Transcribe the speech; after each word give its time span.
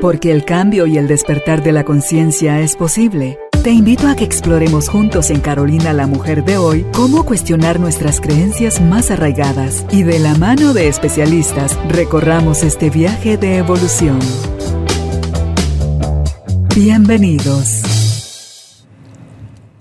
Porque 0.00 0.32
el 0.32 0.46
cambio 0.46 0.86
y 0.86 0.96
el 0.96 1.06
despertar 1.06 1.62
de 1.62 1.72
la 1.72 1.84
conciencia 1.84 2.60
es 2.60 2.74
posible. 2.74 3.38
Te 3.62 3.70
invito 3.70 4.08
a 4.08 4.16
que 4.16 4.24
exploremos 4.24 4.88
juntos 4.88 5.28
en 5.28 5.40
Carolina 5.40 5.92
la 5.92 6.06
Mujer 6.06 6.42
de 6.42 6.56
hoy 6.56 6.86
cómo 6.94 7.26
cuestionar 7.26 7.78
nuestras 7.78 8.18
creencias 8.22 8.80
más 8.80 9.10
arraigadas 9.10 9.84
y 9.90 10.02
de 10.02 10.18
la 10.18 10.34
mano 10.36 10.72
de 10.72 10.88
especialistas 10.88 11.78
recorramos 11.90 12.62
este 12.62 12.88
viaje 12.88 13.36
de 13.36 13.58
evolución. 13.58 14.18
Bienvenidos. 16.74 17.82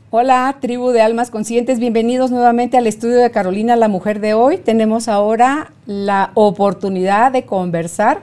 Hola, 0.10 0.58
tribu 0.60 0.90
de 0.90 1.02
almas 1.02 1.30
conscientes, 1.30 1.80
bienvenidos 1.80 2.30
nuevamente 2.30 2.78
al 2.78 2.88
estudio 2.88 3.20
de 3.20 3.32
Carolina 3.32 3.78
la 3.78 3.88
Mujer 3.88 4.20
de 4.20 4.34
hoy. 4.34 4.58
Tenemos 4.58 5.08
ahora 5.08 5.72
la 5.86 6.32
oportunidad 6.34 7.32
de 7.32 7.46
conversar 7.46 8.20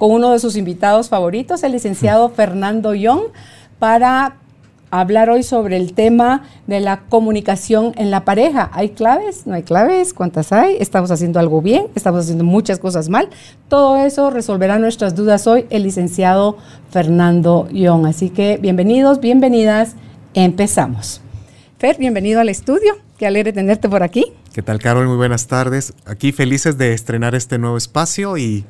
con 0.00 0.12
uno 0.12 0.30
de 0.30 0.38
sus 0.38 0.56
invitados 0.56 1.10
favoritos, 1.10 1.62
el 1.62 1.72
licenciado 1.72 2.30
Fernando 2.30 2.94
Young, 2.94 3.20
para 3.78 4.36
hablar 4.90 5.28
hoy 5.28 5.42
sobre 5.42 5.76
el 5.76 5.92
tema 5.92 6.44
de 6.66 6.80
la 6.80 7.00
comunicación 7.00 7.92
en 7.98 8.10
la 8.10 8.24
pareja. 8.24 8.70
¿Hay 8.72 8.88
claves? 8.88 9.46
¿No 9.46 9.52
hay 9.52 9.62
claves? 9.62 10.14
¿Cuántas 10.14 10.52
hay? 10.52 10.78
¿Estamos 10.80 11.10
haciendo 11.10 11.38
algo 11.38 11.60
bien? 11.60 11.88
¿Estamos 11.94 12.24
haciendo 12.24 12.44
muchas 12.44 12.78
cosas 12.78 13.10
mal? 13.10 13.28
Todo 13.68 13.98
eso 13.98 14.30
resolverá 14.30 14.78
nuestras 14.78 15.14
dudas 15.14 15.46
hoy 15.46 15.66
el 15.68 15.82
licenciado 15.82 16.56
Fernando 16.88 17.68
Young. 17.70 18.06
Así 18.06 18.30
que 18.30 18.56
bienvenidos, 18.56 19.20
bienvenidas, 19.20 19.96
empezamos. 20.32 21.20
Fer, 21.78 21.98
bienvenido 21.98 22.40
al 22.40 22.48
estudio. 22.48 22.94
Qué 23.18 23.26
alegre 23.26 23.52
tenerte 23.52 23.86
por 23.86 24.02
aquí. 24.02 24.24
¿Qué 24.54 24.62
tal, 24.62 24.78
Carol? 24.78 25.06
Muy 25.06 25.18
buenas 25.18 25.46
tardes. 25.46 25.92
Aquí 26.06 26.32
felices 26.32 26.78
de 26.78 26.94
estrenar 26.94 27.34
este 27.34 27.58
nuevo 27.58 27.76
espacio 27.76 28.38
y 28.38 28.64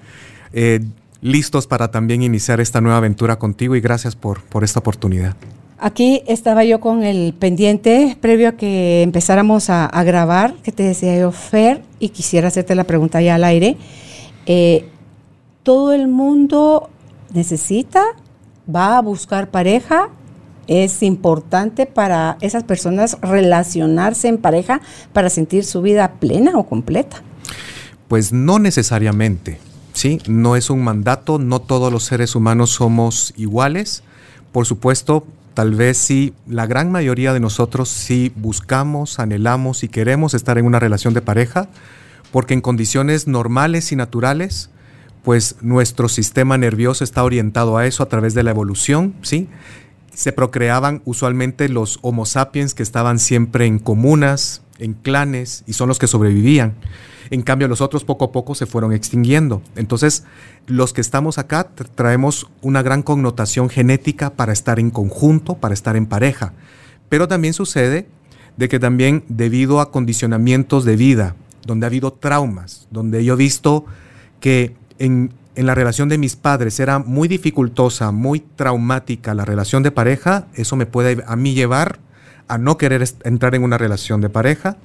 eh, 0.53 0.81
listos 1.23 1.67
para 1.67 1.91
también 1.91 2.23
iniciar 2.23 2.61
esta 2.61 2.81
nueva 2.81 2.99
aventura 2.99 3.39
contigo 3.39 3.77
y 3.77 3.81
gracias 3.81 4.17
por, 4.17 4.43
por 4.43 4.65
esta 4.65 4.81
oportunidad. 4.81 5.37
Aquí 5.83 6.23
estaba 6.27 6.63
yo 6.65 6.79
con 6.79 7.05
el 7.05 7.33
pendiente 7.33 8.17
previo 8.21 8.51
a 8.51 8.53
que 8.53 9.03
empezáramos 9.03 9.71
a, 9.71 9.89
grabar, 10.05 10.53
que 10.63 10.73
te 10.73 10.83
decía 10.83 11.19
yo, 11.19 11.33
Fer, 11.33 11.83
y 11.99 12.11
quisiera 12.11 12.49
hacerte 12.49 12.75
la 12.75 12.85
pregunta 12.85 13.23
ya 13.23 13.37
al 13.37 13.45
aire. 13.45 13.79
Eh, 14.45 14.85
¿Todo 15.63 15.95
el 15.95 16.07
mundo 16.07 16.91
necesita, 17.33 18.05
va 18.73 18.99
a 18.99 19.01
buscar 19.01 19.51
pareja? 19.51 20.11
¿Es 20.67 21.03
importante 21.03 21.87
para 21.87 22.37
esas 22.43 22.63
personas 22.65 23.17
relacionarse 23.23 24.29
en 24.29 24.37
pareja 24.37 24.83
para 25.15 25.31
sentir 25.31 25.65
su 25.65 25.81
vida 25.81 26.13
plena 26.21 26.53
o 26.57 26.67
completa? 26.67 27.23
Pues 28.07 28.35
no 28.35 28.59
necesariamente, 28.59 29.59
¿sí? 29.93 30.21
No 30.27 30.57
es 30.57 30.71
un 30.71 30.83
mandato, 30.83 31.39
no 31.39 31.61
todos 31.61 31.93
los 31.93 32.05
seres 32.05 32.35
humanos 32.35 32.71
somos 32.71 33.35
iguales. 33.37 34.03
Por 34.53 34.67
supuesto, 34.67 35.25
Tal 35.55 35.75
vez 35.75 35.99
sí, 35.99 36.33
la 36.47 36.67
gran 36.67 36.93
mayoría 36.93 37.33
de 37.33 37.41
nosotros 37.41 37.89
sí 37.89 38.33
buscamos, 38.37 39.19
anhelamos 39.19 39.83
y 39.83 39.89
queremos 39.89 40.33
estar 40.33 40.59
en 40.59 40.65
una 40.65 40.79
relación 40.79 41.13
de 41.13 41.23
pareja, 41.23 41.69
porque 42.31 42.55
en 42.55 42.61
condiciones 42.61 43.27
normales 43.27 43.91
y 43.91 43.97
naturales, 43.97 44.71
pues 45.25 45.57
nuestro 45.61 46.09
sistema 46.09 46.57
nervioso 46.57 47.03
está 47.03 47.25
orientado 47.25 47.77
a 47.77 47.87
eso 47.87 48.03
a 48.03 48.09
través 48.09 48.33
de 48.35 48.45
la 48.45 48.53
evolución, 48.53 49.15
¿sí? 49.23 49.49
Se 50.15 50.33
procreaban 50.33 51.03
usualmente 51.05 51.69
los 51.69 51.99
Homo 52.03 52.27
sapiens 52.27 52.73
que 52.73 52.83
estaban 52.83 53.19
siempre 53.19 53.67
en 53.67 53.81
comunas, 53.81 54.63
en 54.81 54.95
clanes, 54.95 55.63
y 55.67 55.75
son 55.75 55.89
los 55.89 55.99
que 55.99 56.07
sobrevivían. 56.07 56.75
En 57.31 57.43
cambio, 57.43 57.69
los 57.69 57.81
otros 57.81 58.05
poco 58.05 58.25
a 58.25 58.33
poco 58.33 58.55
se 58.55 58.67
fueron 58.67 58.93
extinguiendo. 58.93 59.63
Entonces, 59.77 60.25
los 60.67 60.93
que 60.93 61.01
estamos 61.01 61.39
acá 61.39 61.69
traemos 61.95 62.49
una 62.61 62.83
gran 62.83 63.03
connotación 63.03 63.69
genética 63.69 64.31
para 64.31 64.53
estar 64.53 64.81
en 64.81 64.91
conjunto, 64.91 65.55
para 65.55 65.75
estar 65.75 65.97
en 65.97 66.07
pareja. 66.07 66.55
Pero 67.09 67.29
también 67.29 67.55
sucede 67.55 68.09
de 68.57 68.69
que 68.69 68.81
también 68.81 69.25
debido 69.29 69.81
a 69.81 69.93
condicionamientos 69.93 70.85
de 70.85 70.97
vida, 70.97 71.37
donde 71.65 71.87
ha 71.87 71.89
habido 71.89 72.13
traumas, 72.13 72.89
donde 72.91 73.25
yo 73.25 73.35
he 73.35 73.37
visto 73.37 73.85
que 74.41 74.75
en, 74.99 75.33
en 75.55 75.67
la 75.67 75.75
relación 75.75 76.09
de 76.09 76.19
mis 76.19 76.37
padres 76.37 76.81
era 76.81 76.99
muy 76.99 77.29
dificultosa, 77.29 78.11
muy 78.11 78.41
traumática 78.41 79.35
la 79.35 79.45
relación 79.45 79.83
de 79.83 79.91
pareja, 79.91 80.49
eso 80.55 80.75
me 80.75 80.87
puede 80.87 81.23
a 81.27 81.37
mí 81.37 81.55
llevar 81.55 82.01
a 82.51 82.59
no 82.59 82.77
querer 82.77 83.03
entrar 83.25 83.55
en 83.55 83.63
una 83.63 83.79
relación 83.79 84.21
de 84.21 84.29
pareja, 84.29 84.77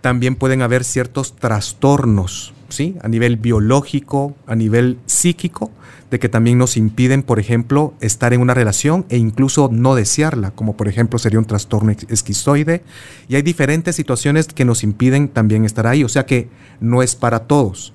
también 0.00 0.34
pueden 0.34 0.62
haber 0.62 0.84
ciertos 0.84 1.36
trastornos, 1.36 2.54
¿sí? 2.70 2.96
A 3.02 3.08
nivel 3.08 3.36
biológico, 3.36 4.34
a 4.46 4.56
nivel 4.56 4.98
psíquico, 5.06 5.70
de 6.10 6.18
que 6.18 6.28
también 6.28 6.58
nos 6.58 6.76
impiden, 6.76 7.22
por 7.22 7.38
ejemplo, 7.38 7.94
estar 8.00 8.32
en 8.32 8.40
una 8.40 8.54
relación 8.54 9.06
e 9.10 9.18
incluso 9.18 9.68
no 9.70 9.94
desearla, 9.94 10.50
como 10.50 10.76
por 10.76 10.88
ejemplo 10.88 11.18
sería 11.18 11.38
un 11.38 11.44
trastorno 11.44 11.92
esquizoide. 12.08 12.82
Y 13.28 13.36
hay 13.36 13.42
diferentes 13.42 13.94
situaciones 13.94 14.48
que 14.48 14.64
nos 14.64 14.82
impiden 14.82 15.28
también 15.28 15.64
estar 15.64 15.86
ahí, 15.86 16.02
o 16.02 16.08
sea 16.08 16.26
que 16.26 16.48
no 16.80 17.02
es 17.02 17.14
para 17.14 17.40
todos. 17.40 17.92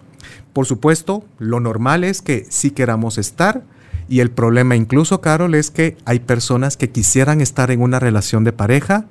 Por 0.53 0.65
supuesto, 0.65 1.25
lo 1.39 1.59
normal 1.59 2.03
es 2.03 2.21
que 2.21 2.45
sí 2.49 2.71
queramos 2.71 3.17
estar, 3.17 3.63
y 4.07 4.19
el 4.19 4.31
problema 4.31 4.75
incluso, 4.75 5.21
Carol, 5.21 5.55
es 5.55 5.71
que 5.71 5.97
hay 6.05 6.19
personas 6.19 6.77
que 6.77 6.89
quisieran 6.89 7.41
estar 7.41 7.71
en 7.71 7.81
una 7.81 7.99
relación 7.99 8.43
de 8.43 8.53
pareja 8.53 9.05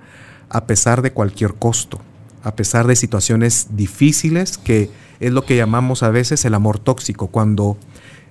a 0.50 0.66
pesar 0.66 1.03
de 1.03 1.12
cualquier 1.12 1.55
costo 1.55 2.00
a 2.44 2.55
pesar 2.55 2.87
de 2.87 2.94
situaciones 2.94 3.69
difíciles, 3.71 4.59
que 4.59 4.91
es 5.19 5.32
lo 5.32 5.44
que 5.44 5.56
llamamos 5.56 6.03
a 6.03 6.10
veces 6.10 6.44
el 6.44 6.55
amor 6.55 6.78
tóxico, 6.78 7.28
cuando 7.28 7.78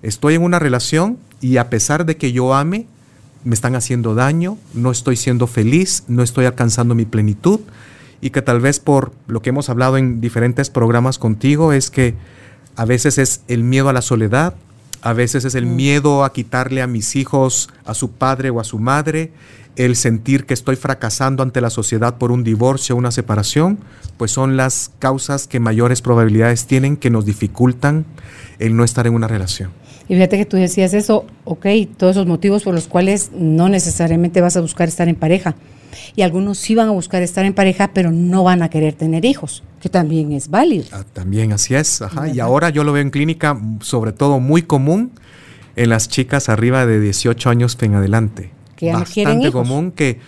estoy 0.03 0.35
en 0.35 0.43
una 0.43 0.59
relación 0.59 1.17
y 1.41 1.57
a 1.57 1.69
pesar 1.69 2.05
de 2.05 2.15
que 2.15 2.31
yo 2.31 2.53
ame, 2.53 2.85
me 3.43 3.55
están 3.55 3.75
haciendo 3.75 4.13
daño, 4.13 4.57
no 4.75 4.91
estoy 4.91 5.17
siendo 5.17 5.47
feliz, 5.47 6.03
no 6.07 6.21
estoy 6.21 6.45
alcanzando 6.45 6.93
mi 6.93 7.05
plenitud 7.05 7.59
y 8.21 8.29
que 8.29 8.43
tal 8.43 8.61
vez 8.61 8.79
por 8.79 9.13
lo 9.27 9.41
que 9.41 9.49
hemos 9.49 9.69
hablado 9.69 9.97
en 9.97 10.21
diferentes 10.21 10.69
programas 10.69 11.17
contigo 11.17 11.73
es 11.73 11.89
que 11.89 12.13
a 12.75 12.85
veces 12.85 13.17
es 13.17 13.41
el 13.47 13.63
miedo 13.63 13.89
a 13.89 13.93
la 13.93 14.03
soledad, 14.03 14.53
a 15.03 15.11
veces 15.11 15.43
es 15.43 15.53
el 15.53 15.65
mm. 15.65 15.75
miedo 15.75 16.23
a 16.23 16.31
quitarle 16.31 16.81
a 16.81 16.87
mis 16.87 17.15
hijos 17.15 17.69
a 17.85 17.93
su 17.93 18.11
padre 18.11 18.49
o 18.49 18.59
a 18.61 18.63
su 18.63 18.79
madre, 18.79 19.31
el 19.75 19.95
sentir 19.95 20.45
que 20.45 20.53
estoy 20.53 20.77
fracasando 20.77 21.43
ante 21.43 21.59
la 21.59 21.69
sociedad 21.69 22.17
por 22.17 22.31
un 22.31 22.43
divorcio 22.43 22.95
o 22.95 22.97
una 22.97 23.11
separación, 23.11 23.79
pues 24.17 24.31
son 24.31 24.55
las 24.55 24.91
causas 24.99 25.47
que 25.47 25.59
mayores 25.59 26.01
probabilidades 26.01 26.67
tienen 26.67 26.95
que 26.95 27.09
nos 27.09 27.25
dificultan 27.25 28.05
el 28.59 28.77
no 28.77 28.83
estar 28.83 29.05
en 29.05 29.13
una 29.13 29.27
relación. 29.27 29.71
Y 30.07 30.15
fíjate 30.15 30.37
que 30.37 30.45
tú 30.45 30.57
decías 30.57 30.93
eso, 30.93 31.25
ok, 31.43 31.65
todos 31.97 32.15
esos 32.15 32.27
motivos 32.27 32.63
por 32.63 32.73
los 32.73 32.87
cuales 32.87 33.31
no 33.33 33.67
necesariamente 33.67 34.41
vas 34.41 34.55
a 34.55 34.61
buscar 34.61 34.87
estar 34.87 35.09
en 35.09 35.15
pareja. 35.15 35.55
Y 36.15 36.21
algunos 36.21 36.57
sí 36.57 36.75
van 36.75 36.87
a 36.87 36.91
buscar 36.91 37.21
estar 37.21 37.45
en 37.45 37.53
pareja, 37.53 37.91
pero 37.93 38.11
no 38.11 38.43
van 38.43 38.61
a 38.63 38.69
querer 38.69 38.93
tener 38.93 39.25
hijos, 39.25 39.63
que 39.81 39.89
también 39.89 40.31
es 40.31 40.49
válido. 40.49 40.85
Ah, 40.91 41.03
también 41.11 41.53
así 41.53 41.75
es, 41.75 42.01
ajá. 42.01 42.27
Y 42.27 42.39
ahora 42.39 42.69
yo 42.69 42.83
lo 42.83 42.93
veo 42.93 43.01
en 43.01 43.09
clínica, 43.09 43.59
sobre 43.81 44.11
todo 44.11 44.39
muy 44.39 44.61
común 44.63 45.11
en 45.75 45.89
las 45.89 46.07
chicas 46.07 46.49
arriba 46.49 46.85
de 46.85 46.99
18 46.99 47.49
años 47.49 47.77
en 47.81 47.95
adelante 47.95 48.51
bastante 48.91 49.51
común 49.51 49.91
que, 49.91 50.19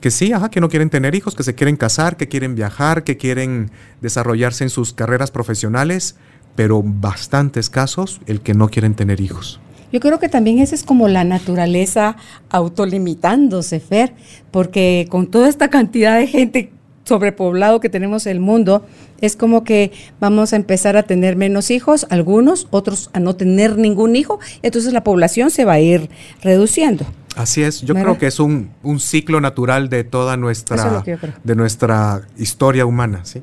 que 0.00 0.10
sí, 0.10 0.32
ajá, 0.32 0.50
que 0.50 0.60
no 0.60 0.68
quieren 0.68 0.90
tener 0.90 1.14
hijos, 1.14 1.34
que 1.34 1.42
se 1.42 1.54
quieren 1.54 1.76
casar, 1.76 2.16
que 2.16 2.28
quieren 2.28 2.54
viajar, 2.54 3.04
que 3.04 3.16
quieren 3.16 3.70
desarrollarse 4.00 4.64
en 4.64 4.70
sus 4.70 4.92
carreras 4.92 5.30
profesionales, 5.30 6.16
pero 6.54 6.82
bastantes 6.82 7.68
casos 7.70 8.20
el 8.26 8.40
que 8.40 8.54
no 8.54 8.68
quieren 8.68 8.94
tener 8.94 9.20
hijos. 9.20 9.60
Yo 9.92 10.00
creo 10.00 10.18
que 10.18 10.28
también 10.28 10.58
esa 10.58 10.74
es 10.74 10.82
como 10.82 11.08
la 11.08 11.24
naturaleza 11.24 12.16
autolimitándose, 12.50 13.80
Fer, 13.80 14.14
porque 14.50 15.06
con 15.10 15.26
toda 15.28 15.48
esta 15.48 15.68
cantidad 15.68 16.18
de 16.18 16.26
gente 16.26 16.72
sobrepoblado 17.04 17.80
que 17.80 17.88
tenemos 17.88 18.26
el 18.26 18.38
mundo, 18.38 18.84
es 19.20 19.34
como 19.34 19.64
que 19.64 19.92
vamos 20.20 20.52
a 20.52 20.56
empezar 20.56 20.96
a 20.96 21.04
tener 21.04 21.36
menos 21.36 21.70
hijos, 21.70 22.06
algunos, 22.10 22.68
otros 22.70 23.10
a 23.14 23.20
no 23.20 23.34
tener 23.34 23.78
ningún 23.78 24.14
hijo, 24.14 24.38
entonces 24.62 24.92
la 24.92 25.02
población 25.02 25.50
se 25.50 25.64
va 25.64 25.72
a 25.72 25.80
ir 25.80 26.10
reduciendo. 26.42 27.06
Así 27.34 27.62
es, 27.62 27.82
yo 27.82 27.94
creo 27.94 28.18
que 28.18 28.26
es 28.26 28.40
un, 28.40 28.70
ciclo 28.98 29.40
natural 29.40 29.88
de 29.88 30.04
toda 30.04 30.36
nuestra, 30.36 31.04
de 31.44 31.54
nuestra 31.54 32.22
historia 32.36 32.84
humana. 32.84 33.20
¿sí? 33.24 33.42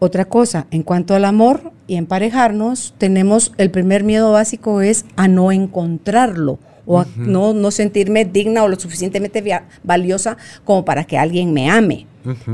Otra 0.00 0.24
cosa, 0.24 0.66
en 0.70 0.82
cuanto 0.82 1.14
al 1.14 1.26
amor 1.26 1.72
y 1.86 1.96
emparejarnos, 1.96 2.94
tenemos 2.96 3.52
el 3.58 3.70
primer 3.70 4.02
miedo 4.02 4.32
básico 4.32 4.80
es 4.80 5.04
a 5.16 5.28
no 5.28 5.52
encontrarlo 5.52 6.58
o 6.86 7.00
a 7.00 7.06
no, 7.16 7.52
no 7.52 7.70
sentirme 7.70 8.24
digna 8.24 8.64
o 8.64 8.68
lo 8.68 8.80
suficientemente 8.80 9.44
valiosa 9.84 10.38
como 10.64 10.86
para 10.86 11.04
que 11.04 11.18
alguien 11.18 11.52
me 11.52 11.70
ame. 11.70 12.06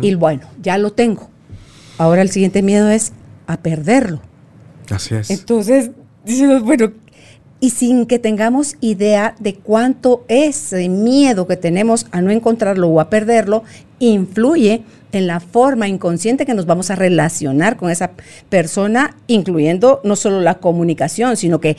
Y 0.02 0.16
bueno, 0.16 0.42
ya 0.60 0.76
lo 0.76 0.92
tengo. 0.92 1.30
Ahora 1.98 2.22
el 2.22 2.30
siguiente 2.30 2.62
miedo 2.62 2.90
es 2.90 3.12
a 3.46 3.56
perderlo. 3.58 4.20
Así 4.90 5.14
es. 5.14 5.30
Entonces, 5.30 5.92
bueno, 6.64 6.92
y 7.60 7.70
sin 7.70 8.06
que 8.06 8.18
tengamos 8.18 8.76
idea 8.80 9.34
de 9.38 9.54
cuánto 9.54 10.24
ese 10.28 10.88
miedo 10.88 11.46
que 11.46 11.56
tenemos 11.56 12.06
a 12.10 12.20
no 12.20 12.30
encontrarlo 12.30 12.88
o 12.88 13.00
a 13.00 13.08
perderlo 13.08 13.64
influye 13.98 14.82
en 15.12 15.26
la 15.26 15.40
forma 15.40 15.88
inconsciente 15.88 16.44
que 16.44 16.54
nos 16.54 16.66
vamos 16.66 16.90
a 16.90 16.96
relacionar 16.96 17.76
con 17.76 17.90
esa 17.90 18.10
persona, 18.50 19.16
incluyendo 19.26 20.00
no 20.04 20.16
solo 20.16 20.40
la 20.40 20.56
comunicación, 20.56 21.36
sino 21.36 21.60
que 21.60 21.76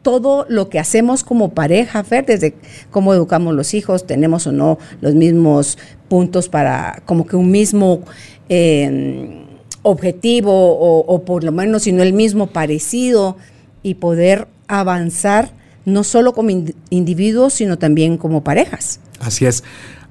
todo 0.00 0.46
lo 0.48 0.68
que 0.68 0.78
hacemos 0.78 1.22
como 1.22 1.50
pareja, 1.50 2.02
Fer, 2.02 2.26
desde 2.26 2.54
cómo 2.90 3.12
educamos 3.14 3.54
los 3.54 3.74
hijos, 3.74 4.06
tenemos 4.06 4.46
o 4.46 4.52
no 4.52 4.78
los 5.00 5.14
mismos 5.14 5.78
puntos 6.08 6.48
para, 6.48 7.02
como 7.04 7.26
que 7.26 7.36
un 7.36 7.50
mismo 7.50 8.00
eh, 8.48 9.44
objetivo 9.82 10.52
o, 10.52 11.00
o, 11.00 11.24
por 11.24 11.44
lo 11.44 11.52
menos, 11.52 11.82
sino 11.82 12.02
el 12.02 12.12
mismo 12.12 12.48
parecido 12.48 13.36
y 13.82 13.94
poder 13.94 14.48
avanzar 14.80 15.52
no 15.84 16.04
solo 16.04 16.32
como 16.32 16.50
individuos, 16.90 17.54
sino 17.54 17.78
también 17.78 18.16
como 18.16 18.44
parejas. 18.44 19.00
Así 19.20 19.46
es. 19.46 19.64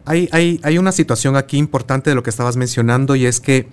Hay, 0.05 0.27
hay, 0.31 0.59
hay 0.63 0.77
una 0.77 0.91
situación 0.91 1.35
aquí 1.35 1.57
importante 1.57 2.09
de 2.09 2.15
lo 2.15 2.23
que 2.23 2.29
estabas 2.29 2.57
mencionando 2.57 3.15
y 3.15 3.25
es 3.25 3.39
que 3.39 3.69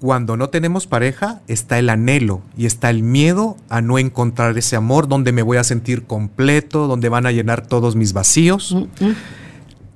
cuando 0.00 0.36
no 0.36 0.48
tenemos 0.48 0.86
pareja 0.86 1.42
está 1.46 1.78
el 1.78 1.90
anhelo 1.90 2.42
y 2.56 2.66
está 2.66 2.90
el 2.90 3.02
miedo 3.02 3.56
a 3.68 3.82
no 3.82 3.98
encontrar 3.98 4.56
ese 4.56 4.74
amor 4.74 5.08
donde 5.08 5.32
me 5.32 5.42
voy 5.42 5.58
a 5.58 5.64
sentir 5.64 6.04
completo, 6.04 6.86
donde 6.86 7.10
van 7.10 7.26
a 7.26 7.32
llenar 7.32 7.66
todos 7.66 7.96
mis 7.96 8.12
vacíos. 8.12 8.74
Mm, 8.74 9.04
mm. 9.04 9.16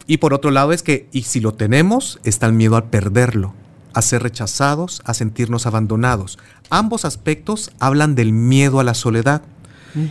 Y 0.06 0.18
por 0.18 0.34
otro 0.34 0.50
lado 0.50 0.72
es 0.72 0.82
que, 0.82 1.08
y 1.12 1.22
si 1.22 1.40
lo 1.40 1.54
tenemos, 1.54 2.20
está 2.24 2.46
el 2.46 2.52
miedo 2.52 2.76
a 2.76 2.90
perderlo, 2.90 3.54
a 3.94 4.02
ser 4.02 4.22
rechazados, 4.22 5.00
a 5.06 5.14
sentirnos 5.14 5.66
abandonados. 5.66 6.38
Ambos 6.68 7.06
aspectos 7.06 7.72
hablan 7.78 8.14
del 8.14 8.32
miedo 8.32 8.80
a 8.80 8.84
la 8.84 8.94
soledad. 8.94 9.42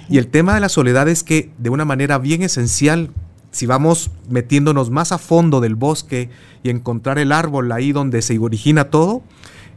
Y 0.09 0.17
el 0.17 0.27
tema 0.27 0.53
de 0.53 0.59
la 0.59 0.69
soledad 0.69 1.07
es 1.09 1.23
que 1.23 1.51
de 1.57 1.69
una 1.69 1.85
manera 1.85 2.17
bien 2.17 2.41
esencial, 2.41 3.09
si 3.51 3.65
vamos 3.65 4.11
metiéndonos 4.29 4.89
más 4.89 5.11
a 5.11 5.17
fondo 5.17 5.61
del 5.61 5.75
bosque 5.75 6.29
y 6.63 6.69
encontrar 6.69 7.19
el 7.19 7.31
árbol 7.31 7.71
ahí 7.71 7.91
donde 7.91 8.21
se 8.21 8.37
origina 8.39 8.85
todo, 8.85 9.21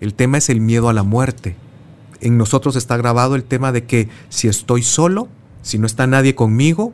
el 0.00 0.14
tema 0.14 0.38
es 0.38 0.48
el 0.48 0.60
miedo 0.60 0.88
a 0.88 0.92
la 0.92 1.02
muerte. 1.02 1.56
En 2.20 2.38
nosotros 2.38 2.76
está 2.76 2.96
grabado 2.96 3.34
el 3.34 3.44
tema 3.44 3.72
de 3.72 3.84
que 3.84 4.08
si 4.28 4.48
estoy 4.48 4.82
solo, 4.82 5.28
si 5.62 5.78
no 5.78 5.86
está 5.86 6.06
nadie 6.06 6.34
conmigo, 6.34 6.92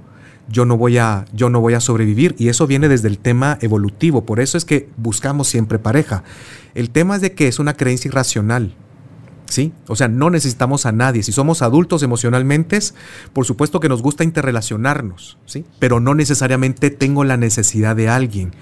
yo 0.48 0.64
no 0.64 0.76
voy 0.76 0.98
a 0.98 1.24
yo 1.32 1.50
no 1.50 1.60
voy 1.60 1.74
a 1.74 1.80
sobrevivir 1.80 2.34
y 2.38 2.48
eso 2.48 2.66
viene 2.66 2.88
desde 2.88 3.08
el 3.08 3.18
tema 3.18 3.58
evolutivo, 3.60 4.24
por 4.24 4.40
eso 4.40 4.58
es 4.58 4.64
que 4.64 4.88
buscamos 4.96 5.48
siempre 5.48 5.78
pareja. 5.78 6.24
El 6.74 6.90
tema 6.90 7.16
es 7.16 7.22
de 7.22 7.32
que 7.32 7.48
es 7.48 7.58
una 7.58 7.74
creencia 7.74 8.08
irracional. 8.08 8.74
¿Sí? 9.52 9.74
O 9.86 9.96
sea, 9.96 10.08
no 10.08 10.30
necesitamos 10.30 10.86
a 10.86 10.92
nadie. 10.92 11.22
Si 11.22 11.30
somos 11.30 11.60
adultos 11.60 12.02
emocionalmente, 12.02 12.78
por 13.34 13.44
supuesto 13.44 13.80
que 13.80 13.90
nos 13.90 14.00
gusta 14.00 14.24
interrelacionarnos, 14.24 15.36
¿sí? 15.44 15.66
Pero 15.78 16.00
no 16.00 16.14
necesariamente 16.14 16.88
tengo 16.88 17.22
la 17.22 17.36
necesidad 17.36 17.94
de 17.94 18.08
alguien. 18.08 18.52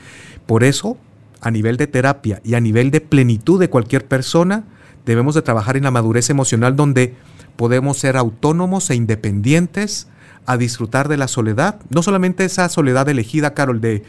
Por 0.47 0.65
eso 0.65 0.99
a 1.41 1.53
nivel 1.53 1.77
de 1.77 1.87
terapia 1.87 2.41
y 2.45 2.55
a 2.55 2.61
nivel 2.61 2.91
de 2.91 3.01
plenitud 3.01 3.61
de 3.61 3.71
cualquier 3.71 4.09
persona, 4.09 4.65
debemos 5.07 5.37
de 5.37 5.43
trabajar 5.43 5.77
en 5.77 5.85
la 5.85 5.93
madurez 5.93 6.29
emocional 6.29 6.75
donde 6.75 7.15
podemos 7.55 7.99
ser 7.99 8.17
autónomos 8.17 8.91
e 8.91 8.97
independientes 8.97 10.09
a 10.47 10.57
disfrutar 10.57 11.09
de 11.09 11.17
la 11.17 11.29
soledad, 11.29 11.79
no 11.91 12.03
solamente 12.03 12.45
esa 12.45 12.69
soledad 12.69 13.09
elegida, 13.09 13.55
Carol, 13.55 13.81
de 13.81 14.03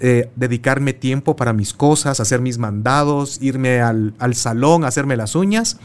eh, 0.00 0.30
dedicarme 0.36 0.92
tiempo 0.92 1.34
para 1.34 1.52
mis 1.52 1.74
cosas, 1.74 2.20
hacer 2.20 2.40
mis 2.40 2.58
mandados, 2.58 3.42
irme 3.42 3.80
al, 3.80 4.14
al, 4.20 4.36
salón, 4.36 4.84
hacerme 4.84 5.16
las 5.16 5.34
uñas, 5.34 5.78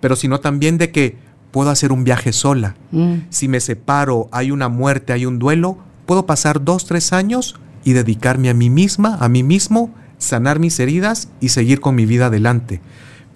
pero 0.00 0.16
sino 0.16 0.40
también 0.40 0.78
de 0.78 0.90
que 0.90 1.16
puedo 1.50 1.70
hacer 1.70 1.92
un 1.92 2.04
viaje 2.04 2.32
sola. 2.32 2.76
Mm. 2.92 3.14
Si 3.30 3.48
me 3.48 3.60
separo, 3.60 4.28
hay 4.32 4.50
una 4.50 4.68
muerte, 4.68 5.12
hay 5.12 5.26
un 5.26 5.38
duelo, 5.38 5.78
puedo 6.06 6.26
pasar 6.26 6.64
dos, 6.64 6.86
tres 6.86 7.12
años 7.12 7.56
y 7.84 7.92
dedicarme 7.92 8.50
a 8.50 8.54
mí 8.54 8.70
misma, 8.70 9.16
a 9.20 9.28
mí 9.28 9.42
mismo, 9.42 9.90
sanar 10.18 10.58
mis 10.58 10.78
heridas 10.80 11.28
y 11.40 11.50
seguir 11.50 11.80
con 11.80 11.94
mi 11.94 12.06
vida 12.06 12.26
adelante. 12.26 12.80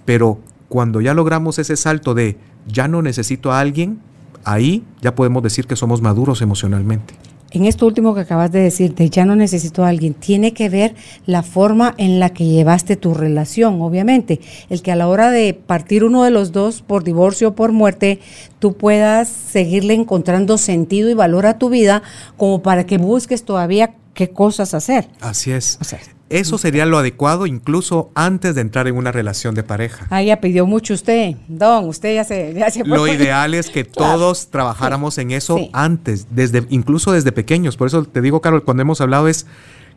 Pero 0.05 0.41
cuando 0.69 1.01
ya 1.01 1.15
logramos 1.15 1.59
ese 1.59 1.77
salto 1.77 2.15
de 2.15 2.39
ya 2.67 2.89
no 2.89 3.03
necesito 3.03 3.53
a 3.53 3.61
alguien, 3.61 4.01
ahí 4.45 4.85
ya 5.01 5.15
podemos 5.15 5.43
decir 5.43 5.67
que 5.67 5.77
somos 5.77 6.03
maduros 6.03 6.43
emocionalmente. 6.43 7.15
En 7.53 7.67
esto 7.67 7.87
último 7.87 8.15
que 8.15 8.23
acabas 8.23 8.51
de 8.51 8.61
decir, 8.61 8.95
de 8.95 9.11
ya 9.11 9.27
no 9.27 9.37
necesito 9.37 9.85
a 9.85 9.89
alguien, 9.89 10.15
tiene 10.15 10.55
que 10.55 10.71
ver 10.71 10.95
la 11.27 11.43
forma 11.43 11.95
en 11.99 12.19
la 12.19 12.31
que 12.31 12.47
llevaste 12.47 12.97
tu 12.97 13.13
relación, 13.13 13.81
obviamente. 13.83 14.41
El 14.71 14.81
que 14.81 14.91
a 14.91 14.97
la 14.97 15.09
hora 15.09 15.31
de 15.31 15.53
partir 15.53 16.03
uno 16.03 16.25
de 16.25 16.31
los 16.31 16.53
dos 16.53 16.81
por 16.81 17.05
divorcio 17.05 17.49
o 17.49 17.55
por 17.55 17.73
muerte, 17.73 18.21
tú 18.59 18.75
puedas 18.75 19.29
seguirle 19.29 19.95
encontrando 19.95 20.57
sentido 20.57 21.11
y 21.11 21.15
valor 21.15 21.45
a 21.47 21.59
tu 21.59 21.69
vida 21.69 22.03
como 22.39 22.63
para 22.63 22.87
que 22.87 22.97
busques 22.97 23.45
todavía 23.45 23.95
qué 24.15 24.31
cosas 24.31 24.73
hacer. 24.73 25.09
Así 25.21 25.53
es. 25.53 26.22
Eso 26.33 26.57
sería 26.57 26.87
lo 26.87 26.99
adecuado 26.99 27.47
incluso 27.47 28.11
antes 28.15 28.55
de 28.55 28.63
entrar 28.63 28.89
en 28.89 28.97
una 28.97 29.13
relación 29.13 29.55
de 29.55 29.63
pareja. 29.63 30.07
Ah, 30.11 30.23
ya 30.23 30.41
pidió 30.41 30.67
mucho 30.67 30.95
usted, 30.95 31.37
don, 31.47 31.89
usted 31.89 32.15
ya 32.15 32.25
se... 32.25 32.55
Ya 32.55 32.69
lo 32.85 33.07
ideal 33.07 33.53
es 33.55 33.69
que 33.69 33.85
todos 33.85 34.49
trabajáramos 34.49 35.19
en 35.19 35.31
eso 35.31 35.59
antes, 35.73 36.29
desde, 36.31 36.67
incluso 36.71 37.13
desde 37.13 37.33
pequeños. 37.33 37.77
Por 37.77 37.87
eso 37.87 38.05
te 38.05 38.23
digo, 38.23 38.41
Carol, 38.41 38.65
cuando 38.65 38.83
hemos 38.83 39.01
hablado 39.01 39.29
es 39.29 39.47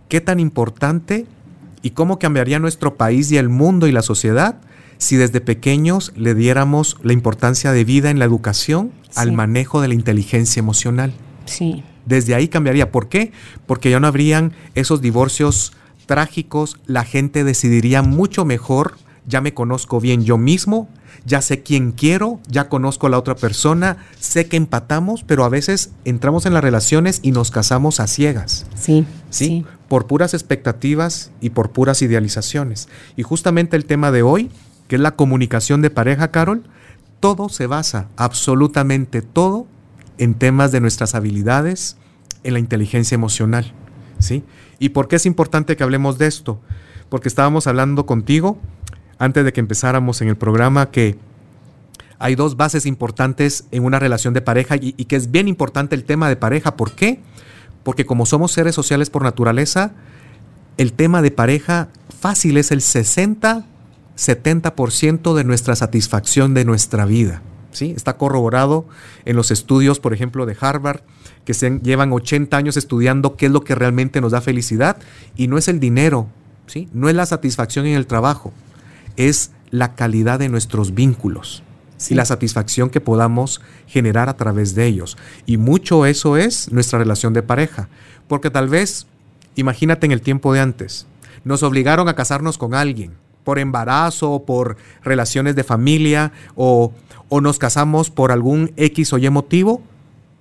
qué 0.09 0.19
tan 0.19 0.39
importante 0.39 1.25
y 1.81 1.91
cómo 1.91 2.19
cambiaría 2.19 2.59
nuestro 2.59 2.95
país 2.95 3.31
y 3.31 3.37
el 3.37 3.47
mundo 3.49 3.87
y 3.87 3.91
la 3.91 4.01
sociedad 4.01 4.57
si 4.97 5.15
desde 5.15 5.41
pequeños 5.41 6.11
le 6.15 6.35
diéramos 6.35 6.97
la 7.03 7.13
importancia 7.13 7.71
de 7.71 7.83
vida 7.83 8.09
en 8.09 8.19
la 8.19 8.25
educación 8.25 8.91
al 9.15 9.31
manejo 9.31 9.81
de 9.81 9.89
la 9.89 9.93
inteligencia 9.93 10.59
emocional. 10.59 11.13
Sí. 11.45 11.83
Desde 12.05 12.35
ahí 12.35 12.47
cambiaría. 12.47 12.91
¿Por 12.91 13.07
qué? 13.07 13.31
Porque 13.65 13.89
ya 13.89 13.99
no 13.99 14.07
habrían 14.07 14.53
esos 14.73 15.01
divorcios 15.01 15.73
trágicos, 16.05 16.77
la 16.85 17.03
gente 17.03 17.43
decidiría 17.43 18.01
mucho 18.01 18.45
mejor, 18.45 18.97
ya 19.27 19.41
me 19.41 19.53
conozco 19.53 19.99
bien 19.99 20.23
yo 20.23 20.37
mismo, 20.37 20.87
ya 21.25 21.41
sé 21.41 21.63
quién 21.63 21.91
quiero, 21.91 22.39
ya 22.47 22.69
conozco 22.69 23.07
a 23.07 23.09
la 23.09 23.17
otra 23.17 23.35
persona, 23.35 23.97
sé 24.19 24.47
que 24.47 24.57
empatamos, 24.57 25.23
pero 25.23 25.43
a 25.43 25.49
veces 25.49 25.91
entramos 26.05 26.45
en 26.45 26.53
las 26.53 26.63
relaciones 26.63 27.19
y 27.23 27.31
nos 27.31 27.51
casamos 27.51 27.99
a 27.99 28.07
ciegas. 28.07 28.65
Sí, 28.75 29.05
sí. 29.29 29.65
Por 29.87 30.07
puras 30.07 30.33
expectativas 30.33 31.31
y 31.41 31.51
por 31.51 31.71
puras 31.71 32.01
idealizaciones. 32.01 32.87
Y 33.15 33.23
justamente 33.23 33.75
el 33.75 33.85
tema 33.85 34.11
de 34.11 34.21
hoy, 34.21 34.51
que 34.87 34.95
es 34.95 35.01
la 35.01 35.15
comunicación 35.15 35.81
de 35.81 35.89
pareja, 35.89 36.31
Carol, 36.31 36.63
todo 37.19 37.49
se 37.49 37.65
basa, 37.65 38.07
absolutamente 38.17 39.21
todo, 39.21 39.67
en 40.17 40.35
temas 40.35 40.71
de 40.71 40.79
nuestras 40.79 41.15
habilidades, 41.15 41.97
en 42.43 42.53
la 42.53 42.59
inteligencia 42.59 43.15
emocional. 43.15 43.73
¿Sí? 44.19 44.43
¿Y 44.79 44.89
por 44.89 45.07
qué 45.07 45.17
es 45.17 45.25
importante 45.25 45.75
que 45.75 45.83
hablemos 45.83 46.17
de 46.17 46.27
esto? 46.27 46.59
Porque 47.09 47.27
estábamos 47.27 47.67
hablando 47.67 48.05
contigo 48.05 48.59
antes 49.17 49.45
de 49.45 49.53
que 49.53 49.59
empezáramos 49.59 50.21
en 50.21 50.27
el 50.27 50.35
programa 50.35 50.91
que 50.91 51.17
hay 52.19 52.35
dos 52.35 52.57
bases 52.57 52.85
importantes 52.85 53.65
en 53.71 53.83
una 53.83 53.99
relación 53.99 54.33
de 54.33 54.41
pareja 54.41 54.75
y, 54.79 54.93
que 54.93 55.15
es 55.15 55.31
bien 55.31 55.47
importante 55.47 55.95
el 55.95 56.03
tema 56.03 56.29
de 56.29 56.35
pareja. 56.35 56.75
¿Por 56.75 56.91
qué? 56.93 57.19
Porque 57.83 58.05
como 58.05 58.25
somos 58.25 58.51
seres 58.51 58.75
sociales 58.75 59.09
por 59.09 59.23
naturaleza, 59.23 59.93
el 60.77 60.93
tema 60.93 61.21
de 61.21 61.31
pareja 61.31 61.89
fácil 62.19 62.57
es 62.57 62.71
el 62.71 62.81
60, 62.81 63.65
70% 64.17 65.35
de 65.35 65.43
nuestra 65.43 65.75
satisfacción 65.75 66.53
de 66.53 66.65
nuestra 66.65 67.05
vida. 67.05 67.41
¿Sí? 67.75 67.93
Está 67.95 68.17
corroborado 68.17 68.85
en 69.25 69.35
los 69.35 69.51
estudios, 69.51 69.99
por 69.99 70.13
ejemplo, 70.13 70.45
de 70.45 70.57
Harvard, 70.59 71.01
que 71.43 71.53
se 71.53 71.79
llevan 71.79 72.11
80 72.11 72.55
años 72.55 72.77
estudiando 72.77 73.35
qué 73.35 73.47
es 73.47 73.51
lo 73.51 73.63
que 73.63 73.75
realmente 73.75 74.21
nos 74.21 74.31
da 74.31 74.41
felicidad 74.41 74.97
y 75.35 75.47
no 75.47 75.57
es 75.57 75.67
el 75.67 75.79
dinero, 75.79 76.27
¿sí? 76.67 76.89
No 76.93 77.09
es 77.09 77.15
la 77.15 77.25
satisfacción 77.25 77.85
en 77.85 77.95
el 77.95 78.07
trabajo, 78.07 78.53
es 79.17 79.51
la 79.71 79.95
calidad 79.95 80.39
de 80.39 80.49
nuestros 80.49 80.93
vínculos 80.93 81.63
y 82.09 82.13
la 82.15 82.25
satisfacción 82.25 82.89
que 82.89 83.01
podamos 83.01 83.61
generar 83.87 84.29
a 84.29 84.37
través 84.37 84.75
de 84.75 84.85
ellos. 84.85 85.17
Y 85.45 85.57
mucho 85.57 86.05
eso 86.05 86.37
es 86.37 86.71
nuestra 86.71 86.99
relación 86.99 87.33
de 87.33 87.43
pareja, 87.43 87.89
porque 88.27 88.49
tal 88.49 88.69
vez, 88.69 89.07
imagínate 89.55 90.05
en 90.05 90.11
el 90.11 90.21
tiempo 90.21 90.53
de 90.53 90.59
antes, 90.59 91.07
nos 91.43 91.63
obligaron 91.63 92.09
a 92.09 92.15
casarnos 92.15 92.57
con 92.57 92.73
alguien 92.73 93.13
por 93.45 93.59
embarazo, 93.59 94.33
o 94.33 94.45
por 94.45 94.75
relaciones 95.03 95.55
de 95.55 95.63
familia 95.63 96.33
o, 96.55 96.91
o 97.29 97.39
nos 97.39 97.57
casamos 97.59 98.09
por 98.09 98.33
algún 98.33 98.73
X 98.75 99.13
o 99.13 99.17
Y 99.17 99.29
motivo, 99.29 99.81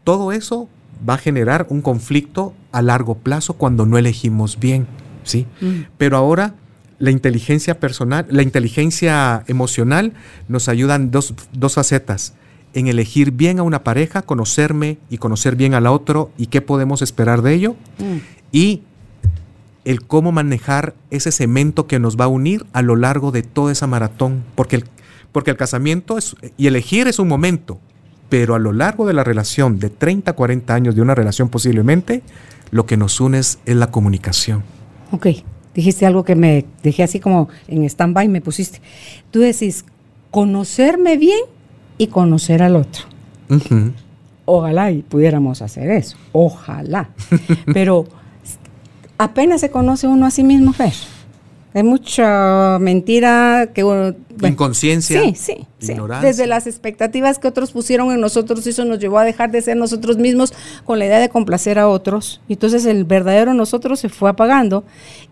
todo 0.02 0.32
eso 0.32 0.68
va 1.08 1.14
a 1.14 1.18
generar 1.18 1.66
un 1.70 1.82
conflicto 1.82 2.54
a 2.73 2.82
largo 2.82 3.14
plazo 3.14 3.54
cuando 3.54 3.87
no 3.87 3.99
elegimos 3.99 4.58
bien, 4.58 4.87
¿sí? 5.23 5.46
Mm. 5.61 5.82
Pero 5.96 6.16
ahora 6.16 6.54
la 6.99 7.11
inteligencia 7.11 7.78
personal, 7.78 8.26
la 8.30 8.42
inteligencia 8.42 9.44
emocional 9.46 10.12
nos 10.49 10.68
ayudan 10.68 11.11
dos, 11.11 11.34
dos 11.52 11.75
facetas. 11.75 12.34
En 12.73 12.88
elegir 12.88 13.30
bien 13.30 13.61
a 13.61 13.62
una 13.62 13.84
pareja, 13.84 14.23
conocerme 14.23 14.99
y 15.08 15.18
conocer 15.18 15.54
bien 15.54 15.75
al 15.75 15.87
otro 15.87 16.32
y 16.37 16.46
qué 16.46 16.61
podemos 16.61 17.02
esperar 17.02 17.42
de 17.42 17.54
ello. 17.54 17.76
Mm. 17.99 18.16
Y 18.50 18.82
el 19.85 20.03
cómo 20.07 20.33
manejar 20.33 20.95
ese 21.11 21.31
cemento 21.33 21.87
que 21.87 21.99
nos 21.99 22.17
va 22.19 22.25
a 22.25 22.29
unir 22.29 22.64
a 22.73 22.83
lo 22.83 22.97
largo 22.97 23.31
de 23.31 23.43
toda 23.43 23.73
esa 23.73 23.87
maratón. 23.87 24.45
Porque 24.55 24.76
el, 24.76 24.85
porque 25.33 25.50
el 25.50 25.57
casamiento 25.57 26.19
es, 26.19 26.37
y 26.57 26.67
elegir 26.67 27.07
es 27.07 27.19
un 27.19 27.29
momento, 27.29 27.79
pero 28.29 28.55
a 28.55 28.59
lo 28.59 28.73
largo 28.73 29.07
de 29.07 29.12
la 29.12 29.25
relación, 29.25 29.79
de 29.79 29.91
30, 29.91 30.33
40 30.33 30.75
años 30.75 30.95
de 30.95 31.03
una 31.03 31.14
relación 31.14 31.49
posiblemente, 31.49 32.23
lo 32.71 32.87
que 32.87 32.97
nos 32.97 33.21
une 33.21 33.38
es, 33.38 33.59
la 33.67 33.91
comunicación. 33.91 34.62
Ok, 35.11 35.29
dijiste 35.75 36.07
algo 36.07 36.25
que 36.25 36.35
me 36.35 36.64
dejé 36.83 37.03
así 37.03 37.21
como 37.21 37.49
en 37.69 37.85
stand-by, 37.85 38.29
me 38.29 38.41
pusiste. 38.41 38.81
Tú 39.31 39.41
decís, 39.41 39.85
conocerme 40.31 41.17
bien 41.17 41.41
y 41.99 42.09
conocer 42.09 42.62
al 42.62 42.76
otro. 42.76 43.05
Ojalá 44.47 44.91
y 44.91 45.03
pudiéramos 45.03 45.62
hacer 45.62 45.91
eso, 45.91 46.17
ojalá. 46.33 47.11
Pero 47.73 48.07
apenas 49.18 49.61
se 49.61 49.71
conoce 49.71 50.06
uno 50.06 50.26
a 50.26 50.30
sí 50.30 50.44
mismo, 50.44 50.73
Fer. 50.73 50.92
Hay 51.76 51.83
mucha 51.83 52.78
mentira 52.78 53.71
que 53.75 53.80
inconsciencia, 54.44 55.21
sí, 55.23 55.35
sí, 55.35 55.66
sí. 55.80 55.94
Desde 56.23 56.47
las 56.47 56.68
expectativas 56.68 57.40
que 57.40 57.49
otros 57.49 57.73
pusieron 57.73 58.12
en 58.12 58.21
nosotros, 58.21 58.64
eso 58.68 58.85
nos 58.85 59.00
llevó 59.00 59.18
a 59.18 59.25
dejar 59.25 59.50
de 59.50 59.61
ser 59.61 59.76
nosotros 59.76 60.16
mismos 60.16 60.54
con 60.85 61.00
la 61.00 61.06
idea 61.06 61.18
de 61.18 61.30
complacer 61.30 61.80
a 61.80 61.88
otros. 61.88 62.40
Y 62.47 62.52
entonces 62.52 62.87
el 62.87 63.04
verdadero 63.04 63.54
nosotros 63.54 63.99
se 63.99 64.09
fue 64.09 64.30
apagando. 64.30 64.85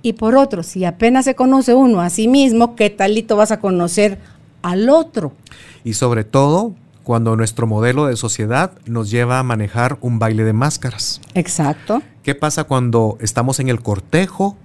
Y 0.02 0.14
por 0.14 0.34
otro, 0.34 0.64
si 0.64 0.84
apenas 0.84 1.26
se 1.26 1.36
conoce 1.36 1.74
uno 1.74 2.00
a 2.00 2.10
sí 2.10 2.26
mismo, 2.26 2.74
¿qué 2.74 2.90
talito 2.90 3.36
vas 3.36 3.52
a 3.52 3.60
conocer 3.60 4.18
al 4.62 4.90
otro? 4.90 5.32
Y 5.84 5.92
sobre 5.92 6.24
todo, 6.24 6.74
cuando 7.04 7.36
nuestro 7.36 7.68
modelo 7.68 8.06
de 8.06 8.16
sociedad 8.16 8.72
nos 8.84 9.12
lleva 9.12 9.38
a 9.38 9.44
manejar 9.44 9.96
un 10.00 10.18
baile 10.18 10.42
de 10.42 10.52
máscaras. 10.52 11.20
Exacto. 11.34 12.02
¿Qué 12.22 12.36
pasa 12.36 12.64
cuando 12.64 13.18
estamos 13.20 13.58
en 13.58 13.68
el 13.68 13.80
cortejo 13.80 14.56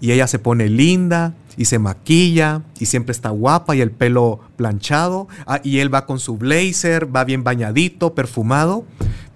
y 0.00 0.12
ella 0.12 0.28
se 0.28 0.38
pone 0.38 0.68
linda 0.68 1.34
y 1.56 1.64
se 1.64 1.80
maquilla 1.80 2.62
y 2.78 2.86
siempre 2.86 3.10
está 3.10 3.30
guapa 3.30 3.74
y 3.74 3.80
el 3.80 3.90
pelo 3.90 4.38
planchado 4.56 5.26
ah, 5.46 5.60
y 5.64 5.80
él 5.80 5.92
va 5.92 6.06
con 6.06 6.20
su 6.20 6.36
blazer, 6.36 7.14
va 7.14 7.24
bien 7.24 7.42
bañadito, 7.42 8.14
perfumado, 8.14 8.84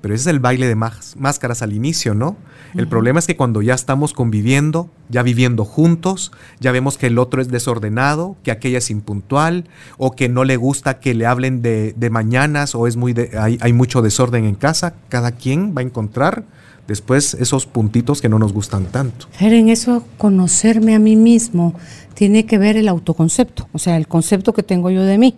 pero 0.01 0.15
ese 0.15 0.23
es 0.23 0.27
el 0.29 0.39
baile 0.39 0.69
de 0.69 0.77
máscaras 0.77 1.63
al 1.63 1.73
inicio, 1.73 2.15
¿no? 2.15 2.37
El 2.75 2.89
problema 2.89 3.19
es 3.19 3.27
que 3.27 3.37
cuando 3.37 3.63
ya 3.63 3.75
estamos 3.75 4.13
conviviendo, 4.13 4.91
ya 5.09 5.23
viviendo 5.23 5.65
juntos, 5.65 6.33
ya 6.61 6.73
vemos 6.73 6.99
que 6.99 7.07
el 7.07 7.19
otro 7.19 7.41
es 7.41 7.49
desordenado, 7.49 8.37
que 8.43 8.51
aquella 8.51 8.79
es 8.79 8.91
impuntual 8.91 9.65
o 9.97 10.17
que 10.17 10.29
no 10.29 10.45
le 10.45 10.57
gusta 10.57 10.99
que 10.99 11.15
le 11.15 11.27
hablen 11.27 11.63
de, 11.63 11.95
mañanas 12.11 12.75
o 12.75 12.87
es 12.87 12.97
muy 12.97 13.15
hay, 13.39 13.59
hay 13.61 13.73
mucho 13.73 14.03
desorden 14.03 14.45
en 14.45 14.55
casa, 14.57 14.95
cada 15.09 15.33
quien 15.33 15.75
va 15.77 15.81
a 15.81 15.85
encontrar 15.85 16.45
después 16.87 17.35
esos 17.35 17.67
puntitos 17.67 18.21
que 18.21 18.29
no 18.29 18.39
nos 18.39 18.53
gustan 18.53 18.87
tanto. 18.87 19.27
en 19.39 19.69
eso 19.69 20.05
conocerme 20.19 20.95
a 20.95 20.99
mí 20.99 21.17
mismo 21.17 21.75
tiene 22.15 22.47
que 22.47 22.59
ver 22.59 22.77
el 22.77 22.89
autoconcepto, 22.89 23.69
o 23.73 23.79
sea, 23.79 23.97
el 23.97 24.07
concepto 24.07 24.53
que 24.53 24.63
tengo 24.63 24.91
yo 24.91 25.03
de 25.03 25.19
mí. 25.19 25.37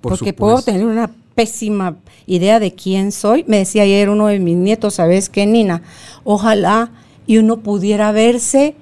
Porque 0.00 0.32
puedo 0.32 0.62
tener 0.62 0.84
una 0.84 1.10
pésima 1.34 1.96
idea 2.26 2.60
de 2.60 2.74
quién 2.74 3.10
soy. 3.10 3.44
Me 3.48 3.58
decía 3.58 3.82
ayer 3.82 4.08
uno 4.08 4.28
de 4.28 4.38
mis 4.38 4.56
nietos, 4.56 4.94
¿sabes 4.94 5.28
qué, 5.28 5.46
Nina? 5.46 5.82
Ojalá 6.22 6.92
y 7.26 7.38
uno 7.38 7.60
pudiera 7.60 8.12
verse 8.12 8.76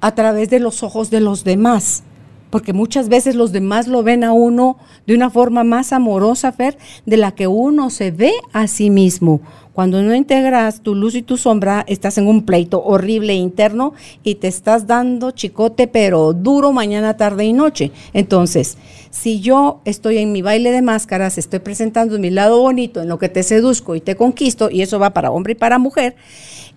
a 0.00 0.14
través 0.14 0.48
de 0.48 0.60
los 0.60 0.82
ojos 0.82 1.10
de 1.10 1.20
los 1.20 1.44
demás 1.44 2.04
porque 2.50 2.72
muchas 2.72 3.08
veces 3.08 3.34
los 3.34 3.52
demás 3.52 3.88
lo 3.88 4.02
ven 4.02 4.24
a 4.24 4.32
uno 4.32 4.78
de 5.06 5.14
una 5.14 5.30
forma 5.30 5.64
más 5.64 5.92
amorosa, 5.92 6.52
Fer, 6.52 6.78
de 7.06 7.16
la 7.16 7.32
que 7.32 7.46
uno 7.46 7.90
se 7.90 8.10
ve 8.10 8.32
a 8.52 8.66
sí 8.66 8.90
mismo. 8.90 9.40
Cuando 9.78 10.02
no 10.02 10.12
integras 10.12 10.80
tu 10.80 10.96
luz 10.96 11.14
y 11.14 11.22
tu 11.22 11.36
sombra, 11.36 11.84
estás 11.86 12.18
en 12.18 12.26
un 12.26 12.44
pleito 12.44 12.82
horrible 12.82 13.34
interno 13.34 13.94
y 14.24 14.34
te 14.34 14.48
estás 14.48 14.88
dando 14.88 15.30
chicote, 15.30 15.86
pero 15.86 16.32
duro 16.32 16.72
mañana, 16.72 17.16
tarde 17.16 17.44
y 17.44 17.52
noche. 17.52 17.92
Entonces, 18.12 18.76
si 19.10 19.38
yo 19.38 19.80
estoy 19.84 20.18
en 20.18 20.32
mi 20.32 20.42
baile 20.42 20.72
de 20.72 20.82
máscaras, 20.82 21.38
estoy 21.38 21.60
presentando 21.60 22.18
mi 22.18 22.30
lado 22.30 22.60
bonito, 22.60 23.02
en 23.02 23.08
lo 23.08 23.20
que 23.20 23.28
te 23.28 23.44
seduzco 23.44 23.94
y 23.94 24.00
te 24.00 24.16
conquisto, 24.16 24.68
y 24.68 24.82
eso 24.82 24.98
va 24.98 25.10
para 25.10 25.30
hombre 25.30 25.52
y 25.52 25.54
para 25.54 25.78
mujer, 25.78 26.16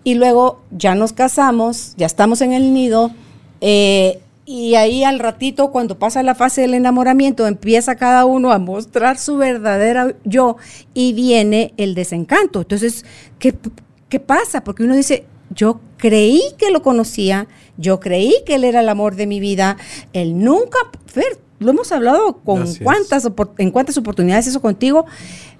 y 0.04 0.14
luego 0.14 0.62
ya 0.70 0.94
nos 0.94 1.12
casamos, 1.12 1.96
ya 1.98 2.06
estamos 2.06 2.40
en 2.42 2.54
el 2.54 2.72
nido, 2.72 3.10
eh, 3.62 4.20
y 4.46 4.76
ahí 4.76 5.04
al 5.04 5.20
ratito, 5.20 5.72
cuando 5.72 6.00
pasa 6.00 6.24
la 6.24 6.36
fase 6.36 6.62
del 6.62 6.74
enamoramiento, 6.74 7.48
empieza 7.48 7.96
cada 7.96 8.26
uno 8.26 8.52
a 8.52 8.60
mostrar 8.60 9.18
su 9.18 9.38
verdadera 9.38 10.16
yo 10.24 10.58
y 10.94 11.14
viene 11.14 11.74
el 11.78 11.94
desencanto. 11.94 12.62
Entonces, 12.62 13.06
¿qué, 13.38 13.56
qué 14.10 14.20
pasa? 14.20 14.64
Porque 14.64 14.84
uno 14.84 14.96
dice, 14.96 15.26
yo 15.52 15.80
creí 15.98 16.42
que 16.58 16.72
lo 16.72 16.82
conocía, 16.82 17.48
yo 17.78 18.00
creí 18.00 18.34
que 18.46 18.56
él 18.56 18.64
era 18.64 18.80
el 18.80 18.90
amor 18.90 19.16
de 19.16 19.28
mi 19.28 19.40
vida, 19.40 19.78
él 20.14 20.44
nunca, 20.44 20.80
Fer, 21.06 21.40
lo 21.60 21.72
hemos 21.72 21.92
hablado 21.92 22.38
con 22.38 22.66
cuántas, 22.84 23.30
en 23.60 23.70
cuántas 23.70 23.98
oportunidades 23.98 24.48
eso 24.48 24.62
contigo, 24.62 25.06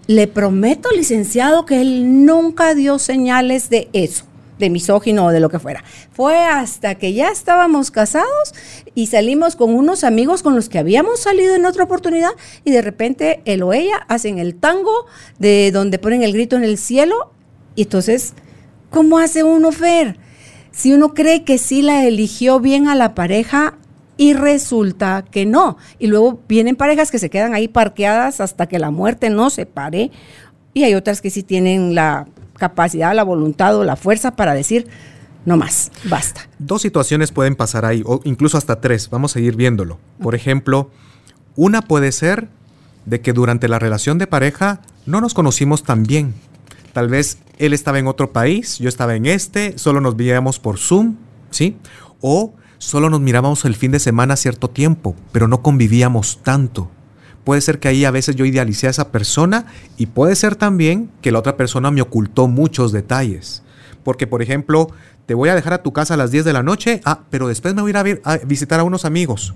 le 0.08 0.28
prometo, 0.28 0.90
licenciado, 0.92 1.66
que 1.66 1.82
él 1.82 2.26
nunca 2.26 2.74
dio 2.74 2.98
señales 2.98 3.70
de 3.70 3.90
eso 3.94 4.26
de 4.62 4.70
misógino 4.70 5.26
o 5.26 5.32
de 5.32 5.42
lo 5.42 5.50
que 5.50 5.60
fuera. 5.60 5.84
Fue 6.14 6.38
hasta 6.38 6.96
que 6.96 7.12
ya 7.12 7.30
estábamos 7.30 7.92
casados 7.92 8.54
y 8.96 9.08
salimos 9.08 9.58
con 9.58 9.76
unos 9.76 10.06
amigos 10.06 10.42
con 10.42 10.56
los 10.56 10.70
que 10.70 10.80
habíamos 10.80 11.20
salido 11.20 11.56
en 11.56 11.66
otra 11.66 11.84
oportunidad 11.84 12.32
y 12.64 12.72
de 12.72 12.82
repente 12.82 13.42
él 13.44 13.64
o 13.64 13.74
ella 13.74 14.06
hacen 14.08 14.40
el 14.40 14.56
tango 14.56 15.06
de 15.38 15.72
donde 15.72 16.00
ponen 16.00 16.24
el 16.24 16.32
grito 16.32 16.56
en 16.56 16.64
el 16.64 16.78
cielo 16.78 17.34
y 17.76 17.84
entonces, 17.84 18.34
¿cómo 18.90 19.20
hace 19.20 19.44
uno 19.44 19.74
Fer? 19.74 20.18
Si 20.72 20.94
uno 20.94 21.14
cree 21.14 21.44
que 21.44 21.58
sí 21.58 21.82
la 21.82 22.06
eligió 22.06 22.62
bien 22.62 22.88
a 22.88 22.96
la 22.96 23.14
pareja, 23.14 23.78
y 24.22 24.34
resulta 24.34 25.26
que 25.32 25.48
no. 25.48 25.78
Y 25.98 26.06
luego 26.06 26.42
vienen 26.48 26.76
parejas 26.76 27.10
que 27.10 27.18
se 27.18 27.32
quedan 27.32 27.56
ahí 27.56 27.68
parqueadas 27.68 28.40
hasta 28.40 28.68
que 28.68 28.78
la 28.78 28.92
muerte 28.92 29.32
no 29.32 29.50
se 29.50 29.66
pare. 29.66 30.12
Y 30.74 30.84
hay 30.84 30.96
otras 30.96 31.22
que 31.22 31.30
sí 31.30 31.44
tienen 31.44 31.96
la 31.96 32.28
capacidad, 32.58 33.14
la 33.14 33.24
voluntad 33.24 33.76
o 33.76 33.84
la 33.84 33.96
fuerza 33.96 34.36
para 34.36 34.54
decir, 34.54 34.88
no 35.46 35.58
más, 35.58 35.92
basta. 36.06 36.48
Dos 36.60 36.82
situaciones 36.82 37.32
pueden 37.32 37.56
pasar 37.56 37.86
ahí, 37.86 38.04
o 38.06 38.22
incluso 38.24 38.58
hasta 38.58 38.80
tres, 38.80 39.10
vamos 39.10 39.32
a 39.32 39.34
seguir 39.34 39.56
viéndolo. 39.56 40.00
Por 40.22 40.36
ejemplo, 40.36 40.92
una 41.56 41.82
puede 41.82 42.12
ser 42.12 42.48
de 43.06 43.22
que 43.22 43.34
durante 43.34 43.68
la 43.68 43.80
relación 43.80 44.18
de 44.18 44.28
pareja 44.28 44.82
no 45.06 45.22
nos 45.22 45.34
conocimos 45.34 45.84
tan 45.84 46.04
bien. 46.04 46.34
Tal 46.94 47.08
vez 47.08 47.40
él 47.58 47.74
estaba 47.74 48.00
en 48.00 48.08
otro 48.08 48.32
país, 48.32 48.78
yo 48.78 48.90
estaba 48.90 49.16
en 49.16 49.26
este, 49.26 49.78
solo 49.78 50.02
nos 50.02 50.16
veíamos 50.16 50.60
por 50.60 50.78
Zoom, 50.78 51.16
¿sí? 51.50 51.78
O 52.20 52.54
solo 52.78 53.10
nos 53.10 53.22
mirábamos 53.22 53.66
el 53.66 53.76
fin 53.76 53.92
de 53.92 54.00
semana 54.00 54.36
cierto 54.36 54.70
tiempo, 54.70 55.16
pero 55.32 55.48
no 55.48 55.62
convivíamos 55.62 56.40
tanto. 56.44 56.92
Puede 57.44 57.62
ser 57.62 57.80
que 57.80 57.88
ahí 57.88 58.06
a 58.06 58.12
veces 58.12 58.36
yo 58.36 58.46
idealicé 58.46 58.88
a 58.88 58.92
esa 58.92 59.12
persona 59.12 59.66
y 59.98 60.08
puede 60.08 60.36
ser 60.36 60.56
también 60.56 61.10
que 61.22 61.32
la 61.32 61.40
otra 61.40 61.58
persona 61.58 61.90
me 61.90 62.02
ocultó 62.02 62.48
muchos 62.48 62.92
detalles. 62.92 63.64
Porque, 64.04 64.28
por 64.28 64.42
ejemplo, 64.42 64.90
te 65.26 65.34
voy 65.34 65.50
a 65.50 65.56
dejar 65.56 65.74
a 65.74 65.84
tu 65.84 65.94
casa 65.94 66.14
a 66.14 66.18
las 66.18 66.32
10 66.32 66.46
de 66.46 66.54
la 66.54 66.64
noche, 66.64 67.02
ah, 67.06 67.22
pero 67.30 67.48
después 67.48 67.74
me 67.74 67.82
voy 67.82 67.94
a 67.96 68.08
ir 68.08 68.22
a, 68.24 68.38
visitar 68.38 68.80
a 68.80 68.84
unos 68.84 69.06
amigos. 69.06 69.54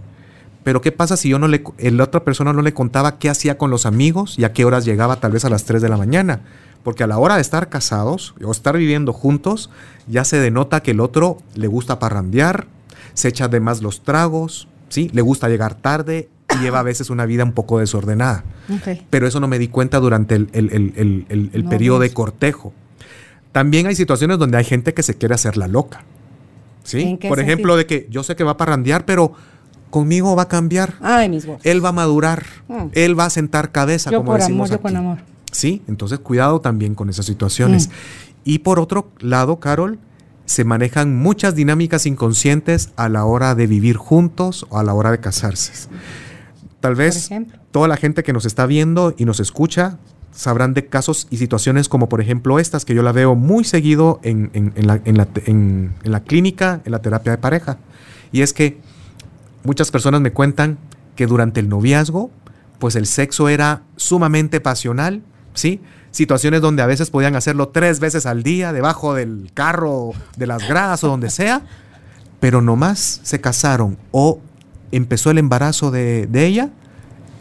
Pero 0.64 0.82
¿qué 0.82 0.92
pasa 0.92 1.16
si 1.16 1.30
yo 1.30 1.38
no 1.38 1.48
le, 1.48 1.64
la 1.78 2.04
otra 2.04 2.24
persona 2.24 2.52
no 2.52 2.64
le 2.64 2.74
contaba 2.74 3.20
qué 3.20 3.30
hacía 3.30 3.58
con 3.58 3.70
los 3.70 3.86
amigos 3.86 4.40
y 4.40 4.46
a 4.46 4.54
qué 4.54 4.66
horas 4.66 4.84
llegaba 4.84 5.18
tal 5.18 5.32
vez 5.32 5.46
a 5.46 5.50
las 5.50 5.66
3 5.66 5.82
de 5.82 5.90
la 5.90 5.98
mañana? 5.98 6.42
Porque 6.84 7.04
a 7.04 7.08
la 7.08 7.20
hora 7.20 7.36
de 7.36 7.42
estar 7.42 7.70
casados 7.70 8.34
o 8.44 8.52
estar 8.52 8.76
viviendo 8.78 9.14
juntos, 9.14 9.70
ya 10.08 10.26
se 10.26 10.40
denota 10.40 10.82
que 10.82 10.92
el 10.92 11.02
otro 11.02 11.38
le 11.54 11.68
gusta 11.68 12.00
parrandear, 12.00 12.68
se 13.14 13.28
echa 13.28 13.48
de 13.48 13.60
más 13.60 13.84
los 13.84 14.04
tragos, 14.04 14.68
¿sí? 14.90 15.10
Le 15.14 15.22
gusta 15.22 15.50
llegar 15.50 15.76
tarde 15.76 16.30
lleva 16.62 16.80
a 16.80 16.84
veces 16.84 17.10
una 17.10 17.26
vida 17.26 17.44
un 17.44 17.54
poco 17.54 17.80
desordenada. 17.80 18.44
Pero 19.10 19.28
eso 19.28 19.40
no 19.40 19.48
me 19.48 19.60
di 19.60 19.68
cuenta 19.68 20.00
durante 20.00 20.36
el, 20.36 21.66
periodo 21.70 22.00
de 22.00 22.12
cortejo. 22.12 22.74
También 23.52 23.88
hay 23.88 23.96
situaciones 23.96 24.38
donde 24.38 24.58
hay 24.58 24.66
gente 24.66 24.94
que 24.94 25.04
se 25.04 25.16
quiere 25.16 25.36
hacer 25.36 25.58
la 25.58 25.68
loca. 25.68 26.04
¿Sí? 26.84 27.18
Por 27.28 27.40
ejemplo, 27.40 27.78
de 27.78 27.86
que 27.86 28.08
yo 28.12 28.22
sé 28.24 28.36
que 28.36 28.44
va 28.44 28.52
a 28.52 28.58
parrandear, 28.58 29.06
pero 29.06 29.34
conmigo 29.90 30.36
va 30.36 30.44
a 30.44 30.48
cambiar. 30.48 30.96
Él 31.64 31.84
va 31.84 31.90
a 31.90 31.94
madurar. 31.94 32.46
Mm. 32.68 32.88
Él 32.92 33.18
va 33.18 33.26
a 33.26 33.30
sentar 33.30 33.72
cabeza, 33.72 34.12
como 34.12 34.36
decimos 34.36 34.70
amor, 34.70 34.82
con 34.82 34.96
amor. 34.96 35.18
Sí, 35.52 35.82
entonces 35.88 36.20
cuidado 36.20 36.60
también 36.60 36.96
con 36.96 37.10
esas 37.10 37.26
situaciones. 37.26 37.88
Mm. 37.88 37.92
Y 38.44 38.60
por 38.60 38.80
otro 38.80 39.10
lado, 39.20 39.60
Carol, 39.60 40.00
se 40.46 40.64
manejan 40.64 41.16
muchas 41.16 41.56
dinámicas 41.56 42.06
inconscientes 42.06 42.92
a 42.96 43.10
la 43.10 43.26
hora 43.26 43.56
de 43.56 43.68
vivir 43.68 43.98
juntos 43.98 44.66
o 44.70 44.78
a 44.78 44.84
la 44.84 44.94
hora 44.94 45.12
de 45.12 45.20
casarse. 45.20 45.88
Tal 46.86 46.94
vez 46.94 47.32
toda 47.72 47.88
la 47.88 47.98
gente 47.98 48.22
que 48.22 48.32
nos 48.32 48.46
está 48.46 48.68
viendo 48.68 49.16
y 49.18 49.26
nos 49.26 49.40
escucha 49.40 49.98
sabrán 50.32 50.76
de 50.76 50.86
casos 50.86 51.26
y 51.32 51.38
situaciones 51.38 51.90
como 51.90 52.10
por 52.10 52.22
ejemplo 52.22 52.60
estas 52.60 52.86
que 52.86 52.94
yo 52.94 53.02
la 53.02 53.12
veo 53.12 53.34
muy 53.34 53.64
seguido 53.64 54.20
en, 54.22 54.52
la, 54.76 55.00
clínica, 56.20 56.82
en 56.86 56.92
la 56.92 57.02
terapia 57.02 57.32
de 57.32 57.38
pareja. 57.40 57.80
Y 58.32 58.44
es 58.44 58.54
que 58.54 58.78
muchas 59.64 59.90
personas 59.90 60.22
me 60.22 60.32
cuentan 60.32 60.78
que 61.16 61.26
durante 61.26 61.60
el 61.60 61.70
noviazgo, 61.70 62.30
pues 62.78 62.96
el 62.96 63.08
sexo 63.08 63.50
era 63.50 63.82
sumamente 63.96 64.62
pasional, 64.62 65.24
¿sí? 65.56 65.82
Situaciones 66.12 66.62
donde 66.62 66.84
a 66.84 66.86
veces 66.86 67.10
podían 67.10 67.36
hacerlo 67.36 67.70
tres 67.70 68.00
veces 68.00 68.28
al 68.28 68.44
día, 68.44 68.74
debajo 68.74 69.16
del 69.16 69.50
carro, 69.56 70.12
de 70.38 70.46
las 70.46 70.68
gradas 70.68 71.04
o 71.04 71.08
donde 71.08 71.32
sea, 71.32 71.64
pero 72.40 72.62
nomás 72.62 73.22
se 73.24 73.42
casaron 73.42 73.98
o 74.12 74.40
empezó 74.92 75.32
el 75.32 75.38
embarazo 75.38 75.92
de, 75.92 76.28
ella, 76.34 76.70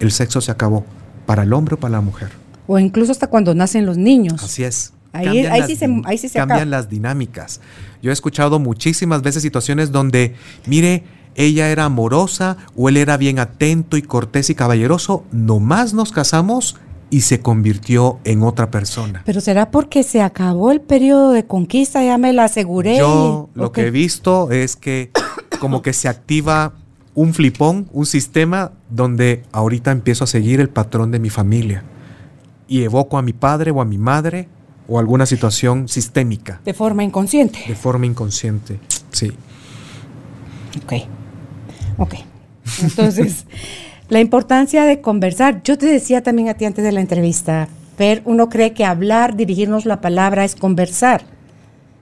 el 0.01 0.13
sexo 0.13 0.41
se 0.41 0.51
acabó, 0.51 0.85
para 1.27 1.43
el 1.43 1.53
hombre 1.53 1.75
o 1.75 1.79
para 1.79 1.93
la 1.93 2.01
mujer. 2.01 2.31
O 2.67 2.79
incluso 2.79 3.13
hasta 3.13 3.27
cuando 3.27 3.55
nacen 3.55 3.87
los 3.87 3.97
niños. 3.97 4.43
Así 4.43 4.65
es. 4.65 4.93
Ahí, 5.13 5.63
sí 5.67 5.77
se, 5.77 6.03
ahí 6.05 6.19
sí 6.19 6.29
se 6.29 6.39
cambian 6.39 6.71
las 6.71 6.89
dinámicas. 6.89 7.61
Yo 8.03 8.11
he 8.11 8.13
escuchado 8.13 8.59
muchísimas 8.59 9.23
veces 9.23 9.43
situaciones 9.43 9.93
donde, 9.93 10.35
mire, 10.67 11.05
ella 11.37 11.71
era 11.71 11.85
amorosa 11.85 12.57
o 12.77 12.89
él 12.89 12.97
era 12.97 13.17
bien 13.17 13.39
atento 13.39 13.97
y 13.97 14.03
cortés 14.03 14.51
y 14.51 14.55
caballeroso, 14.55 15.25
nomás 15.31 15.95
nos 15.95 16.13
casamos 16.13 16.77
y 17.11 17.21
se 17.21 17.41
convirtió 17.41 18.19
en 18.25 18.43
otra 18.43 18.71
persona. 18.71 19.23
Pero 19.25 19.41
será 19.41 19.71
porque 19.71 20.03
se 20.03 20.21
acabó 20.21 20.73
el 20.73 20.81
periodo 20.81 21.31
de 21.31 21.47
conquista, 21.47 22.03
ya 22.03 22.19
me 22.19 22.33
la 22.33 22.45
aseguré. 22.45 22.99
Yo 22.99 23.51
lo 23.55 23.73
que 23.73 23.87
he 23.87 23.91
visto 23.91 24.51
es 24.51 24.75
que 24.77 25.11
como 25.61 25.83
que 25.83 25.93
se 25.93 26.09
activa 26.09 26.73
un 27.14 27.35
flipón, 27.35 27.88
un 27.92 28.06
sistema 28.06 28.73
donde 28.90 29.42
ahorita 29.52 29.92
empiezo 29.92 30.25
a 30.25 30.26
seguir 30.26 30.61
el 30.61 30.68
patrón 30.68 31.11
de 31.11 31.18
mi 31.18 31.30
familia 31.30 31.85
y 32.66 32.83
evoco 32.83 33.18
a 33.18 33.23
mi 33.23 33.33
padre 33.33 33.71
o 33.71 33.80
a 33.80 33.85
mi 33.85 33.99
madre 33.99 34.49
o 34.88 34.99
alguna 34.99 35.26
situación 35.26 35.88
sistémica. 35.88 36.61
De 36.64 36.75
forma 36.75 37.04
inconsciente. 37.04 37.61
De 37.66 37.75
forma 37.75 38.06
inconsciente, 38.06 38.78
sí. 39.11 39.33
Ok, 40.83 40.92
ok. 41.99 42.14
Entonces, 42.83 43.47
la 44.09 44.21
importancia 44.21 44.85
de 44.85 45.00
conversar. 45.00 45.62
Yo 45.62 45.78
te 45.78 45.87
decía 45.87 46.23
también 46.23 46.49
a 46.49 46.54
ti 46.54 46.64
antes 46.64 46.85
de 46.85 46.92
la 46.92 47.00
entrevista, 47.00 47.68
Fer, 47.97 48.23
uno 48.25 48.49
cree 48.49 48.73
que 48.73 48.85
hablar, 48.85 49.37
dirigirnos 49.37 49.87
la 49.87 50.00
palabra 50.00 50.44
es 50.44 50.56
conversar. 50.56 51.25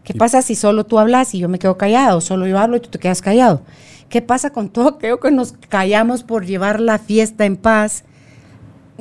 ¿Qué 0.05 0.15
pasa 0.15 0.43
si 0.43 0.55
solo 0.55 0.85
tú 0.85 0.99
hablas 0.99 1.35
y 1.35 1.39
yo 1.39 1.49
me 1.49 1.59
quedo 1.59 1.77
callado? 1.79 2.21
Solo 2.21 2.47
yo 2.47 2.59
hablo 2.59 2.77
y 2.77 2.81
tú 2.81 2.89
te 2.89 2.99
quedas 2.99 3.23
callado. 3.23 3.63
¿Qué 4.09 4.21
pasa 4.21 4.51
con 4.51 4.69
todo 4.69 4.99
Creo 4.99 5.21
que 5.21 5.31
nos 5.31 5.55
callamos 5.69 6.23
por 6.23 6.45
llevar 6.45 6.81
la 6.81 6.99
fiesta 6.99 7.47
en 7.47 7.57
paz? 7.57 8.05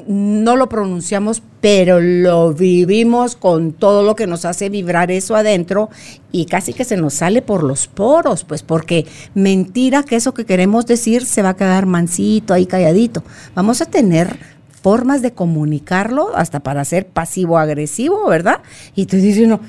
No 0.08 0.56
lo 0.56 0.70
pronunciamos, 0.70 1.44
pero 1.60 2.00
lo 2.00 2.54
vivimos 2.54 3.36
con 3.36 3.74
todo 3.74 4.04
lo 4.04 4.16
que 4.16 4.26
nos 4.26 4.46
hace 4.46 4.70
vibrar 4.70 5.12
eso 5.12 5.36
adentro 5.36 5.90
y 6.32 6.46
casi 6.46 6.74
que 6.74 6.86
se 6.86 6.98
nos 6.98 7.16
sale 7.16 7.42
por 7.42 7.64
los 7.64 7.88
poros, 7.88 8.44
pues 8.44 8.64
porque 8.64 9.06
mentira 9.36 10.04
que 10.04 10.16
eso 10.16 10.34
que 10.34 10.46
queremos 10.46 10.86
decir 10.86 11.26
se 11.26 11.42
va 11.42 11.50
a 11.50 11.56
quedar 11.56 11.88
mansito 11.88 12.54
ahí 12.54 12.66
calladito. 12.66 13.24
Vamos 13.54 13.82
a 13.82 13.86
tener 13.86 14.40
formas 14.82 15.22
de 15.22 15.34
comunicarlo 15.34 16.36
hasta 16.36 16.62
para 16.62 16.86
ser 16.86 17.08
pasivo-agresivo, 17.08 18.28
¿verdad? 18.28 18.62
Y 18.96 19.06
tú 19.06 19.18
dices 19.18 19.46
uno, 19.46 19.60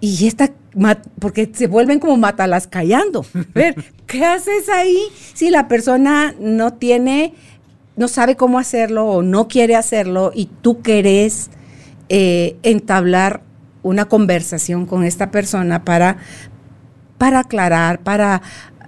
y 0.00 0.26
esta, 0.26 0.50
porque 1.18 1.50
se 1.52 1.66
vuelven 1.66 2.00
como 2.00 2.16
matalas 2.16 2.66
callando. 2.66 3.24
Ver, 3.54 3.74
¿qué 4.06 4.24
haces 4.24 4.68
ahí 4.68 4.98
si 5.34 5.50
la 5.50 5.68
persona 5.68 6.34
no 6.40 6.72
tiene, 6.74 7.34
no 7.96 8.08
sabe 8.08 8.36
cómo 8.36 8.58
hacerlo 8.58 9.06
o 9.06 9.22
no 9.22 9.48
quiere 9.48 9.76
hacerlo 9.76 10.32
y 10.34 10.46
tú 10.46 10.80
querés 10.80 11.50
eh, 12.08 12.56
entablar 12.62 13.42
una 13.82 14.06
conversación 14.06 14.86
con 14.86 15.04
esta 15.04 15.30
persona 15.30 15.84
para, 15.84 16.16
para 17.18 17.40
aclarar, 17.40 18.00
para 18.00 18.42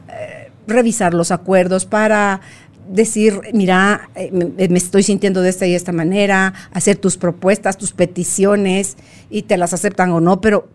eh, 0.09 0.51
revisar 0.67 1.15
los 1.15 1.31
acuerdos, 1.31 1.85
para 1.87 2.41
decir, 2.89 3.41
mira, 3.53 4.09
eh, 4.15 4.31
me, 4.33 4.77
estoy 4.77 5.03
sintiendo 5.03 5.41
de 5.43 5.51
esta 5.51 5.67
y 5.67 5.75
esta 5.75 5.93
manera, 5.93 6.53
hacer 6.73 6.97
tus 6.97 7.17
propuestas, 7.17 7.79
tus 7.79 7.93
peticiones 7.93 8.97
y 9.31 9.43
te 9.43 9.57
las 9.57 9.73
aceptan 9.73 10.11
o 10.11 10.21
no, 10.21 10.41
pero 10.41 10.69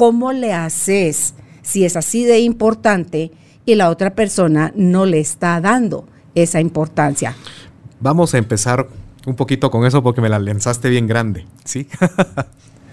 ¿cómo 0.00 0.32
le 0.32 0.54
haces 0.54 1.34
si 1.60 1.84
es 1.84 1.94
así 1.94 2.24
de 2.24 2.38
importante 2.38 3.32
y 3.66 3.74
la 3.74 3.90
otra 3.90 4.14
persona 4.14 4.72
no 4.74 5.04
le 5.04 5.20
está 5.20 5.60
dando 5.60 6.08
esa 6.34 6.58
importancia? 6.58 7.36
Vamos 8.00 8.32
a 8.32 8.38
empezar 8.38 8.88
un 9.26 9.36
poquito 9.36 9.70
con 9.70 9.84
eso 9.84 10.02
porque 10.02 10.22
me 10.22 10.30
la 10.30 10.38
lanzaste 10.38 10.88
bien 10.88 11.06
grande, 11.06 11.44
¿sí? 11.66 11.86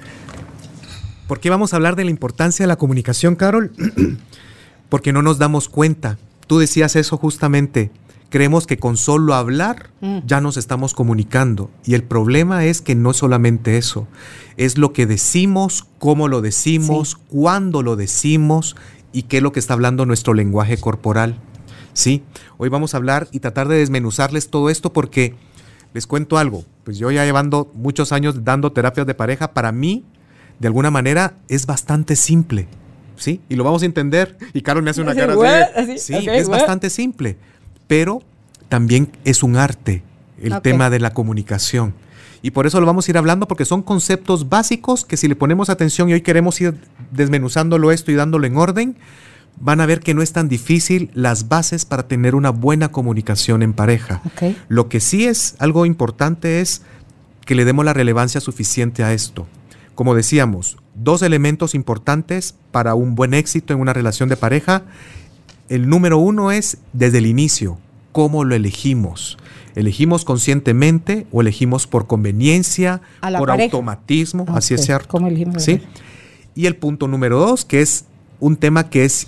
¿Por 1.29 1.39
qué 1.39 1.49
vamos 1.49 1.71
a 1.71 1.77
hablar 1.77 1.95
de 1.95 2.03
la 2.03 2.09
importancia 2.09 2.63
de 2.63 2.67
la 2.67 2.75
comunicación, 2.75 3.37
Carol? 3.37 3.71
porque 4.89 5.13
no 5.13 5.21
nos 5.21 5.37
damos 5.37 5.69
cuenta. 5.69 6.17
Tú 6.45 6.59
decías 6.59 6.97
eso 6.97 7.15
justamente 7.15 7.89
creemos 8.29 8.67
que 8.67 8.77
con 8.77 8.97
solo 8.97 9.33
hablar 9.33 9.89
mm. 10.01 10.19
ya 10.25 10.41
nos 10.41 10.57
estamos 10.57 10.93
comunicando. 10.93 11.69
Y 11.85 11.93
el 11.93 12.03
problema 12.03 12.65
es 12.65 12.81
que 12.81 12.95
no 12.95 13.13
solamente 13.13 13.77
eso, 13.77 14.07
es 14.57 14.77
lo 14.77 14.93
que 14.93 15.05
decimos, 15.05 15.87
cómo 15.99 16.27
lo 16.27 16.41
decimos, 16.41 17.15
cuándo 17.15 17.83
lo 17.83 17.95
decimos 17.95 18.75
y 19.13 19.23
qué 19.23 19.37
es 19.37 19.43
lo 19.43 19.51
que 19.51 19.59
está 19.59 19.73
hablando 19.73 20.05
nuestro 20.05 20.33
lenguaje 20.33 20.77
corporal. 20.77 21.39
Sí, 21.93 22.23
hoy 22.57 22.69
vamos 22.69 22.93
a 22.93 22.97
hablar 22.97 23.27
y 23.31 23.39
tratar 23.39 23.67
de 23.67 23.77
desmenuzarles 23.77 24.49
todo 24.49 24.69
esto 24.69 24.93
porque 24.93 25.35
les 25.93 26.05
cuento 26.05 26.37
algo. 26.37 26.63
Pues 26.83 26.97
yo 26.97 27.09
ya 27.11 27.25
llevando 27.25 27.71
muchos 27.73 28.11
años 28.11 28.43
dando 28.43 28.71
terapias 28.71 29.07
de 29.07 29.15
pareja, 29.15 29.53
para 29.53 29.71
mí, 29.71 30.05
de 30.59 30.67
alguna 30.67 30.91
manera, 30.91 31.35
es 31.47 31.65
bastante 31.65 32.15
simple. 32.15 32.67
¿Sí? 33.15 33.41
Y 33.49 33.55
lo 33.55 33.63
vamos 33.63 33.81
a 33.81 33.87
entender. 33.87 34.37
Y 34.53 34.61
Carol 34.61 34.83
me 34.83 34.91
hace 34.91 35.01
una 35.01 35.15
cara 35.15 35.33
así. 35.75 35.97
Sí, 35.97 36.13
es 36.13 36.47
bastante 36.49 36.91
simple 36.91 37.37
pero 37.87 38.21
también 38.69 39.11
es 39.23 39.43
un 39.43 39.57
arte 39.57 40.03
el 40.41 40.61
tema 40.61 40.89
de 40.89 40.99
la 40.99 41.13
comunicación. 41.13 41.93
Y 42.41 42.51
por 42.51 42.67
eso 42.67 42.79
lo 42.79 42.85
vamos 42.85 43.07
a 43.07 43.11
ir 43.11 43.17
hablando 43.17 43.47
porque 43.47 43.65
son 43.65 43.81
conceptos 43.81 44.49
básicos 44.49 45.05
que 45.05 45.17
si 45.17 45.27
le 45.27 45.35
ponemos 45.35 45.69
atención 45.69 46.09
y 46.09 46.13
hoy 46.13 46.21
queremos 46.21 46.61
ir 46.61 46.75
desmenuzándolo 47.11 47.91
esto 47.91 48.11
y 48.11 48.15
dándolo 48.15 48.45
en 48.45 48.57
orden, 48.57 48.97
van 49.59 49.81
a 49.81 49.85
ver 49.85 50.01
que 50.01 50.13
no 50.13 50.21
es 50.21 50.33
tan 50.33 50.47
difícil 50.47 51.09
las 51.13 51.47
bases 51.47 51.85
para 51.85 52.07
tener 52.07 52.35
una 52.35 52.51
buena 52.51 52.89
comunicación 52.91 53.63
en 53.63 53.73
pareja. 53.73 54.21
Lo 54.67 54.87
que 54.87 54.99
sí 54.99 55.25
es 55.25 55.55
algo 55.59 55.85
importante 55.85 56.61
es 56.61 56.83
que 57.45 57.55
le 57.55 57.65
demos 57.65 57.85
la 57.85 57.93
relevancia 57.93 58.39
suficiente 58.39 59.03
a 59.03 59.13
esto. 59.13 59.47
Como 59.95 60.13
decíamos, 60.13 60.77
dos 60.93 61.23
elementos 61.23 61.73
importantes 61.73 62.53
para 62.71 62.93
un 62.93 63.15
buen 63.15 63.33
éxito 63.33 63.73
en 63.73 63.79
una 63.79 63.93
relación 63.93 64.29
de 64.29 64.37
pareja 64.37 64.83
el 65.69 65.89
número 65.89 66.17
uno 66.17 66.51
es 66.51 66.77
desde 66.93 67.19
el 67.19 67.25
inicio, 67.25 67.77
cómo 68.11 68.43
lo 68.43 68.55
elegimos. 68.55 69.37
¿Elegimos 69.75 70.25
conscientemente 70.25 71.27
o 71.31 71.41
elegimos 71.41 71.85
por 71.85 72.07
conveniencia, 72.07 73.01
por 73.37 73.51
automatismo? 73.51 74.45
Así 74.49 74.73
es 74.73 74.83
cierto. 74.85 75.07
¿Cómo 75.09 75.27
elegimos? 75.27 75.63
¿Sí? 75.63 75.81
Y 76.55 76.65
el 76.65 76.75
punto 76.75 77.07
número 77.07 77.37
dos, 77.37 77.63
que 77.63 77.81
es 77.81 78.05
un 78.39 78.55
tema 78.55 78.89
que 78.89 79.05
es 79.05 79.27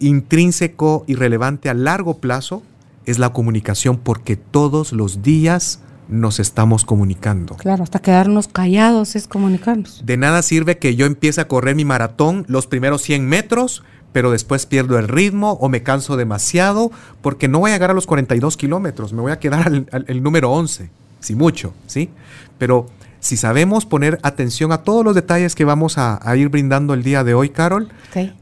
intrínseco 0.00 1.04
y 1.06 1.14
relevante 1.14 1.68
a 1.68 1.74
largo 1.74 2.18
plazo, 2.18 2.64
es 3.04 3.20
la 3.20 3.32
comunicación, 3.32 3.98
porque 3.98 4.34
todos 4.36 4.92
los 4.92 5.22
días 5.22 5.80
nos 6.08 6.40
estamos 6.40 6.84
comunicando. 6.84 7.56
Claro, 7.56 7.82
hasta 7.82 8.00
quedarnos 8.00 8.48
callados 8.48 9.16
es 9.16 9.28
comunicarnos. 9.28 10.04
De 10.04 10.16
nada 10.16 10.42
sirve 10.42 10.78
que 10.78 10.96
yo 10.96 11.06
empiece 11.06 11.40
a 11.40 11.48
correr 11.48 11.76
mi 11.76 11.84
maratón 11.84 12.44
los 12.48 12.66
primeros 12.66 13.02
100 13.02 13.26
metros 13.26 13.84
pero 14.16 14.30
después 14.30 14.64
pierdo 14.64 14.98
el 14.98 15.08
ritmo 15.08 15.58
o 15.60 15.68
me 15.68 15.82
canso 15.82 16.16
demasiado 16.16 16.90
porque 17.20 17.48
no 17.48 17.58
voy 17.58 17.72
a 17.72 17.74
llegar 17.74 17.90
a 17.90 17.92
los 17.92 18.06
42 18.06 18.56
kilómetros, 18.56 19.12
me 19.12 19.20
voy 19.20 19.30
a 19.30 19.38
quedar 19.38 19.66
al, 19.66 20.06
el 20.08 20.22
número 20.22 20.50
11, 20.52 20.88
si 21.20 21.34
mucho, 21.34 21.74
¿sí? 21.86 22.08
Pero 22.56 22.86
si 23.20 23.36
sabemos 23.36 23.84
poner 23.84 24.18
atención 24.22 24.72
a 24.72 24.84
todos 24.84 25.04
los 25.04 25.14
detalles 25.14 25.54
que 25.54 25.66
vamos 25.66 25.98
a, 25.98 26.18
ir 26.34 26.48
brindando 26.48 26.94
el 26.94 27.02
día 27.02 27.24
de 27.24 27.34
hoy, 27.34 27.50
Carol, 27.50 27.90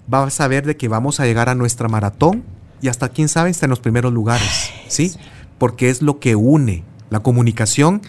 vas 0.06 0.40
a 0.40 0.46
ver 0.46 0.64
de 0.64 0.76
que 0.76 0.86
vamos 0.86 1.18
a 1.18 1.24
llegar 1.24 1.48
a 1.48 1.56
nuestra 1.56 1.88
maratón 1.88 2.44
y 2.80 2.86
hasta 2.86 3.08
quién 3.08 3.28
sabe, 3.28 3.50
hasta 3.50 3.66
en 3.66 3.70
los 3.70 3.80
primeros 3.80 4.12
lugares, 4.12 4.70
¿sí? 4.86 5.10
Porque 5.58 5.90
es 5.90 6.02
lo 6.02 6.20
que 6.20 6.36
une. 6.36 6.84
La 7.10 7.18
comunicación 7.18 8.00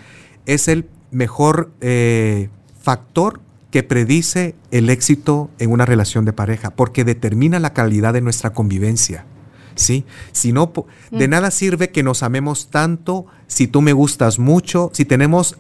es 0.46 0.68
el 0.68 0.88
mejor 1.10 1.72
eh, 1.82 2.50
factor 2.80 3.42
que 3.76 3.84
predice 3.84 4.56
el 4.72 4.90
éxito 4.90 5.50
en 5.60 5.70
una 5.70 5.86
relación 5.86 6.24
de 6.24 6.32
pareja, 6.32 6.70
porque 6.78 7.04
determina 7.04 7.60
la 7.60 7.74
calidad 7.74 8.14
de 8.14 8.22
nuestra 8.22 8.54
convivencia. 8.54 9.26
¿Sí? 9.76 10.06
Si 10.32 10.54
no, 10.54 10.72
de 11.12 11.28
mm. 11.28 11.30
nada 11.30 11.52
sirve 11.52 11.90
que 11.90 12.02
nos 12.02 12.24
amemos 12.24 12.70
tanto 12.70 13.26
si 13.48 13.68
tú 13.68 13.82
me 13.82 13.92
gustas 13.92 14.40
mucho, 14.40 14.92
si 14.94 15.04
tenemos 15.04 15.58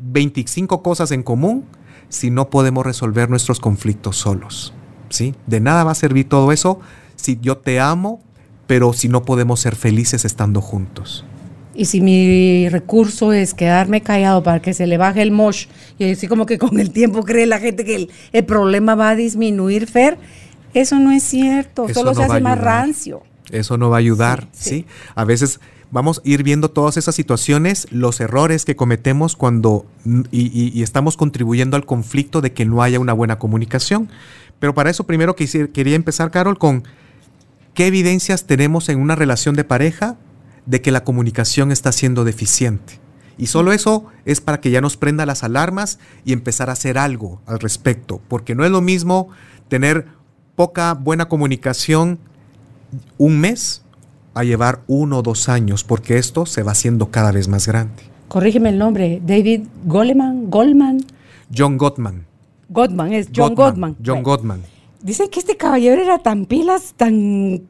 25 0.00 0.84
cosas 0.84 1.10
en 1.10 1.24
común, 1.24 1.64
si 2.08 2.30
no 2.30 2.48
podemos 2.48 2.86
resolver 2.86 3.28
nuestros 3.28 3.58
conflictos 3.58 4.16
solos. 4.16 4.72
¿Sí? 5.08 5.34
De 5.48 5.58
nada 5.58 5.82
va 5.82 5.90
a 5.90 5.96
servir 5.96 6.28
todo 6.28 6.52
eso 6.52 6.78
si 7.16 7.40
yo 7.42 7.58
te 7.58 7.80
amo, 7.80 8.22
pero 8.68 8.92
si 8.92 9.08
no 9.08 9.24
podemos 9.24 9.58
ser 9.58 9.74
felices 9.74 10.24
estando 10.24 10.60
juntos. 10.60 11.24
Y 11.78 11.84
si 11.84 12.00
mi 12.00 12.68
recurso 12.68 13.32
es 13.32 13.54
quedarme 13.54 14.00
callado 14.00 14.42
para 14.42 14.60
que 14.60 14.74
se 14.74 14.88
le 14.88 14.98
baje 14.98 15.22
el 15.22 15.30
mosh, 15.30 15.66
y 15.96 16.10
así 16.10 16.26
como 16.26 16.44
que 16.44 16.58
con 16.58 16.80
el 16.80 16.90
tiempo 16.90 17.22
cree 17.22 17.46
la 17.46 17.60
gente 17.60 17.84
que 17.84 18.08
el, 18.32 18.44
problema 18.46 18.96
va 18.96 19.10
a 19.10 19.14
disminuir, 19.14 19.86
Fer, 19.86 20.18
eso 20.74 20.98
no 20.98 21.12
es 21.12 21.22
cierto, 21.22 21.88
solo 21.94 22.16
se 22.16 22.24
hace 22.24 22.40
más 22.40 22.60
rancio. 22.60 23.22
Eso 23.52 23.78
no 23.78 23.90
va 23.90 23.96
a 23.96 24.00
ayudar, 24.00 24.48
sí, 24.50 24.86
A 25.14 25.24
veces 25.24 25.60
vamos 25.92 26.18
a 26.18 26.28
ir 26.28 26.42
viendo 26.42 26.68
todas 26.68 26.96
esas 26.96 27.14
situaciones, 27.14 27.86
los 27.92 28.20
errores 28.20 28.64
que 28.64 28.74
cometemos 28.74 29.36
cuando 29.36 29.86
y, 30.32 30.82
estamos 30.82 31.16
contribuyendo 31.16 31.76
al 31.76 31.86
conflicto 31.86 32.40
de 32.40 32.52
que 32.52 32.64
no 32.64 32.82
haya 32.82 32.98
una 32.98 33.12
buena 33.12 33.38
comunicación. 33.38 34.10
Pero 34.58 34.74
para 34.74 34.90
eso 34.90 35.04
primero 35.04 35.36
quería 35.36 35.94
empezar, 35.94 36.32
Carol, 36.32 36.58
con 36.58 36.82
qué 37.74 37.86
evidencias 37.86 38.46
tenemos 38.48 38.88
en 38.88 38.98
una 38.98 39.14
relación 39.14 39.54
de 39.54 39.62
pareja 39.62 40.16
de 40.68 40.82
que 40.82 40.92
la 40.92 41.02
comunicación 41.02 41.72
está 41.72 41.92
siendo 41.92 42.24
deficiente. 42.24 43.00
Y 43.38 43.46
solo 43.46 43.72
eso 43.72 44.06
es 44.26 44.40
para 44.40 44.60
que 44.60 44.70
ya 44.70 44.80
nos 44.80 44.96
prenda 44.96 45.24
las 45.24 45.42
alarmas 45.42 45.98
y 46.24 46.32
empezar 46.32 46.68
a 46.68 46.74
hacer 46.74 46.98
algo 46.98 47.40
al 47.46 47.58
respecto, 47.58 48.20
porque 48.28 48.54
no 48.54 48.64
es 48.64 48.70
lo 48.70 48.82
mismo 48.82 49.28
tener 49.68 50.06
poca 50.56 50.92
buena 50.92 51.28
comunicación 51.28 52.18
un 53.16 53.40
mes 53.40 53.82
a 54.34 54.44
llevar 54.44 54.82
uno 54.86 55.18
o 55.18 55.22
dos 55.22 55.48
años, 55.48 55.84
porque 55.84 56.18
esto 56.18 56.46
se 56.46 56.62
va 56.62 56.72
haciendo 56.72 57.10
cada 57.10 57.32
vez 57.32 57.48
más 57.48 57.66
grande. 57.66 58.02
corrígeme 58.28 58.68
el 58.68 58.78
nombre, 58.78 59.22
David 59.24 59.66
Goleman, 59.84 60.50
Goldman. 60.50 60.98
John 61.56 61.78
Gottman. 61.78 62.26
Gottman, 62.68 63.14
es 63.14 63.30
John 63.34 63.54
Gottman. 63.54 63.96
John 64.04 64.22
Gottman. 64.22 64.62
Dicen 65.00 65.30
que 65.30 65.40
este 65.40 65.56
caballero 65.56 66.02
era 66.02 66.18
tan 66.18 66.44
pilas, 66.44 66.92
tan 66.96 67.62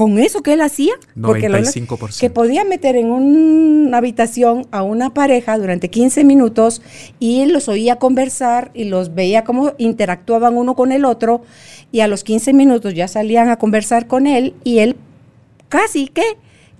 con 0.00 0.18
eso 0.18 0.42
que 0.42 0.54
él 0.54 0.62
hacía, 0.62 0.94
95%. 1.14 2.18
que 2.18 2.30
podía 2.30 2.64
meter 2.64 2.96
en 2.96 3.10
una 3.10 3.98
habitación 3.98 4.66
a 4.70 4.82
una 4.82 5.12
pareja 5.12 5.58
durante 5.58 5.90
15 5.90 6.24
minutos 6.24 6.80
y 7.18 7.44
los 7.44 7.68
oía 7.68 7.96
conversar 7.96 8.70
y 8.72 8.84
los 8.84 9.14
veía 9.14 9.44
cómo 9.44 9.74
interactuaban 9.76 10.56
uno 10.56 10.74
con 10.74 10.92
el 10.92 11.04
otro 11.04 11.42
y 11.92 12.00
a 12.00 12.08
los 12.08 12.24
15 12.24 12.54
minutos 12.54 12.94
ya 12.94 13.08
salían 13.08 13.50
a 13.50 13.58
conversar 13.58 14.06
con 14.06 14.26
él 14.26 14.54
y 14.64 14.78
él 14.78 14.96
casi 15.68 16.08
que 16.08 16.24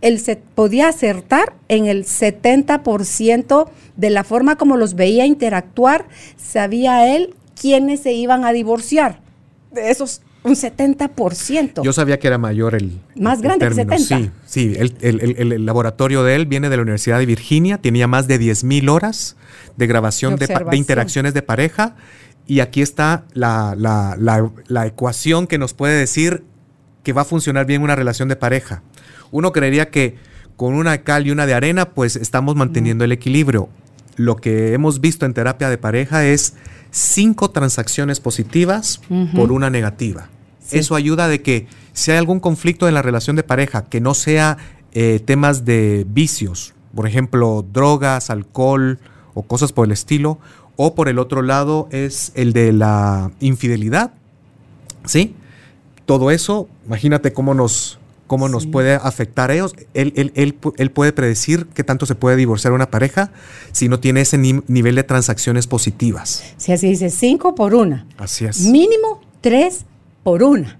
él 0.00 0.18
se 0.18 0.36
podía 0.36 0.88
acertar 0.88 1.52
en 1.68 1.84
el 1.88 2.06
70% 2.06 3.68
de 3.98 4.08
la 4.08 4.24
forma 4.24 4.56
como 4.56 4.78
los 4.78 4.94
veía 4.94 5.26
interactuar, 5.26 6.06
sabía 6.38 7.14
él 7.14 7.34
quiénes 7.54 8.00
se 8.00 8.14
iban 8.14 8.46
a 8.46 8.54
divorciar. 8.54 9.20
De 9.72 9.90
esos 9.90 10.22
un 10.42 10.54
70%. 10.54 11.82
Yo 11.82 11.92
sabía 11.92 12.18
que 12.18 12.26
era 12.26 12.38
mayor 12.38 12.74
el. 12.74 12.98
Más 13.14 13.42
grande 13.42 13.68
que 13.68 13.74
70. 13.74 13.98
Sí, 13.98 14.30
sí. 14.46 14.74
El, 14.76 14.94
el, 15.00 15.66
laboratorio 15.66 16.22
de 16.22 16.34
él 16.34 16.46
viene 16.46 16.70
de 16.70 16.76
la 16.76 16.82
Universidad 16.82 17.18
de 17.18 17.26
Virginia, 17.26 17.78
tenía 17.78 18.06
más 18.06 18.26
de 18.26 18.40
10.000 18.40 18.90
horas 18.90 19.36
de 19.76 19.86
grabación 19.86 20.36
de, 20.36 20.46
de, 20.46 20.76
interacciones 20.76 21.34
de 21.34 21.42
pareja. 21.42 21.96
Y 22.46 22.60
aquí 22.60 22.82
está 22.82 23.24
la, 23.32 23.74
la, 23.76 24.16
la, 24.18 24.50
la, 24.66 24.86
ecuación 24.86 25.46
que 25.46 25.58
nos 25.58 25.74
puede 25.74 25.94
decir 25.94 26.42
que 27.02 27.12
va 27.12 27.22
a 27.22 27.24
funcionar 27.24 27.66
bien 27.66 27.82
una 27.82 27.94
relación 27.94 28.28
de 28.28 28.36
pareja. 28.36 28.82
Uno 29.30 29.52
creería 29.52 29.90
que 29.90 30.16
con 30.56 30.74
una 30.74 30.92
de 30.92 31.02
cal 31.02 31.26
y 31.26 31.30
una 31.30 31.46
de 31.46 31.54
arena, 31.54 31.90
pues 31.90 32.16
estamos 32.16 32.56
manteniendo 32.56 33.04
el 33.04 33.12
equilibrio. 33.12 33.68
Lo 34.16 34.36
que 34.36 34.74
hemos 34.74 35.00
visto 35.00 35.26
en 35.26 35.32
terapia 35.32 35.70
de 35.70 35.78
pareja 35.78 36.26
es 36.26 36.54
cinco 36.90 37.50
transacciones 37.50 38.20
positivas 38.20 39.00
por 39.34 39.52
una 39.52 39.70
negativa. 39.70 40.28
Eso 40.70 40.94
ayuda 40.94 41.28
de 41.28 41.42
que 41.42 41.66
si 41.92 42.10
hay 42.10 42.18
algún 42.18 42.40
conflicto 42.40 42.88
en 42.88 42.94
la 42.94 43.02
relación 43.02 43.36
de 43.36 43.42
pareja 43.42 43.84
que 43.86 44.00
no 44.00 44.14
sea 44.14 44.56
eh, 44.92 45.20
temas 45.24 45.64
de 45.64 46.06
vicios, 46.08 46.74
por 46.94 47.06
ejemplo, 47.06 47.64
drogas, 47.72 48.30
alcohol 48.30 48.98
o 49.34 49.42
cosas 49.42 49.72
por 49.72 49.86
el 49.86 49.92
estilo, 49.92 50.38
o 50.76 50.94
por 50.94 51.08
el 51.08 51.18
otro 51.18 51.42
lado 51.42 51.88
es 51.92 52.32
el 52.34 52.52
de 52.52 52.72
la 52.72 53.30
infidelidad, 53.40 54.12
¿sí? 55.04 55.34
Todo 56.06 56.30
eso, 56.30 56.68
imagínate 56.86 57.32
cómo 57.32 57.54
nos, 57.54 57.99
cómo 58.30 58.48
nos 58.48 58.68
puede 58.68 58.94
afectar 58.94 59.50
a 59.50 59.54
ellos. 59.54 59.74
Él, 59.92 60.32
él, 60.36 60.90
puede 60.92 61.12
predecir 61.12 61.66
qué 61.74 61.82
tanto 61.82 62.06
se 62.06 62.14
puede 62.14 62.36
divorciar 62.36 62.72
una 62.72 62.88
pareja 62.88 63.32
si 63.72 63.88
no 63.88 63.98
tiene 63.98 64.20
ese 64.20 64.38
nivel 64.38 64.94
de 64.94 65.02
transacciones 65.02 65.66
positivas. 65.66 66.44
Si 66.56 66.70
así 66.70 66.90
dice, 66.90 67.10
cinco 67.10 67.56
por 67.56 67.74
una. 67.74 68.06
Así 68.18 68.44
es. 68.44 68.60
Mínimo 68.60 69.20
tres 69.40 69.84
por 70.22 70.44
una. 70.44 70.78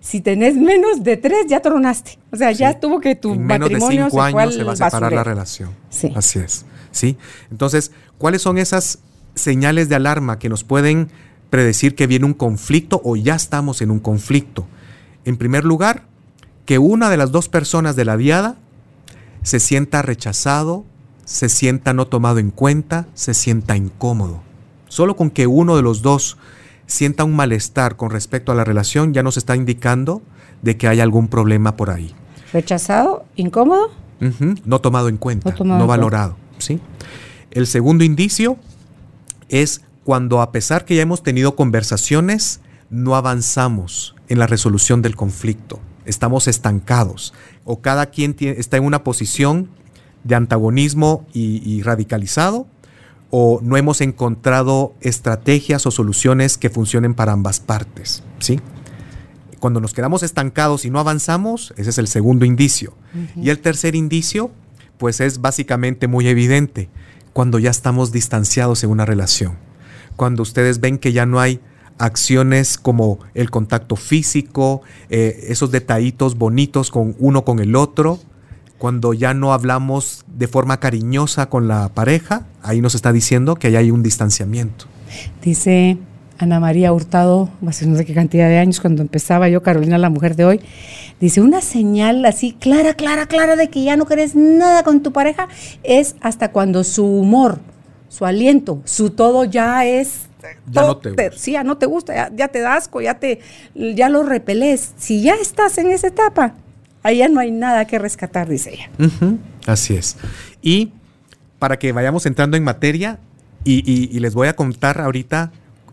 Si 0.00 0.20
tenés 0.20 0.54
menos 0.54 1.02
de 1.02 1.16
tres, 1.16 1.46
ya 1.48 1.60
tronaste. 1.60 2.16
O 2.30 2.36
sea, 2.36 2.52
ya 2.52 2.78
tuvo 2.78 3.00
que 3.00 3.16
tu 3.16 3.32
en 3.32 3.44
menos 3.44 3.70
de 3.70 3.80
cinco 3.80 4.22
años 4.22 4.54
se 4.54 4.62
va 4.62 4.74
a 4.74 4.76
separar 4.76 5.12
la 5.12 5.24
relación. 5.24 5.70
Sí. 5.90 6.12
Así 6.14 6.38
es. 6.38 6.64
¿Sí? 6.92 7.16
Entonces, 7.50 7.90
¿cuáles 8.18 8.40
son 8.40 8.56
esas 8.56 9.00
señales 9.34 9.88
de 9.88 9.96
alarma 9.96 10.38
que 10.38 10.48
nos 10.48 10.62
pueden 10.62 11.08
predecir 11.50 11.96
que 11.96 12.06
viene 12.06 12.24
un 12.24 12.34
conflicto 12.34 13.00
o 13.02 13.16
ya 13.16 13.34
estamos 13.34 13.82
en 13.82 13.90
un 13.90 13.98
conflicto? 13.98 14.68
En 15.24 15.36
primer 15.36 15.64
lugar, 15.64 16.04
que 16.64 16.78
una 16.78 17.10
de 17.10 17.16
las 17.16 17.32
dos 17.32 17.48
personas 17.48 17.96
de 17.96 18.04
la 18.04 18.16
diada 18.16 18.56
se 19.42 19.60
sienta 19.60 20.02
rechazado, 20.02 20.84
se 21.24 21.48
sienta 21.48 21.92
no 21.92 22.06
tomado 22.06 22.38
en 22.38 22.50
cuenta, 22.50 23.06
se 23.14 23.34
sienta 23.34 23.76
incómodo. 23.76 24.42
Solo 24.88 25.16
con 25.16 25.30
que 25.30 25.46
uno 25.46 25.76
de 25.76 25.82
los 25.82 26.02
dos 26.02 26.38
sienta 26.86 27.24
un 27.24 27.36
malestar 27.36 27.96
con 27.96 28.10
respecto 28.10 28.52
a 28.52 28.54
la 28.54 28.64
relación 28.64 29.12
ya 29.12 29.22
nos 29.22 29.36
está 29.36 29.56
indicando 29.56 30.22
de 30.62 30.76
que 30.76 30.88
hay 30.88 31.00
algún 31.00 31.28
problema 31.28 31.76
por 31.76 31.90
ahí. 31.90 32.14
¿Rechazado? 32.52 33.24
¿Incómodo? 33.36 33.90
No 34.64 34.80
tomado 34.80 35.08
en 35.08 35.18
cuenta, 35.18 35.54
no, 35.62 35.86
valorado. 35.86 36.36
¿sí? 36.58 36.80
El 37.50 37.66
segundo 37.66 38.04
indicio 38.04 38.56
es 39.48 39.82
cuando 40.04 40.40
a 40.40 40.52
pesar 40.52 40.84
que 40.84 40.94
ya 40.94 41.02
hemos 41.02 41.22
tenido 41.22 41.56
conversaciones, 41.56 42.60
no 42.88 43.16
avanzamos 43.16 44.14
en 44.28 44.38
la 44.38 44.46
resolución 44.46 45.02
del 45.02 45.16
conflicto 45.16 45.80
estamos 46.04 46.48
estancados 46.48 47.34
o 47.64 47.80
cada 47.80 48.06
quien 48.06 48.36
está 48.38 48.76
en 48.76 48.84
una 48.84 49.04
posición 49.04 49.68
de 50.24 50.34
antagonismo 50.34 51.26
y, 51.32 51.82
radicalizado 51.82 52.66
o 53.30 53.60
no 53.62 53.76
hemos 53.76 54.00
encontrado 54.00 54.94
estrategias 55.00 55.86
o 55.86 55.90
soluciones 55.90 56.56
que 56.56 56.70
funcionen 56.70 57.14
para 57.14 57.32
ambas 57.32 57.60
partes, 57.60 58.22
¿sí? 58.38 58.60
Cuando 59.58 59.80
nos 59.80 59.92
quedamos 59.92 60.22
estancados 60.22 60.84
y 60.84 60.90
no 60.90 61.00
avanzamos, 61.00 61.74
ese 61.76 61.90
es 61.90 61.98
el 61.98 62.06
segundo 62.06 62.44
indicio. 62.44 62.94
Y 63.34 63.50
el 63.50 63.58
tercer 63.60 63.94
indicio, 63.94 64.50
pues 64.98 65.20
es 65.20 65.40
básicamente 65.40 66.06
muy 66.06 66.28
evidente, 66.28 66.90
cuando 67.32 67.58
ya 67.58 67.70
estamos 67.70 68.12
distanciados 68.12 68.84
en 68.84 68.90
una 68.90 69.04
relación. 69.04 69.56
Cuando 70.16 70.42
ustedes 70.42 70.80
ven 70.80 70.98
que 70.98 71.12
ya 71.12 71.26
no 71.26 71.40
hay 71.40 71.60
acciones 71.98 72.78
como 72.78 73.18
el 73.34 73.50
contacto 73.50 73.96
físico, 73.96 74.82
eh, 75.10 75.46
esos 75.48 75.70
detallitos 75.70 76.36
bonitos 76.36 76.90
con 76.90 77.14
uno 77.18 77.44
con 77.44 77.60
el 77.60 77.76
otro. 77.76 78.18
Cuando 78.78 79.14
ya 79.14 79.34
no 79.34 79.52
hablamos 79.52 80.24
de 80.26 80.48
forma 80.48 80.80
cariñosa 80.80 81.48
con 81.48 81.68
la 81.68 81.88
pareja, 81.94 82.46
ahí 82.62 82.80
nos 82.80 82.94
está 82.94 83.12
diciendo 83.12 83.54
que 83.54 83.68
ahí 83.68 83.76
hay 83.76 83.90
un 83.90 84.02
distanciamiento. 84.02 84.86
Dice 85.42 85.96
Ana 86.38 86.58
María 86.58 86.92
Hurtado, 86.92 87.48
hace 87.66 87.86
no 87.86 87.96
sé 87.96 88.04
qué 88.04 88.12
cantidad 88.12 88.48
de 88.48 88.58
años, 88.58 88.80
cuando 88.80 89.02
empezaba 89.02 89.48
yo, 89.48 89.62
Carolina, 89.62 89.98
la 89.98 90.10
mujer 90.10 90.34
de 90.34 90.44
hoy, 90.44 90.60
dice, 91.20 91.40
una 91.40 91.60
señal 91.60 92.24
así 92.24 92.52
clara, 92.52 92.94
clara, 92.94 93.26
clara 93.26 93.56
de 93.56 93.68
que 93.68 93.84
ya 93.84 93.96
no 93.96 94.06
querés 94.06 94.34
nada 94.34 94.82
con 94.82 95.02
tu 95.02 95.12
pareja 95.12 95.48
es 95.84 96.16
hasta 96.20 96.50
cuando 96.50 96.82
su 96.82 97.06
humor, 97.06 97.60
su 98.08 98.26
aliento, 98.26 98.82
su 98.84 99.10
todo 99.10 99.44
ya 99.44 99.86
es 99.86 100.28
ya 100.70 100.82
no 100.82 100.96
te, 100.96 101.10
gusta. 101.10 101.32
Sí, 101.36 101.52
ya 101.52 101.64
no 101.64 101.78
te 101.78 101.86
gusta, 101.86 102.30
ya, 102.34 102.48
te 102.48 102.60
da 102.60 102.76
asco, 102.76 103.00
ya, 103.00 103.18
te, 103.18 103.40
ya 103.74 104.08
lo 104.08 104.22
repelés. 104.22 104.92
Si 104.96 105.22
ya 105.22 105.34
estás 105.34 105.78
en 105.78 105.90
esa 105.90 106.08
etapa, 106.08 106.54
ahí 107.02 107.18
ya 107.18 107.28
no 107.28 107.40
hay 107.40 107.50
nada 107.50 107.86
que 107.86 107.98
rescatar, 107.98 108.48
dice 108.48 108.74
ella. 108.74 108.90
Así 109.66 109.94
es. 109.94 110.16
Y 110.62 110.92
para 111.58 111.78
que 111.78 111.92
vayamos 111.92 112.26
entrando 112.26 112.56
en 112.56 112.64
materia, 112.64 113.18
y, 113.64 114.18
les 114.20 114.34
voy 114.34 114.48
a 114.48 114.56
contar 114.56 115.00
ahorita 115.00 115.52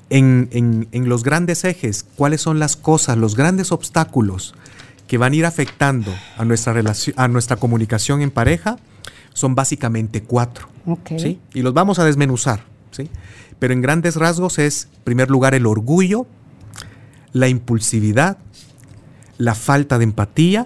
en, 0.10 0.88
los 0.92 1.24
grandes 1.24 1.64
ejes 1.64 2.06
cuáles 2.16 2.42
son 2.42 2.60
las 2.60 2.76
cosas, 2.76 3.18
los 3.18 3.36
grandes 3.36 3.72
obstáculos 3.72 4.54
que 5.08 5.18
van 5.18 5.34
a 5.34 5.36
ir 5.36 5.46
afectando 5.46 6.14
a 6.38 6.46
nuestra, 6.46 6.74
relación, 6.74 7.16
a 7.18 7.28
nuestra 7.28 7.58
comunicación 7.58 8.22
en 8.22 8.32
pareja, 8.32 8.78
son 9.34 9.56
básicamente 9.56 10.24
cuatro. 10.24 10.70
¿sí? 11.18 11.40
Y 11.54 11.62
los 11.62 11.74
vamos 11.74 12.00
a 12.00 12.06
desmenuzar. 12.06 12.64
¿sí? 12.92 13.10
Pero 13.62 13.76
en 13.76 13.82
grandes 13.82 14.16
rasgos 14.16 14.58
es, 14.58 14.88
en 14.92 15.04
primer 15.04 15.30
lugar, 15.30 15.54
el 15.54 15.68
orgullo, 15.68 16.26
la 17.32 17.48
impulsividad, 17.48 18.40
la 19.38 19.54
falta 19.54 20.00
de 20.00 20.04
empatía 20.04 20.66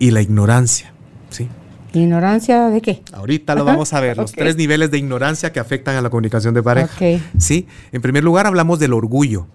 y 0.00 0.10
la 0.10 0.20
ignorancia. 0.20 0.92
¿sí? 1.30 1.46
¿Ignorancia 1.92 2.70
de 2.70 2.80
qué? 2.80 3.04
Ahorita 3.12 3.54
lo 3.54 3.64
vamos 3.64 3.92
a 3.92 4.00
ver, 4.00 4.16
los 4.16 4.32
tres 4.32 4.56
niveles 4.56 4.90
de 4.90 4.98
ignorancia 4.98 5.52
que 5.52 5.60
afectan 5.60 5.94
a 5.94 6.02
la 6.02 6.10
comunicación 6.10 6.54
de 6.54 6.62
pareja. 6.64 6.92
¿sí? 7.38 7.68
En 7.92 8.02
primer 8.02 8.24
lugar, 8.24 8.48
hablamos 8.48 8.80
del 8.80 8.94
orgullo. 8.94 9.46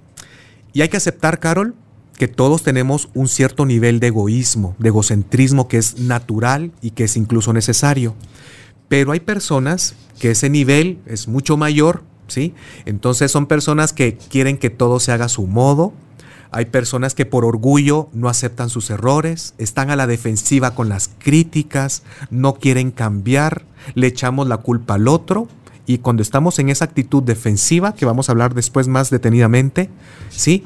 Y 0.71 0.83
hay 0.83 0.87
que 0.87 0.95
aceptar, 0.95 1.41
Carol, 1.41 1.75
que 2.17 2.29
todos 2.29 2.63
tenemos 2.63 3.09
un 3.13 3.27
cierto 3.27 3.65
nivel 3.65 3.99
de 3.99 4.07
egoísmo, 4.07 4.73
de 4.79 4.87
egocentrismo 4.87 5.67
que 5.67 5.79
es 5.79 5.99
natural 5.99 6.71
y 6.81 6.91
que 6.91 7.03
es 7.03 7.17
incluso 7.17 7.51
necesario. 7.51 8.15
Pero 8.87 9.11
hay 9.11 9.19
personas 9.19 9.95
que 10.17 10.31
ese 10.31 10.49
nivel 10.49 10.99
es 11.05 11.27
mucho 11.27 11.57
mayor 11.57 12.03
Entonces 12.85 13.31
son 13.31 13.45
personas 13.45 13.93
que 13.93 14.17
quieren 14.17 14.57
que 14.57 14.69
todo 14.69 14.99
se 14.99 15.11
haga 15.11 15.25
a 15.25 15.29
su 15.29 15.47
modo. 15.47 15.93
Hay 16.51 16.65
personas 16.65 17.15
que 17.15 17.25
por 17.25 17.45
orgullo 17.45 18.09
no 18.13 18.29
aceptan 18.29 18.69
sus 18.69 18.91
errores, 18.91 19.55
están 19.57 19.89
a 19.89 19.95
la 19.95 20.05
defensiva 20.05 20.75
con 20.75 20.87
las 20.87 21.09
críticas, 21.17 22.03
no 22.29 22.53
quieren 22.55 22.91
cambiar, 22.91 23.63
le 23.95 24.07
echamos 24.07 24.47
la 24.47 24.57
culpa 24.57 24.93
al 24.93 25.07
otro 25.07 25.47
y 25.87 25.97
cuando 25.97 26.21
estamos 26.21 26.59
en 26.59 26.69
esa 26.69 26.85
actitud 26.85 27.23
defensiva, 27.23 27.95
que 27.95 28.05
vamos 28.05 28.29
a 28.29 28.33
hablar 28.33 28.53
después 28.53 28.87
más 28.87 29.09
detenidamente, 29.09 29.89
¿sí? 30.29 30.63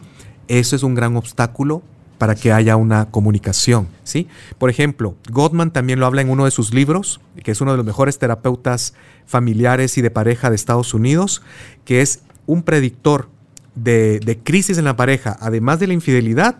Eso 0.47 0.75
es 0.75 0.83
un 0.83 0.93
gran 0.93 1.15
obstáculo 1.15 1.81
para 2.17 2.35
que 2.35 2.51
haya 2.51 2.75
una 2.75 3.09
comunicación, 3.11 3.87
¿sí? 4.03 4.27
Por 4.57 4.69
ejemplo, 4.69 5.15
Gottman 5.31 5.71
también 5.71 5.99
lo 5.99 6.05
habla 6.05 6.21
en 6.21 6.29
uno 6.29 6.45
de 6.45 6.51
sus 6.51 6.73
libros, 6.73 7.19
que 7.43 7.51
es 7.51 7.61
uno 7.61 7.71
de 7.71 7.77
los 7.77 7.85
mejores 7.85 8.17
terapeutas 8.17 8.93
familiares 9.25 9.97
y 9.97 10.01
de 10.01 10.09
pareja 10.09 10.49
de 10.49 10.55
Estados 10.55 10.93
Unidos, 10.93 11.41
que 11.85 12.01
es 12.01 12.21
un 12.45 12.63
predictor 12.63 13.29
de, 13.75 14.39
crisis 14.43 14.77
en 14.77 14.85
la 14.85 14.95
pareja, 14.95 15.37
además 15.39 15.79
de 15.79 15.87
la 15.87 15.93
infidelidad, 15.93 16.57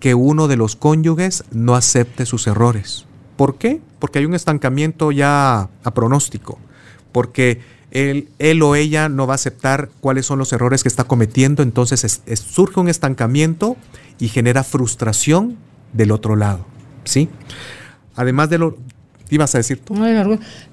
que 0.00 0.14
uno 0.14 0.46
de 0.46 0.56
los 0.56 0.76
cónyuges 0.76 1.44
no 1.50 1.74
acepte 1.74 2.26
sus 2.26 2.46
errores. 2.46 3.06
¿Por 3.36 3.56
qué? 3.56 3.80
Porque 3.98 4.18
hay 4.18 4.26
un 4.26 4.34
estancamiento 4.34 5.10
ya 5.12 5.70
a 5.82 5.94
pronóstico. 5.94 6.58
porque 7.12 7.77
él, 7.90 8.28
él, 8.38 8.62
o 8.62 8.74
ella 8.74 9.08
no 9.08 9.26
va 9.26 9.34
a 9.34 9.36
aceptar 9.36 9.90
cuáles 10.00 10.26
son 10.26 10.38
los 10.38 10.52
errores 10.52 10.82
que 10.82 10.88
está 10.88 11.04
cometiendo, 11.04 11.62
entonces 11.62 12.22
surge 12.34 12.80
un 12.80 12.88
estancamiento 12.88 13.76
y 14.18 14.28
genera 14.28 14.64
frustración 14.64 15.56
del 15.92 16.10
otro 16.10 16.36
lado, 16.36 16.66
¿sí? 17.04 17.28
Además 18.14 18.50
de 18.50 18.58
lo, 18.58 18.76
¿Qué 19.28 19.34
ibas 19.34 19.54
a 19.54 19.58
decir 19.58 19.78
tú? 19.84 19.94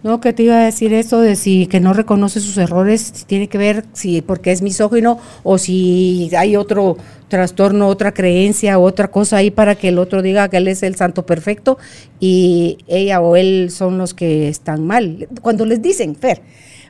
No, 0.03 0.21
que 0.21 0.31
te 0.31 0.43
iba 0.43 0.55
a 0.55 0.63
decir 0.63 0.93
eso 0.93 1.19
de 1.19 1.35
si 1.35 1.67
que 1.67 1.81
no 1.81 1.91
reconoce 1.91 2.39
sus 2.39 2.57
errores, 2.57 3.25
tiene 3.27 3.49
que 3.49 3.57
ver 3.57 3.83
si 3.91 4.21
porque 4.21 4.53
es 4.53 4.61
misógino 4.61 5.19
o 5.43 5.57
si 5.57 6.31
hay 6.37 6.55
otro 6.55 6.95
trastorno, 7.27 7.87
otra 7.87 8.13
creencia, 8.13 8.79
otra 8.79 9.09
cosa 9.09 9.37
ahí 9.37 9.51
para 9.51 9.75
que 9.75 9.89
el 9.89 9.99
otro 9.99 10.21
diga 10.21 10.47
que 10.47 10.57
él 10.57 10.69
es 10.69 10.83
el 10.83 10.95
santo 10.95 11.25
perfecto 11.25 11.77
y 12.21 12.77
ella 12.87 13.19
o 13.19 13.35
él 13.35 13.71
son 13.71 13.97
los 13.97 14.13
que 14.13 14.47
están 14.47 14.87
mal. 14.87 15.27
Cuando 15.41 15.65
les 15.65 15.81
dicen, 15.81 16.15
Fer, 16.15 16.41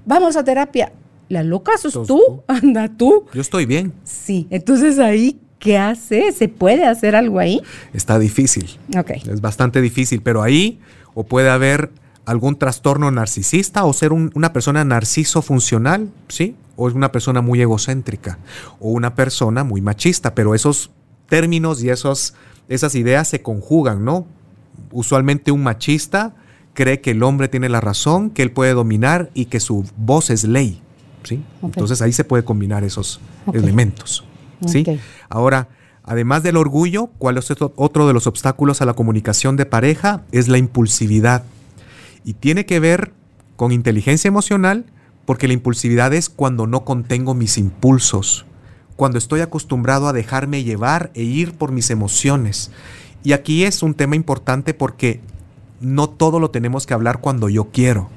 vamos 0.06 0.38
a 0.38 0.44
terapia, 0.44 0.91
la 1.30 1.44
loca 1.44 1.78
sos 1.78 2.08
tú, 2.08 2.44
anda 2.48 2.89
tú. 2.89 3.26
Yo 3.34 3.41
estoy 3.41 3.65
bien. 3.65 3.94
Sí, 4.04 4.48
entonces 4.50 5.00
ahí 5.00 5.39
¿qué 5.60 5.78
hace? 5.78 6.32
¿Se 6.32 6.48
puede 6.48 6.86
hacer 6.86 7.15
algo 7.15 7.39
ahí? 7.39 7.62
Está 7.91 8.20
difícil. 8.20 8.78
Ok. 8.96 9.12
Es 9.28 9.41
bastante 9.41 9.82
difícil, 9.82 10.22
pero 10.22 10.44
ahí 10.44 10.80
o 11.15 11.24
puede 11.24 11.50
haber 11.50 11.91
algún 12.26 12.58
trastorno 12.58 13.10
narcisista 13.10 13.84
o 13.86 13.94
ser 13.94 14.13
una 14.13 14.54
persona 14.54 14.84
narciso 14.84 15.41
funcional, 15.41 16.12
¿sí? 16.28 16.56
O 16.76 16.88
es 16.88 16.94
una 16.94 17.12
persona 17.12 17.41
muy 17.41 17.62
egocéntrica 17.62 18.38
o 18.80 18.89
una 18.89 19.15
persona 19.15 19.63
muy 19.63 19.82
machista, 19.82 20.36
pero 20.36 20.54
esos 20.56 20.91
términos 21.28 21.84
y 21.84 21.89
esos, 21.89 22.36
esas 22.68 22.94
ideas 22.96 23.28
se 23.28 23.41
conjugan, 23.41 24.06
¿no? 24.06 24.28
Usualmente 24.91 25.52
un 25.52 25.63
machista 25.63 26.36
cree 26.76 27.02
que 27.02 27.12
el 27.12 27.24
hombre 27.24 27.48
tiene 27.48 27.68
la 27.70 27.82
razón, 27.82 28.30
que 28.30 28.44
él 28.44 28.52
puede 28.52 28.74
dominar 28.74 29.32
y 29.34 29.46
que 29.46 29.60
su 29.60 29.84
voz 29.98 30.30
es 30.30 30.44
ley, 30.44 30.80
¿sí? 31.24 31.42
Entonces 31.64 32.04
ahí 32.04 32.14
se 32.14 32.24
puede 32.24 32.44
combinar 32.44 32.84
esos 32.84 33.20
elementos, 33.52 34.24
¿sí? 34.68 34.86
Ahora, 35.30 35.70
Además 36.08 36.44
del 36.44 36.58
orgullo, 36.58 37.08
¿cuál 37.18 37.40
es 37.40 37.50
otro 37.50 38.08
de 38.08 38.14
los 38.14 38.28
obstáculos 38.28 38.80
a 38.80 38.86
la 38.86 38.94
comunicación 38.94 39.58
de 39.58 39.66
pareja? 39.66 40.22
Es 40.32 40.48
la 40.48 40.60
impulsividad. 40.60 41.44
Y 42.24 42.34
tiene 42.34 42.68
que 42.68 42.80
ver 42.80 43.12
con 43.56 43.72
inteligencia 43.72 44.28
emocional, 44.28 44.86
porque 45.26 45.48
la 45.48 45.54
impulsividad 45.54 46.14
es 46.14 46.30
cuando 46.30 46.68
no 46.68 46.86
contengo 46.86 47.34
mis 47.34 47.58
impulsos, 47.58 48.46
cuando 48.96 49.18
estoy 49.18 49.42
acostumbrado 49.42 50.08
a 50.08 50.14
dejarme 50.14 50.64
llevar 50.64 51.10
e 51.16 51.24
ir 51.24 51.54
por 51.54 51.72
mis 51.72 51.90
emociones. 51.90 52.70
Y 53.24 53.34
aquí 53.34 53.64
es 53.64 53.82
un 53.82 53.96
tema 53.96 54.16
importante 54.16 54.76
porque 54.76 55.22
no 55.86 56.10
todo 56.10 56.39
lo 56.39 56.50
tenemos 56.50 56.86
que 56.86 56.93
hablar 56.93 57.19
cuando 57.19 57.48
yo 57.48 57.65
quiero, 57.71 58.10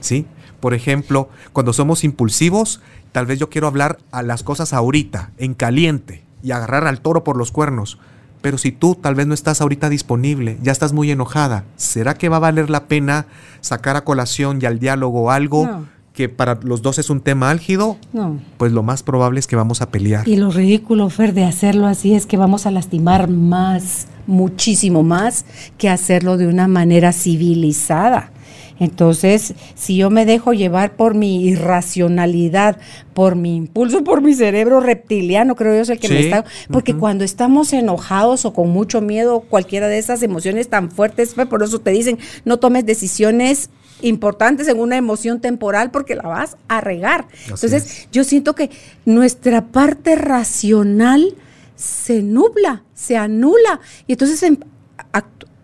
¿sí? 0.00 0.26
Por 0.60 0.74
ejemplo, 0.74 1.28
cuando 1.52 1.72
somos 1.72 2.04
impulsivos, 2.04 2.80
tal 3.12 3.26
vez 3.26 3.38
yo 3.38 3.50
quiero 3.50 3.66
hablar 3.66 3.98
a 4.12 4.22
las 4.22 4.42
cosas 4.42 4.72
ahorita, 4.72 5.32
en 5.38 5.54
caliente, 5.54 6.24
y 6.42 6.52
agarrar 6.52 6.86
al 6.86 7.00
toro 7.00 7.24
por 7.24 7.36
los 7.36 7.50
cuernos. 7.50 7.98
Pero 8.42 8.58
si 8.58 8.70
tú 8.70 8.94
tal 8.94 9.14
vez 9.14 9.26
no 9.26 9.34
estás 9.34 9.60
ahorita 9.60 9.88
disponible, 9.88 10.58
ya 10.62 10.70
estás 10.70 10.92
muy 10.92 11.10
enojada, 11.10 11.64
¿será 11.76 12.14
que 12.14 12.28
va 12.28 12.36
a 12.36 12.40
valer 12.40 12.70
la 12.70 12.84
pena 12.86 13.26
sacar 13.60 13.96
a 13.96 14.04
colación 14.04 14.60
y 14.62 14.66
al 14.66 14.78
diálogo 14.78 15.30
algo 15.30 15.84
que 16.16 16.30
para 16.30 16.58
los 16.62 16.80
dos 16.80 16.98
es 16.98 17.10
un 17.10 17.20
tema 17.20 17.50
álgido? 17.50 17.98
No. 18.14 18.40
Pues 18.56 18.72
lo 18.72 18.82
más 18.82 19.02
probable 19.02 19.38
es 19.38 19.46
que 19.46 19.54
vamos 19.54 19.82
a 19.82 19.90
pelear. 19.90 20.26
Y 20.26 20.36
lo 20.36 20.50
ridículo, 20.50 21.10
Fer, 21.10 21.34
de 21.34 21.44
hacerlo 21.44 21.86
así 21.86 22.14
es 22.14 22.24
que 22.24 22.38
vamos 22.38 22.64
a 22.64 22.70
lastimar 22.70 23.28
más, 23.28 24.08
muchísimo 24.26 25.02
más, 25.02 25.44
que 25.76 25.90
hacerlo 25.90 26.38
de 26.38 26.46
una 26.46 26.68
manera 26.68 27.12
civilizada. 27.12 28.32
Entonces, 28.78 29.54
si 29.74 29.96
yo 29.96 30.08
me 30.08 30.24
dejo 30.24 30.54
llevar 30.54 30.96
por 30.96 31.14
mi 31.14 31.44
irracionalidad, 31.44 32.78
por 33.12 33.36
mi 33.36 33.54
impulso, 33.54 34.02
por 34.02 34.22
mi 34.22 34.34
cerebro 34.34 34.80
reptiliano, 34.80 35.54
creo 35.54 35.74
yo 35.74 35.82
es 35.82 35.90
el 35.90 35.98
que 35.98 36.08
me 36.08 36.20
está... 36.20 36.44
Porque 36.70 36.94
cuando 36.94 37.24
estamos 37.24 37.72
enojados 37.74 38.44
o 38.46 38.54
con 38.54 38.70
mucho 38.70 39.02
miedo, 39.02 39.40
cualquiera 39.40 39.88
de 39.88 39.98
esas 39.98 40.22
emociones 40.22 40.68
tan 40.68 40.90
fuertes, 40.90 41.34
por 41.34 41.62
eso 41.62 41.78
te 41.78 41.90
dicen, 41.90 42.18
no 42.44 42.58
tomes 42.58 42.86
decisiones 42.86 43.70
importantes 44.02 44.68
en 44.68 44.78
una 44.78 44.96
emoción 44.96 45.40
temporal 45.40 45.90
porque 45.90 46.14
la 46.14 46.24
vas 46.24 46.56
a 46.68 46.80
regar. 46.80 47.26
Entonces, 47.44 48.08
yo 48.12 48.24
siento 48.24 48.54
que 48.54 48.70
nuestra 49.04 49.66
parte 49.66 50.16
racional 50.16 51.34
se 51.74 52.22
nubla, 52.22 52.84
se 52.94 53.16
anula. 53.16 53.80
Y 54.06 54.12
entonces 54.12 54.42
em, 54.42 54.58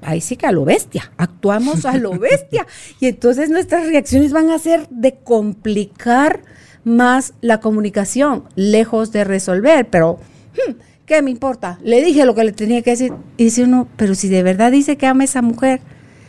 ahí 0.03 0.21
sí 0.21 0.37
que 0.37 0.47
a 0.47 0.53
lo 0.53 0.65
bestia, 0.65 1.13
actuamos 1.17 1.85
a 1.87 1.97
lo 1.97 2.11
bestia. 2.19 2.67
y 3.01 3.07
entonces 3.07 3.51
nuestras 3.51 3.87
reacciones 3.87 4.33
van 4.33 4.51
a 4.51 4.59
ser 4.59 4.89
de 4.91 5.15
complicar 5.15 6.43
más 6.85 7.35
la 7.41 7.61
comunicación, 7.61 8.45
lejos 8.57 9.13
de 9.13 9.25
resolver. 9.25 9.89
Pero, 9.89 10.19
hmm, 10.55 10.73
¿qué 11.07 11.23
me 11.23 11.31
importa? 11.31 11.79
Le 11.83 12.03
dije 12.03 12.27
lo 12.27 12.35
que 12.35 12.45
le 12.45 12.53
tenía 12.53 12.83
que 12.83 12.91
decir. 12.91 13.13
Y 13.37 13.45
dice 13.45 13.65
uno, 13.65 13.89
pero 13.97 14.15
si 14.15 14.29
de 14.29 14.43
verdad 14.43 14.73
dice 14.73 14.97
que 14.97 15.07
ama 15.07 15.23
a 15.23 15.25
esa 15.25 15.43
mujer, 15.43 15.81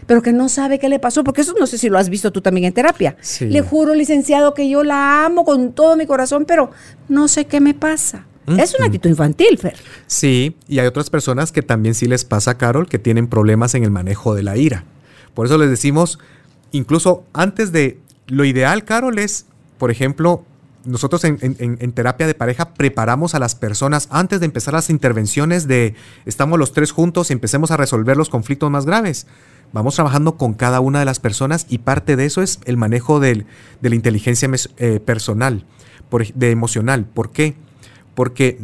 pero 0.06 0.22
que 0.22 0.34
no 0.34 0.50
sabe 0.50 0.80
qué 0.80 0.90
le 0.90 1.00
pasó, 1.00 1.24
porque 1.24 1.42
eso 1.42 1.54
no 1.60 1.68
sé 1.68 1.78
si 1.78 1.90
lo 1.90 1.98
has 1.98 2.10
visto 2.10 2.32
tú 2.32 2.42
también 2.42 2.66
en 2.66 2.74
terapia. 2.74 3.16
Le 3.40 3.62
juro, 3.62 3.94
licenciado, 3.94 4.54
que 4.54 4.70
yo 4.70 4.84
la 4.84 5.26
amo 5.26 5.46
con 5.46 5.74
todo 5.74 5.96
mi 5.96 6.06
corazón, 6.06 6.46
pero 6.46 6.72
no 7.10 7.28
sé 7.28 7.46
qué 7.46 7.60
me 7.60 7.74
pasa. 7.74 8.26
Es 8.46 8.76
una 8.76 8.88
actitud 8.88 9.10
infantil, 9.10 9.58
Fer. 9.58 9.76
Sí, 10.06 10.58
y 10.68 10.80
hay 10.80 10.88
otras 10.88 11.10
personas 11.10 11.52
que 11.52 11.62
también 11.62 11.96
sí 11.96 12.08
les 12.08 12.26
pasa, 12.26 12.58
Carol, 12.58 12.90
que 12.90 13.00
tienen 13.00 13.28
problemas 13.28 13.74
en 13.76 13.84
el 13.84 13.92
manejo 13.92 14.36
de 14.36 14.44
la 14.44 14.58
ira. 14.58 14.84
Por 15.34 15.46
eso 15.46 15.58
les 15.58 15.70
decimos, 15.70 16.20
incluso 16.72 17.24
antes 17.34 17.72
de 17.72 18.00
lo 18.28 18.44
ideal, 18.44 18.84
Carol, 18.84 19.18
es, 19.18 19.46
por 19.78 19.92
ejemplo, 19.92 20.44
nosotros 20.86 21.24
en, 21.24 21.92
terapia 21.94 22.28
de 22.28 22.34
pareja 22.34 22.74
preparamos 22.74 23.36
a 23.36 23.40
las 23.40 23.56
personas 23.56 24.08
antes 24.12 24.42
de 24.42 24.46
empezar 24.46 24.74
las 24.74 24.90
intervenciones 24.90 25.68
de 25.68 25.96
estamos 26.26 26.60
los 26.60 26.74
tres 26.74 26.92
juntos 26.92 27.30
y 27.30 27.34
empecemos 27.34 27.72
a 27.72 27.78
resolver 27.78 28.18
los 28.18 28.30
conflictos 28.30 28.70
más 28.70 28.86
graves. 28.86 29.26
Vamos 29.74 29.96
trabajando 29.96 30.38
con 30.38 30.54
cada 30.54 30.80
una 30.80 31.00
de 31.00 31.06
las 31.06 31.20
personas 31.20 31.66
y 31.68 31.80
parte 31.80 32.16
de 32.16 32.26
eso 32.26 32.44
es 32.44 32.60
el 32.66 32.78
manejo 32.78 33.20
de 33.20 33.46
la 33.82 33.96
inteligencia 33.96 34.48
eh, 34.78 35.00
personal, 35.00 35.66
de 36.36 36.52
emocional. 36.52 37.06
¿Por 37.06 37.32
qué? 37.32 37.56
Porque 38.14 38.60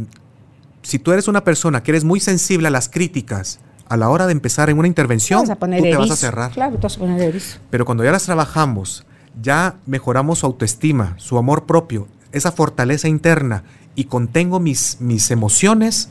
si 0.83 0.99
tú 0.99 1.11
eres 1.11 1.27
una 1.27 1.43
persona 1.43 1.81
que 1.81 1.91
eres 1.91 2.03
muy 2.03 2.19
sensible 2.19 2.67
a 2.67 2.71
las 2.71 2.89
críticas, 2.89 3.59
a 3.89 3.97
la 3.97 4.09
hora 4.09 4.27
de 4.27 4.33
empezar 4.33 4.69
en 4.69 4.77
una 4.77 4.87
intervención, 4.87 5.47
tú 5.47 5.55
te 5.81 5.97
vas 5.97 6.11
a 6.11 6.15
cerrar. 6.15 6.51
Claro, 6.51 6.75
tú 6.75 6.83
vas 6.83 6.95
a 6.95 6.99
poner 6.99 7.41
Pero 7.71 7.85
cuando 7.85 8.03
ya 8.03 8.11
las 8.11 8.25
trabajamos, 8.25 9.07
ya 9.41 9.77
mejoramos 9.87 10.39
su 10.39 10.45
autoestima, 10.45 11.15
su 11.17 11.39
amor 11.39 11.65
propio, 11.65 12.07
esa 12.31 12.51
fortaleza 12.51 13.07
interna 13.07 13.63
y 13.95 14.05
contengo 14.05 14.59
mis, 14.59 14.97
mis 14.99 15.31
emociones, 15.31 16.09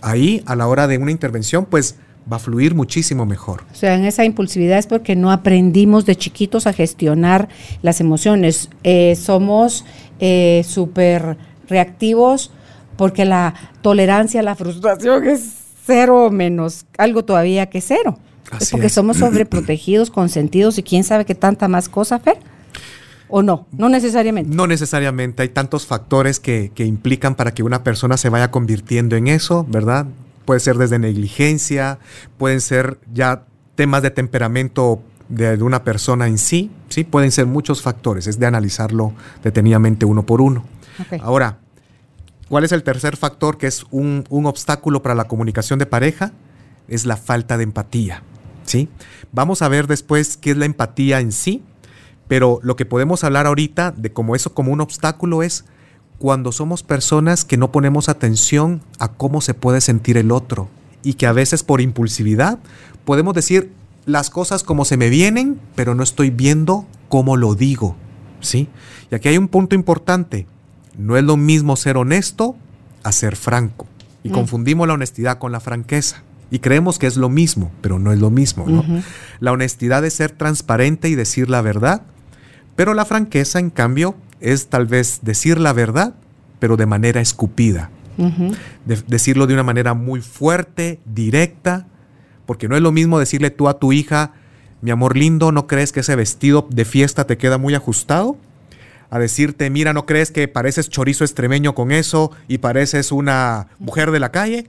ahí 0.00 0.44
a 0.46 0.54
la 0.54 0.68
hora 0.68 0.86
de 0.86 0.98
una 0.98 1.10
intervención, 1.10 1.66
pues 1.66 1.96
va 2.30 2.36
a 2.36 2.40
fluir 2.40 2.74
muchísimo 2.74 3.26
mejor. 3.26 3.62
O 3.72 3.74
sea, 3.74 3.94
en 3.94 4.04
esa 4.04 4.24
impulsividad 4.24 4.78
es 4.78 4.86
porque 4.86 5.16
no 5.16 5.30
aprendimos 5.30 6.06
de 6.06 6.16
chiquitos 6.16 6.66
a 6.66 6.72
gestionar 6.72 7.48
las 7.82 8.00
emociones. 8.00 8.70
Eh, 8.84 9.16
somos 9.16 9.84
eh, 10.20 10.64
súper 10.66 11.36
reactivos 11.68 12.50
porque 12.96 13.24
la 13.24 13.54
tolerancia 13.82 14.40
a 14.40 14.42
la 14.42 14.54
frustración 14.54 15.26
es 15.26 15.54
cero 15.84 16.30
menos 16.30 16.84
algo 16.98 17.24
todavía 17.24 17.66
que 17.66 17.80
cero. 17.80 18.18
es 18.60 18.70
porque 18.70 18.88
somos 18.88 19.18
sobreprotegidos, 19.18 20.10
consentidos 20.10 20.78
y 20.78 20.82
quién 20.82 21.04
sabe 21.04 21.24
qué 21.24 21.34
tanta 21.34 21.68
más 21.68 21.88
cosa, 21.88 22.18
Fer. 22.18 22.38
¿O 23.30 23.42
no? 23.42 23.66
No 23.72 23.90
necesariamente. 23.90 24.54
No 24.54 24.66
necesariamente. 24.66 25.42
Hay 25.42 25.50
tantos 25.50 25.86
factores 25.86 26.40
que, 26.40 26.72
que 26.74 26.86
implican 26.86 27.34
para 27.34 27.52
que 27.52 27.62
una 27.62 27.84
persona 27.84 28.16
se 28.16 28.30
vaya 28.30 28.50
convirtiendo 28.50 29.16
en 29.16 29.28
eso, 29.28 29.66
¿verdad? 29.68 30.06
Puede 30.48 30.60
ser 30.60 30.78
desde 30.78 30.98
negligencia, 30.98 31.98
pueden 32.38 32.62
ser 32.62 32.98
ya 33.12 33.44
temas 33.74 34.00
de 34.00 34.10
temperamento 34.10 35.02
de, 35.28 35.62
una 35.62 35.84
persona 35.84 36.26
en 36.26 36.38
sí, 36.38 36.70
¿sí? 36.88 37.04
Pueden 37.04 37.32
ser 37.32 37.44
muchos 37.44 37.82
factores. 37.82 38.26
Es 38.26 38.38
de 38.40 38.46
analizarlo 38.46 39.12
detenidamente 39.42 40.06
uno 40.06 40.24
por 40.24 40.40
uno. 40.40 40.64
Ahora, 41.20 41.58
¿Cuál 42.48 42.64
es 42.64 42.72
el 42.72 42.82
tercer 42.82 43.18
factor 43.18 43.58
que 43.58 43.66
es 43.66 43.84
un, 43.90 44.24
obstáculo 44.30 45.02
para 45.02 45.14
la 45.14 45.24
comunicación 45.24 45.78
de 45.78 45.84
pareja? 45.84 46.32
Es 46.88 47.04
la 47.04 47.18
falta 47.18 47.58
de 47.58 47.64
empatía. 47.64 48.22
¿sí? 48.64 48.88
Vamos 49.32 49.60
a 49.60 49.68
ver 49.68 49.86
después 49.86 50.38
qué 50.38 50.52
es 50.52 50.56
la 50.56 50.64
empatía 50.64 51.20
en 51.20 51.32
sí, 51.32 51.62
pero 52.26 52.58
lo 52.62 52.74
que 52.74 52.86
podemos 52.86 53.22
hablar 53.22 53.46
ahorita 53.46 53.92
de 53.94 54.14
cómo 54.14 54.34
eso 54.34 54.54
como 54.54 54.72
un 54.72 54.80
obstáculo 54.80 55.42
es 55.42 55.66
cuando 56.18 56.52
somos 56.52 56.82
personas 56.82 57.44
que 57.44 57.56
no 57.56 57.70
ponemos 57.72 58.08
atención 58.08 58.82
a 58.98 59.08
cómo 59.08 59.40
se 59.40 59.54
puede 59.54 59.80
sentir 59.80 60.16
el 60.16 60.32
otro 60.32 60.68
y 61.02 61.14
que 61.14 61.26
a 61.26 61.32
veces 61.32 61.62
por 61.62 61.80
impulsividad 61.80 62.58
podemos 63.04 63.34
decir 63.34 63.72
las 64.04 64.30
cosas 64.30 64.64
como 64.64 64.84
se 64.84 64.96
me 64.96 65.10
vienen, 65.10 65.60
pero 65.74 65.94
no 65.94 66.02
estoy 66.02 66.30
viendo 66.30 66.86
cómo 67.08 67.36
lo 67.36 67.54
digo. 67.54 67.96
¿sí? 68.40 68.68
Y 69.10 69.14
aquí 69.14 69.28
hay 69.28 69.38
un 69.38 69.48
punto 69.48 69.74
importante. 69.74 70.46
No 70.96 71.16
es 71.16 71.24
lo 71.24 71.36
mismo 71.36 71.76
ser 71.76 71.96
honesto 71.96 72.56
a 73.02 73.12
ser 73.12 73.36
franco. 73.36 73.86
Y 74.22 74.30
mm. 74.30 74.32
confundimos 74.32 74.88
la 74.88 74.94
honestidad 74.94 75.38
con 75.38 75.52
la 75.52 75.60
franqueza. 75.60 76.22
Y 76.50 76.60
creemos 76.60 76.98
que 76.98 77.06
es 77.06 77.16
lo 77.16 77.28
mismo, 77.28 77.70
pero 77.82 77.98
no 77.98 78.10
es 78.12 78.18
lo 78.18 78.30
mismo. 78.30 78.66
La 79.38 79.52
honestidad 79.52 80.04
es 80.04 80.14
ser 80.14 80.30
transparente 80.30 81.08
y 81.08 81.14
decir 81.14 81.50
la 81.50 81.60
verdad, 81.60 82.02
Pero 82.74 82.94
la 82.94 83.04
franqueza, 83.04 83.58
en 83.58 83.70
cambio, 83.70 84.14
es 84.40 84.68
tal 84.68 84.86
vez 84.86 85.20
decir 85.22 85.58
la 85.58 85.72
verdad, 85.72 86.14
pero 86.58 86.76
de 86.76 86.86
manera 86.86 87.20
escupida. 87.20 87.90
decirlo 89.06 89.46
de 89.46 89.54
una 89.54 89.62
manera 89.62 89.94
muy 89.94 90.20
fuerte, 90.20 90.98
directa, 91.04 91.86
porque 92.46 92.68
no 92.68 92.76
es 92.76 92.82
lo 92.82 92.90
mismo 92.90 93.18
decirle 93.18 93.50
tú 93.50 93.68
a 93.68 93.78
tu 93.78 93.92
hija, 93.92 94.32
mi 94.80 94.90
amor 94.90 95.16
lindo, 95.16 95.52
¿no 95.52 95.66
crees 95.66 95.92
que 95.92 96.00
ese 96.00 96.16
vestido 96.16 96.66
de 96.70 96.84
fiesta 96.84 97.26
te 97.26 97.36
queda 97.36 97.58
muy 97.58 97.74
ajustado? 97.74 98.36
A 99.10 99.18
decirte, 99.18 99.70
mira, 99.70 99.92
¿no 99.92 100.06
crees 100.06 100.30
que 100.30 100.48
pareces 100.48 100.88
chorizo 100.88 101.24
extremeño 101.24 101.74
con 101.74 101.92
eso 101.92 102.30
y 102.46 102.58
pareces 102.58 103.12
una 103.12 103.68
mujer 103.78 104.10
de 104.10 104.20
la 104.20 104.30
calle? 104.30 104.66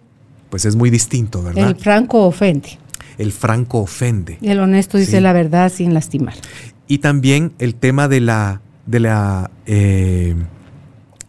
Pues 0.50 0.66
es 0.66 0.76
muy 0.76 0.90
distinto, 0.90 1.44
¿verdad? 1.44 1.70
El 1.70 1.76
franco 1.76 2.26
ofende. 2.26 2.80
El 3.18 3.32
franco 3.32 3.80
ofende. 3.80 4.38
Y 4.42 4.50
el 4.50 4.60
honesto 4.60 4.98
dice 4.98 5.22
la 5.22 5.34
verdad 5.34 5.72
sin 5.72 5.94
lastimar. 5.94 6.36
Y 6.88 7.00
también 7.00 7.54
el 7.60 7.76
tema 7.76 8.08
de 8.08 8.22
la, 8.22 8.62
de 8.89 8.99
la, 8.99 9.52
eh, 9.67 10.36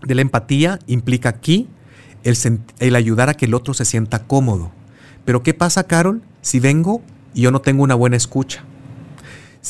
de 0.02 0.14
la 0.14 0.22
empatía 0.22 0.78
implica 0.86 1.28
aquí 1.28 1.68
el, 2.22 2.96
ayudar 2.96 3.28
a 3.28 3.34
que 3.34 3.44
el 3.44 3.54
otro 3.54 3.74
se 3.74 3.84
sienta 3.84 4.24
cómodo. 4.24 4.72
Pero 5.26 5.42
¿qué 5.42 5.52
pasa, 5.52 5.84
Carol, 5.84 6.22
si 6.40 6.58
vengo 6.58 7.02
y 7.34 7.42
yo 7.42 7.50
no 7.50 7.60
tengo 7.60 7.82
una 7.82 7.94
buena 7.94 8.16
escucha? 8.16 8.64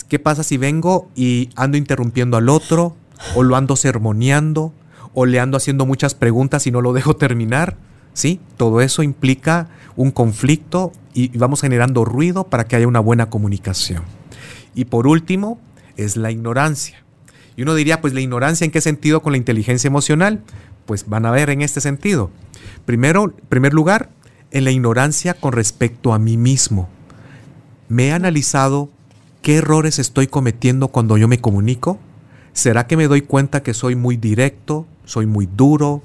¿Qué 0.08 0.20
pasa 0.20 0.44
si 0.44 0.56
vengo 0.56 1.08
y 1.16 1.50
ando 1.56 1.76
interrumpiendo 1.76 2.36
al 2.36 2.48
otro 2.48 2.96
o 3.34 3.42
lo 3.42 3.56
ando 3.56 3.74
sermoneando 3.74 4.72
o 5.12 5.26
le 5.26 5.40
ando 5.40 5.56
haciendo 5.56 5.84
muchas 5.84 6.14
preguntas 6.14 6.68
y 6.68 6.70
no 6.70 6.80
lo 6.80 6.92
dejo 6.98 7.16
terminar? 7.16 7.76
¿Sí? 8.12 8.40
Todo 8.56 8.80
eso 8.80 9.02
implica 9.02 9.68
un 9.96 10.12
conflicto 10.12 10.92
y 11.12 11.36
vamos 11.36 11.60
generando 11.60 12.04
ruido 12.04 12.44
para 12.44 12.64
que 12.64 12.76
haya 12.76 12.86
una 12.86 13.00
buena 13.00 13.30
comunicación. 13.30 14.04
Y 14.76 14.84
por 14.84 15.08
último, 15.08 15.58
es 15.96 16.16
la 16.16 16.30
ignorancia. 16.30 17.04
Y 17.60 17.62
uno 17.62 17.74
diría, 17.74 18.00
pues 18.00 18.14
la 18.14 18.22
ignorancia 18.22 18.64
en 18.64 18.70
qué 18.70 18.80
sentido 18.80 19.20
con 19.20 19.32
la 19.32 19.36
inteligencia 19.36 19.86
emocional? 19.86 20.42
Pues 20.86 21.06
van 21.10 21.26
a 21.26 21.30
ver 21.30 21.50
en 21.50 21.60
este 21.60 21.82
sentido. 21.82 22.30
Primero, 22.86 23.34
primer 23.50 23.74
lugar, 23.74 24.08
en 24.50 24.64
la 24.64 24.70
ignorancia 24.70 25.34
con 25.34 25.52
respecto 25.52 26.14
a 26.14 26.18
mí 26.18 26.38
mismo. 26.38 26.88
Me 27.90 28.06
he 28.06 28.12
analizado 28.12 28.88
qué 29.42 29.56
errores 29.56 29.98
estoy 29.98 30.26
cometiendo 30.26 30.88
cuando 30.88 31.18
yo 31.18 31.28
me 31.28 31.42
comunico. 31.42 31.98
¿Será 32.54 32.86
que 32.86 32.96
me 32.96 33.08
doy 33.08 33.20
cuenta 33.20 33.62
que 33.62 33.74
soy 33.74 33.94
muy 33.94 34.16
directo, 34.16 34.86
soy 35.04 35.26
muy 35.26 35.44
duro, 35.44 36.02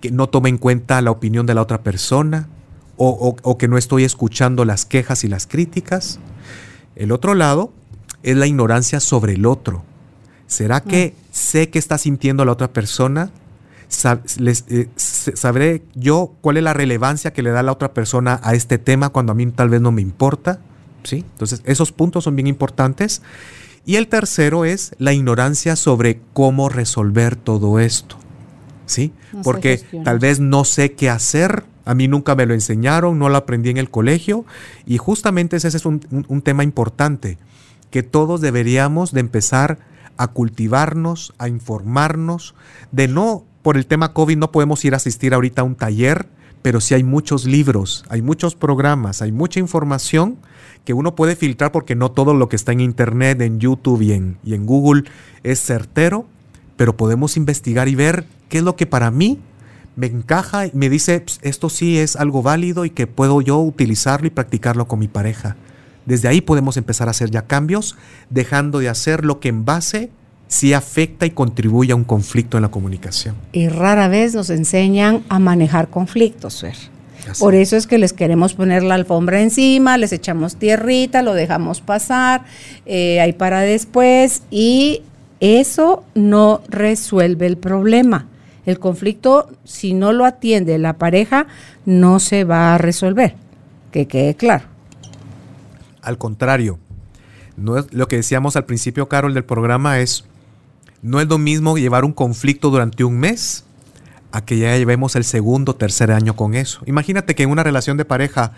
que 0.00 0.10
no 0.10 0.30
tome 0.30 0.48
en 0.48 0.56
cuenta 0.56 1.02
la 1.02 1.10
opinión 1.10 1.44
de 1.44 1.52
la 1.52 1.60
otra 1.60 1.82
persona? 1.82 2.48
O, 2.96 3.36
o 3.42 3.58
que 3.58 3.68
no 3.68 3.76
estoy 3.76 4.04
escuchando 4.04 4.64
las 4.64 4.86
quejas 4.86 5.24
y 5.24 5.28
las 5.28 5.46
críticas. 5.46 6.20
El 6.94 7.12
otro 7.12 7.34
lado 7.34 7.70
es 8.22 8.34
la 8.34 8.46
ignorancia 8.46 8.98
sobre 8.98 9.34
el 9.34 9.44
otro. 9.44 9.84
¿Será 10.46 10.80
que 10.80 11.14
sé 11.30 11.70
que 11.70 11.78
está 11.78 11.98
sintiendo 11.98 12.44
la 12.44 12.52
otra 12.52 12.72
persona? 12.72 13.30
Eh, 13.88 14.88
¿Sabré 14.96 15.82
yo 15.94 16.34
cuál 16.40 16.56
es 16.56 16.62
la 16.62 16.72
relevancia 16.72 17.32
que 17.32 17.42
le 17.42 17.50
da 17.50 17.62
la 17.62 17.72
otra 17.72 17.92
persona 17.92 18.40
a 18.42 18.54
este 18.54 18.78
tema 18.78 19.10
cuando 19.10 19.32
a 19.32 19.34
mí 19.34 19.46
tal 19.46 19.68
vez 19.68 19.80
no 19.80 19.92
me 19.92 20.02
importa? 20.02 20.60
¿Sí? 21.02 21.24
Entonces, 21.32 21.62
esos 21.64 21.92
puntos 21.92 22.24
son 22.24 22.36
bien 22.36 22.46
importantes. 22.46 23.22
Y 23.84 23.96
el 23.96 24.08
tercero 24.08 24.64
es 24.64 24.94
la 24.98 25.12
ignorancia 25.12 25.76
sobre 25.76 26.20
cómo 26.32 26.68
resolver 26.68 27.36
todo 27.36 27.78
esto. 27.78 28.16
¿Sí? 28.86 29.12
Porque 29.42 29.82
tal 30.04 30.20
vez 30.20 30.38
no 30.38 30.64
sé 30.64 30.92
qué 30.92 31.10
hacer, 31.10 31.64
a 31.84 31.94
mí 31.94 32.06
nunca 32.06 32.36
me 32.36 32.46
lo 32.46 32.54
enseñaron, 32.54 33.18
no 33.18 33.28
lo 33.28 33.36
aprendí 33.36 33.70
en 33.70 33.78
el 33.78 33.90
colegio 33.90 34.44
y 34.86 34.98
justamente 34.98 35.56
ese 35.56 35.68
es 35.68 35.84
un 35.84 36.42
tema 36.44 36.62
importante 36.62 37.36
que 37.90 38.04
todos 38.04 38.40
deberíamos 38.40 39.12
de 39.12 39.20
empezar 39.20 39.78
a 40.16 40.28
cultivarnos, 40.28 41.34
a 41.38 41.48
informarnos, 41.48 42.54
de 42.92 43.08
no, 43.08 43.44
por 43.62 43.76
el 43.76 43.86
tema 43.86 44.12
COVID 44.12 44.36
no 44.36 44.52
podemos 44.52 44.84
ir 44.84 44.94
a 44.94 44.98
asistir 44.98 45.34
ahorita 45.34 45.62
a 45.62 45.64
un 45.64 45.74
taller, 45.74 46.28
pero 46.62 46.80
sí 46.80 46.94
hay 46.94 47.04
muchos 47.04 47.44
libros, 47.44 48.04
hay 48.08 48.22
muchos 48.22 48.54
programas, 48.54 49.22
hay 49.22 49.32
mucha 49.32 49.60
información 49.60 50.36
que 50.84 50.94
uno 50.94 51.14
puede 51.14 51.36
filtrar 51.36 51.72
porque 51.72 51.94
no 51.94 52.10
todo 52.10 52.34
lo 52.34 52.48
que 52.48 52.56
está 52.56 52.72
en 52.72 52.80
Internet, 52.80 53.40
en 53.40 53.60
YouTube 53.60 54.02
y 54.02 54.12
en, 54.12 54.38
y 54.44 54.54
en 54.54 54.66
Google 54.66 55.04
es 55.42 55.60
certero, 55.60 56.26
pero 56.76 56.96
podemos 56.96 57.36
investigar 57.36 57.88
y 57.88 57.94
ver 57.94 58.24
qué 58.48 58.58
es 58.58 58.64
lo 58.64 58.76
que 58.76 58.86
para 58.86 59.10
mí 59.10 59.40
me 59.96 60.06
encaja 60.06 60.66
y 60.66 60.70
me 60.74 60.90
dice, 60.90 61.24
esto 61.42 61.70
sí 61.70 61.98
es 61.98 62.16
algo 62.16 62.42
válido 62.42 62.84
y 62.84 62.90
que 62.90 63.06
puedo 63.06 63.40
yo 63.40 63.58
utilizarlo 63.58 64.26
y 64.26 64.30
practicarlo 64.30 64.86
con 64.86 64.98
mi 64.98 65.08
pareja. 65.08 65.56
Desde 66.06 66.28
ahí 66.28 66.40
podemos 66.40 66.76
empezar 66.76 67.08
a 67.08 67.10
hacer 67.10 67.30
ya 67.30 67.42
cambios, 67.42 67.96
dejando 68.30 68.78
de 68.78 68.88
hacer 68.88 69.24
lo 69.24 69.40
que 69.40 69.48
en 69.48 69.64
base 69.64 70.10
sí 70.48 70.72
afecta 70.72 71.26
y 71.26 71.30
contribuye 71.30 71.92
a 71.92 71.96
un 71.96 72.04
conflicto 72.04 72.56
en 72.56 72.62
la 72.62 72.70
comunicación. 72.70 73.34
Y 73.52 73.68
rara 73.68 74.08
vez 74.08 74.34
nos 74.34 74.50
enseñan 74.50 75.24
a 75.28 75.38
manejar 75.38 75.88
conflictos, 75.88 76.60
Fer. 76.60 76.76
Por 77.40 77.56
eso 77.56 77.76
es 77.76 77.88
que 77.88 77.98
les 77.98 78.12
queremos 78.12 78.54
poner 78.54 78.84
la 78.84 78.94
alfombra 78.94 79.40
encima, 79.40 79.98
les 79.98 80.12
echamos 80.12 80.56
tierrita, 80.56 81.22
lo 81.22 81.34
dejamos 81.34 81.80
pasar, 81.80 82.44
eh, 82.84 83.20
ahí 83.20 83.32
para 83.32 83.62
después, 83.62 84.42
y 84.48 85.02
eso 85.40 86.04
no 86.14 86.62
resuelve 86.68 87.46
el 87.46 87.58
problema. 87.58 88.26
El 88.64 88.78
conflicto, 88.78 89.48
si 89.64 89.92
no 89.92 90.12
lo 90.12 90.24
atiende 90.24 90.78
la 90.78 90.94
pareja, 90.94 91.46
no 91.84 92.20
se 92.20 92.44
va 92.44 92.74
a 92.74 92.78
resolver. 92.78 93.34
Que 93.90 94.06
quede 94.06 94.34
claro. 94.34 94.75
Al 96.06 96.18
contrario, 96.18 96.78
lo 97.56 98.08
que 98.08 98.16
decíamos 98.16 98.54
al 98.54 98.64
principio, 98.64 99.08
Carol, 99.08 99.34
del 99.34 99.44
programa 99.44 99.98
es, 99.98 100.24
no 101.02 101.20
es 101.20 101.26
lo 101.26 101.36
mismo 101.36 101.76
llevar 101.76 102.04
un 102.04 102.12
conflicto 102.12 102.70
durante 102.70 103.02
un 103.02 103.18
mes 103.18 103.64
a 104.30 104.44
que 104.44 104.56
ya 104.56 104.76
llevemos 104.76 105.16
el 105.16 105.24
segundo, 105.24 105.74
tercer 105.74 106.12
año 106.12 106.36
con 106.36 106.54
eso. 106.54 106.80
Imagínate 106.86 107.34
que 107.34 107.42
en 107.42 107.50
una 107.50 107.64
relación 107.64 107.96
de 107.96 108.04
pareja, 108.04 108.52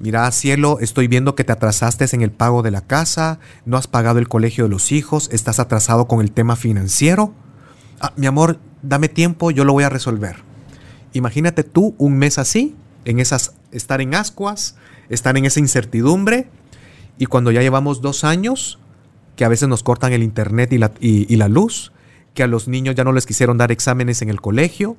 mira, 0.00 0.28
cielo, 0.32 0.78
estoy 0.80 1.06
viendo 1.06 1.36
que 1.36 1.44
te 1.44 1.52
atrasaste 1.52 2.04
en 2.12 2.22
el 2.22 2.32
pago 2.32 2.62
de 2.62 2.72
la 2.72 2.80
casa, 2.80 3.38
no 3.64 3.76
has 3.76 3.86
pagado 3.86 4.18
el 4.18 4.28
colegio 4.28 4.64
de 4.64 4.70
los 4.70 4.90
hijos, 4.90 5.28
estás 5.30 5.60
atrasado 5.60 6.08
con 6.08 6.20
el 6.20 6.32
tema 6.32 6.56
financiero. 6.56 7.32
Ah, 8.00 8.12
mi 8.16 8.26
amor, 8.26 8.58
dame 8.82 9.08
tiempo, 9.08 9.52
yo 9.52 9.64
lo 9.64 9.72
voy 9.72 9.84
a 9.84 9.88
resolver. 9.88 10.36
Imagínate 11.12 11.62
tú 11.62 11.94
un 11.98 12.18
mes 12.18 12.38
así, 12.38 12.74
en 13.04 13.20
esas, 13.20 13.52
estar 13.70 14.00
en 14.00 14.16
ascuas, 14.16 14.74
estar 15.10 15.36
en 15.36 15.44
esa 15.44 15.60
incertidumbre, 15.60 16.48
y 17.18 17.26
cuando 17.26 17.50
ya 17.50 17.62
llevamos 17.62 18.00
dos 18.00 18.24
años, 18.24 18.78
que 19.36 19.44
a 19.44 19.48
veces 19.48 19.68
nos 19.68 19.82
cortan 19.82 20.12
el 20.12 20.22
internet 20.22 20.72
y 20.72 20.78
la, 20.78 20.92
y, 21.00 21.36
la 21.36 21.48
luz, 21.48 21.92
que 22.34 22.42
a 22.42 22.46
los 22.46 22.68
niños 22.68 22.94
ya 22.94 23.04
no 23.04 23.12
les 23.12 23.26
quisieron 23.26 23.58
dar 23.58 23.72
exámenes 23.72 24.22
en 24.22 24.30
el 24.30 24.40
colegio, 24.40 24.96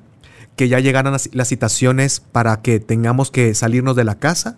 que 0.56 0.68
ya 0.68 0.80
llegaran 0.80 1.12
las, 1.12 1.48
citaciones 1.48 2.20
para 2.20 2.62
que 2.62 2.80
tengamos 2.80 3.30
que 3.30 3.54
salirnos 3.54 3.96
de 3.96 4.04
la 4.04 4.16
casa, 4.16 4.56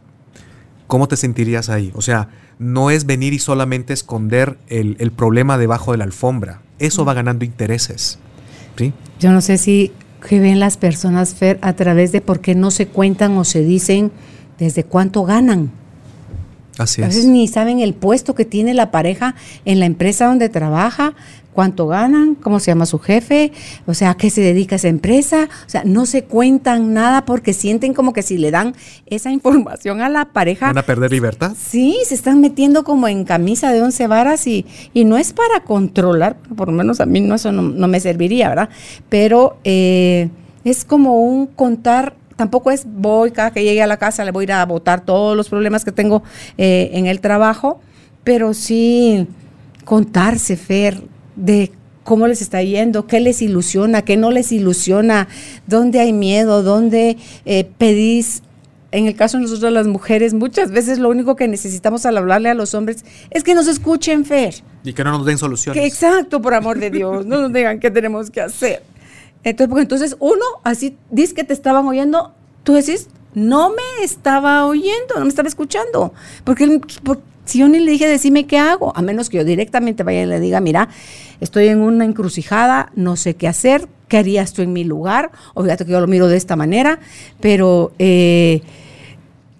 ¿cómo 0.87 1.09
te 1.09 1.17
sentirías 1.17 1.69
ahí? 1.69 1.93
O 1.95 2.03
sea, 2.03 2.29
no 2.59 2.91
es 2.91 3.07
venir 3.07 3.33
y 3.33 3.39
solamente 3.39 3.93
esconder 3.93 4.59
el, 4.69 4.97
el 4.99 5.11
problema 5.11 5.59
debajo 5.59 5.93
de 5.93 5.99
la 5.99 6.05
alfombra. 6.05 6.63
Eso 6.79 7.05
va 7.05 7.15
ganando 7.15 7.45
intereses. 7.45 8.19
¿sí? 8.77 8.93
Yo 9.19 9.33
no 9.33 9.41
sé 9.41 9.59
si 9.59 9.93
que 10.27 10.41
ven 10.41 10.61
las 10.61 10.77
personas, 10.77 11.37
a 11.61 11.73
través 11.75 12.13
de 12.13 12.21
por 12.21 12.41
qué 12.41 12.55
no 12.55 12.71
se 12.71 12.87
cuentan 12.87 13.37
o 13.39 13.45
se 13.45 13.63
dicen 13.63 14.11
desde 14.59 14.85
cuánto 14.85 15.25
ganan. 15.25 15.71
Así 16.79 17.03
a 17.03 17.07
veces 17.07 17.27
ni 17.27 17.49
saben 17.49 17.81
el 17.81 17.95
puesto 17.95 18.35
que 18.35 18.45
tiene 18.45 18.75
la 18.75 18.91
pareja 18.91 19.35
en 19.65 19.81
la 19.81 19.87
empresa 19.87 20.27
donde 20.27 20.49
trabaja, 20.49 21.15
cuánto 21.57 21.87
ganan, 21.87 22.35
cómo 22.35 22.61
se 22.61 22.71
llama 22.71 22.85
su 22.85 22.99
jefe, 22.99 23.51
o 23.87 23.95
sea, 23.95 24.11
a 24.11 24.17
qué 24.17 24.29
se 24.29 24.43
dedica 24.43 24.77
esa 24.77 24.89
empresa. 24.89 25.49
O 25.67 25.69
sea, 25.71 25.83
no 25.85 26.05
se 26.05 26.25
cuentan 26.25 26.93
nada 26.93 27.25
porque 27.25 27.55
sienten 27.55 27.95
como 27.95 28.13
que 28.13 28.23
si 28.23 28.37
le 28.37 28.51
dan 28.51 28.75
esa 29.07 29.33
información 29.39 30.03
a 30.03 30.09
la 30.11 30.27
pareja. 30.27 30.67
¿Van 30.67 30.79
a 30.79 30.83
perder 30.83 31.11
libertad? 31.11 31.55
Sí, 31.59 31.99
se 32.05 32.15
están 32.15 32.41
metiendo 32.41 32.85
como 32.85 33.09
en 33.09 33.25
camisa 33.25 33.73
de 33.73 33.83
once 33.83 34.07
varas 34.07 34.47
y, 34.47 34.67
y 34.93 35.07
no 35.07 35.17
es 35.17 35.33
para 35.33 35.65
controlar, 35.65 36.37
por 36.55 36.69
lo 36.69 36.75
menos 36.75 37.01
a 37.01 37.07
mí 37.07 37.21
no, 37.23 37.35
eso 37.35 37.51
no, 37.51 37.89
me 37.89 38.01
serviría, 38.01 38.51
¿verdad? 38.51 38.69
Pero 39.09 39.57
eh, 39.65 40.29
es 40.65 40.85
como 40.85 41.23
un 41.23 41.47
contar 41.47 42.15
tampoco 42.37 42.71
es 42.71 42.85
voy 42.87 43.31
cada 43.31 43.51
que 43.51 43.65
llegue 43.65 43.83
a 43.83 43.87
la 43.87 43.97
casa 43.97 44.25
le 44.25 44.31
voy 44.31 44.43
a 44.43 44.45
ir 44.45 44.53
a 44.53 44.67
votar 44.67 45.05
todos 45.05 45.37
los 45.37 45.49
problemas 45.49 45.85
que 45.85 45.93
tengo 45.93 46.23
eh, 46.59 46.91
en 46.93 47.07
el 47.07 47.21
trabajo, 47.21 47.81
pero 48.25 48.55
sí 48.55 49.27
contarse, 49.85 50.57
Fer, 50.57 51.03
de 51.35 51.73
cómo 52.05 52.27
les 52.27 52.41
está 52.41 52.63
yendo, 52.63 53.07
qué 53.07 53.21
les 53.21 53.43
ilusiona, 53.43 54.03
qué 54.03 54.17
no 54.17 54.31
les 54.31 54.53
ilusiona, 54.53 55.29
dónde 55.67 56.01
hay 56.01 56.13
miedo, 56.13 56.63
dónde 56.63 57.17
eh, 57.45 57.69
pedís 57.79 58.43
en 58.93 59.07
el 59.07 59.15
caso 59.15 59.37
de 59.37 59.43
nosotros 59.43 59.73
las 59.73 59.87
mujeres, 59.87 60.33
muchas 60.33 60.71
veces 60.71 60.99
lo 60.99 61.11
único 61.11 61.37
que 61.37 61.49
necesitamos 61.49 62.07
al 62.07 62.17
hablarle 62.17 62.49
a 62.49 62.55
los 62.55 62.73
hombres 62.75 63.05
es 63.31 63.43
que 63.43 63.55
nos 63.55 63.67
escuchen, 63.67 64.25
Fer. 64.25 64.55
Y 64.85 64.93
que 64.93 65.05
no 65.05 65.11
nos 65.11 65.27
den 65.27 65.37
soluciones. 65.37 65.85
exacto, 65.85 66.41
por 66.41 66.55
amor 66.55 66.79
de 66.79 66.91
Dios, 66.91 67.27
no 67.27 67.43
nos 67.43 67.53
digan 67.53 67.81
qué 67.81 67.91
tenemos 67.91 68.31
que 68.31 68.41
hacer. 68.41 68.83
Entonces, 69.47 69.69
porque 69.69 69.83
entonces 69.83 70.17
uno, 70.19 70.45
así, 70.65 70.97
dice 71.13 71.33
que 71.33 71.45
te 71.45 71.53
estaban 71.53 71.87
oyendo, 71.87 72.35
tú 72.65 72.73
decís, 72.73 73.09
no 73.33 73.71
me 73.71 74.05
estaba 74.05 74.67
oyendo, 74.67 75.15
no 75.15 75.21
me 75.21 75.29
estaba 75.29 75.49
escuchando. 75.49 76.13
Porque, 76.43 76.81
si 77.45 77.61
yo 77.61 77.69
ni 77.69 77.79
le 77.79 77.93
dije, 77.93 78.09
decime 78.09 78.49
qué 78.49 78.59
hago, 78.59 78.93
a 78.97 79.03
menos 79.03 79.31
que 79.31 79.37
yo 79.37 79.45
directamente 79.45 80.03
vaya 80.03 80.25
y 80.25 80.27
le 80.27 80.41
diga, 80.41 80.61
mira, 80.61 80.89
estoy 81.41 81.69
en 81.69 81.79
una 81.79 82.05
encrucijada, 82.05 82.91
no 82.97 83.15
sé 83.15 83.37
qué 83.37 83.47
hacer, 83.47 83.87
¿qué 84.09 84.19
harías 84.19 84.53
tú 84.53 84.63
en 84.63 84.73
mi 84.73 84.83
lugar? 84.83 85.31
O 85.55 85.63
fíjate 85.63 85.85
que 85.85 85.93
yo 85.93 86.01
lo 86.01 86.09
miro 86.09 86.27
de 86.27 86.37
esta 86.37 86.57
manera, 86.57 86.99
pero... 87.41 87.93
Eh, 88.01 88.63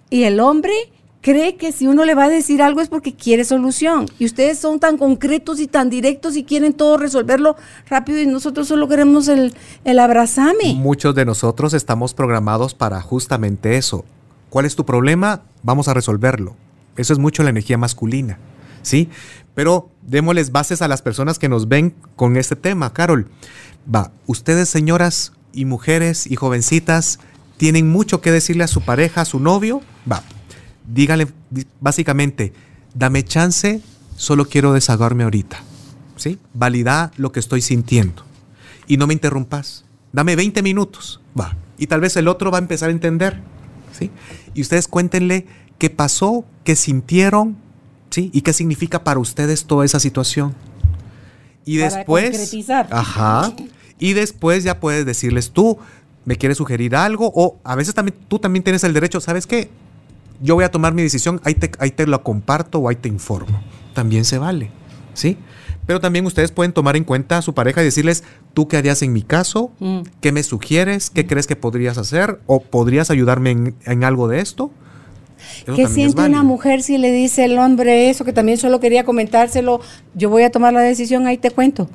y 0.09 0.23
el 0.23 0.39
hombre 0.39 0.73
cree 1.27 1.57
que 1.57 1.73
si 1.73 1.87
uno 1.87 2.05
le 2.05 2.15
va 2.15 2.23
a 2.23 2.29
decir 2.29 2.61
algo 2.61 2.79
es 2.79 2.87
porque 2.87 3.13
quiere 3.13 3.43
solución. 3.43 4.05
Y 4.17 4.23
ustedes 4.23 4.59
son 4.59 4.79
tan 4.79 4.97
concretos 4.97 5.59
y 5.59 5.67
tan 5.67 5.89
directos 5.89 6.37
y 6.37 6.45
quieren 6.45 6.71
todo 6.71 6.95
resolverlo 6.95 7.57
rápido 7.89 8.21
y 8.21 8.27
nosotros 8.27 8.69
solo 8.69 8.87
queremos 8.87 9.27
el, 9.27 9.53
el 9.83 9.99
abrazame. 9.99 10.75
Muchos 10.75 11.15
de 11.15 11.25
nosotros 11.25 11.73
estamos 11.73 12.13
programados 12.13 12.73
para 12.73 13.01
justamente 13.01 13.75
eso. 13.75 14.05
¿Cuál 14.49 14.65
es 14.65 14.77
tu 14.77 14.85
problema? 14.85 15.41
Vamos 15.63 15.89
a 15.89 15.93
resolverlo. 15.93 16.55
Eso 16.95 17.11
es 17.11 17.19
mucho 17.19 17.43
la 17.43 17.49
energía 17.49 17.77
masculina, 17.77 18.39
¿sí? 18.81 19.09
Pero 19.53 19.89
démosles 20.03 20.53
bases 20.53 20.81
a 20.81 20.87
las 20.87 21.01
personas 21.01 21.39
que 21.39 21.49
nos 21.49 21.67
ven 21.67 21.93
con 22.15 22.37
este 22.37 22.55
tema, 22.55 22.93
Carol. 22.93 23.27
Va, 23.93 24.11
ustedes 24.27 24.69
señoras 24.69 25.33
y 25.51 25.65
mujeres 25.65 26.25
y 26.25 26.37
jovencitas 26.37 27.19
tienen 27.57 27.89
mucho 27.89 28.21
que 28.21 28.31
decirle 28.31 28.63
a 28.63 28.67
su 28.67 28.79
pareja, 28.79 29.21
a 29.21 29.25
su 29.25 29.41
novio. 29.41 29.81
Va, 30.09 30.23
dígale 30.87 31.27
básicamente, 31.79 32.53
dame 32.93 33.23
chance, 33.23 33.81
solo 34.15 34.45
quiero 34.45 34.73
desahogarme 34.73 35.23
ahorita. 35.23 35.59
¿Sí? 36.15 36.39
Valida 36.53 37.11
lo 37.17 37.31
que 37.31 37.39
estoy 37.39 37.61
sintiendo. 37.61 38.23
Y 38.87 38.97
no 38.97 39.05
me 39.05 39.13
interrumpas. 39.13 39.85
Dame 40.11 40.35
20 40.35 40.63
minutos. 40.63 41.21
Va. 41.39 41.55
Y 41.77 41.87
tal 41.87 42.01
vez 42.01 42.15
el 42.17 42.27
otro 42.27 42.49
va 42.49 42.57
a 42.57 42.61
empezar 42.61 42.89
a 42.89 42.91
entender. 42.91 43.41
¿Sí? 43.91 44.09
Y 44.55 44.61
ustedes 44.61 44.87
cuéntenle 44.87 45.45
qué 45.77 45.89
pasó, 45.91 46.43
qué 46.63 46.75
sintieron, 46.75 47.57
¿sí? 48.09 48.31
Y 48.33 48.41
qué 48.41 48.53
significa 48.53 49.03
para 49.03 49.19
ustedes 49.19 49.65
toda 49.65 49.85
esa 49.85 49.99
situación. 49.99 50.55
Y 51.65 51.79
para 51.79 51.95
después. 51.95 52.31
Concretizar. 52.31 52.87
Ajá. 52.91 53.53
Y 53.99 54.13
después 54.13 54.63
ya 54.63 54.79
puedes 54.79 55.05
decirles 55.05 55.51
tú, 55.51 55.77
me 56.25 56.37
quieres 56.37 56.57
sugerir 56.57 56.95
algo, 56.95 57.31
o 57.33 57.59
a 57.63 57.75
veces 57.75 57.93
también 57.93 58.17
tú 58.27 58.39
también 58.39 58.63
tienes 58.63 58.83
el 58.83 58.93
derecho, 58.93 59.19
¿sabes 59.19 59.47
qué? 59.47 59.69
Yo 60.41 60.55
voy 60.55 60.63
a 60.63 60.71
tomar 60.71 60.93
mi 60.93 61.01
decisión, 61.01 61.41
ahí 61.43 61.55
te, 61.55 61.71
ahí 61.79 61.91
te 61.91 62.05
lo 62.07 62.23
comparto 62.23 62.79
o 62.79 62.89
ahí 62.89 62.95
te 62.95 63.09
informo. 63.09 63.61
También 63.93 64.25
se 64.25 64.37
vale, 64.37 64.71
¿sí? 65.13 65.37
Pero 65.87 66.01
también 66.01 66.25
ustedes 66.25 66.51
pueden 66.51 66.73
tomar 66.73 66.97
en 66.97 67.05
cuenta 67.05 67.37
a 67.37 67.41
su 67.41 67.53
pareja 67.53 67.81
y 67.81 67.85
decirles, 67.85 68.23
¿tú 68.53 68.67
qué 68.67 68.75
harías 68.75 69.01
en 69.01 69.13
mi 69.13 69.21
caso? 69.21 69.71
Mm. 69.79 70.01
¿Qué 70.19 70.33
me 70.33 70.43
sugieres? 70.43 71.09
¿Qué 71.09 71.25
crees 71.25 71.47
que 71.47 71.55
podrías 71.55 71.97
hacer? 71.97 72.41
¿O 72.45 72.61
podrías 72.61 73.09
ayudarme 73.09 73.73
en, 73.85 74.03
algo 74.03 74.27
de 74.27 74.41
esto? 74.41 74.69
¿Qué 75.75 75.87
siente 75.87 76.21
una 76.23 76.43
mujer 76.43 76.83
si 76.83 76.97
le 76.97 77.11
dice 77.11 77.45
el 77.45 77.57
hombre 77.57 78.09
eso, 78.09 78.25
que 78.25 78.33
también 78.33 78.57
solo 78.57 78.81
quería 78.81 79.05
comentárselo? 79.05 79.79
Yo 80.13 80.29
voy 80.29 80.43
a 80.43 80.51
tomar 80.51 80.73
la 80.73 80.81
decisión, 80.81 81.25
ahí 81.25 81.37
te 81.37 81.51
cuento. 81.51 81.89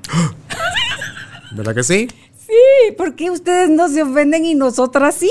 ¿Verdad 1.55 1.75
que 1.75 1.83
sí? 1.83 2.09
Sí, 2.47 2.95
porque 2.97 3.31
ustedes 3.31 3.69
no 3.69 3.89
se 3.91 4.03
ofenden 4.03 4.47
y 4.47 4.55
nosotras 4.55 5.17
sí 5.17 5.31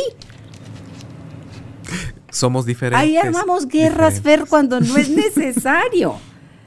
somos 2.32 2.66
diferentes. 2.66 3.00
Ahí 3.00 3.18
armamos 3.18 3.68
guerras, 3.68 4.22
Fer, 4.22 4.46
cuando 4.50 4.80
no 4.80 4.98
es 4.98 5.10
necesario. 5.16 6.16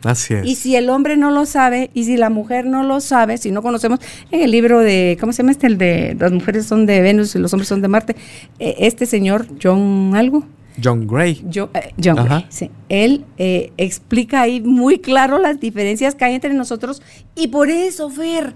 Así 0.04 0.34
es. 0.34 0.46
Y 0.46 0.54
si 0.54 0.76
el 0.76 0.90
hombre 0.90 1.16
no 1.16 1.30
lo 1.30 1.46
sabe, 1.46 1.90
y 1.94 2.04
si 2.04 2.16
la 2.16 2.30
mujer 2.30 2.66
no 2.66 2.82
lo 2.82 3.00
sabe, 3.00 3.38
si 3.38 3.50
no 3.50 3.62
conocemos, 3.62 3.98
en 4.30 4.42
el 4.42 4.50
libro 4.50 4.80
de, 4.80 5.16
¿cómo 5.18 5.32
se 5.32 5.42
llama 5.42 5.52
este? 5.52 5.66
El 5.66 5.78
de 5.78 6.16
las 6.18 6.30
mujeres 6.30 6.66
son 6.66 6.86
de 6.86 7.00
Venus 7.00 7.34
y 7.34 7.38
los 7.38 7.52
hombres 7.52 7.68
son 7.68 7.80
de 7.80 7.88
Marte, 7.88 8.16
eh, 8.58 8.76
este 8.80 9.06
señor, 9.06 9.46
John 9.60 10.12
algo. 10.14 10.44
John 10.82 11.06
Gray. 11.06 11.44
John, 11.52 11.70
eh, 11.74 11.92
Gray, 11.96 12.46
sí. 12.48 12.70
Él 12.88 13.24
eh, 13.38 13.72
explica 13.76 14.42
ahí 14.42 14.60
muy 14.60 14.98
claro 14.98 15.38
las 15.38 15.60
diferencias 15.60 16.14
que 16.14 16.24
hay 16.24 16.34
entre 16.34 16.52
nosotros 16.52 17.00
y 17.34 17.48
por 17.48 17.70
eso, 17.70 18.10
Fer, 18.10 18.54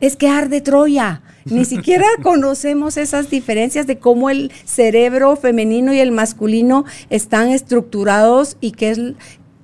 es 0.00 0.16
que 0.16 0.28
arde 0.28 0.60
Troya. 0.60 1.22
Ni 1.44 1.64
siquiera 1.66 2.06
conocemos 2.22 2.96
esas 2.96 3.30
diferencias 3.30 3.86
de 3.86 3.98
cómo 3.98 4.30
el 4.30 4.52
cerebro 4.64 5.36
femenino 5.36 5.92
y 5.92 6.00
el 6.00 6.12
masculino 6.12 6.84
están 7.10 7.50
estructurados 7.50 8.56
y 8.60 8.72
qué 8.72 8.90
es, 8.90 9.00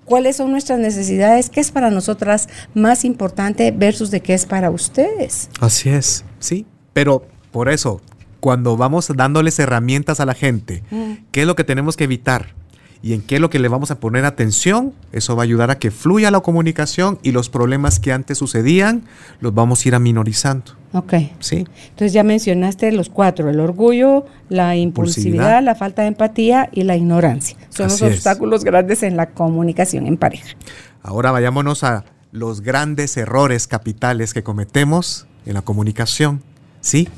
cuáles 0.05 0.37
son 0.37 0.51
nuestras 0.51 0.79
necesidades, 0.79 1.51
qué 1.51 1.61
es 1.61 1.71
para 1.71 1.91
nosotras 1.91 2.49
más 2.75 3.05
importante 3.05 3.71
versus 3.71 4.11
de 4.11 4.21
qué 4.21 4.35
es 4.35 4.47
para 4.47 4.71
ustedes. 4.71 5.49
Así 5.61 5.89
es, 5.89 6.25
sí. 6.39 6.67
Pero 6.93 7.27
por 7.51 7.69
eso, 7.69 8.01
cuando 8.41 8.77
vamos 8.77 9.11
dándoles 9.15 9.59
herramientas 9.59 10.21
a 10.21 10.27
la 10.27 10.35
gente, 10.35 10.83
mm. 10.91 11.13
¿qué 11.31 11.43
es 11.43 11.47
lo 11.47 11.57
que 11.57 11.65
tenemos 11.65 11.97
que 11.97 12.05
evitar? 12.05 12.55
Y 13.03 13.15
en 13.15 13.21
qué 13.21 13.35
es 13.35 13.41
lo 13.41 13.51
que 13.51 13.59
le 13.59 13.67
vamos 13.67 13.91
a 13.91 13.99
poner 13.99 14.25
atención, 14.25 14.93
eso 15.11 15.35
va 15.35 15.43
a 15.43 15.45
ayudar 15.45 15.73
a 15.73 15.79
que 15.79 15.91
fluya 15.91 16.31
la 16.31 16.41
comunicación 16.41 17.19
y 17.23 17.33
los 17.33 17.49
problemas 17.49 17.99
que 17.99 18.13
antes 18.13 18.39
sucedían 18.39 19.03
los 19.41 19.53
vamos 19.53 19.85
a 19.85 19.89
ir 19.89 19.95
aminorizando. 19.97 20.73
Ok. 20.93 21.15
Sí. 21.41 21.67
Entonces 21.89 22.13
ya 22.13 22.23
mencionaste 22.23 22.93
los 22.93 23.09
cuatro, 23.09 23.51
el 23.51 23.59
orgullo, 23.59 24.25
la 24.49 24.77
impulsividad, 24.77 25.63
la 25.65 25.75
falta 25.75 26.03
de 26.03 26.09
empatía 26.09 26.69
y 26.71 26.85
la 26.85 26.95
ignorancia. 26.95 27.57
Son 27.71 27.89
los 27.89 28.01
obstáculos 28.03 28.63
grandes 28.63 29.03
en 29.03 29.17
la 29.17 29.31
comunicación 29.31 30.07
en 30.07 30.17
pareja. 30.17 30.55
Ahora 31.03 31.33
vayámonos 31.33 31.83
a 31.83 32.05
los 32.31 32.61
grandes 32.61 33.17
errores 33.17 33.67
capitales 33.67 34.33
que 34.33 34.45
cometemos 34.45 35.27
en 35.45 35.55
la 35.55 35.63
comunicación. 35.63 36.43
¿Sí? 36.81 37.09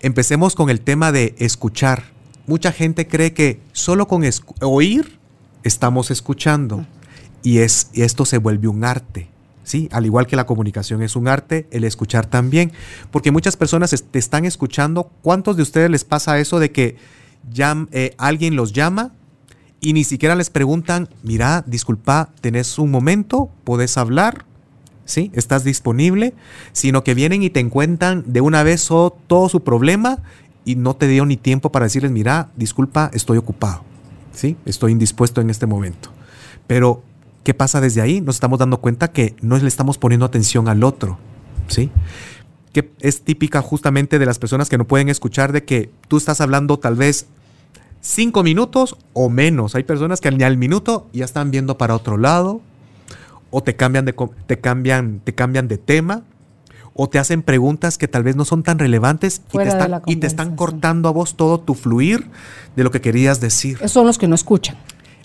Empecemos 0.00 0.54
con 0.54 0.70
el 0.70 0.80
tema 0.80 1.10
de 1.10 1.34
escuchar 1.38 2.15
mucha 2.46 2.72
gente 2.72 3.06
cree 3.06 3.32
que 3.32 3.60
solo 3.72 4.08
con 4.08 4.22
oír 4.60 5.18
estamos 5.62 6.10
escuchando 6.10 6.86
y, 7.42 7.58
es, 7.58 7.90
esto 7.94 8.24
se 8.24 8.38
vuelve 8.38 8.68
un 8.68 8.84
arte. 8.84 9.28
¿sí? 9.62 9.88
Al 9.92 10.06
igual 10.06 10.26
que 10.26 10.36
la 10.36 10.46
comunicación 10.46 11.02
es 11.02 11.16
un 11.16 11.28
arte, 11.28 11.66
el 11.70 11.84
escuchar 11.84 12.26
también. 12.26 12.72
Porque 13.10 13.30
muchas 13.30 13.56
personas 13.56 13.94
te 14.10 14.18
están 14.18 14.44
escuchando. 14.44 15.10
¿Cuántos 15.22 15.56
de 15.56 15.62
ustedes 15.62 15.90
les 15.90 16.04
pasa 16.04 16.38
eso 16.38 16.58
de 16.58 16.72
que 16.72 16.96
eh, 17.92 18.14
alguien 18.18 18.56
los 18.56 18.72
llama 18.72 19.12
y 19.80 19.92
ni 19.92 20.04
siquiera 20.04 20.34
les 20.34 20.50
preguntan, 20.50 21.08
mira, 21.22 21.62
disculpa, 21.66 22.30
¿tenés 22.40 22.78
un 22.78 22.90
momento? 22.90 23.50
¿Puedes 23.64 23.98
hablar? 23.98 24.44
¿Sí? 25.04 25.30
¿Estás 25.34 25.62
disponible? 25.62 26.34
Sino 26.72 27.04
que 27.04 27.14
vienen 27.14 27.42
y 27.42 27.50
te 27.50 27.60
encuentran 27.60 28.24
de 28.26 28.40
una 28.40 28.62
vez 28.64 28.86
todo 28.86 29.48
su 29.48 29.62
problema 29.62 30.22
y 30.66 30.74
no 30.74 30.94
te 30.94 31.06
dio 31.06 31.24
ni 31.24 31.38
tiempo 31.38 31.70
para 31.72 31.86
decirles, 31.86 32.10
mira, 32.10 32.50
disculpa, 32.56 33.08
estoy 33.14 33.38
ocupado, 33.38 33.82
¿sí? 34.32 34.56
Estoy 34.66 34.92
indispuesto 34.92 35.40
en 35.40 35.48
este 35.48 35.64
momento. 35.64 36.10
Pero, 36.66 37.02
¿qué 37.44 37.54
pasa 37.54 37.80
desde 37.80 38.02
ahí? 38.02 38.20
Nos 38.20 38.34
estamos 38.34 38.58
dando 38.58 38.80
cuenta 38.80 39.12
que 39.12 39.36
no 39.40 39.56
le 39.56 39.68
estamos 39.68 39.96
poniendo 39.96 40.26
atención 40.26 40.68
al 40.68 40.82
otro, 40.82 41.18
¿sí? 41.68 41.90
Que 42.72 42.90
es 42.98 43.22
típica 43.22 43.62
justamente 43.62 44.18
de 44.18 44.26
las 44.26 44.40
personas 44.40 44.68
que 44.68 44.76
no 44.76 44.86
pueden 44.88 45.08
escuchar 45.08 45.52
de 45.52 45.64
que 45.64 45.88
tú 46.08 46.16
estás 46.16 46.40
hablando 46.40 46.80
tal 46.80 46.96
vez 46.96 47.26
cinco 48.00 48.42
minutos 48.42 48.96
o 49.12 49.30
menos. 49.30 49.76
Hay 49.76 49.84
personas 49.84 50.20
que 50.20 50.28
al 50.28 50.56
minuto 50.56 51.08
ya 51.12 51.24
están 51.24 51.52
viendo 51.52 51.78
para 51.78 51.94
otro 51.94 52.18
lado 52.18 52.60
o 53.50 53.62
te 53.62 53.76
cambian 53.76 54.04
de, 54.04 54.16
te 54.48 54.58
cambian, 54.58 55.20
te 55.22 55.32
cambian 55.32 55.68
de 55.68 55.78
tema 55.78 56.24
o 56.96 57.08
te 57.08 57.18
hacen 57.18 57.42
preguntas 57.42 57.98
que 57.98 58.08
tal 58.08 58.22
vez 58.22 58.36
no 58.36 58.44
son 58.44 58.62
tan 58.62 58.78
relevantes 58.78 59.42
y 59.52 59.58
te, 59.58 59.68
están, 59.68 60.02
y 60.06 60.16
te, 60.16 60.26
están, 60.26 60.56
cortando 60.56 61.08
a 61.08 61.12
vos 61.12 61.36
todo 61.36 61.60
tu 61.60 61.74
fluir 61.74 62.26
de 62.74 62.84
lo 62.84 62.90
que 62.90 63.02
querías 63.02 63.38
decir. 63.40 63.76
Esos 63.76 63.92
son 63.92 64.06
los 64.06 64.16
que 64.16 64.26
no 64.26 64.34
escuchan. 64.34 64.76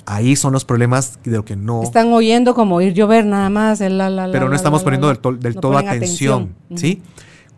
Ahí 0.05 0.35
son 0.35 0.51
los 0.51 0.65
problemas 0.65 1.19
de 1.23 1.31
lo 1.31 1.45
que 1.45 1.55
no... 1.55 1.83
Están 1.83 2.11
oyendo 2.11 2.53
como 2.55 2.75
oír 2.75 2.93
llover 2.93 3.25
nada 3.25 3.49
más. 3.49 3.79
Pero 3.79 4.49
no 4.49 4.55
estamos 4.55 4.83
poniendo 4.83 5.07
del, 5.07 5.55
todo 5.55 5.77
atención. 5.77 6.53
¿sí? 6.75 7.01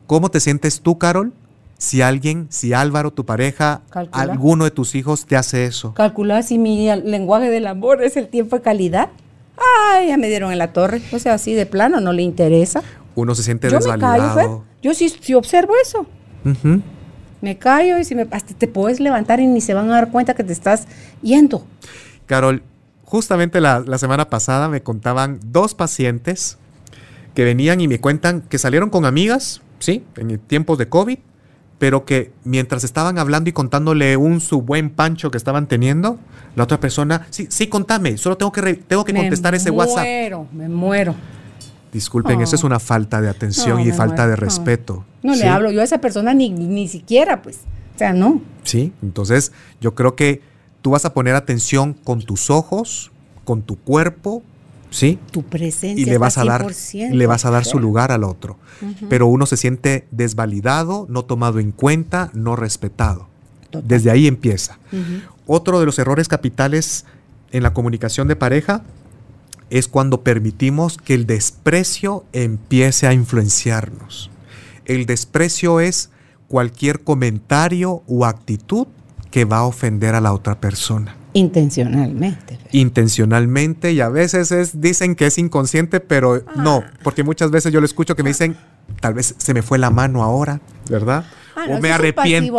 ¿Cómo 0.06 0.30
te 0.30 0.40
sientes 0.40 0.82
tú, 0.82 1.00
Carol? 1.00 1.34
Si 1.80 2.02
alguien, 2.02 2.48
si 2.50 2.74
Álvaro, 2.74 3.12
tu 3.12 3.26
pareja, 3.26 3.82
alguno 4.12 4.66
de 4.66 4.72
tus 4.72 4.94
hijos 4.94 5.26
te 5.26 5.36
hace 5.36 5.66
eso. 5.66 5.94
Calcular 5.96 6.44
si 6.44 6.60
mi 6.60 6.88
lenguaje 7.04 7.50
del 7.50 7.66
amor 7.66 8.04
es 8.04 8.16
el 8.16 8.28
tiempo 8.28 8.58
de 8.58 8.62
calidad. 8.62 9.10
Ay, 9.92 10.10
ya 10.10 10.18
me 10.18 10.28
dieron 10.28 10.52
en 10.52 10.60
la 10.60 10.72
torre. 10.74 11.02
O 11.14 11.20
sea, 11.20 11.34
así 11.34 11.54
de 11.54 11.66
plano, 11.66 12.00
no 12.00 12.14
le 12.14 12.22
interesa 12.22 12.84
uno 13.16 13.36
se 13.36 13.44
siente 13.44 13.70
yo 13.70 13.78
desvalidado. 13.78 14.64
yo 14.82 14.94
sí, 14.94 15.34
observo 15.34 15.74
eso. 15.82 16.06
Me 17.42 17.58
callo 17.58 18.00
y 18.00 18.06
si 18.06 18.16
me, 18.16 18.28
hasta 18.32 18.54
te 18.54 18.68
puedes 18.68 19.00
levantar 19.00 19.40
y 19.40 19.48
ni 19.48 19.60
se 19.62 19.74
van 19.74 19.90
a 19.92 19.96
dar 19.96 20.12
cuenta 20.12 20.34
que 20.34 20.44
te 20.44 20.54
estás 20.54 20.88
yendo. 21.22 21.66
Carol, 22.26 22.64
justamente 23.04 23.62
la, 23.62 23.84
semana 23.98 24.30
pasada 24.30 24.70
me 24.70 24.82
contaban 24.82 25.40
dos 25.46 25.76
pacientes 25.76 26.58
que 27.36 27.44
venían 27.44 27.82
y 27.82 27.88
me 27.88 28.00
cuentan 28.00 28.42
que 28.42 28.58
salieron 28.58 28.90
con 28.90 29.06
amigas, 29.06 29.62
¿sí? 29.80 30.06
En 30.16 30.38
tiempos 30.40 30.78
de 30.78 30.88
COVID, 30.88 31.18
pero 31.80 32.06
que 32.06 32.32
mientras 32.44 32.84
estaban 32.84 33.18
hablando 33.18 33.50
y 33.50 33.54
contándole 33.54 34.16
un 34.16 34.40
su 34.40 34.62
buen 34.62 34.90
pancho 34.90 35.30
que 35.32 35.38
estaban 35.38 35.68
teniendo, 35.68 36.18
la 36.56 36.64
otra 36.64 36.80
persona, 36.80 37.28
sí, 37.30 37.48
sí, 37.50 37.68
contame, 37.68 38.18
solo 38.18 38.38
tengo 38.38 38.52
que, 38.52 38.74
tengo 38.76 39.04
que 39.04 39.14
contestar 39.14 39.54
ese 39.54 39.70
WhatsApp. 39.70 40.04
Me 40.04 40.04
muero, 40.04 40.48
me 40.54 40.70
muero. 40.70 41.16
Disculpen, 41.94 42.42
eso 42.42 42.56
es 42.56 42.64
una 42.64 42.80
falta 42.80 43.22
de 43.22 43.30
atención 43.30 43.80
y 43.80 43.92
falta 43.92 44.28
de 44.28 44.36
respeto. 44.36 45.06
No, 45.22 45.36
le 45.36 45.48
hablo 45.48 45.72
yo 45.72 45.82
a 45.82 45.84
esa 45.84 46.00
persona 46.00 46.34
ni, 46.34 46.50
ni 46.50 46.88
siquiera, 46.88 47.44
pues. 47.44 47.60
O 47.96 47.98
sea, 47.98 48.14
no. 48.14 48.42
Sí, 48.64 48.92
entonces 49.04 49.52
yo 49.80 49.94
creo 49.94 50.16
que 50.16 50.42
tú 50.82 50.92
vas 50.92 51.06
a 51.06 51.14
poner 51.14 51.36
atención 51.36 51.94
con 51.94 52.24
tus 52.24 52.50
ojos, 52.50 53.12
con 53.46 53.62
tu 53.62 53.78
cuerpo, 53.78 54.42
¿sí? 54.90 55.20
Tu 55.32 55.44
presencia. 55.44 56.02
Y 56.02 56.06
le 56.06 56.18
vas 56.18 56.40
a 56.40 56.46
dar, 56.46 56.66
le 56.94 57.28
vas 57.28 57.46
a 57.46 57.52
dar 57.52 57.64
su 57.64 57.80
lugar 57.80 58.12
al 58.12 58.24
otro. 58.24 58.58
Pero 59.08 59.28
uno 59.28 59.46
se 59.46 59.56
siente 59.56 60.08
desvalidado, 60.10 61.06
no 61.10 61.24
tomado 61.26 61.60
en 61.60 61.72
cuenta, 61.72 62.32
no 62.34 62.56
respetado. 62.56 63.28
Desde 63.84 64.10
ahí 64.10 64.28
empieza. 64.28 64.80
Otro 65.46 65.80
de 65.80 65.86
los 65.86 66.00
errores 66.00 66.28
capitales 66.28 67.06
en 67.52 67.62
la 67.62 67.74
comunicación 67.74 68.28
de 68.28 68.36
pareja 68.36 68.84
es 69.70 69.88
cuando 69.88 70.22
permitimos 70.22 70.98
que 70.98 71.14
el 71.14 71.26
desprecio 71.26 72.26
empiece 72.34 73.08
a 73.08 73.14
influenciarnos. 73.14 74.30
El 74.86 75.06
desprecio 75.06 75.80
es 75.80 76.10
cualquier 76.48 77.04
comentario 77.04 78.04
o 78.08 78.26
actitud 78.26 78.88
que 79.32 79.46
va 79.46 79.58
a 79.58 79.66
ofender 79.66 80.14
a 80.16 80.22
la 80.22 80.34
otra 80.34 80.60
persona. 80.60 81.16
Intencionalmente. 81.34 82.60
Intencionalmente 82.72 83.92
y 83.92 84.02
a 84.02 84.10
veces 84.10 84.52
es, 84.52 84.80
dicen 84.80 85.16
que 85.16 85.26
es 85.26 85.38
inconsciente, 85.40 86.00
pero 86.00 86.44
no, 86.56 86.84
ah. 86.86 86.94
porque 87.04 87.24
muchas 87.24 87.50
veces 87.50 87.74
yo 87.74 87.80
le 87.80 87.88
escucho 87.88 88.16
que 88.16 88.22
me 88.22 88.30
dicen, 88.30 88.56
tal 89.00 89.16
vez 89.16 89.34
se 89.38 89.54
me 89.54 89.64
fue 89.64 89.80
la 89.80 89.90
mano 89.90 90.24
ahora, 90.24 90.62
¿verdad? 90.90 91.26
Ah, 91.56 91.66
o 91.70 91.80
me 91.80 91.92
arrepiento. 91.92 92.56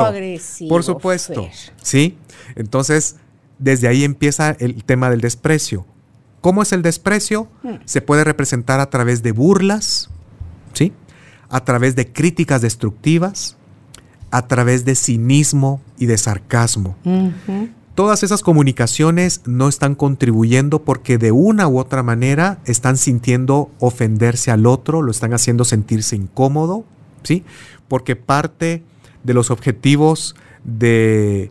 Por 0.68 0.82
supuesto. 0.82 1.48
Sí. 1.80 2.18
Entonces, 2.56 3.16
desde 3.58 3.86
ahí 3.86 4.04
empieza 4.04 4.56
el 4.58 4.82
tema 4.84 5.10
del 5.10 5.20
desprecio. 5.20 5.86
¿Cómo 6.44 6.60
es 6.60 6.74
el 6.74 6.82
desprecio? 6.82 7.48
Hmm. 7.62 7.76
Se 7.86 8.02
puede 8.02 8.22
representar 8.22 8.78
a 8.78 8.90
través 8.90 9.22
de 9.22 9.32
burlas, 9.32 10.10
¿sí? 10.74 10.92
A 11.48 11.64
través 11.64 11.96
de 11.96 12.12
críticas 12.12 12.60
destructivas, 12.60 13.56
a 14.30 14.46
través 14.46 14.84
de 14.84 14.94
cinismo 14.94 15.80
y 15.96 16.04
de 16.04 16.18
sarcasmo. 16.18 16.98
Todas 17.94 18.22
esas 18.22 18.42
comunicaciones 18.42 19.40
no 19.46 19.70
están 19.70 19.94
contribuyendo 19.94 20.82
porque 20.82 21.16
de 21.16 21.32
una 21.32 21.66
u 21.66 21.78
otra 21.78 22.02
manera 22.02 22.58
están 22.66 22.98
sintiendo 22.98 23.70
ofenderse 23.78 24.50
al 24.50 24.66
otro, 24.66 25.00
lo 25.00 25.12
están 25.12 25.32
haciendo 25.32 25.64
sentirse 25.64 26.14
incómodo, 26.14 26.84
¿sí? 27.22 27.42
Porque 27.88 28.16
parte 28.16 28.82
de 29.22 29.32
los 29.32 29.50
objetivos 29.50 30.36
de, 30.62 31.50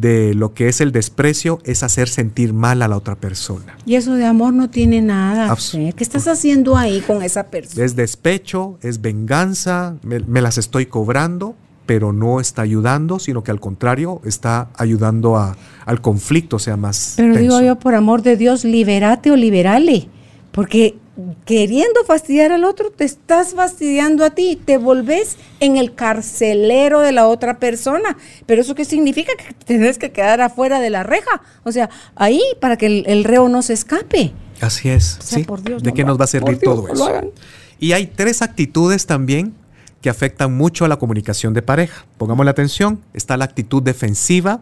de 0.00 0.34
lo 0.34 0.54
que 0.54 0.68
es 0.68 0.80
el 0.80 0.92
desprecio 0.92 1.60
es 1.64 1.82
hacer 1.82 2.08
sentir 2.08 2.52
mal 2.52 2.82
a 2.82 2.88
la 2.88 2.96
otra 2.96 3.14
persona. 3.14 3.76
Y 3.86 3.94
eso 3.94 4.14
de 4.14 4.24
amor 4.24 4.52
no 4.52 4.70
tiene 4.70 5.00
nada. 5.02 5.56
¿Qué 5.72 5.94
estás 5.98 6.28
haciendo 6.28 6.76
ahí 6.76 7.00
con 7.00 7.22
esa 7.22 7.44
persona? 7.44 7.84
Es 7.84 7.96
despecho, 7.96 8.78
es 8.82 9.00
venganza, 9.00 9.96
me 10.02 10.40
las 10.40 10.58
estoy 10.58 10.86
cobrando 10.86 11.54
pero 11.86 12.12
no 12.12 12.40
está 12.40 12.62
ayudando, 12.62 13.18
sino 13.18 13.44
que 13.44 13.50
al 13.50 13.60
contrario 13.60 14.20
está 14.24 14.68
ayudando 14.76 15.36
a, 15.36 15.56
al 15.84 16.00
conflicto 16.00 16.58
sea 16.58 16.76
más. 16.76 17.14
Pero 17.16 17.36
digo 17.36 17.60
yo, 17.60 17.78
por 17.78 17.94
amor 17.94 18.22
de 18.22 18.36
Dios, 18.36 18.64
liberate 18.64 19.30
o 19.30 19.36
liberale, 19.36 20.08
porque 20.50 20.96
queriendo 21.44 22.04
fastidiar 22.06 22.52
al 22.52 22.64
otro, 22.64 22.90
te 22.90 23.04
estás 23.04 23.54
fastidiando 23.54 24.24
a 24.24 24.30
ti, 24.30 24.60
te 24.62 24.78
volvés 24.78 25.36
en 25.60 25.76
el 25.76 25.94
carcelero 25.94 27.00
de 27.00 27.12
la 27.12 27.28
otra 27.28 27.58
persona. 27.58 28.16
Pero 28.46 28.62
eso 28.62 28.74
qué 28.74 28.84
significa? 28.84 29.32
Que 29.36 29.54
tienes 29.64 29.98
que 29.98 30.10
quedar 30.10 30.40
afuera 30.40 30.80
de 30.80 30.90
la 30.90 31.02
reja, 31.02 31.42
o 31.62 31.72
sea, 31.72 31.90
ahí 32.16 32.42
para 32.60 32.76
que 32.76 32.86
el, 33.06 33.24
reo 33.24 33.48
no 33.48 33.62
se 33.62 33.74
escape. 33.74 34.32
Así 34.60 34.88
es, 34.88 35.18
¿sí? 35.22 35.46
¿De 35.82 35.92
qué 35.92 36.04
nos 36.04 36.18
va 36.18 36.24
a 36.24 36.28
servir 36.28 36.58
todo 36.58 36.88
eso? 36.88 37.32
Y 37.78 37.92
hay 37.92 38.06
tres 38.06 38.42
actitudes 38.42 39.06
también 39.06 39.54
que 40.00 40.10
afectan 40.10 40.56
mucho 40.56 40.84
a 40.84 40.88
la 40.88 40.96
comunicación 40.96 41.54
de 41.54 41.62
pareja. 41.62 42.04
Pongamos 42.18 42.44
la 42.44 42.50
atención, 42.50 43.00
está 43.14 43.36
la 43.36 43.46
actitud 43.46 43.82
defensiva, 43.82 44.60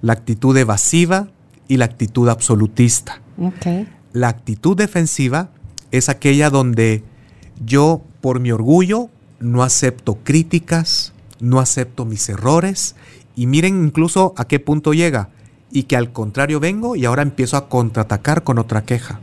la 0.00 0.14
actitud 0.14 0.56
evasiva 0.56 1.28
y 1.66 1.76
la 1.76 1.84
actitud 1.84 2.28
absolutista. 2.28 3.20
La 4.12 4.28
actitud 4.28 4.76
defensiva 4.76 5.50
es 5.90 6.08
aquella 6.08 6.50
donde 6.50 7.02
yo, 7.64 8.02
por 8.20 8.40
mi 8.40 8.50
orgullo, 8.52 9.08
no 9.40 9.62
acepto 9.62 10.18
críticas, 10.22 11.12
no 11.40 11.60
acepto 11.60 12.04
mis 12.04 12.28
errores 12.28 12.96
y 13.36 13.46
miren 13.46 13.84
incluso 13.84 14.34
a 14.36 14.46
qué 14.46 14.58
punto 14.58 14.92
llega 14.92 15.30
y 15.70 15.84
que 15.84 15.96
al 15.96 16.12
contrario 16.12 16.60
vengo 16.60 16.96
y 16.96 17.04
ahora 17.04 17.22
empiezo 17.22 17.56
a 17.56 17.68
contraatacar 17.68 18.42
con 18.42 18.58
otra 18.58 18.84
queja. 18.84 19.20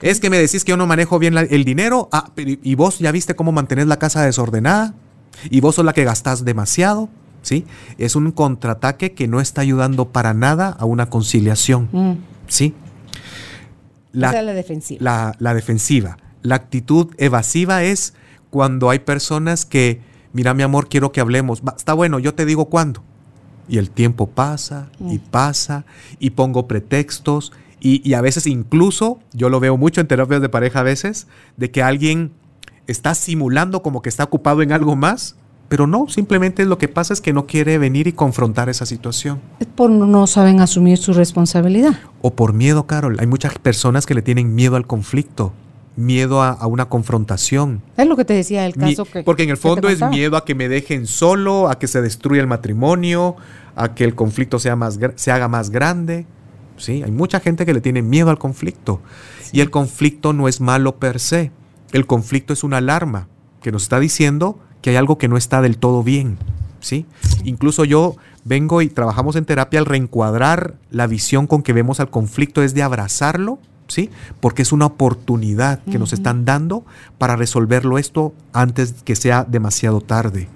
Es 0.00 0.18
que 0.18 0.30
me 0.30 0.38
decís 0.38 0.64
que 0.64 0.70
yo 0.70 0.76
no 0.76 0.86
manejo 0.86 1.18
bien 1.18 1.36
el 1.38 1.64
dinero. 1.64 2.08
Ah, 2.10 2.30
y 2.36 2.74
vos 2.74 2.98
ya 2.98 3.12
viste 3.12 3.36
cómo 3.36 3.52
mantenés 3.52 3.86
la 3.86 3.98
casa 3.98 4.22
desordenada. 4.22 4.94
Y 5.48 5.60
vos 5.60 5.76
sos 5.76 5.84
la 5.84 5.92
que 5.92 6.04
gastás 6.04 6.44
demasiado. 6.44 7.08
¿Sí? 7.42 7.66
Es 7.98 8.14
un 8.14 8.30
contraataque 8.30 9.12
que 9.12 9.26
no 9.26 9.40
está 9.40 9.62
ayudando 9.62 10.08
para 10.08 10.34
nada 10.34 10.68
a 10.68 10.84
una 10.84 11.08
conciliación. 11.08 11.88
Mm. 11.92 12.12
¿Sí? 12.48 12.74
La, 14.12 14.42
la 14.42 14.52
defensiva. 14.52 14.98
La, 15.02 15.34
la 15.38 15.54
defensiva. 15.54 16.18
La 16.42 16.56
actitud 16.56 17.14
evasiva 17.18 17.82
es 17.82 18.14
cuando 18.50 18.90
hay 18.90 19.00
personas 19.00 19.64
que, 19.64 20.00
mira 20.32 20.54
mi 20.54 20.62
amor, 20.62 20.88
quiero 20.88 21.12
que 21.12 21.20
hablemos. 21.20 21.62
está 21.76 21.94
bueno, 21.94 22.18
yo 22.18 22.34
te 22.34 22.44
digo 22.44 22.66
cuándo. 22.66 23.02
Y 23.68 23.78
el 23.78 23.90
tiempo 23.90 24.28
pasa 24.28 24.90
y 25.00 25.18
mm. 25.18 25.30
pasa 25.30 25.84
y 26.18 26.30
pongo 26.30 26.66
pretextos 26.66 27.52
y, 27.84 28.14
a 28.14 28.20
veces 28.20 28.46
incluso, 28.46 29.18
yo 29.32 29.48
lo 29.48 29.58
veo 29.58 29.76
mucho 29.76 30.00
en 30.00 30.06
terapias 30.06 30.40
de 30.40 30.48
pareja 30.48 30.80
a 30.80 30.82
veces, 30.84 31.26
de 31.56 31.72
que 31.72 31.82
alguien 31.82 32.30
está 32.86 33.16
simulando 33.16 33.82
como 33.82 34.02
que 34.02 34.08
está 34.08 34.22
ocupado 34.22 34.62
en 34.62 34.70
algo 34.70 34.94
más, 34.94 35.34
pero 35.72 35.86
no, 35.86 36.06
simplemente 36.06 36.66
lo 36.66 36.76
que 36.76 36.86
pasa 36.86 37.14
es 37.14 37.22
que 37.22 37.32
no 37.32 37.46
quiere 37.46 37.78
venir 37.78 38.06
y 38.06 38.12
confrontar 38.12 38.68
esa 38.68 38.84
situación. 38.84 39.40
Es 39.58 39.66
por 39.66 39.88
no 39.88 40.26
saben 40.26 40.60
asumir 40.60 40.98
su 40.98 41.14
responsabilidad. 41.14 41.98
O 42.20 42.34
por 42.34 42.52
miedo, 42.52 42.86
Carol. 42.86 43.16
Hay 43.20 43.26
muchas 43.26 43.58
personas 43.58 44.04
que 44.04 44.12
le 44.12 44.20
tienen 44.20 44.54
miedo 44.54 44.76
al 44.76 44.86
conflicto, 44.86 45.54
miedo 45.96 46.42
a, 46.42 46.66
una 46.66 46.90
confrontación. 46.90 47.80
Es 47.96 48.06
lo 48.06 48.18
que 48.18 48.26
te 48.26 48.34
decía 48.34 48.66
el 48.66 48.74
caso 48.74 49.06
que... 49.06 49.22
Porque 49.22 49.44
en 49.44 49.48
el 49.48 49.56
fondo 49.56 49.88
es 49.88 50.02
miedo 50.10 50.36
a 50.36 50.44
que 50.44 50.54
me 50.54 50.68
dejen 50.68 51.06
solo, 51.06 51.70
a 51.70 51.78
que 51.78 51.88
se 51.88 52.02
destruya 52.02 52.42
el 52.42 52.48
matrimonio, 52.48 53.36
a 53.74 53.94
que 53.94 54.04
el 54.04 54.14
conflicto 54.14 54.58
sea 54.58 54.76
más, 54.76 54.98
se 55.14 55.32
haga 55.32 55.48
más 55.48 55.70
grande. 55.70 56.26
¿sí? 56.76 57.02
Hay 57.02 57.12
mucha 57.12 57.40
gente 57.40 57.64
que 57.64 57.72
le 57.72 57.80
tiene 57.80 58.02
miedo 58.02 58.28
al 58.28 58.38
conflicto. 58.38 59.00
Y 59.52 59.62
el 59.62 59.70
conflicto 59.70 60.34
no 60.34 60.48
es 60.48 60.60
malo 60.60 60.96
per 60.96 61.18
se. 61.18 61.50
El 61.92 62.06
conflicto 62.06 62.52
es 62.52 62.62
una 62.62 62.76
alarma 62.76 63.28
que 63.62 63.72
nos 63.72 63.84
está 63.84 64.00
diciendo 64.00 64.58
que 64.82 64.90
hay 64.90 64.96
algo 64.96 65.16
que 65.16 65.28
no 65.28 65.36
está 65.36 65.62
del 65.62 65.78
todo 65.78 66.02
bien. 66.02 66.36
¿sí? 66.80 67.06
Incluso 67.44 67.84
yo 67.84 68.16
vengo 68.44 68.82
y 68.82 68.88
trabajamos 68.88 69.36
en 69.36 69.44
terapia 69.44 69.80
al 69.80 69.86
reencuadrar 69.86 70.74
la 70.90 71.06
visión 71.06 71.46
con 71.46 71.62
que 71.62 71.72
vemos 71.72 72.00
al 72.00 72.10
conflicto 72.10 72.62
es 72.62 72.74
de 72.74 72.82
abrazarlo, 72.82 73.58
¿sí? 73.88 74.10
Porque 74.40 74.62
es 74.62 74.72
una 74.72 74.86
oportunidad 74.86 75.80
que 75.84 75.98
nos 75.98 76.12
están 76.12 76.44
dando 76.44 76.84
para 77.18 77.36
resolverlo 77.36 77.98
esto 77.98 78.34
antes 78.52 78.96
que 79.04 79.16
sea 79.16 79.44
demasiado 79.44 80.00
tarde, 80.00 80.48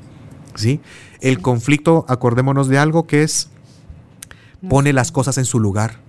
¿sí? 0.56 0.80
El 1.20 1.40
conflicto, 1.40 2.04
acordémonos 2.08 2.68
de 2.68 2.78
algo 2.78 3.06
que 3.06 3.22
es 3.22 3.50
pone 4.68 4.92
las 4.92 5.12
cosas 5.12 5.38
en 5.38 5.44
su 5.44 5.60
lugar. 5.60 6.00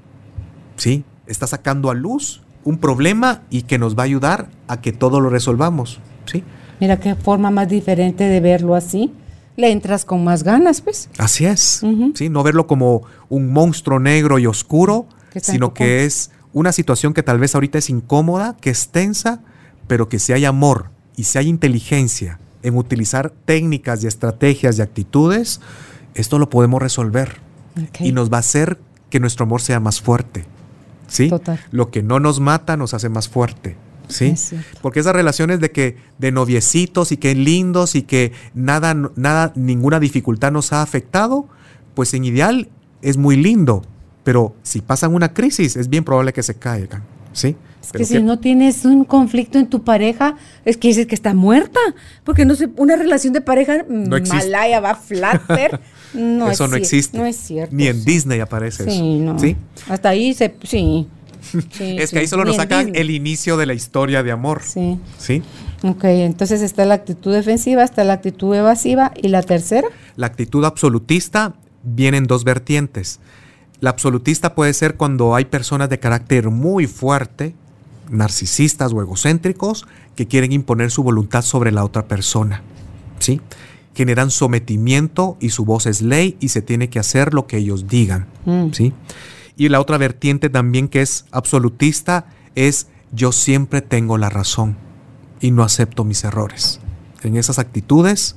¿sí? 0.78 1.04
Está 1.26 1.48
sacando 1.48 1.90
a 1.90 1.94
luz 1.94 2.42
un 2.64 2.78
problema 2.78 3.44
y 3.50 3.64
que 3.64 3.78
nos 3.78 3.98
va 3.98 4.04
a 4.04 4.06
ayudar 4.06 4.50
a 4.68 4.82
que 4.82 4.92
todo 4.92 5.20
lo 5.20 5.30
resolvamos, 5.30 6.00
¿sí? 6.26 6.44
Mira 6.80 7.00
qué 7.00 7.16
forma 7.16 7.52
más 7.52 7.68
diferente 7.70 8.24
de 8.26 8.40
verlo 8.40 8.76
así. 8.76 9.12
Le 9.56 9.72
entras 9.72 10.06
con 10.06 10.24
más 10.24 10.44
ganas, 10.44 10.82
pues. 10.82 11.10
Así 11.18 11.46
es, 11.46 11.84
¿sí? 12.14 12.30
No 12.30 12.44
verlo 12.44 12.68
como 12.68 13.04
un 13.30 13.52
monstruo 13.52 14.00
negro 14.00 14.38
y 14.38 14.46
oscuro, 14.46 15.08
sino 15.42 15.74
que 15.74 16.06
es 16.06 16.30
una 16.54 16.72
situación 16.72 17.14
que 17.14 17.24
tal 17.24 17.40
vez 17.40 17.56
ahorita 17.56 17.80
es 17.80 17.90
incómoda, 17.90 18.56
que 18.62 18.70
es 18.70 18.90
tensa, 18.90 19.42
pero 19.88 20.10
que 20.10 20.20
si 20.20 20.34
hay 20.34 20.46
amor 20.46 20.92
y 21.16 21.24
si 21.24 21.40
hay 21.40 21.48
inteligencia 21.48 22.40
en 22.62 22.78
utilizar 22.78 23.32
técnicas 23.32 24.04
y 24.04 24.08
estrategias 24.08 24.78
y 24.78 24.82
actitudes, 24.82 25.60
esto 26.14 26.38
lo 26.38 26.50
podemos 26.50 26.82
resolver. 26.82 27.38
Y 28.00 28.12
nos 28.12 28.32
va 28.32 28.38
a 28.38 28.40
hacer 28.42 28.80
que 29.10 29.20
nuestro 29.20 29.46
amor 29.46 29.62
sea 29.62 29.80
más 29.80 30.02
fuerte. 30.02 30.46
¿sí? 31.08 31.32
Lo 31.72 31.90
que 31.90 32.04
no 32.04 32.20
nos 32.20 32.40
mata 32.40 32.78
nos 32.78 32.94
hace 32.94 33.10
más 33.10 33.30
fuerte. 33.30 33.76
¿Sí? 34.08 34.36
Porque 34.82 35.00
esas 35.00 35.14
relaciones 35.14 35.60
de 35.60 35.72
que 35.72 35.98
de 36.18 36.32
noviecitos 36.32 37.12
y 37.12 37.18
que 37.18 37.36
lindos 37.36 37.96
y 37.96 38.04
que 38.04 38.32
nada, 38.54 38.94
nada, 39.16 39.52
ninguna 39.56 40.00
dificultad 40.00 40.52
nos 40.52 40.74
ha 40.74 40.82
afectado, 40.82 41.48
pues 41.94 42.14
en 42.14 42.26
ideal 42.26 42.70
es 43.02 43.18
muy 43.18 43.36
lindo, 43.36 43.84
pero 44.24 44.56
si 44.64 44.82
pasan 44.82 45.14
una 45.14 45.34
crisis 45.34 45.76
es 45.76 45.90
bien 45.90 46.04
probable 46.04 46.34
que 46.34 46.44
se 46.44 46.56
caigan, 46.56 47.04
¿sí? 47.34 47.56
Es 47.82 47.92
que 47.92 48.06
si 48.06 48.22
no 48.22 48.40
tienes 48.40 48.84
un 48.84 49.06
conflicto 49.06 49.58
en 49.60 49.68
tu 49.68 49.84
pareja, 49.84 50.36
es 50.66 50.78
que 50.78 50.90
dices 50.90 51.08
que 51.08 51.16
está 51.16 51.34
muerta, 51.34 51.80
porque 52.24 52.44
no 52.44 52.56
sé, 52.56 52.70
una 52.76 52.96
relación 52.96 53.34
de 53.34 53.42
pareja 53.42 53.86
no 53.88 54.18
malaya 54.28 54.80
va 54.80 54.96
flatter. 54.96 55.80
No 56.14 56.50
eso 56.50 56.70
no 56.70 56.78
existe. 56.78 57.18
No 57.18 57.26
es 57.26 57.36
cierto. 57.36 57.76
Ni 57.76 57.88
en 57.88 58.04
Disney 58.06 58.40
aparece 58.40 58.90
sí, 58.90 59.20
No. 59.20 59.38
¿Sí? 59.38 59.58
Hasta 59.90 60.10
ahí 60.10 60.34
se. 60.34 60.56
Sí. 60.64 61.06
es 61.80 62.12
que 62.12 62.20
ahí 62.20 62.28
solo 62.28 62.46
nos 62.46 62.56
sacan 62.56 62.92
el 62.96 63.10
inicio 63.10 63.58
de 63.58 63.66
la 63.66 63.74
historia 63.74 64.24
de 64.24 64.32
amor. 64.32 64.62
Sí. 64.64 65.00
Sí. 65.18 65.44
Ok, 65.84 66.06
entonces 66.06 66.62
está 66.62 66.86
la 66.86 66.96
actitud 66.96 67.34
defensiva, 67.34 67.84
está 67.84 68.04
la 68.04 68.14
actitud 68.14 68.54
evasiva 68.56 69.12
y 69.16 69.28
la 69.28 69.44
tercera. 69.44 69.88
La 70.16 70.28
actitud 70.28 70.66
absolutista 70.66 71.54
viene 71.84 72.18
en 72.18 72.26
dos 72.26 72.44
vertientes. 72.44 73.20
La 73.80 73.92
absolutista 73.92 74.56
puede 74.56 74.74
ser 74.74 74.96
cuando 74.96 75.36
hay 75.36 75.46
personas 75.46 75.90
de 75.90 76.00
carácter 76.00 76.50
muy 76.50 76.88
fuerte, 76.88 77.54
narcisistas 78.10 78.92
o 78.94 79.02
egocéntricos 79.02 79.86
que 80.16 80.28
quieren 80.28 80.52
imponer 80.52 80.90
su 80.90 81.04
voluntad 81.04 81.44
sobre 81.44 81.72
la 81.72 81.84
otra 81.84 82.08
persona. 82.08 82.64
¿Sí? 83.20 83.40
Generan 83.94 84.32
sometimiento 84.32 85.38
y 85.40 85.50
su 85.50 85.66
voz 85.66 85.86
es 85.86 86.02
ley 86.02 86.38
y 86.40 86.50
se 86.50 86.62
tiene 86.62 86.90
que 86.90 87.00
hacer 87.00 87.34
lo 87.34 87.46
que 87.46 87.58
ellos 87.58 87.88
digan. 87.88 88.26
Mm. 88.46 88.72
¿Sí? 88.72 88.94
Y 89.58 89.70
la 89.70 89.82
otra 89.82 89.98
vertiente 89.98 90.50
también 90.50 90.88
que 90.88 91.02
es 91.02 91.26
absolutista 91.32 92.28
es 92.56 92.88
yo 93.12 93.32
siempre 93.32 93.82
tengo 93.82 94.18
la 94.18 94.30
razón 94.30 94.78
y 95.42 95.52
no 95.52 95.64
acepto 95.64 96.04
mis 96.04 96.24
errores. 96.24 96.80
En 97.24 97.36
esas 97.36 97.58
actitudes 97.58 98.36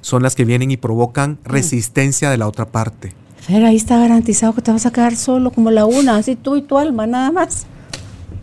son 0.00 0.22
las 0.22 0.34
que 0.34 0.44
vienen 0.44 0.70
y 0.70 0.76
provocan 0.76 1.38
resistencia 1.44 2.30
de 2.30 2.36
la 2.36 2.48
otra 2.48 2.66
parte. 2.66 3.12
Fer, 3.38 3.64
ahí 3.64 3.76
está 3.76 3.98
garantizado 3.98 4.54
que 4.54 4.62
te 4.62 4.72
vas 4.72 4.86
a 4.86 4.92
quedar 4.92 5.16
solo 5.16 5.50
como 5.50 5.70
la 5.70 5.86
una, 5.86 6.16
así 6.16 6.36
tú 6.36 6.56
y 6.56 6.62
tu 6.62 6.78
alma, 6.78 7.06
nada 7.06 7.30
más. 7.30 7.66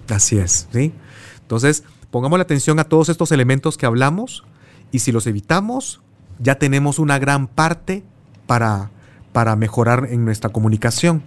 Así 0.09 0.37
es, 0.37 0.67
¿sí? 0.71 0.93
Entonces, 1.41 1.83
pongamos 2.09 2.39
la 2.39 2.43
atención 2.43 2.79
a 2.79 2.85
todos 2.85 3.09
estos 3.09 3.31
elementos 3.31 3.77
que 3.77 3.85
hablamos 3.85 4.43
y 4.91 4.99
si 4.99 5.11
los 5.11 5.27
evitamos, 5.27 6.01
ya 6.39 6.55
tenemos 6.55 6.99
una 6.99 7.19
gran 7.19 7.47
parte 7.47 8.03
para, 8.45 8.91
para 9.33 9.55
mejorar 9.55 10.07
en 10.09 10.23
nuestra 10.23 10.49
comunicación. 10.49 11.23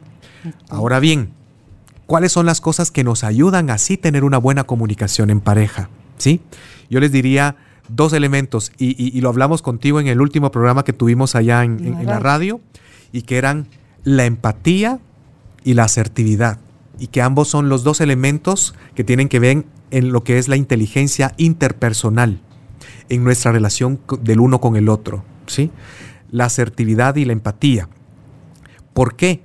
Ahora 0.69 1.01
bien, 1.01 1.31
¿cuáles 2.07 2.33
son 2.33 2.47
las 2.47 2.61
cosas 2.61 2.91
que 2.91 3.05
nos 3.05 3.25
ayudan 3.25 3.71
a 3.71 3.75
así 3.75 3.97
tener 3.97 4.25
una 4.25 4.39
buena 4.39 4.65
comunicación 4.65 5.31
en 5.31 5.41
pareja? 5.41 5.89
¿Sí? 6.19 6.41
Yo 6.91 7.01
les 7.01 7.13
diría 7.13 7.57
dos 7.89 8.13
elementos 8.13 8.73
y, 8.79 8.91
y- 9.03 9.17
y 9.17 9.21
lo 9.21 9.29
hablamos 9.31 9.63
contigo 9.63 10.01
en 10.01 10.07
el 10.07 10.21
último 10.21 10.51
programa 10.51 10.85
que 10.85 10.93
tuvimos 10.93 11.35
allá 11.35 11.65
en, 11.65 11.79
en- 11.85 11.99
en 12.01 12.07
la 12.07 12.19
radio 12.21 12.61
y 13.13 13.23
que 13.23 13.37
eran 13.39 13.67
la 14.05 14.25
empatía 14.27 15.01
y 15.65 15.75
la 15.75 15.85
asertividad 15.85 16.59
y 16.99 17.09
que 17.09 17.23
ambos 17.23 17.49
son 17.49 17.69
los 17.69 17.83
dos 17.83 18.01
elementos 18.01 18.75
que 18.95 19.05
tienen 19.05 19.29
que 19.29 19.39
ver 19.41 19.65
en 19.91 20.13
lo 20.13 20.23
que 20.23 20.39
es 20.39 20.47
la 20.49 20.57
inteligencia 20.57 21.33
interpersonal 21.37 22.41
en 23.09 23.25
nuestra 23.25 23.51
relación 23.53 23.99
del 24.23 24.41
uno 24.41 24.61
con 24.61 24.77
el 24.77 24.89
otro, 24.89 25.25
¿sí? 25.47 25.71
La 26.31 26.45
asertividad 26.45 27.17
y 27.17 27.25
la 27.25 27.33
empatía. 27.33 27.89
¿Por 28.95 29.17
qué? 29.17 29.43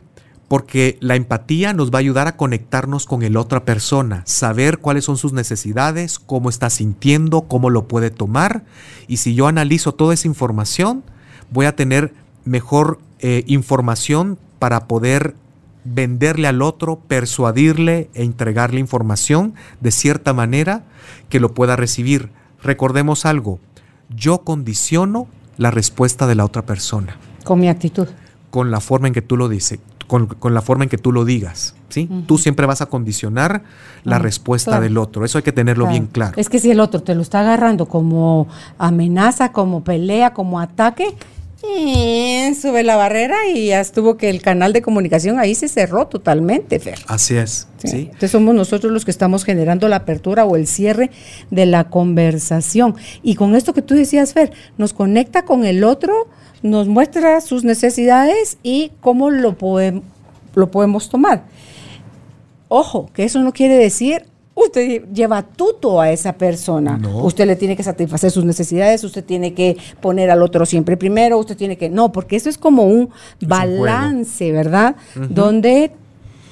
Porque 0.48 0.98
la 1.02 1.16
empatía 1.16 1.74
nos 1.74 1.92
va 1.92 1.98
a 1.98 2.00
ayudar 2.00 2.28
a 2.28 2.38
conectarnos 2.38 3.06
con 3.06 3.24
el 3.24 3.36
otra 3.36 3.66
persona, 3.66 4.22
saber 4.26 4.78
cuáles 4.78 5.06
son 5.06 5.18
sus 5.18 5.34
necesidades, 5.34 6.20
cómo 6.20 6.50
está 6.50 6.70
sintiendo, 6.70 7.42
cómo 7.42 7.70
lo 7.70 7.88
puede 7.88 8.12
tomar. 8.12 8.64
Y 9.08 9.18
si 9.18 9.34
yo 9.34 9.48
analizo 9.48 9.94
toda 9.94 10.14
esa 10.14 10.28
información, 10.28 11.04
voy 11.52 11.66
a 11.66 11.76
tener 11.76 12.14
mejor 12.44 13.00
eh, 13.20 13.44
información 13.48 14.38
para 14.60 14.88
poder 14.88 15.36
venderle 15.84 16.48
al 16.48 16.62
otro, 16.62 17.00
persuadirle 17.08 18.10
e 18.14 18.24
entregarle 18.24 18.80
información 18.80 19.54
de 19.82 19.92
cierta 19.92 20.34
manera 20.34 20.84
que 21.30 21.40
lo 21.40 21.54
pueda 21.54 21.76
recibir. 21.76 22.30
Recordemos 22.62 23.26
algo, 23.26 23.60
yo 24.16 24.40
condiciono 24.40 25.28
la 25.58 25.72
respuesta 25.72 26.28
de 26.28 26.36
la 26.36 26.44
otra 26.46 26.64
persona 26.64 27.18
Con 27.44 27.60
mi 27.60 27.70
actitud. 27.70 28.08
con 28.50 28.72
la 28.72 28.80
forma 28.80 29.08
en 29.08 29.14
que 29.14 29.22
tú 29.22 29.38
lo 29.38 29.48
dices, 29.48 29.80
con, 30.08 30.28
con 30.28 30.54
la 30.54 30.62
forma 30.62 30.84
en 30.86 30.90
que 30.90 30.98
tú 30.98 31.12
lo 31.12 31.26
digas, 31.26 31.76
¿sí? 31.90 32.10
Tú 32.28 32.38
siempre 32.38 32.66
vas 32.66 32.82
a 32.82 32.88
condicionar 32.88 33.64
la 34.04 34.20
respuesta 34.20 34.72
claro. 34.72 34.84
del 34.84 34.98
otro. 34.98 35.26
Eso 35.26 35.38
hay 35.38 35.44
que 35.44 35.52
tenerlo 35.52 35.88
bien 35.88 36.08
claro. 36.08 36.34
Es 36.38 36.50
que 36.50 36.60
si 36.60 36.72
el 36.72 36.80
otro 36.80 37.02
te 37.02 37.16
lo 37.16 37.22
está 37.22 37.42
agarrando 37.42 37.88
como 37.88 38.48
amenaza, 38.78 39.52
como 39.52 39.84
pelea, 39.84 40.34
como 40.34 40.60
ataque, 40.60 41.16
eh, 41.68 42.54
sube 42.60 42.84
la 42.84 42.96
barrera 42.96 43.36
y 43.52 43.68
ya 43.68 43.80
estuvo 43.80 44.18
que 44.18 44.30
el 44.30 44.42
canal 44.42 44.74
de 44.74 44.82
comunicación 44.82 45.40
ahí 45.40 45.56
se 45.56 45.68
cerró 45.68 46.08
totalmente, 46.08 46.80
Fer. 46.80 47.00
Así 47.08 47.36
es, 47.36 47.68
Sí. 47.78 47.88
¿sí? 47.88 47.98
Entonces 48.06 48.32
somos 48.32 48.54
nosotros 48.54 48.92
los 48.92 49.06
que 49.06 49.12
estamos 49.12 49.44
generando 49.44 49.88
la 49.88 49.98
apertura 49.98 50.46
o 50.46 50.56
el 50.56 50.68
cierre 50.68 51.12
de 51.52 51.66
la 51.66 51.86
conversación. 51.86 52.96
Y 53.24 53.36
con 53.36 53.56
esto 53.56 53.74
que 53.74 53.82
tú 53.82 53.96
decías, 53.96 54.34
Fer, 54.34 54.52
nos 54.78 54.94
conecta 54.94 55.46
con 55.46 55.66
el 55.66 55.84
otro, 55.84 56.28
nos 56.66 56.88
muestra 56.88 57.40
sus 57.42 57.64
necesidades 57.64 58.58
y 58.64 58.92
cómo 59.02 59.30
lo, 59.30 59.58
podem- 59.58 60.02
lo 60.56 60.72
podemos 60.72 61.10
tomar. 61.10 61.44
Ojo, 62.68 63.10
que 63.14 63.24
eso 63.24 63.40
no 63.42 63.54
quiere 63.54 63.76
decir 63.78 64.26
usted 64.56 65.04
lleva 65.14 65.44
tuto 65.44 66.00
a 66.00 66.12
esa 66.12 66.34
persona. 66.34 66.98
No. 66.98 67.24
Usted 67.26 67.46
le 67.46 67.56
tiene 67.58 67.76
que 67.76 67.84
satisfacer 67.84 68.32
sus 68.32 68.46
necesidades, 68.46 69.04
usted 69.04 69.24
tiene 69.24 69.54
que 69.54 69.76
poner 70.02 70.32
al 70.32 70.42
otro 70.42 70.66
siempre 70.66 70.96
primero, 70.96 71.38
usted 71.38 71.58
tiene 71.58 71.78
que... 71.78 71.90
No, 71.90 72.12
porque 72.14 72.38
eso 72.38 72.50
es 72.50 72.58
como 72.58 72.84
un 72.84 73.10
balance, 73.42 74.52
¿verdad? 74.54 74.96
Donde 75.30 75.92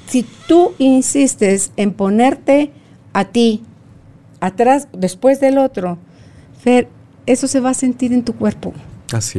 si 0.08 0.26
tú 0.48 0.74
insistes 0.80 1.72
en 1.78 1.94
ponerte 1.94 2.72
a 3.14 3.24
ti 3.26 3.64
atrás, 4.42 4.90
después 4.92 5.40
del 5.40 5.58
otro, 5.58 5.98
Fer, 6.62 6.90
eso 7.26 7.48
se 7.48 7.62
va 7.62 7.70
a 7.70 7.74
sentir 7.74 8.12
en 8.12 8.24
tu 8.24 8.34
cuerpo 8.36 8.74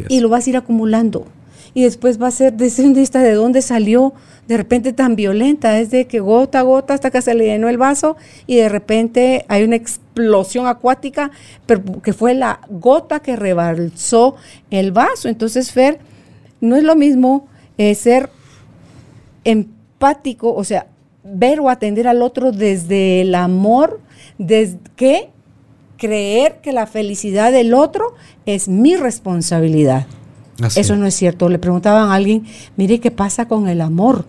Y 0.08 0.20
lo 0.20 0.28
vas 0.28 0.46
a 0.46 0.50
ir 0.50 0.56
acumulando. 0.56 1.26
Y 1.74 1.82
después 1.82 2.20
va 2.22 2.28
a 2.28 2.30
ser 2.30 2.52
vista 2.52 3.18
de 3.22 3.32
dónde 3.32 3.62
salió 3.62 4.14
de 4.46 4.56
repente 4.56 4.92
tan 4.92 5.16
violenta, 5.16 5.78
es 5.80 5.90
de 5.90 6.06
que 6.06 6.20
gota 6.20 6.60
a 6.60 6.62
gota 6.62 6.94
hasta 6.94 7.10
que 7.10 7.22
se 7.22 7.34
le 7.34 7.46
llenó 7.46 7.68
el 7.68 7.78
vaso 7.78 8.16
y 8.46 8.56
de 8.56 8.68
repente 8.68 9.44
hay 9.48 9.64
una 9.64 9.76
explosión 9.76 10.66
acuática, 10.66 11.30
pero 11.66 11.82
que 12.02 12.12
fue 12.12 12.34
la 12.34 12.60
gota 12.68 13.20
que 13.20 13.36
rebalsó 13.36 14.36
el 14.70 14.92
vaso. 14.92 15.28
Entonces, 15.28 15.72
Fer, 15.72 15.98
no 16.60 16.76
es 16.76 16.82
lo 16.82 16.94
mismo 16.94 17.48
eh, 17.78 17.94
ser 17.94 18.30
empático, 19.44 20.54
o 20.54 20.64
sea, 20.64 20.86
ver 21.22 21.60
o 21.60 21.70
atender 21.70 22.06
al 22.06 22.22
otro 22.22 22.52
desde 22.52 23.22
el 23.22 23.34
amor, 23.34 24.00
desde 24.36 24.78
que 24.94 25.30
creer 26.04 26.60
que 26.60 26.72
la 26.72 26.86
felicidad 26.86 27.50
del 27.50 27.72
otro 27.72 28.12
es 28.44 28.68
mi 28.68 28.94
responsabilidad. 28.94 30.06
Así 30.60 30.80
Eso 30.80 30.92
es. 30.92 31.00
no 31.00 31.06
es 31.06 31.14
cierto. 31.14 31.48
Le 31.48 31.58
preguntaban 31.58 32.10
a 32.10 32.14
alguien, 32.14 32.44
mire, 32.76 33.00
¿qué 33.00 33.10
pasa 33.10 33.48
con 33.48 33.68
el 33.68 33.80
amor? 33.80 34.26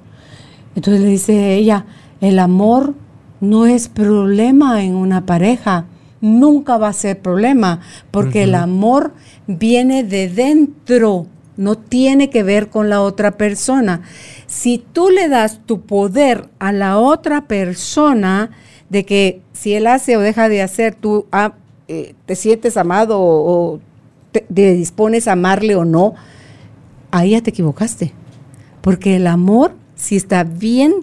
Entonces 0.74 1.04
le 1.04 1.10
dice 1.10 1.54
ella, 1.56 1.86
el 2.22 2.40
amor 2.40 2.94
no 3.42 3.66
es 3.66 3.90
problema 3.90 4.86
en 4.86 4.96
una 4.96 5.26
pareja, 5.26 5.86
nunca 6.22 6.78
va 6.78 6.88
a 6.88 6.94
ser 6.94 7.22
problema, 7.22 7.82
porque 8.10 8.44
el 8.44 8.56
amor 8.56 9.14
viene 9.46 10.06
de 10.06 10.30
dentro, 10.30 11.28
no 11.58 11.78
tiene 11.78 12.30
que 12.30 12.44
ver 12.44 12.70
con 12.70 12.90
la 12.90 13.02
otra 13.02 13.32
persona. 13.32 14.02
Si 14.48 14.78
tú 14.78 15.10
le 15.10 15.28
das 15.28 15.60
tu 15.66 15.82
poder 15.82 16.48
a 16.58 16.72
la 16.72 17.00
otra 17.00 17.48
persona, 17.48 18.52
de 18.90 19.06
que 19.06 19.42
si 19.52 19.74
él 19.74 19.88
hace 19.88 20.16
o 20.16 20.22
deja 20.22 20.50
de 20.50 20.62
hacer, 20.62 20.96
tú 20.96 21.26
eh, 21.88 22.16
te 22.26 22.36
sientes 22.36 22.78
amado 22.78 23.18
o, 23.20 23.80
te 24.32 24.74
dispones 24.74 25.28
a 25.28 25.34
amarle 25.34 25.76
o 25.76 25.86
no, 25.86 26.14
ahí 27.12 27.32
ya 27.32 27.42
te 27.42 27.52
equivocaste. 27.52 28.12
Porque 28.82 29.16
el 29.16 29.28
amor, 29.28 29.74
si 29.96 30.18
está 30.18 30.44
bien 30.44 30.94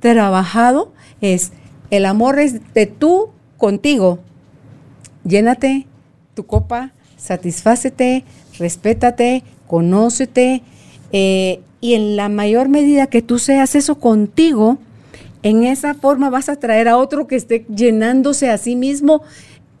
trabajado, 0.00 0.92
es 1.20 1.52
el 1.90 2.06
amor 2.06 2.38
es 2.38 2.60
de 2.74 2.86
tú 2.86 3.30
contigo. 3.58 4.18
Llénate 5.24 5.86
tu 6.34 6.46
copa, 6.46 6.92
satisfácete, 7.16 8.24
respétate, 8.58 9.44
conócete. 9.66 10.62
eh, 11.12 11.60
y 11.80 11.94
en 11.94 12.16
la 12.16 12.28
mayor 12.28 12.68
medida 12.68 13.06
que 13.06 13.22
tú 13.22 13.38
seas 13.38 13.74
eso 13.74 13.98
contigo, 13.98 14.76
en 15.42 15.64
esa 15.64 15.94
forma 15.94 16.28
vas 16.28 16.48
a 16.48 16.56
traer 16.56 16.88
a 16.88 16.98
otro 16.98 17.26
que 17.26 17.36
esté 17.36 17.64
llenándose 17.74 18.50
a 18.50 18.58
sí 18.58 18.76
mismo 18.76 19.22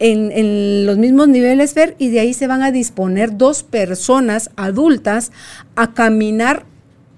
en, 0.00 0.86
los 0.86 0.96
mismos 0.96 1.28
niveles, 1.28 1.74
Fer, 1.74 1.94
y 1.98 2.08
de 2.08 2.20
ahí 2.20 2.34
se 2.34 2.46
van 2.46 2.62
a 2.62 2.72
disponer 2.72 3.36
dos 3.36 3.62
personas 3.62 4.50
adultas 4.56 5.30
a 5.76 5.92
caminar 5.92 6.64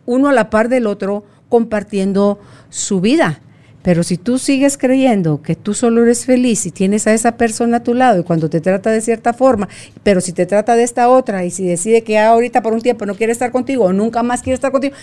uno 0.04 0.28
a 0.28 0.32
la 0.32 0.50
par 0.50 0.68
del 0.68 0.86
otro 0.86 1.24
compartiendo 1.48 2.40
su 2.70 3.00
vida. 3.00 3.40
Pero 3.82 4.02
si 4.02 4.16
tú 4.16 4.38
sigues 4.38 4.78
creyendo 4.78 5.42
que 5.42 5.56
tú 5.56 5.74
solo 5.74 6.02
eres 6.02 6.24
feliz 6.24 6.66
y 6.66 6.70
tienes 6.70 7.06
a 7.06 7.14
esa 7.14 7.36
persona 7.36 7.78
a 7.78 7.82
tu 7.82 7.94
lado 7.94 8.20
y 8.20 8.24
cuando 8.24 8.48
te 8.50 8.60
trata 8.60 8.90
de 8.90 9.00
cierta 9.00 9.32
forma, 9.32 9.68
pero 10.02 10.20
si 10.20 10.32
te 10.32 10.46
trata 10.46 10.76
de 10.76 10.82
esta 10.82 11.08
otra 11.08 11.44
y 11.44 11.50
si 11.50 11.66
decide 11.66 12.02
que 12.02 12.18
ahorita 12.18 12.62
por 12.62 12.74
un 12.74 12.80
tiempo 12.80 13.06
no 13.06 13.14
quiere 13.14 13.32
estar 13.32 13.50
contigo 13.50 13.84
o 13.84 13.92
nunca 13.92 14.22
más 14.22 14.42
quiere 14.42 14.54
estar 14.54 14.70
contigo, 14.70 14.94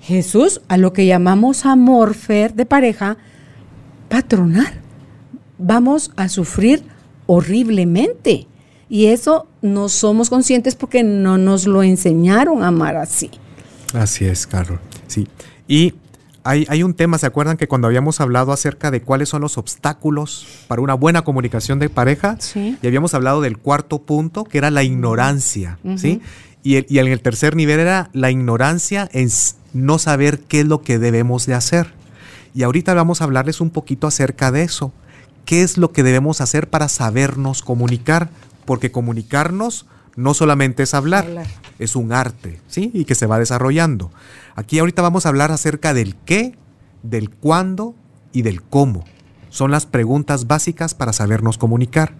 Jesús, 0.00 0.62
a 0.68 0.76
lo 0.76 0.92
que 0.92 1.06
llamamos 1.06 1.66
amor, 1.66 2.14
Fer, 2.14 2.54
de 2.54 2.66
pareja, 2.66 3.18
patronar. 4.08 4.74
Vamos 5.58 6.12
a 6.16 6.28
sufrir 6.28 6.82
horriblemente. 7.32 8.48
Y 8.88 9.06
eso 9.06 9.46
no 9.62 9.88
somos 9.88 10.28
conscientes 10.28 10.74
porque 10.74 11.04
no 11.04 11.38
nos 11.38 11.64
lo 11.68 11.84
enseñaron 11.84 12.64
a 12.64 12.68
amar 12.68 12.96
así. 12.96 13.30
Así 13.94 14.24
es, 14.24 14.48
Carol. 14.48 14.80
Sí. 15.06 15.28
Y 15.68 15.94
hay, 16.42 16.66
hay 16.68 16.82
un 16.82 16.94
tema, 16.94 17.18
¿se 17.18 17.26
acuerdan 17.26 17.56
que 17.56 17.68
cuando 17.68 17.86
habíamos 17.86 18.20
hablado 18.20 18.50
acerca 18.50 18.90
de 18.90 19.00
cuáles 19.02 19.28
son 19.28 19.42
los 19.42 19.58
obstáculos 19.58 20.44
para 20.66 20.82
una 20.82 20.94
buena 20.94 21.22
comunicación 21.22 21.78
de 21.78 21.88
pareja? 21.88 22.36
Sí. 22.40 22.76
Y 22.82 22.86
habíamos 22.88 23.14
hablado 23.14 23.40
del 23.40 23.58
cuarto 23.58 24.02
punto, 24.02 24.42
que 24.42 24.58
era 24.58 24.72
la 24.72 24.82
ignorancia, 24.82 25.78
¿sí? 25.96 26.20
Y, 26.64 26.76
el, 26.76 26.86
y 26.88 26.98
en 26.98 27.06
el 27.06 27.20
tercer 27.20 27.54
nivel 27.54 27.78
era 27.78 28.10
la 28.12 28.32
ignorancia 28.32 29.08
en 29.12 29.28
no 29.72 30.00
saber 30.00 30.40
qué 30.40 30.60
es 30.60 30.66
lo 30.66 30.82
que 30.82 30.98
debemos 30.98 31.46
de 31.46 31.54
hacer. 31.54 31.92
Y 32.54 32.64
ahorita 32.64 32.92
vamos 32.94 33.20
a 33.20 33.24
hablarles 33.24 33.60
un 33.60 33.70
poquito 33.70 34.08
acerca 34.08 34.50
de 34.50 34.64
eso. 34.64 34.92
Qué 35.50 35.62
es 35.64 35.78
lo 35.78 35.90
que 35.90 36.04
debemos 36.04 36.40
hacer 36.40 36.70
para 36.70 36.88
sabernos 36.88 37.62
comunicar, 37.62 38.30
porque 38.66 38.92
comunicarnos 38.92 39.84
no 40.14 40.32
solamente 40.32 40.84
es 40.84 40.94
hablar, 40.94 41.24
Hablar. 41.26 41.46
es 41.80 41.96
un 41.96 42.12
arte, 42.12 42.60
¿sí? 42.68 42.92
Y 42.94 43.04
que 43.04 43.16
se 43.16 43.26
va 43.26 43.36
desarrollando. 43.40 44.12
Aquí 44.54 44.78
ahorita 44.78 45.02
vamos 45.02 45.26
a 45.26 45.28
hablar 45.30 45.50
acerca 45.50 45.92
del 45.92 46.14
qué, 46.14 46.54
del 47.02 47.30
cuándo 47.30 47.96
y 48.32 48.42
del 48.42 48.62
cómo. 48.62 49.02
Son 49.48 49.72
las 49.72 49.86
preguntas 49.86 50.46
básicas 50.46 50.94
para 50.94 51.12
sabernos 51.12 51.58
comunicar. 51.58 52.14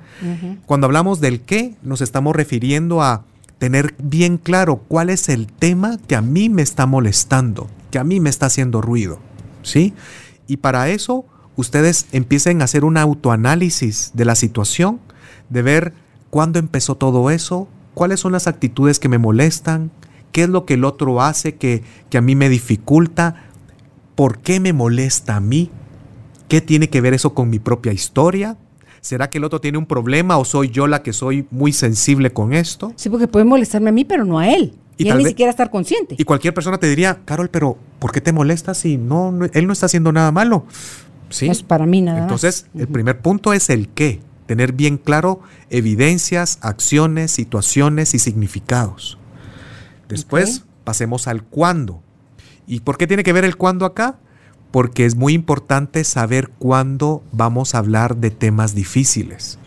Cuando 0.66 0.86
hablamos 0.88 1.20
del 1.20 1.40
qué, 1.40 1.76
nos 1.84 2.00
estamos 2.00 2.34
refiriendo 2.34 3.00
a 3.00 3.22
tener 3.58 3.94
bien 4.02 4.38
claro 4.38 4.78
cuál 4.88 5.08
es 5.08 5.28
el 5.28 5.46
tema 5.46 5.98
que 6.08 6.16
a 6.16 6.20
mí 6.20 6.48
me 6.48 6.62
está 6.62 6.84
molestando, 6.84 7.68
que 7.92 8.00
a 8.00 8.04
mí 8.04 8.18
me 8.18 8.28
está 8.28 8.46
haciendo 8.46 8.80
ruido, 8.80 9.20
¿sí? 9.62 9.94
Y 10.48 10.56
para 10.56 10.88
eso, 10.88 11.26
ustedes 11.56 12.06
empiecen 12.12 12.60
a 12.60 12.64
hacer 12.64 12.84
un 12.84 12.96
autoanálisis 12.96 14.10
de 14.14 14.24
la 14.24 14.34
situación, 14.34 15.00
de 15.48 15.62
ver 15.62 15.92
cuándo 16.30 16.58
empezó 16.58 16.96
todo 16.96 17.30
eso, 17.30 17.68
cuáles 17.94 18.20
son 18.20 18.32
las 18.32 18.46
actitudes 18.46 18.98
que 18.98 19.08
me 19.08 19.18
molestan, 19.18 19.90
qué 20.32 20.44
es 20.44 20.48
lo 20.48 20.64
que 20.64 20.74
el 20.74 20.84
otro 20.84 21.20
hace 21.22 21.56
que, 21.56 21.82
que 22.08 22.18
a 22.18 22.20
mí 22.20 22.34
me 22.36 22.48
dificulta, 22.48 23.34
por 24.14 24.38
qué 24.38 24.60
me 24.60 24.72
molesta 24.72 25.36
a 25.36 25.40
mí, 25.40 25.70
qué 26.48 26.60
tiene 26.60 26.88
que 26.88 27.00
ver 27.00 27.14
eso 27.14 27.34
con 27.34 27.50
mi 27.50 27.58
propia 27.58 27.92
historia. 27.92 28.56
¿Será 29.00 29.30
que 29.30 29.38
el 29.38 29.44
otro 29.44 29.60
tiene 29.62 29.78
un 29.78 29.86
problema 29.86 30.36
o 30.36 30.44
soy 30.44 30.68
yo 30.68 30.86
la 30.86 31.02
que 31.02 31.12
soy 31.14 31.46
muy 31.50 31.72
sensible 31.72 32.32
con 32.32 32.52
esto? 32.52 32.92
Sí, 32.96 33.08
porque 33.08 33.26
puede 33.28 33.46
molestarme 33.46 33.88
a 33.88 33.92
mí, 33.92 34.04
pero 34.04 34.24
no 34.26 34.38
a 34.38 34.48
él. 34.50 34.74
Y 34.98 35.04
Y, 35.06 35.08
él 35.08 35.16
ni 35.16 35.24
vez- 35.24 35.30
siquiera 35.30 35.48
estar 35.50 35.70
consciente. 35.70 36.16
Y 36.18 36.24
cualquier 36.24 36.52
persona 36.52 36.76
te 36.78 36.86
diría, 36.86 37.20
Carol, 37.24 37.48
pero 37.48 37.78
¿por 37.98 38.12
qué 38.12 38.20
te 38.20 38.32
molesta 38.34 38.74
si 38.74 38.98
no, 38.98 39.32
no- 39.32 39.46
él 39.50 39.66
no 39.66 39.72
está 39.72 39.86
haciendo 39.86 40.12
nada 40.12 40.30
malo? 40.32 40.66
Sí. 41.30 41.48
Es 41.48 41.62
para 41.62 41.86
mí 41.86 42.00
nada 42.02 42.18
más. 42.18 42.24
Entonces, 42.24 42.66
el 42.74 42.88
primer 42.88 43.20
punto 43.20 43.52
es 43.52 43.70
el 43.70 43.88
qué. 43.88 44.20
Tener 44.46 44.72
bien 44.72 44.98
claro 44.98 45.40
evidencias, 45.70 46.58
acciones, 46.60 47.30
situaciones 47.30 48.14
y 48.14 48.18
significados. 48.18 49.16
Después 50.08 50.64
pasemos 50.84 51.28
al 51.28 51.44
cuándo. 51.44 52.02
¿Y 52.66 52.80
por 52.80 52.98
qué 52.98 53.06
tiene 53.06 53.22
que 53.22 53.32
ver 53.32 53.44
el 53.44 53.56
cuándo 53.56 53.84
acá? 53.86 54.18
Porque 54.70 55.04
es 55.04 55.14
muy 55.16 55.34
importante 55.34 56.04
saber 56.04 56.48
cuándo 56.58 57.22
vamos 57.32 57.74
a 57.74 57.78
hablar 57.78 58.16
de 58.16 58.30
temas 58.30 58.74
difíciles. 58.74 59.58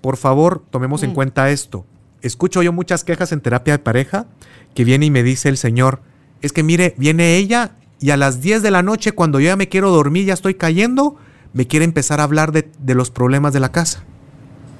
Por 0.00 0.16
favor, 0.16 0.62
tomemos 0.70 1.02
en 1.02 1.10
Mm. 1.10 1.14
cuenta 1.14 1.50
esto. 1.50 1.84
Escucho 2.22 2.62
yo 2.62 2.72
muchas 2.72 3.04
quejas 3.04 3.32
en 3.32 3.40
terapia 3.40 3.74
de 3.74 3.78
pareja 3.80 4.26
que 4.74 4.84
viene 4.84 5.06
y 5.06 5.10
me 5.10 5.22
dice 5.22 5.48
el 5.48 5.56
señor, 5.56 6.00
es 6.42 6.52
que 6.52 6.62
mire, 6.62 6.94
viene 6.96 7.36
ella 7.36 7.75
y 8.00 8.10
a 8.10 8.16
las 8.16 8.40
10 8.40 8.62
de 8.62 8.70
la 8.70 8.82
noche 8.82 9.12
cuando 9.12 9.40
yo 9.40 9.46
ya 9.46 9.56
me 9.56 9.68
quiero 9.68 9.90
dormir, 9.90 10.26
ya 10.26 10.34
estoy 10.34 10.54
cayendo, 10.54 11.16
me 11.52 11.66
quiere 11.66 11.84
empezar 11.84 12.20
a 12.20 12.24
hablar 12.24 12.52
de, 12.52 12.94
los 12.94 13.10
problemas 13.10 13.52
de 13.52 13.60
la 13.60 13.72
casa. 13.72 14.04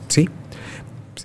¿Sí? 0.09 0.29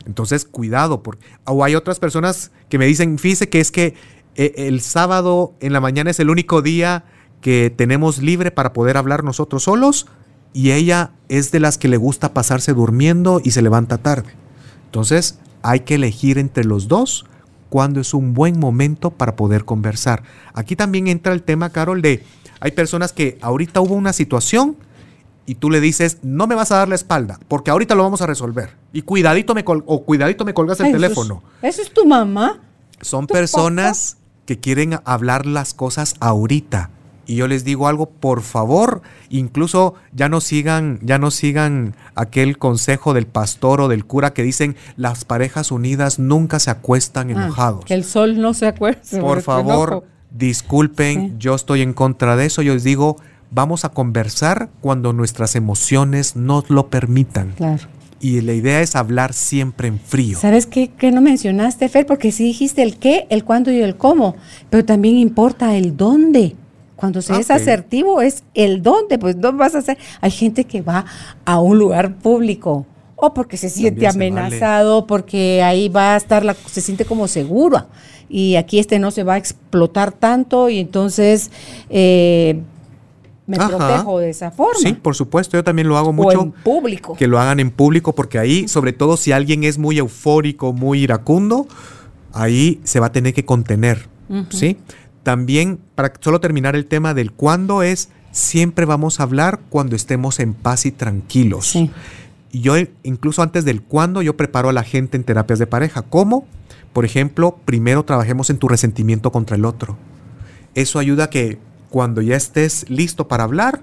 Entonces, 0.05 0.45
cuidado, 0.45 1.03
porque 1.03 1.25
o 1.45 1.63
hay 1.63 1.75
otras 1.75 1.99
personas 1.99 2.51
que 2.69 2.77
me 2.77 2.85
dicen, 2.85 3.19
fíjese 3.19 3.49
que 3.49 3.59
es 3.59 3.71
que 3.71 3.95
eh, 4.35 4.53
el 4.55 4.81
sábado 4.81 5.53
en 5.59 5.73
la 5.73 5.81
mañana 5.81 6.09
es 6.09 6.19
el 6.19 6.29
único 6.29 6.61
día 6.61 7.03
que 7.41 7.73
tenemos 7.75 8.19
libre 8.19 8.51
para 8.51 8.73
poder 8.73 8.97
hablar 8.97 9.23
nosotros 9.23 9.63
solos 9.63 10.07
y 10.53 10.71
ella 10.71 11.11
es 11.27 11.51
de 11.51 11.59
las 11.59 11.77
que 11.77 11.87
le 11.87 11.97
gusta 11.97 12.33
pasarse 12.33 12.73
durmiendo 12.73 13.41
y 13.43 13.51
se 13.51 13.61
levanta 13.61 13.97
tarde. 13.97 14.33
Entonces, 14.85 15.39
hay 15.61 15.81
que 15.81 15.95
elegir 15.95 16.37
entre 16.37 16.63
los 16.63 16.87
dos 16.87 17.25
cuándo 17.71 18.01
es 18.01 18.13
un 18.13 18.33
buen 18.33 18.59
momento 18.59 19.11
para 19.11 19.37
poder 19.37 19.63
conversar. 19.63 20.23
Aquí 20.53 20.75
también 20.75 21.07
entra 21.07 21.31
el 21.31 21.41
tema, 21.41 21.69
Carol, 21.69 22.01
de 22.01 22.23
hay 22.59 22.71
personas 22.73 23.13
que 23.13 23.39
ahorita 23.41 23.79
hubo 23.79 23.95
una 23.95 24.11
situación 24.11 24.75
y 25.45 25.55
tú 25.55 25.69
le 25.69 25.79
dices, 25.79 26.17
no 26.21 26.47
me 26.47 26.53
vas 26.55 26.71
a 26.73 26.75
dar 26.75 26.89
la 26.89 26.95
espalda, 26.95 27.39
porque 27.47 27.71
ahorita 27.71 27.95
lo 27.95 28.03
vamos 28.03 28.21
a 28.21 28.27
resolver. 28.27 28.75
Y 28.91 29.03
cuidadito 29.03 29.55
me 29.55 29.63
col- 29.63 29.83
o 29.87 30.03
cuidadito 30.03 30.43
me 30.43 30.53
colgas 30.53 30.79
el 30.81 30.87
eso 30.87 30.95
es- 30.97 31.01
teléfono. 31.01 31.43
Eso 31.61 31.81
es 31.81 31.91
tu 31.93 32.05
mamá. 32.05 32.59
Son 32.99 33.25
¿Qué 33.25 33.33
personas 33.33 34.17
que 34.45 34.59
quieren 34.59 34.99
hablar 35.05 35.45
las 35.45 35.73
cosas 35.73 36.15
ahorita. 36.19 36.89
Y 37.31 37.35
yo 37.37 37.47
les 37.47 37.63
digo 37.63 37.87
algo, 37.87 38.09
por 38.09 38.41
favor, 38.41 39.01
incluso 39.29 39.93
ya 40.11 40.27
no 40.27 40.41
sigan, 40.41 40.99
ya 41.01 41.17
no 41.17 41.31
sigan 41.31 41.95
aquel 42.13 42.57
consejo 42.57 43.13
del 43.13 43.25
pastor 43.25 43.79
o 43.79 43.87
del 43.87 44.05
cura 44.05 44.33
que 44.33 44.43
dicen 44.43 44.75
las 44.97 45.23
parejas 45.23 45.71
unidas 45.71 46.19
nunca 46.19 46.59
se 46.59 46.71
acuestan 46.71 47.29
Ah, 47.29 47.31
enojados. 47.31 47.85
que 47.85 47.93
el 47.93 48.03
sol 48.03 48.41
no 48.41 48.53
se 48.53 48.67
acuerde. 48.67 49.21
Por 49.21 49.41
favor, 49.41 50.03
disculpen, 50.29 51.29
Sí. 51.29 51.35
yo 51.39 51.55
estoy 51.55 51.81
en 51.81 51.93
contra 51.93 52.35
de 52.35 52.47
eso. 52.47 52.61
Yo 52.61 52.73
les 52.73 52.83
digo, 52.83 53.15
vamos 53.49 53.85
a 53.85 53.89
conversar 53.89 54.69
cuando 54.81 55.13
nuestras 55.13 55.55
emociones 55.55 56.35
nos 56.35 56.69
lo 56.69 56.87
permitan. 56.87 57.53
Claro. 57.55 57.83
Y 58.19 58.41
la 58.41 58.53
idea 58.53 58.81
es 58.81 58.95
hablar 58.97 59.31
siempre 59.33 59.87
en 59.87 59.99
frío. 59.99 60.37
¿Sabes 60.37 60.67
qué, 60.67 60.89
qué 60.89 61.11
no 61.11 61.21
mencionaste, 61.21 61.87
Fer? 61.89 62.05
Porque 62.05 62.31
sí 62.33 62.43
dijiste 62.43 62.83
el 62.83 62.97
qué, 62.97 63.25
el 63.29 63.43
cuándo 63.45 63.71
y 63.71 63.79
el 63.81 63.95
cómo, 63.95 64.35
pero 64.69 64.83
también 64.85 65.15
importa 65.17 65.75
el 65.77 65.95
dónde. 65.95 66.55
Cuando 67.01 67.23
se 67.23 67.33
Ah, 67.33 67.39
es 67.39 67.49
asertivo 67.49 68.21
es 68.21 68.43
el 68.53 68.83
dónde, 68.83 69.17
pues 69.17 69.35
no 69.35 69.51
vas 69.53 69.73
a 69.73 69.79
hacer. 69.79 69.97
Hay 70.21 70.29
gente 70.29 70.65
que 70.65 70.83
va 70.83 71.03
a 71.45 71.59
un 71.59 71.79
lugar 71.79 72.13
público 72.13 72.85
o 73.15 73.33
porque 73.33 73.57
se 73.57 73.71
siente 73.71 74.05
También 74.05 74.35
se 74.35 74.39
amenazado, 74.43 75.07
porque 75.07 75.63
ahí 75.63 75.89
va 75.89 76.13
a 76.13 76.17
estar, 76.17 76.45
la, 76.45 76.53
se 76.53 76.79
siente 76.79 77.03
como 77.05 77.27
segura 77.27 77.87
y 78.29 78.55
aquí 78.55 78.77
este 78.77 78.99
no 78.99 79.09
se 79.09 79.23
va 79.23 79.33
a 79.33 79.37
explotar 79.37 80.11
tanto 80.11 80.69
y 80.69 80.77
entonces 80.79 81.49
eh, 81.89 82.61
me 83.47 83.57
Ajá. 83.57 83.67
protejo 83.67 84.19
de 84.19 84.29
esa 84.29 84.51
forma. 84.51 84.79
Sí, 84.79 84.93
por 84.93 85.15
supuesto, 85.15 85.57
yo 85.57 85.63
también 85.63 85.87
lo 85.87 85.97
hago 85.97 86.09
o 86.09 86.13
mucho. 86.13 86.39
en 86.39 86.51
público. 86.51 87.15
que 87.15 87.25
lo 87.25 87.39
hagan 87.39 87.59
en 87.59 87.71
público, 87.71 88.13
porque 88.13 88.37
ahí, 88.37 88.67
sobre 88.67 88.93
todo 88.93 89.17
si 89.17 89.31
alguien 89.31 89.63
es 89.63 89.79
muy 89.79 89.97
eufórico, 89.97 90.71
muy 90.71 91.01
iracundo, 91.01 91.67
ahí 92.31 92.79
se 92.83 92.99
va 92.99 93.07
a 93.07 93.11
tener 93.11 93.33
que 93.33 93.43
contener, 93.43 94.07
¿sí? 94.49 94.77
También, 95.23 95.79
para 95.95 96.13
solo 96.19 96.39
terminar 96.39 96.75
el 96.75 96.85
tema 96.85 97.13
del 97.13 97.31
cuándo 97.31 97.83
es, 97.83 98.09
siempre 98.31 98.85
vamos 98.85 99.19
a 99.19 99.23
hablar 99.23 99.59
cuando 99.69 99.95
estemos 99.95 100.39
en 100.39 100.53
paz 100.53 100.85
y 100.85 100.91
tranquilos. 100.91 101.67
Sí. 101.67 101.91
Y 102.51 102.61
yo, 102.61 102.73
incluso 103.03 103.41
antes 103.41 103.63
del 103.65 103.81
cuándo, 103.81 104.21
yo 104.21 104.35
preparo 104.35 104.69
a 104.69 104.73
la 104.73 104.83
gente 104.83 105.15
en 105.17 105.23
terapias 105.23 105.59
de 105.59 105.67
pareja. 105.67 106.01
¿Cómo? 106.01 106.45
Por 106.91 107.05
ejemplo, 107.05 107.57
primero 107.65 108.03
trabajemos 108.03 108.49
en 108.49 108.57
tu 108.57 108.67
resentimiento 108.67 109.31
contra 109.31 109.55
el 109.55 109.63
otro. 109.65 109.97
Eso 110.75 110.99
ayuda 110.99 111.25
a 111.25 111.29
que 111.29 111.59
cuando 111.89 112.21
ya 112.21 112.35
estés 112.37 112.89
listo 112.89 113.27
para 113.27 113.43
hablar, 113.43 113.81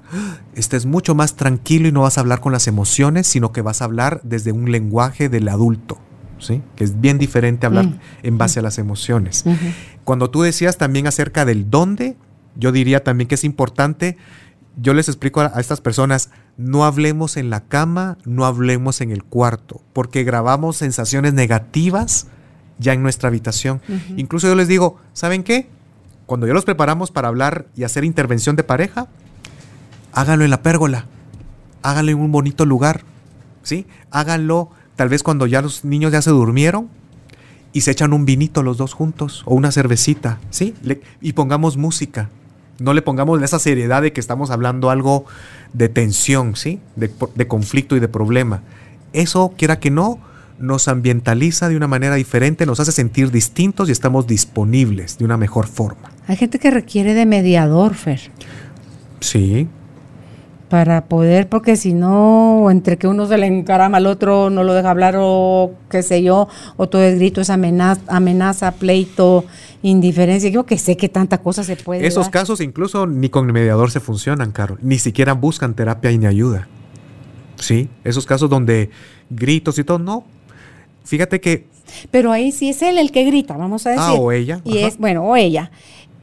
estés 0.55 0.86
mucho 0.86 1.14
más 1.14 1.34
tranquilo 1.36 1.89
y 1.89 1.93
no 1.93 2.03
vas 2.03 2.16
a 2.18 2.22
hablar 2.22 2.41
con 2.41 2.53
las 2.53 2.66
emociones, 2.66 3.26
sino 3.26 3.53
que 3.53 3.61
vas 3.62 3.80
a 3.82 3.84
hablar 3.84 4.20
desde 4.24 4.51
un 4.53 4.70
lenguaje 4.72 5.28
del 5.28 5.49
adulto, 5.49 5.99
¿sí? 6.39 6.62
Que 6.74 6.84
es 6.84 7.01
bien 7.03 7.18
diferente 7.18 7.66
hablar 7.66 7.84
Mm. 7.86 7.99
en 8.22 8.39
base 8.39 8.61
a 8.61 8.62
las 8.62 8.78
emociones. 8.78 9.45
Cuando 10.09 10.30
tú 10.30 10.40
decías 10.40 10.78
también 10.78 11.06
acerca 11.06 11.44
del 11.44 11.68
dónde, 11.68 12.16
yo 12.56 12.72
diría 12.72 13.04
también 13.04 13.28
que 13.28 13.34
es 13.34 13.44
importante, 13.44 14.16
yo 14.80 14.94
les 14.94 15.06
explico 15.06 15.42
a, 15.42 15.52
a 15.54 15.61
estas 15.61 15.82
personas, 15.82 16.30
no 16.56 16.86
hablemos 16.86 17.36
en 17.36 17.50
la 17.50 17.64
cama, 17.64 18.16
no 18.24 18.46
hablemos 18.46 19.02
en 19.02 19.11
el 19.11 19.22
cuarto, 19.22 19.82
porque 19.92 20.24
grabamos 20.24 20.78
sensaciones 20.78 21.34
negativas 21.34 22.26
ya 22.78 22.94
en 22.94 23.02
nuestra 23.02 23.28
habitación. 23.28 23.82
Incluso 24.16 24.48
yo 24.48 24.54
les 24.54 24.66
digo, 24.66 24.96
¿saben 25.12 25.42
qué? 25.42 25.68
Cuando 26.24 26.46
ya 26.46 26.54
los 26.54 26.64
preparamos 26.64 27.11
para 27.11 27.28
hablar 27.28 27.66
y 27.76 27.84
hacer 27.84 28.02
intervención 28.02 28.56
de 28.56 28.64
pareja, 28.64 29.09
háganlo 30.14 30.46
en 30.46 30.50
la 30.50 30.62
pérgola, 30.62 31.04
háganlo 31.82 32.12
en 32.12 32.18
un 32.18 32.32
bonito 32.32 32.64
lugar, 32.64 33.02
¿sí? 33.62 33.86
Háganlo 34.11 34.70
tal 34.96 35.11
vez 35.11 35.22
cuando 35.22 35.46
ya 35.46 35.61
los 35.61 35.84
niños 35.84 36.12
ya 36.12 36.22
se 36.22 36.30
durmieron, 36.30 36.88
y 37.73 37.83
se 37.83 37.91
echan 37.91 38.12
un 38.12 38.25
vinito 38.25 38.62
los 38.62 38.77
dos 38.79 38.95
juntos 38.95 39.43
o 39.45 39.55
una 39.55 39.71
cervecita, 39.73 40.39
¿sí? 40.51 40.75
Le- 40.83 41.01
y 41.21 41.33
pongamos 41.35 41.77
música. 41.77 42.29
No 42.79 42.93
le 42.95 43.03
pongamos 43.03 43.43
esa 43.43 43.59
seriedad 43.59 44.03
de 44.03 44.12
que 44.12 44.21
estamos 44.21 44.51
hablando 44.51 44.91
algo 44.91 45.25
de 45.73 45.89
tensión, 45.89 46.55
¿sí? 46.57 46.81
De, 46.97 47.11
de 47.35 47.47
conflicto 47.49 47.97
y 47.97 48.01
de 48.01 48.09
problema. 48.09 48.62
Eso, 49.12 49.53
quiera 49.57 49.81
que 49.81 49.91
no, 49.91 50.19
nos 50.61 50.89
ambientaliza 50.89 51.69
de 51.69 51.77
una 51.77 51.89
manera 51.89 52.14
diferente, 52.14 52.66
nos 52.66 52.81
hace 52.81 52.93
sentir 52.93 53.31
distintos 53.31 53.89
y 53.89 53.93
estamos 53.93 54.27
disponibles 54.27 55.19
de 55.19 55.25
una 55.25 55.37
mejor 55.37 55.66
forma. 55.66 56.11
Hay 56.27 56.37
gente 56.37 56.59
que 56.59 56.71
requiere 56.71 57.14
de 57.14 57.27
mediador, 57.27 57.95
Fer. 57.95 58.21
Sí, 59.21 59.66
para 60.69 61.07
poder, 61.07 61.49
porque 61.49 61.77
si 61.77 61.95
no, 61.95 62.71
entre 62.71 62.99
que 62.99 63.09
uno 63.09 63.27
se 63.27 63.39
le 63.39 63.47
encarama 63.47 63.97
al 63.97 64.07
otro, 64.07 64.51
no 64.51 64.64
lo 64.64 64.75
deja 64.75 64.91
hablar 64.91 65.16
o 65.19 65.73
qué 65.91 66.03
sé 66.03 66.23
yo, 66.23 66.49
o 66.77 66.89
todo 66.89 67.03
es 67.03 67.19
grito, 67.19 67.41
es 67.41 67.49
amenaza, 67.51 68.03
amenaza 68.09 68.73
pleito, 68.73 69.45
indiferencia. 69.83 70.51
Yo 70.51 70.66
que 70.66 70.77
sé 70.79 70.97
que 70.97 71.09
tanta 71.09 71.39
cosa 71.39 71.64
se 71.64 71.77
puede 71.77 72.07
Esos 72.07 72.25
dar. 72.27 72.33
casos 72.33 72.61
incluso 72.61 73.07
ni 73.07 73.29
con 73.31 73.47
el 73.47 73.53
mediador 73.53 73.91
se 73.91 74.01
funcionan, 74.01 74.53
Carol. 74.53 74.79
Ni 74.83 74.99
siquiera 74.99 75.33
buscan 75.33 75.75
terapia 75.75 76.11
y 76.11 76.19
ni 76.19 76.27
ayuda. 76.27 76.69
Sí, 77.57 77.89
esos 78.05 78.27
casos 78.27 78.49
donde 78.51 78.91
gritos 79.31 79.79
y 79.79 79.85
todo, 79.85 79.99
no. 79.99 80.25
Fíjate 81.05 81.41
que 81.41 81.66
Pero 82.11 82.31
ahí 82.31 82.53
sí 82.53 82.69
es 82.69 82.83
él 82.83 82.99
el 82.99 83.11
que 83.11 83.25
grita, 83.25 83.57
vamos 83.57 83.87
a 83.87 83.91
decir. 83.91 84.05
Ah, 84.07 84.12
o 84.14 84.31
ella, 84.31 84.61
Y 84.64 84.79
ajá. 84.79 84.89
es, 84.89 84.99
bueno, 84.99 85.25
o 85.25 85.35
ella. 85.35 85.71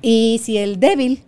Y 0.02 0.40
si 0.44 0.58
el 0.60 0.80
débil 0.80 1.24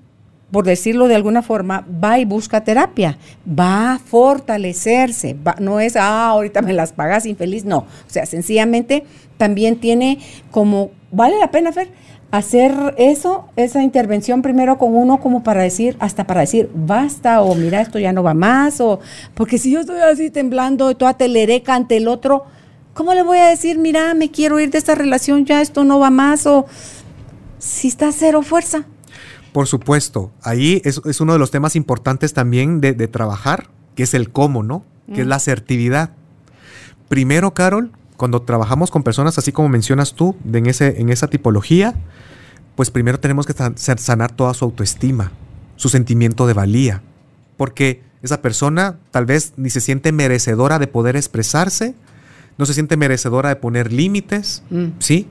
por 0.51 0.65
decirlo 0.65 1.07
de 1.07 1.15
alguna 1.15 1.41
forma, 1.41 1.85
va 2.03 2.19
y 2.19 2.25
busca 2.25 2.63
terapia, 2.63 3.17
va 3.47 3.93
a 3.93 3.99
fortalecerse, 3.99 5.35
no 5.59 5.79
es, 5.79 5.95
ah, 5.95 6.27
ahorita 6.27 6.61
me 6.61 6.73
las 6.73 6.93
pagas 6.93 7.25
infeliz, 7.25 7.65
no, 7.65 7.79
o 7.79 8.09
sea, 8.09 8.25
sencillamente 8.25 9.03
también 9.37 9.79
tiene 9.79 10.19
como, 10.51 10.91
vale 11.11 11.37
la 11.39 11.51
pena, 11.51 11.71
Fer, 11.73 11.89
hacer 12.31 12.95
eso, 12.97 13.49
esa 13.55 13.83
intervención 13.83 14.41
primero 14.41 14.77
con 14.77 14.95
uno 14.95 15.19
como 15.19 15.43
para 15.43 15.63
decir, 15.63 15.97
hasta 15.99 16.25
para 16.25 16.41
decir, 16.41 16.69
basta, 16.73 17.41
o 17.41 17.55
mira, 17.55 17.81
esto 17.81 17.99
ya 17.99 18.13
no 18.13 18.23
va 18.23 18.33
más, 18.33 18.79
o 18.81 18.99
porque 19.33 19.57
si 19.57 19.71
yo 19.71 19.81
estoy 19.81 19.99
así 19.99 20.29
temblando, 20.29 20.95
toda 20.95 21.15
telereca 21.15 21.75
ante 21.75 21.97
el 21.97 22.07
otro, 22.07 22.45
¿cómo 22.93 23.13
le 23.13 23.23
voy 23.23 23.37
a 23.37 23.47
decir, 23.47 23.77
mira, 23.77 24.13
me 24.13 24.31
quiero 24.31 24.59
ir 24.59 24.71
de 24.71 24.77
esta 24.77 24.95
relación, 24.95 25.45
ya 25.45 25.61
esto 25.61 25.83
no 25.83 25.99
va 25.99 26.09
más, 26.09 26.45
o 26.47 26.65
si 27.59 27.89
está 27.89 28.11
cero 28.11 28.41
fuerza? 28.41 28.85
Por 29.57 29.65
supuesto, 29.65 30.31
ahí 30.43 30.83
es, 30.85 31.19
uno 31.19 31.33
de 31.33 31.39
los 31.39 31.49
temas 31.49 31.75
importantes 31.75 32.31
también 32.31 32.79
de, 32.79 32.93
trabajar, 33.07 33.71
que 33.95 34.03
es 34.03 34.13
el 34.13 34.29
cómo, 34.29 34.61
¿no? 34.61 34.85
Que 35.11 35.21
es 35.21 35.25
mm. 35.25 35.29
la 35.29 35.37
asertividad. 35.37 36.11
Primero, 37.09 37.55
Carol, 37.55 37.91
cuando 38.17 38.43
trabajamos 38.43 38.91
con 38.91 39.01
personas 39.01 39.39
así 39.39 39.51
como 39.51 39.67
mencionas 39.67 40.13
tú, 40.13 40.35
en, 40.53 40.67
ese, 40.67 41.01
en 41.01 41.09
esa 41.09 41.27
tipología, 41.27 41.95
pues 42.75 42.91
primero 42.91 43.19
tenemos 43.19 43.47
que 43.47 43.55
sanar 43.97 44.31
toda 44.31 44.53
su 44.53 44.63
autoestima, 44.63 45.31
su 45.75 45.89
sentimiento 45.89 46.45
de 46.45 46.53
valía, 46.53 47.01
porque 47.57 48.03
esa 48.21 48.43
persona 48.43 48.99
tal 49.09 49.25
vez 49.25 49.53
ni 49.57 49.71
se 49.71 49.81
siente 49.81 50.11
merecedora 50.11 50.77
de 50.77 50.85
poder 50.85 51.15
expresarse, 51.15 51.95
no 52.59 52.67
se 52.67 52.75
siente 52.75 52.95
merecedora 52.95 53.49
de 53.49 53.55
poner 53.55 53.91
límites, 53.91 54.61
mm. 54.69 54.85
¿sí? 54.99 55.27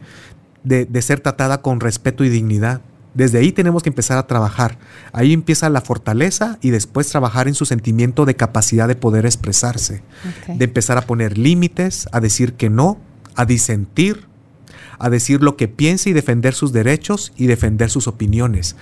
De, 0.64 0.84
de 0.84 1.02
ser 1.02 1.20
tratada 1.20 1.62
con 1.62 1.78
respeto 1.78 2.24
y 2.24 2.28
dignidad. 2.28 2.80
Desde 3.16 3.38
ahí 3.38 3.50
tenemos 3.50 3.82
que 3.82 3.88
empezar 3.88 4.18
a 4.18 4.26
trabajar. 4.26 4.76
Ahí 5.12 5.32
empieza 5.32 5.70
la 5.70 5.80
fortaleza 5.80 6.58
y 6.60 6.68
después 6.68 7.08
trabajar 7.08 7.48
en 7.48 7.54
su 7.54 7.64
sentimiento 7.64 8.26
de 8.26 8.36
capacidad 8.36 8.86
de 8.88 8.94
poder 8.94 9.24
expresarse, 9.24 10.02
de 10.46 10.64
empezar 10.66 10.98
a 10.98 11.02
poner 11.02 11.38
límites, 11.38 12.08
a 12.12 12.20
decir 12.20 12.52
que 12.52 12.68
no, 12.68 12.98
a 13.34 13.46
disentir, 13.46 14.26
a 14.98 15.08
decir 15.08 15.42
lo 15.42 15.56
que 15.56 15.66
piensa 15.66 16.10
y 16.10 16.12
defender 16.12 16.52
sus 16.52 16.74
derechos 16.74 17.32
y 17.38 17.46
defender 17.46 17.88
sus 17.88 18.06
opiniones. 18.06 18.76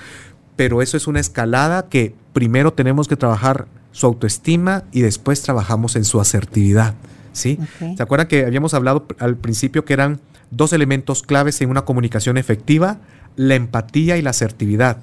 Pero 0.57 0.82
eso 0.82 0.97
es 0.97 1.07
una 1.07 1.20
escalada 1.20 1.89
que 1.89 2.16
primero 2.32 2.72
tenemos 2.72 3.07
que 3.07 3.16
trabajar 3.16 3.68
su 3.93 4.07
autoestima 4.07 4.82
y 4.91 5.03
después 5.03 5.43
trabajamos 5.43 5.95
en 5.95 6.05
su 6.05 6.20
asertividad. 6.20 6.95
¿sí? 7.32 7.61
¿Se 7.97 8.03
acuerdan 8.03 8.26
que 8.26 8.45
habíamos 8.45 8.74
hablado 8.74 9.07
al 9.20 9.37
principio 9.37 9.85
que 9.85 9.93
eran 9.93 10.20
dos 10.51 10.72
elementos 10.72 11.22
claves 11.22 11.61
en 11.61 11.70
una 11.70 11.85
comunicación 11.85 12.37
efectiva? 12.37 12.99
La 13.37 13.55
empatía 13.55 14.16
y 14.16 14.22
la 14.22 14.30
asertividad. 14.30 14.99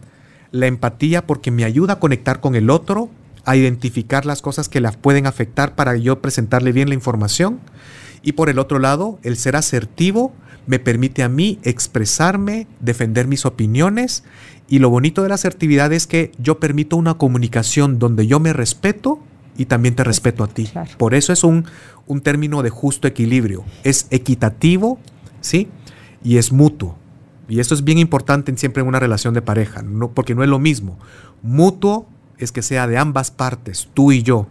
La 0.51 0.67
empatía 0.67 1.25
porque 1.25 1.51
me 1.51 1.63
ayuda 1.63 1.93
a 1.93 1.99
conectar 1.99 2.39
con 2.39 2.55
el 2.55 2.69
otro, 2.69 3.09
a 3.45 3.55
identificar 3.55 4.25
las 4.25 4.41
cosas 4.41 4.69
que 4.69 4.82
la 4.82 4.91
pueden 4.91 5.27
afectar 5.27 5.75
para 5.75 5.95
yo 5.97 6.21
presentarle 6.21 6.71
bien 6.71 6.89
la 6.89 6.95
información. 6.95 7.59
Y 8.21 8.34
por 8.34 8.49
el 8.49 8.59
otro 8.59 8.79
lado, 8.79 9.19
el 9.23 9.38
ser 9.38 9.55
asertivo 9.55 10.34
me 10.67 10.79
permite 10.79 11.23
a 11.23 11.29
mí 11.29 11.59
expresarme, 11.63 12.67
defender 12.79 13.27
mis 13.27 13.45
opiniones. 13.45 14.23
Y 14.67 14.79
lo 14.79 14.89
bonito 14.89 15.23
de 15.23 15.29
la 15.29 15.36
asertividad 15.36 15.91
es 15.91 16.07
que 16.07 16.32
yo 16.38 16.59
permito 16.59 16.95
una 16.97 17.15
comunicación 17.15 17.99
donde 17.99 18.27
yo 18.27 18.39
me 18.39 18.53
respeto 18.53 19.19
y 19.57 19.65
también 19.65 19.95
te 19.95 20.03
respeto 20.03 20.43
a 20.43 20.47
ti. 20.47 20.69
Por 20.97 21.13
eso 21.13 21.34
es 21.34 21.43
un, 21.43 21.65
un 22.07 22.21
término 22.21 22.61
de 22.63 22.69
justo 22.69 23.07
equilibrio. 23.07 23.63
Es 23.84 24.07
equitativo, 24.11 24.99
¿sí? 25.41 25.67
Y 26.23 26.38
es 26.38 26.51
mutuo. 26.51 26.97
Y 27.52 27.60
esto 27.60 27.74
es 27.74 27.84
bien 27.84 27.97
importante 27.97 28.56
siempre 28.56 28.82
en 28.82 28.88
una 28.88 29.02
relación 29.02 29.34
de 29.34 29.41
pareja, 29.41 29.82
no, 29.82 30.12
porque 30.14 30.34
no 30.36 30.41
es 30.41 30.47
lo 30.47 30.58
mismo. 30.58 30.97
Mutuo 31.41 32.08
es 32.38 32.54
que 32.54 32.62
sea 32.62 32.88
de 32.88 32.97
ambas 32.97 33.30
partes, 33.30 33.89
tú 33.93 34.14
y 34.14 34.24
yo. 34.24 34.47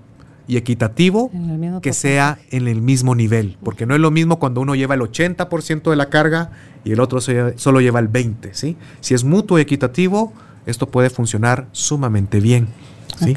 Y 0.46 0.58
equitativo, 0.58 1.30
que 1.80 1.94
sea 1.94 2.38
en 2.50 2.68
el 2.68 2.82
mismo 2.82 3.14
nivel. 3.14 3.56
Porque 3.64 3.86
no 3.86 3.94
es 3.94 4.02
lo 4.02 4.10
mismo 4.10 4.38
cuando 4.38 4.60
uno 4.60 4.74
lleva 4.74 4.96
el 4.96 5.00
80% 5.00 5.88
de 5.88 5.96
la 5.96 6.10
carga 6.10 6.50
y 6.84 6.92
el 6.92 7.00
otro 7.00 7.22
solo 7.22 7.80
lleva 7.80 8.00
el 8.00 8.12
20%. 8.12 8.50
¿sí? 8.52 8.76
Si 9.00 9.14
es 9.14 9.24
mutuo 9.24 9.58
y 9.58 9.62
equitativo, 9.62 10.34
esto 10.66 10.90
puede 10.90 11.08
funcionar 11.08 11.68
sumamente 11.72 12.38
bien. 12.38 12.68
¿sí? 13.16 13.34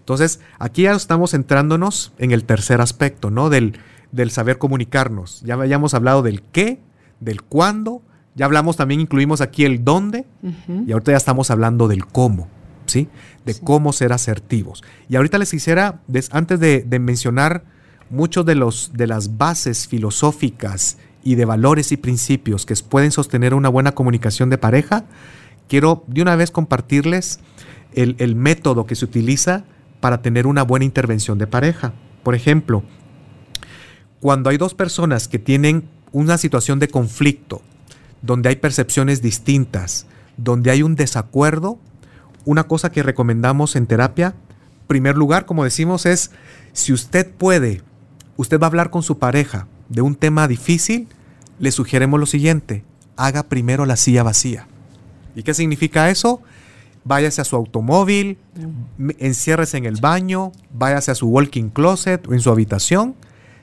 Entonces, 0.00 0.40
aquí 0.58 0.82
ya 0.82 0.92
estamos 0.92 1.30
centrándonos 1.30 2.12
en 2.18 2.32
el 2.32 2.44
tercer 2.44 2.82
aspecto, 2.82 3.30
¿no? 3.30 3.48
Del, 3.48 3.78
del 4.12 4.30
saber 4.30 4.58
comunicarnos. 4.58 5.40
Ya 5.46 5.54
habíamos 5.54 5.94
hablado 5.94 6.20
del 6.20 6.42
qué, 6.42 6.78
del 7.20 7.40
cuándo 7.40 8.02
ya 8.38 8.44
hablamos 8.44 8.76
también, 8.76 9.00
incluimos 9.00 9.40
aquí 9.40 9.64
el 9.64 9.84
dónde 9.84 10.24
y 10.86 10.92
ahorita 10.92 11.10
ya 11.10 11.16
estamos 11.16 11.50
hablando 11.50 11.88
del 11.88 12.06
cómo, 12.06 12.46
¿sí? 12.86 13.08
De 13.44 13.54
cómo 13.54 13.92
ser 13.92 14.12
asertivos. 14.12 14.84
Y 15.08 15.16
ahorita 15.16 15.38
les 15.38 15.50
quisiera, 15.50 16.00
antes 16.30 16.60
de, 16.60 16.86
mencionar 17.00 17.64
muchos 18.10 18.46
de, 18.46 18.54
los, 18.54 18.92
de 18.94 19.08
las 19.08 19.38
bases 19.38 19.88
filosóficas 19.88 20.98
y 21.24 21.34
de 21.34 21.46
valores 21.46 21.90
y 21.90 21.96
principios 21.96 22.64
que 22.64 22.76
pueden 22.88 23.10
sostener 23.10 23.54
una 23.54 23.68
buena 23.68 23.92
comunicación 23.92 24.50
de 24.50 24.58
pareja, 24.58 25.04
quiero 25.68 26.04
de 26.06 26.22
una 26.22 26.36
vez 26.36 26.52
compartirles 26.52 27.40
el, 27.92 28.14
el 28.20 28.36
método 28.36 28.86
que 28.86 28.94
se 28.94 29.04
utiliza 29.04 29.64
para 29.98 30.22
tener 30.22 30.46
una 30.46 30.62
buena 30.62 30.84
intervención 30.84 31.38
de 31.38 31.48
pareja. 31.48 31.92
Por 32.22 32.36
ejemplo, 32.36 32.84
cuando 34.20 34.48
hay 34.48 34.58
dos 34.58 34.74
personas 34.74 35.26
que 35.26 35.40
tienen 35.40 35.88
una 36.12 36.38
situación 36.38 36.78
de 36.78 36.86
conflicto, 36.86 37.62
donde 38.22 38.48
hay 38.48 38.56
percepciones 38.56 39.22
distintas, 39.22 40.06
donde 40.36 40.70
hay 40.70 40.82
un 40.82 40.94
desacuerdo, 40.94 41.78
una 42.44 42.64
cosa 42.64 42.90
que 42.90 43.02
recomendamos 43.02 43.76
en 43.76 43.86
terapia, 43.86 44.34
primer 44.86 45.16
lugar, 45.16 45.46
como 45.46 45.64
decimos, 45.64 46.06
es 46.06 46.30
si 46.72 46.92
usted 46.92 47.30
puede, 47.30 47.82
usted 48.36 48.58
va 48.58 48.66
a 48.66 48.68
hablar 48.68 48.90
con 48.90 49.02
su 49.02 49.18
pareja 49.18 49.66
de 49.88 50.00
un 50.00 50.14
tema 50.14 50.48
difícil, 50.48 51.08
le 51.58 51.70
sugerimos 51.72 52.18
lo 52.18 52.26
siguiente, 52.26 52.84
haga 53.16 53.44
primero 53.44 53.84
la 53.86 53.96
silla 53.96 54.22
vacía. 54.22 54.66
¿Y 55.34 55.42
qué 55.42 55.54
significa 55.54 56.10
eso? 56.10 56.40
Váyase 57.04 57.40
a 57.40 57.44
su 57.44 57.56
automóvil, 57.56 58.38
enciérrese 59.18 59.76
en 59.76 59.86
el 59.86 60.00
baño, 60.00 60.52
váyase 60.72 61.10
a 61.10 61.14
su 61.14 61.28
walking 61.28 61.70
closet 61.70 62.26
o 62.26 62.34
en 62.34 62.40
su 62.40 62.50
habitación, 62.50 63.14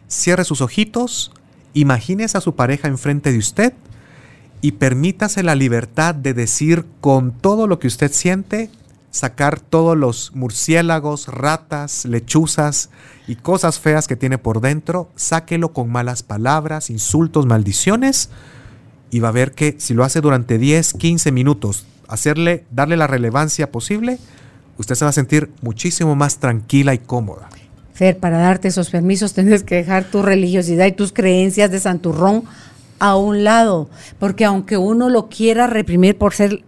cierre 0.07 0.45
sus 0.45 0.61
ojitos, 0.61 1.31
imagínese 1.73 2.37
a 2.37 2.41
su 2.41 2.55
pareja 2.55 2.87
enfrente 2.87 3.31
de 3.31 3.37
usted 3.37 3.73
y 4.61 4.73
permítase 4.73 5.43
la 5.43 5.55
libertad 5.55 6.15
de 6.15 6.33
decir 6.33 6.85
con 7.01 7.31
todo 7.31 7.67
lo 7.67 7.79
que 7.79 7.87
usted 7.87 8.11
siente, 8.11 8.69
sacar 9.11 9.59
todos 9.59 9.97
los 9.97 10.31
murciélagos, 10.35 11.27
ratas, 11.27 12.05
lechuzas 12.05 12.89
y 13.27 13.35
cosas 13.35 13.79
feas 13.79 14.07
que 14.07 14.15
tiene 14.15 14.37
por 14.37 14.59
dentro, 14.61 15.09
sáquelo 15.15 15.71
con 15.71 15.89
malas 15.89 16.23
palabras, 16.23 16.89
insultos, 16.89 17.45
maldiciones 17.45 18.29
y 19.11 19.19
va 19.19 19.29
a 19.29 19.31
ver 19.31 19.53
que 19.53 19.75
si 19.77 19.93
lo 19.93 20.03
hace 20.03 20.19
durante 20.19 20.57
10, 20.57 20.93
15 20.93 21.31
minutos, 21.31 21.85
hacerle, 22.07 22.65
darle 22.71 22.97
la 22.97 23.07
relevancia 23.07 23.71
posible, 23.71 24.19
usted 24.77 24.95
se 24.95 25.05
va 25.05 25.09
a 25.09 25.13
sentir 25.13 25.49
muchísimo 25.61 26.15
más 26.15 26.39
tranquila 26.39 26.93
y 26.93 26.97
cómoda. 26.97 27.47
Fer, 27.93 28.17
para 28.17 28.39
darte 28.39 28.67
esos 28.67 28.89
permisos 28.89 29.33
tienes 29.35 29.63
que 29.63 29.75
dejar 29.75 30.03
tu 30.03 30.21
religiosidad 30.21 30.85
y 30.85 30.91
tus 30.91 31.13
creencias 31.13 31.71
de 31.71 31.79
santurrón 31.79 32.43
a 32.99 33.15
un 33.15 33.43
lado, 33.43 33.89
porque 34.19 34.45
aunque 34.45 34.77
uno 34.77 35.09
lo 35.09 35.27
quiera 35.29 35.67
reprimir 35.67 36.17
por 36.17 36.33
ser, 36.33 36.63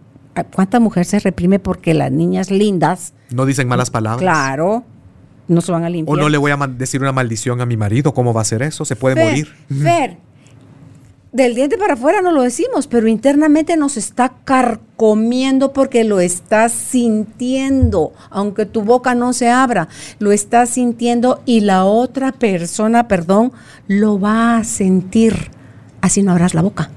¿cuánta 0.54 0.80
mujer 0.80 1.04
se 1.04 1.18
reprime 1.18 1.58
porque 1.58 1.94
las 1.94 2.12
niñas 2.12 2.50
lindas 2.50 3.14
no 3.30 3.46
dicen 3.46 3.68
malas 3.68 3.90
palabras? 3.90 4.20
Claro, 4.20 4.84
no 5.48 5.60
se 5.60 5.72
van 5.72 5.84
a 5.84 5.90
limpiar. 5.90 6.16
O 6.16 6.20
no 6.20 6.28
le 6.28 6.38
voy 6.38 6.50
a 6.50 6.56
decir 6.56 7.00
una 7.00 7.12
maldición 7.12 7.60
a 7.60 7.66
mi 7.66 7.76
marido, 7.76 8.14
¿cómo 8.14 8.32
va 8.32 8.42
a 8.42 8.44
ser 8.44 8.62
eso? 8.62 8.84
Se 8.84 8.96
puede 8.96 9.22
morir. 9.22 9.54
Fer, 9.82 10.18
del 11.32 11.54
diente 11.54 11.76
para 11.76 11.94
afuera 11.94 12.22
no 12.22 12.32
lo 12.32 12.42
decimos, 12.42 12.86
pero 12.86 13.06
internamente 13.06 13.76
nos 13.76 13.96
está 13.98 14.32
carcomiendo 14.44 15.72
porque 15.74 16.04
lo 16.04 16.20
estás 16.20 16.72
sintiendo, 16.72 18.12
aunque 18.30 18.64
tu 18.64 18.82
boca 18.82 19.14
no 19.14 19.34
se 19.34 19.50
abra, 19.50 19.88
lo 20.18 20.32
estás 20.32 20.70
sintiendo 20.70 21.42
y 21.44 21.60
la 21.60 21.84
otra 21.84 22.32
persona, 22.32 23.08
perdón, 23.08 23.52
lo 23.88 24.18
va 24.18 24.56
a 24.56 24.64
sentir 24.64 25.50
así 26.00 26.22
no 26.22 26.32
abras 26.32 26.54
la 26.54 26.62
boca. 26.62 26.90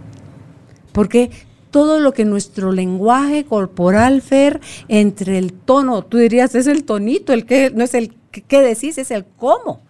Porque 0.92 1.32
todo 1.72 2.00
lo 2.00 2.14
que 2.14 2.26
nuestro 2.26 2.72
lenguaje 2.72 3.46
corporal, 3.46 4.22
Fer, 4.22 4.60
entre 4.88 5.38
el 5.38 5.54
tono, 5.54 6.04
tú 6.04 6.18
dirías, 6.18 6.54
es 6.54 6.68
el 6.68 6.84
tonito, 6.84 7.34
el 7.34 7.46
que, 7.46 7.72
no 7.72 7.84
es 7.84 7.94
el 7.94 8.14
que 8.32 8.62
decís, 8.62 8.98
es 8.98 9.12
el 9.12 9.26
cómo. 9.38 9.82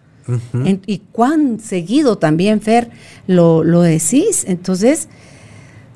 y 0.86 0.98
cuán 1.10 1.58
seguido 1.58 2.16
también, 2.16 2.60
Fer, 2.60 2.90
lo, 3.26 3.64
lo 3.64 3.82
decís. 3.82 4.44
Entonces, 4.46 5.08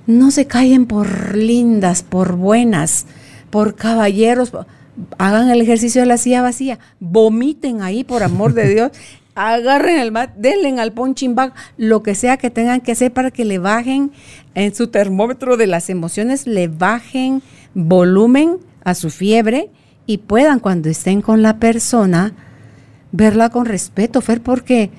no 0.07 0.31
se 0.33 0.47
callen 0.47 0.87
por 0.87 1.37
lindas, 1.37 2.03
por 2.03 2.35
buenas, 2.35 3.07
por 3.51 3.77
caballeros. 3.77 4.53
Hagan 5.19 5.51
el 5.51 5.61
ejercicio 5.61 6.01
de 6.01 6.07
la 6.07 6.19
silla 6.19 6.43
vacía. 6.43 6.81
Vomiten 6.99 7.83
ahí, 7.83 8.03
por 8.03 8.25
amor 8.25 8.55
de 8.55 8.69
Dios 8.75 8.93
agarren 9.37 10.01
el 10.01 10.11
mat, 10.11 10.34
denle 10.34 10.80
al 10.80 10.93
punching 10.93 11.34
bag, 11.34 11.53
lo 11.76 12.03
que 12.03 12.14
sea 12.14 12.39
que 12.39 12.51
tengan 12.51 12.80
que 12.80 12.93
hacer 12.93 13.12
para 13.12 13.30
que 13.30 13.45
le 13.45 13.59
bajen 13.59 14.11
en 14.55 14.74
su 14.74 14.89
termómetro 14.89 15.57
de 15.57 15.66
las 15.66 15.91
emociones, 15.91 16.47
le 16.47 16.66
bajen 16.68 17.43
volumen 17.74 18.57
a 18.82 18.95
su 18.95 19.11
fiebre 19.11 19.70
y 20.07 20.18
puedan 20.18 20.59
cuando 20.59 20.89
estén 20.89 21.20
con 21.20 21.43
la 21.43 21.59
persona 21.59 22.32
verla 23.12 23.51
con 23.51 23.66
respeto, 23.66 24.20
Fer, 24.20 24.43
porque 24.43 24.91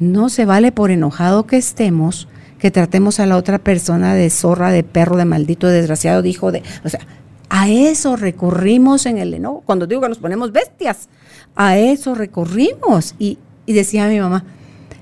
no 0.00 0.30
se 0.30 0.46
vale 0.46 0.72
por 0.72 0.90
enojado 0.90 1.46
que 1.46 1.58
estemos 1.58 2.28
que 2.58 2.70
tratemos 2.70 3.18
a 3.18 3.26
la 3.26 3.36
otra 3.36 3.58
persona 3.58 4.14
de 4.14 4.30
zorra, 4.30 4.70
de 4.70 4.84
perro, 4.84 5.16
de 5.16 5.24
maldito, 5.24 5.66
de 5.66 5.74
desgraciado, 5.74 6.22
de 6.22 6.28
hijo 6.28 6.52
de... 6.52 6.62
O 6.84 6.88
sea, 6.88 7.00
a 7.48 7.68
eso 7.68 8.14
recurrimos 8.14 9.04
en 9.04 9.18
el 9.18 9.34
enojo. 9.34 9.64
Cuando 9.66 9.88
digo 9.88 10.00
que 10.00 10.08
nos 10.08 10.18
ponemos 10.18 10.52
bestias, 10.52 11.08
a 11.56 11.76
eso 11.76 12.14
recurrimos. 12.14 13.16
Y, 13.18 13.36
y 13.66 13.72
decía 13.72 14.08
mi 14.08 14.20
mamá, 14.20 14.44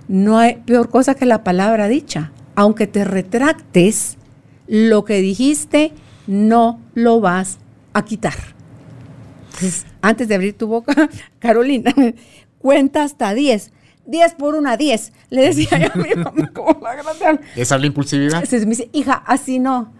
no 0.09 0.39
hay 0.39 0.57
peor 0.67 0.89
cosa 0.89 1.15
que 1.15 1.27
la 1.27 1.45
palabra 1.45 1.89
dicha. 1.89 2.33
Aunque 2.57 2.87
te 2.87 3.05
retractes, 3.05 4.19
lo 4.67 5.05
que 5.05 5.21
dijiste 5.21 5.93
no 6.27 6.81
lo 6.95 7.21
vas 7.21 7.59
a 7.93 8.05
quitar. 8.05 8.35
Entonces, 9.47 9.87
antes 10.01 10.29
de 10.29 10.35
abrir 10.35 10.57
tu 10.57 10.67
boca, 10.67 11.09
Carolina, 11.39 11.95
cuenta 12.59 13.03
hasta 13.03 13.35
10. 13.35 13.73
10 14.07 14.35
por 14.35 14.55
una 14.55 14.77
10. 14.77 15.13
Le 15.31 15.43
decía 15.43 15.79
yo 15.79 15.89
a 15.93 15.97
mi 15.97 16.15
mamá 16.15 16.51
como 16.53 16.81
la 16.81 16.95
grande. 16.95 17.43
¿Esa 17.57 17.75
es 17.77 17.81
la 17.81 17.87
impulsividad? 17.87 18.35
Entonces 18.35 18.65
me 18.65 18.71
dice, 18.71 18.89
hija, 18.93 19.23
así 19.27 19.59
no. 19.59 19.93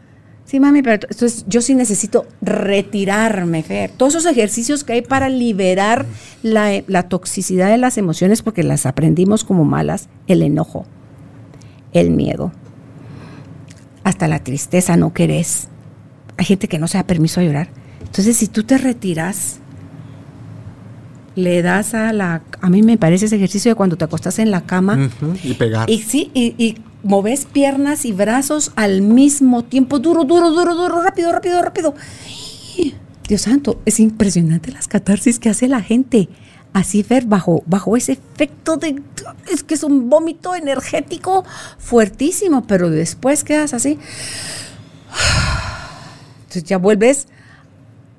Sí, 0.51 0.59
mami, 0.59 0.83
pero 0.83 0.95
entonces 1.09 1.45
yo 1.47 1.61
sí 1.61 1.77
necesito 1.77 2.27
retirarme, 2.43 3.63
Fer. 3.63 3.93
Todos 3.97 4.17
esos 4.17 4.33
ejercicios 4.33 4.83
que 4.83 4.95
hay 4.95 5.03
para 5.03 5.29
liberar 5.29 6.07
la, 6.43 6.83
la 6.89 7.05
toxicidad 7.05 7.69
de 7.69 7.79
las 7.79 7.97
emociones, 7.99 8.43
porque 8.43 8.65
las 8.65 8.85
aprendimos 8.85 9.45
como 9.45 9.65
malas, 9.65 10.09
el 10.27 10.43
enojo, 10.43 10.87
el 11.93 12.11
miedo, 12.11 12.51
hasta 14.03 14.27
la 14.27 14.43
tristeza, 14.43 14.97
no 14.97 15.13
querés. 15.13 15.69
Hay 16.37 16.47
gente 16.47 16.67
que 16.67 16.81
no 16.81 16.89
se 16.89 16.99
da 16.99 17.05
permiso 17.05 17.39
a 17.39 17.45
llorar. 17.45 17.69
Entonces, 18.01 18.37
si 18.37 18.49
tú 18.49 18.65
te 18.65 18.77
retiras, 18.77 19.61
le 21.37 21.63
das 21.63 21.95
a 21.95 22.13
la... 22.13 22.43
A 22.61 22.71
mí 22.71 22.83
me 22.83 22.99
parece 22.99 23.27
ese 23.27 23.37
ejercicio 23.37 23.71
de 23.71 23.77
cuando 23.77 23.97
te 23.97 24.05
acostas 24.05 24.41
en 24.41 24.51
la 24.51 24.63
cama. 24.63 25.11
Y 25.45 25.55
pegar. 25.55 25.89
Y 25.89 25.99
sí, 25.99 26.33
y, 26.35 26.57
y 26.59 26.83
moves 27.03 27.47
piernas 27.47 28.05
y 28.05 28.13
brazos 28.13 28.73
al 28.77 29.03
mismo 29.03 29.65
tiempo, 29.65 29.99
duro, 29.99 30.25
duro, 30.25 30.51
duro, 30.51 30.75
duro, 30.75 31.03
rápido, 31.03 31.33
rápido, 31.33 31.63
rápido. 31.63 31.95
Dios 33.29 33.43
santo, 33.43 33.81
es 33.85 34.01
impresionante 34.01 34.73
las 34.73 34.89
catarsis 34.89 35.39
que 35.39 35.49
hace 35.51 35.69
la 35.69 35.83
gente. 35.83 36.29
Así 36.73 37.03
ver 37.03 37.27
bajo, 37.27 37.65
bajo 37.67 37.97
ese 37.97 38.13
efecto 38.13 38.77
de 38.77 39.03
es 39.51 39.65
que 39.65 39.75
es 39.75 39.83
un 39.83 40.09
vómito 40.09 40.55
energético 40.55 41.45
fuertísimo, 41.79 42.65
pero 42.67 42.91
después 42.91 43.43
quedas 43.43 43.75
así. 43.75 43.99
Entonces 46.43 46.65
ya 46.65 46.79
vuelves, 46.79 47.27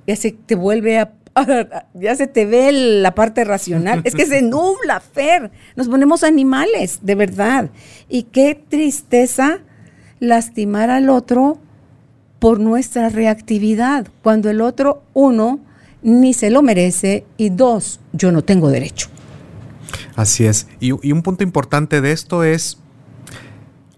ya 0.06 0.16
se 0.16 0.32
te 0.32 0.56
vuelve 0.56 1.00
a 1.00 1.14
ya 1.94 2.16
se 2.16 2.28
te 2.28 2.46
ve 2.46 2.72
la 2.72 3.16
parte 3.16 3.44
racional. 3.44 4.02
Es 4.04 4.16
que 4.16 4.26
se 4.26 4.42
nubla, 4.42 5.00
Fer. 5.00 5.52
Nos 5.76 5.88
ponemos 5.88 6.24
animales, 6.24 7.00
de 7.02 7.16
verdad. 7.16 7.70
Y 8.10 8.24
qué 8.24 8.62
tristeza 8.68 9.60
lastimar 10.20 10.90
al 10.90 11.10
otro 11.10 11.60
por 12.40 12.60
nuestra 12.60 13.10
reactividad, 13.10 14.08
cuando 14.24 14.50
el 14.50 14.62
otro, 14.62 15.04
uno, 15.14 15.60
ni 16.02 16.34
se 16.34 16.50
lo 16.50 16.64
merece 16.64 17.24
y 17.38 17.50
dos, 17.50 18.00
yo 18.14 18.32
no 18.32 18.44
tengo 18.44 18.70
derecho. 18.70 19.10
Así 20.16 20.46
es. 20.46 20.68
Y, 20.80 20.92
y 21.08 21.12
un 21.12 21.22
punto 21.22 21.44
importante 21.44 22.02
de 22.02 22.12
esto 22.12 22.44
es 22.44 22.80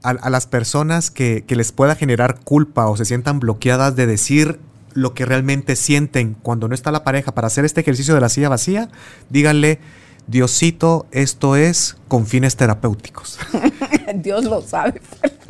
a, 0.02 0.10
a 0.10 0.30
las 0.30 0.46
personas 0.46 1.10
que, 1.10 1.46
que 1.48 1.56
les 1.56 1.72
pueda 1.72 1.96
generar 1.96 2.42
culpa 2.42 2.88
o 2.88 2.98
se 2.98 3.06
sientan 3.06 3.40
bloqueadas 3.40 3.96
de 3.96 4.08
decir 4.08 4.60
lo 4.94 5.14
que 5.14 5.26
realmente 5.26 5.76
sienten 5.76 6.36
cuando 6.42 6.68
no 6.68 6.76
está 6.76 6.92
la 6.92 7.04
pareja 7.04 7.34
para 7.34 7.48
hacer 7.48 7.66
este 7.66 7.82
ejercicio 7.82 8.14
de 8.14 8.22
la 8.22 8.30
silla 8.30 8.50
vacía, 8.50 8.90
díganle, 9.30 9.80
Diosito, 10.28 11.06
esto 11.12 11.56
es 11.56 11.98
con 12.08 12.26
fines 12.26 12.56
terapéuticos. 12.56 13.40
Dios 14.16 14.46
lo 14.46 14.62
sabe. 14.62 15.02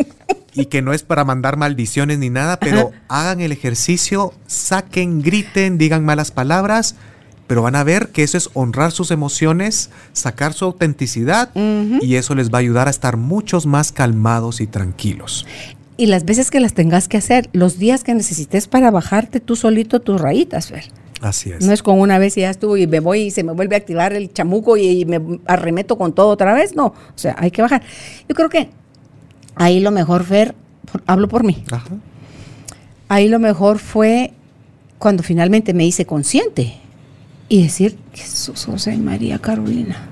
y 0.56 0.66
que 0.66 0.82
no 0.82 0.94
es 0.94 1.04
para 1.04 1.24
mandar 1.24 1.58
maldiciones 1.58 2.20
ni 2.20 2.30
nada, 2.30 2.60
pero 2.60 2.92
hagan 3.08 3.42
el 3.42 3.52
ejercicio, 3.52 4.34
saquen, 4.48 5.22
griten, 5.22 5.78
digan 5.78 6.06
malas 6.06 6.32
palabras, 6.32 6.96
pero 7.48 7.62
van 7.62 7.76
a 7.76 7.84
ver 7.84 8.10
que 8.10 8.24
eso 8.24 8.38
es 8.38 8.50
honrar 8.54 8.92
sus 8.92 9.12
emociones, 9.12 9.90
sacar 10.14 10.54
su 10.54 10.66
autenticidad 10.66 11.52
y 11.56 12.16
eso 12.16 12.36
les 12.36 12.50
va 12.52 12.60
a 12.60 12.62
ayudar 12.62 12.88
a 12.88 12.92
estar 12.92 13.18
muchos 13.18 13.66
más 13.66 13.92
calmados 13.92 14.62
y 14.62 14.68
tranquilos. 14.68 15.46
Y 15.98 16.08
las 16.08 16.26
veces 16.26 16.50
que 16.50 16.60
las 16.60 16.74
tengas 16.74 17.08
que 17.08 17.18
hacer, 17.18 17.50
los 17.54 17.78
días 17.78 18.04
que 18.04 18.14
necesites 18.16 18.68
para 18.68 18.90
bajarte 18.92 19.40
tú 19.40 19.56
solito 19.56 20.00
tus 20.02 20.20
rayitas, 20.20 20.68
Fer. 20.70 20.86
Así 21.22 21.52
es. 21.52 21.66
No 21.66 21.72
es 21.72 21.84
con 21.84 22.00
una 22.00 22.18
vez 22.18 22.36
y 22.38 22.42
ya 22.42 22.50
estuvo 22.50 22.76
y 22.78 22.86
me 22.88 23.00
voy 23.00 23.22
y 23.22 23.32
se 23.32 23.44
me 23.44 23.54
vuelve 23.54 23.76
a 23.76 23.78
activar 23.78 24.14
el 24.14 24.34
chamuco 24.34 24.76
y, 24.76 24.88
y 25.02 25.06
me 25.06 25.22
arremeto 25.46 25.98
con 25.98 26.14
todo 26.14 26.28
otra 26.30 26.54
vez. 26.54 26.76
No, 26.76 26.88
o 26.88 26.94
sea, 27.16 27.36
hay 27.38 27.52
que 27.52 27.62
bajar. 27.62 27.82
Yo 28.28 28.36
creo 28.36 28.50
que 28.50 28.70
ahí 29.56 29.80
lo 29.80 29.92
mejor, 29.92 30.24
Fer, 30.26 30.56
por- 30.92 31.04
hablo 31.06 31.28
por 31.30 31.44
mí, 31.44 31.64
Ajá. 31.72 31.86
ahí 33.08 33.30
lo 33.30 33.40
mejor 33.40 33.80
fue 33.80 34.34
cuando 34.98 35.22
finalmente 35.24 35.74
me 35.74 35.86
hice 35.86 36.06
consciente 36.06 36.74
y 37.48 37.62
decir, 37.64 37.98
Jesús, 38.14 38.66
José 38.66 38.96
y 38.96 38.98
María 38.98 39.38
Carolina. 39.40 40.10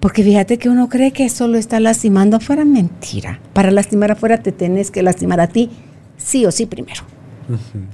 Porque 0.00 0.24
fíjate 0.24 0.58
que 0.58 0.70
uno 0.70 0.88
cree 0.88 1.12
que 1.12 1.28
solo 1.28 1.58
está 1.58 1.78
lastimando 1.78 2.38
afuera, 2.38 2.64
mentira. 2.64 3.40
Para 3.52 3.70
lastimar 3.70 4.10
afuera 4.10 4.42
te 4.42 4.50
tienes 4.50 4.90
que 4.90 5.02
lastimar 5.02 5.40
a 5.40 5.48
ti, 5.48 5.70
sí 6.16 6.46
o 6.46 6.50
sí 6.50 6.66
primero. 6.66 7.02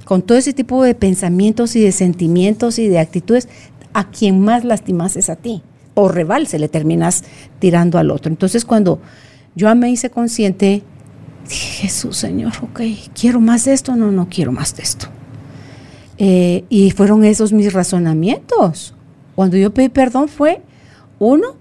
Con 0.05 0.21
todo 0.21 0.37
ese 0.37 0.53
tipo 0.53 0.83
de 0.83 0.95
pensamientos 0.95 1.75
y 1.75 1.81
de 1.81 1.91
sentimientos 1.91 2.79
y 2.79 2.87
de 2.87 2.99
actitudes, 2.99 3.49
a 3.93 4.09
quien 4.09 4.39
más 4.39 4.63
lastimas 4.63 5.17
es 5.17 5.29
a 5.29 5.35
ti. 5.35 5.63
Por 5.93 6.15
rebalse 6.15 6.59
le 6.59 6.69
terminas 6.69 7.23
tirando 7.59 7.97
al 7.97 8.11
otro. 8.11 8.31
Entonces 8.31 8.63
cuando 8.63 9.01
yo 9.55 9.73
me 9.75 9.89
hice 9.89 10.09
consciente, 10.09 10.83
dije, 11.49 11.81
Jesús, 11.81 12.17
Señor, 12.17 12.53
ok, 12.61 12.81
quiero 13.19 13.41
más 13.41 13.65
de 13.65 13.73
esto, 13.73 13.95
no, 13.95 14.11
no 14.11 14.29
quiero 14.29 14.51
más 14.51 14.75
de 14.75 14.83
esto. 14.83 15.07
Eh, 16.19 16.63
y 16.69 16.91
fueron 16.91 17.25
esos 17.25 17.51
mis 17.51 17.73
razonamientos. 17.73 18.93
Cuando 19.35 19.57
yo 19.57 19.73
pedí 19.73 19.89
perdón 19.89 20.29
fue, 20.29 20.61
uno, 21.19 21.55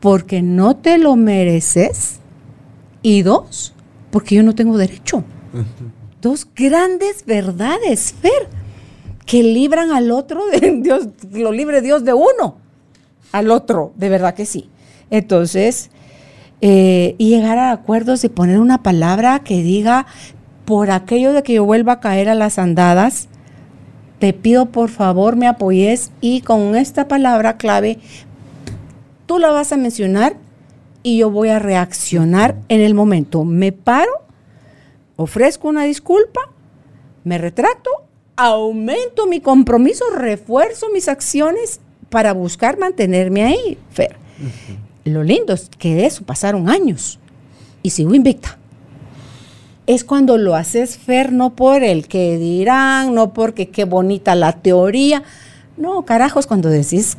porque 0.00 0.42
no 0.42 0.76
te 0.76 0.98
lo 0.98 1.16
mereces, 1.16 2.20
y 3.02 3.22
dos, 3.22 3.74
porque 4.10 4.34
yo 4.34 4.42
no 4.42 4.54
tengo 4.54 4.76
derecho. 4.76 5.24
Dos 6.20 6.46
grandes 6.54 7.24
verdades, 7.24 8.14
Fer, 8.20 8.48
que 9.24 9.42
libran 9.42 9.92
al 9.92 10.10
otro 10.10 10.46
de 10.46 10.80
Dios, 10.82 11.08
lo 11.30 11.52
libre 11.52 11.80
Dios 11.80 12.04
de 12.04 12.12
uno, 12.12 12.56
al 13.32 13.50
otro, 13.50 13.92
de 13.96 14.08
verdad 14.08 14.34
que 14.34 14.46
sí. 14.46 14.68
Entonces, 15.10 15.90
eh, 16.60 17.14
y 17.18 17.30
llegar 17.30 17.58
a 17.58 17.72
acuerdos 17.72 18.20
de 18.22 18.30
poner 18.30 18.58
una 18.58 18.82
palabra 18.82 19.40
que 19.40 19.62
diga, 19.62 20.06
por 20.64 20.90
aquello 20.90 21.32
de 21.32 21.42
que 21.42 21.54
yo 21.54 21.64
vuelva 21.64 21.94
a 21.94 22.00
caer 22.00 22.28
a 22.28 22.34
las 22.34 22.58
andadas, 22.58 23.28
te 24.18 24.32
pido 24.32 24.66
por 24.66 24.90
favor 24.90 25.36
me 25.36 25.46
apoyes 25.46 26.10
y 26.20 26.42
con 26.42 26.76
esta 26.76 27.08
palabra 27.08 27.56
clave 27.56 27.98
tú 29.28 29.38
la 29.38 29.50
vas 29.50 29.70
a 29.72 29.76
mencionar 29.76 30.36
y 31.02 31.18
yo 31.18 31.30
voy 31.30 31.50
a 31.50 31.60
reaccionar 31.60 32.56
en 32.68 32.80
el 32.80 32.94
momento. 32.94 33.44
Me 33.44 33.70
paro, 33.70 34.10
ofrezco 35.16 35.68
una 35.68 35.84
disculpa, 35.84 36.40
me 37.22 37.36
retrato, 37.36 37.90
aumento 38.36 39.26
mi 39.26 39.40
compromiso, 39.40 40.06
refuerzo 40.10 40.88
mis 40.92 41.08
acciones 41.08 41.80
para 42.08 42.32
buscar 42.32 42.78
mantenerme 42.78 43.44
ahí, 43.44 43.78
Fer. 43.90 44.16
Lo 45.04 45.22
lindo 45.22 45.52
es 45.52 45.68
que 45.78 45.94
de 45.94 46.06
eso 46.06 46.24
pasaron 46.24 46.68
años 46.70 47.20
y 47.82 47.90
sigo 47.90 48.14
invicta. 48.14 48.58
Es 49.86 50.04
cuando 50.04 50.38
lo 50.38 50.54
haces, 50.54 50.96
Fer, 50.96 51.32
no 51.32 51.54
por 51.54 51.82
el 51.82 52.08
que 52.08 52.38
dirán, 52.38 53.14
no 53.14 53.34
porque 53.34 53.68
qué 53.68 53.84
bonita 53.84 54.34
la 54.34 54.52
teoría. 54.52 55.22
No, 55.76 56.04
carajos, 56.06 56.46
cuando 56.46 56.70
decís 56.70 57.18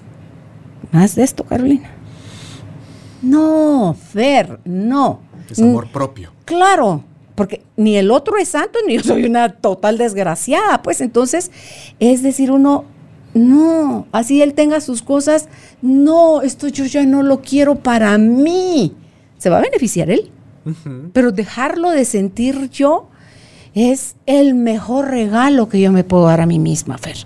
más 0.91 1.16
de 1.16 1.24
esto, 1.24 1.43
Carolina. 1.43 1.99
No, 3.22 3.96
Fer, 4.12 4.60
no. 4.66 5.22
Es 5.50 5.60
amor 5.60 5.92
propio. 5.92 6.32
Claro, 6.46 7.04
porque 7.36 7.64
ni 7.76 7.96
el 7.98 8.12
otro 8.12 8.38
es 8.38 8.50
santo, 8.50 8.80
ni 8.86 8.98
yo 8.98 9.04
soy 9.04 9.26
una 9.26 9.50
total 9.50 9.98
desgraciada. 9.98 10.82
Pues 10.82 11.02
entonces, 11.02 11.52
es 12.00 12.22
decir, 12.22 12.52
uno, 12.52 12.86
no, 13.34 14.08
así 14.12 14.42
él 14.42 14.54
tenga 14.54 14.82
sus 14.82 15.02
cosas, 15.02 15.48
no, 15.82 16.42
esto 16.42 16.68
yo 16.68 16.86
ya 16.86 17.06
no 17.06 17.24
lo 17.24 17.42
quiero 17.42 17.76
para 17.76 18.18
mí. 18.18 18.94
Se 19.38 19.50
va 19.50 19.58
a 19.58 19.62
beneficiar 19.62 20.10
él. 20.10 20.32
Pero 21.14 21.32
dejarlo 21.32 21.90
de 21.90 22.06
sentir 22.06 22.70
yo 22.70 23.08
es 23.74 24.16
el 24.26 24.54
mejor 24.54 25.10
regalo 25.10 25.70
que 25.70 25.80
yo 25.80 25.92
me 25.92 26.04
puedo 26.04 26.26
dar 26.26 26.42
a 26.42 26.46
mí 26.46 26.60
misma, 26.60 26.98
Fer. 26.98 27.18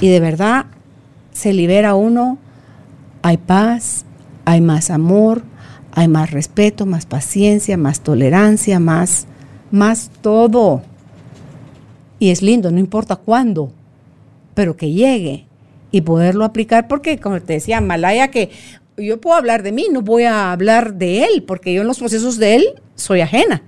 Y 0.00 0.08
de 0.08 0.20
verdad, 0.20 0.66
se 1.32 1.52
libera 1.52 1.94
uno, 1.94 2.38
hay 3.22 3.36
paz, 3.36 4.04
hay 4.50 4.60
más 4.60 4.90
amor, 4.90 5.44
hay 5.92 6.08
más 6.08 6.32
respeto, 6.32 6.84
más 6.84 7.06
paciencia, 7.06 7.76
más 7.76 8.00
tolerancia, 8.00 8.80
más, 8.80 9.28
más 9.70 10.10
todo. 10.22 10.82
Y 12.18 12.30
es 12.30 12.42
lindo, 12.42 12.72
no 12.72 12.80
importa 12.80 13.14
cuándo, 13.14 13.72
pero 14.54 14.76
que 14.76 14.90
llegue 14.90 15.46
y 15.92 16.00
poderlo 16.00 16.44
aplicar, 16.44 16.88
porque 16.88 17.20
como 17.20 17.40
te 17.40 17.52
decía, 17.52 17.80
Malaya, 17.80 18.32
que 18.32 18.50
yo 18.96 19.20
puedo 19.20 19.36
hablar 19.36 19.62
de 19.62 19.70
mí, 19.70 19.86
no 19.88 20.02
voy 20.02 20.24
a 20.24 20.50
hablar 20.50 20.94
de 20.94 21.22
él, 21.26 21.44
porque 21.44 21.72
yo 21.72 21.82
en 21.82 21.86
los 21.86 22.00
procesos 22.00 22.36
de 22.36 22.56
él 22.56 22.64
soy 22.96 23.20
ajena, 23.20 23.62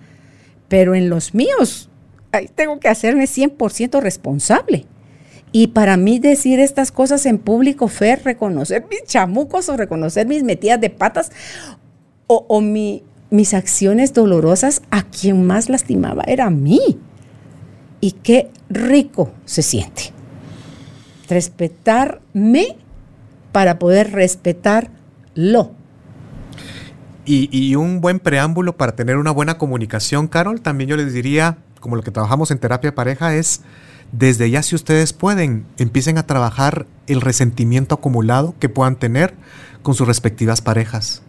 pero 0.67 0.97
en 0.97 1.09
los 1.09 1.33
míos 1.33 1.91
ahí 2.33 2.49
tengo 2.53 2.81
que 2.81 2.89
hacerme 2.89 3.27
100% 3.27 4.01
responsable. 4.01 4.87
Y 5.53 5.69
para 5.69 5.99
mí 5.99 6.19
decir 6.19 6.59
estas 6.59 6.91
cosas 6.91 7.27
en 7.27 7.39
público, 7.39 7.89
fue 7.89 8.17
reconocer 8.17 8.87
mis 8.91 9.05
chamucos 9.05 9.69
o 9.69 9.77
reconocer 9.77 10.27
mis 10.27 10.43
metidas 10.43 10.81
de 10.81 10.89
patas 10.89 11.31
o, 12.27 12.63
mis 12.63 13.55
acciones 13.55 14.15
dolorosas, 14.15 14.81
a 14.91 15.03
quien 15.03 15.47
más 15.47 15.69
lastimaba 15.69 16.25
era 16.27 16.47
a 16.47 16.51
mí. 16.51 16.99
Y 18.01 18.13
qué 18.13 18.51
rico 18.71 19.31
se 19.45 19.61
siente. 19.61 20.13
Respetarme 21.29 22.77
para 23.53 23.79
poder 23.79 24.13
respetarlo. 24.13 25.73
Y, 27.27 27.49
y, 27.53 27.77
un 27.77 28.01
buen 28.01 28.19
preámbulo 28.19 28.77
para 28.77 28.97
tener 28.97 29.19
una 29.19 29.31
buena 29.31 29.59
comunicación, 29.59 30.27
Carol, 30.27 30.63
también 30.63 30.91
yo 30.91 30.97
les 30.97 31.13
diría, 31.13 31.59
como 31.79 31.95
lo 31.95 32.03
que 32.03 32.11
trabajamos 32.11 32.51
en 32.51 32.59
terapia 32.59 32.95
pareja, 32.95 33.37
es 33.37 33.61
desde 34.13 34.51
ya 34.51 34.63
si 34.63 34.75
ustedes 34.75 35.13
pueden, 35.15 35.65
empiecen 35.79 36.19
a 36.19 36.27
trabajar 36.27 36.87
el 37.07 37.21
resentimiento 37.21 37.95
acumulado 37.95 38.55
que 38.61 38.69
puedan 38.69 38.97
tener 38.97 39.35
con 39.83 39.95
sus 39.95 40.07
respectivas 40.07 40.61
parejas. 40.61 41.23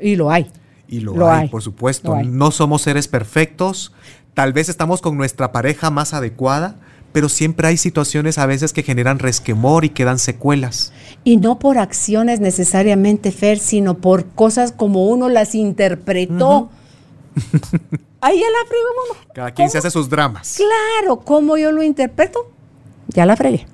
Y 0.00 0.16
lo 0.16 0.30
hay. 0.30 0.50
Y 0.86 1.00
lo, 1.00 1.28
hay, 1.28 1.48
por 1.48 1.62
supuesto. 1.62 2.16
No 2.22 2.50
somos 2.50 2.82
seres 2.82 3.08
perfectos. 3.08 3.92
Tal 4.32 4.52
vez 4.52 4.68
estamos 4.68 5.02
con 5.02 5.16
nuestra 5.16 5.52
pareja 5.52 5.90
más 5.90 6.14
adecuada, 6.14 6.76
pero 7.12 7.28
siempre 7.28 7.68
hay 7.68 7.76
situaciones 7.76 8.38
a 8.38 8.46
veces 8.46 8.72
que 8.72 8.82
generan 8.82 9.18
resquemor 9.18 9.84
y 9.84 9.90
quedan 9.90 10.18
secuelas. 10.18 10.92
Y 11.24 11.36
no 11.36 11.58
por 11.58 11.76
acciones 11.76 12.40
necesariamente, 12.40 13.32
Fer, 13.32 13.58
sino 13.58 13.98
por 13.98 14.26
cosas 14.26 14.72
como 14.72 15.08
uno 15.08 15.28
las 15.28 15.54
interpretó. 15.54 16.70
Ahí 18.20 18.40
ya 18.40 18.46
la 18.46 18.68
frego, 18.68 18.88
mamá. 19.08 19.26
Cada 19.32 19.50
quien 19.52 19.70
se 19.70 19.78
hace 19.78 19.90
sus 19.90 20.08
dramas. 20.08 20.56
Claro, 20.56 21.20
¿cómo 21.20 21.56
yo 21.56 21.72
lo 21.72 21.82
interpreto? 21.82 22.50
Ya 23.08 23.26
la 23.26 23.36
fregué. 23.36 23.66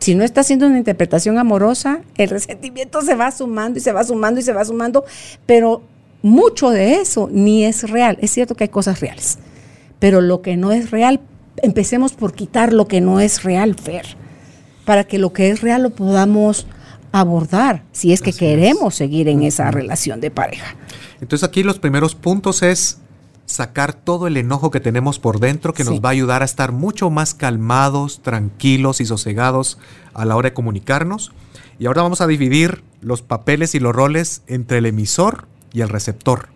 Si 0.00 0.14
no 0.14 0.24
está 0.24 0.40
haciendo 0.40 0.66
una 0.66 0.78
interpretación 0.78 1.38
amorosa, 1.38 2.00
el 2.16 2.30
resentimiento 2.30 3.02
se 3.02 3.14
va 3.14 3.30
sumando 3.30 3.78
y 3.78 3.82
se 3.82 3.92
va 3.92 4.02
sumando 4.02 4.40
y 4.40 4.42
se 4.42 4.52
va 4.52 4.64
sumando, 4.64 5.04
pero 5.44 5.82
mucho 6.22 6.70
de 6.70 6.94
eso 6.94 7.28
ni 7.30 7.64
es 7.64 7.88
real. 7.90 8.18
Es 8.22 8.30
cierto 8.30 8.54
que 8.54 8.64
hay 8.64 8.68
cosas 8.68 9.00
reales, 9.00 9.38
pero 9.98 10.22
lo 10.22 10.40
que 10.40 10.56
no 10.56 10.72
es 10.72 10.90
real, 10.90 11.20
empecemos 11.62 12.12
por 12.12 12.32
quitar 12.32 12.72
lo 12.72 12.88
que 12.88 13.02
no 13.02 13.20
es 13.20 13.42
real, 13.42 13.74
Fer, 13.74 14.16
para 14.86 15.04
que 15.04 15.18
lo 15.18 15.34
que 15.34 15.50
es 15.50 15.60
real 15.60 15.82
lo 15.82 15.90
podamos 15.90 16.66
abordar 17.12 17.84
si 17.92 18.12
es 18.12 18.22
que 18.22 18.32
queremos 18.32 18.94
seguir 18.94 19.28
en 19.28 19.42
esa 19.42 19.70
relación 19.70 20.20
de 20.20 20.30
pareja. 20.30 20.76
Entonces 21.20 21.48
aquí 21.48 21.62
los 21.62 21.78
primeros 21.78 22.14
puntos 22.14 22.62
es 22.62 22.98
sacar 23.46 23.92
todo 23.92 24.26
el 24.26 24.36
enojo 24.36 24.70
que 24.70 24.80
tenemos 24.80 25.18
por 25.18 25.40
dentro 25.40 25.74
que 25.74 25.84
nos 25.84 26.00
va 26.00 26.10
a 26.10 26.12
ayudar 26.12 26.42
a 26.42 26.44
estar 26.44 26.72
mucho 26.72 27.10
más 27.10 27.34
calmados, 27.34 28.22
tranquilos 28.22 29.00
y 29.00 29.06
sosegados 29.06 29.78
a 30.14 30.24
la 30.24 30.36
hora 30.36 30.50
de 30.50 30.54
comunicarnos. 30.54 31.32
Y 31.78 31.86
ahora 31.86 32.02
vamos 32.02 32.20
a 32.20 32.26
dividir 32.26 32.84
los 33.00 33.22
papeles 33.22 33.74
y 33.74 33.80
los 33.80 33.94
roles 33.94 34.42
entre 34.46 34.78
el 34.78 34.86
emisor 34.86 35.48
y 35.72 35.80
el 35.80 35.88
receptor. 35.88 36.48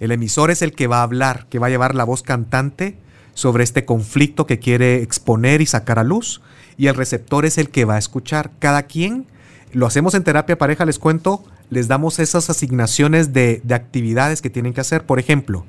El 0.00 0.12
emisor 0.12 0.50
es 0.50 0.60
el 0.60 0.72
que 0.72 0.86
va 0.86 1.00
a 1.00 1.04
hablar, 1.04 1.46
que 1.48 1.58
va 1.58 1.68
a 1.68 1.70
llevar 1.70 1.94
la 1.94 2.04
voz 2.04 2.22
cantante 2.22 2.98
sobre 3.34 3.64
este 3.64 3.84
conflicto 3.84 4.46
que 4.46 4.58
quiere 4.58 5.02
exponer 5.02 5.60
y 5.60 5.66
sacar 5.66 5.98
a 5.98 6.04
luz. 6.04 6.42
Y 6.76 6.88
el 6.88 6.94
receptor 6.94 7.46
es 7.46 7.56
el 7.58 7.70
que 7.70 7.84
va 7.84 7.94
a 7.94 7.98
escuchar. 7.98 8.50
Cada 8.58 8.82
quien, 8.82 9.26
lo 9.72 9.86
hacemos 9.86 10.14
en 10.14 10.24
terapia 10.24 10.58
pareja, 10.58 10.84
les 10.84 10.98
cuento, 10.98 11.44
les 11.70 11.88
damos 11.88 12.18
esas 12.18 12.50
asignaciones 12.50 13.32
de, 13.32 13.60
de 13.64 13.74
actividades 13.74 14.42
que 14.42 14.50
tienen 14.50 14.72
que 14.72 14.80
hacer. 14.80 15.04
Por 15.04 15.18
ejemplo, 15.18 15.64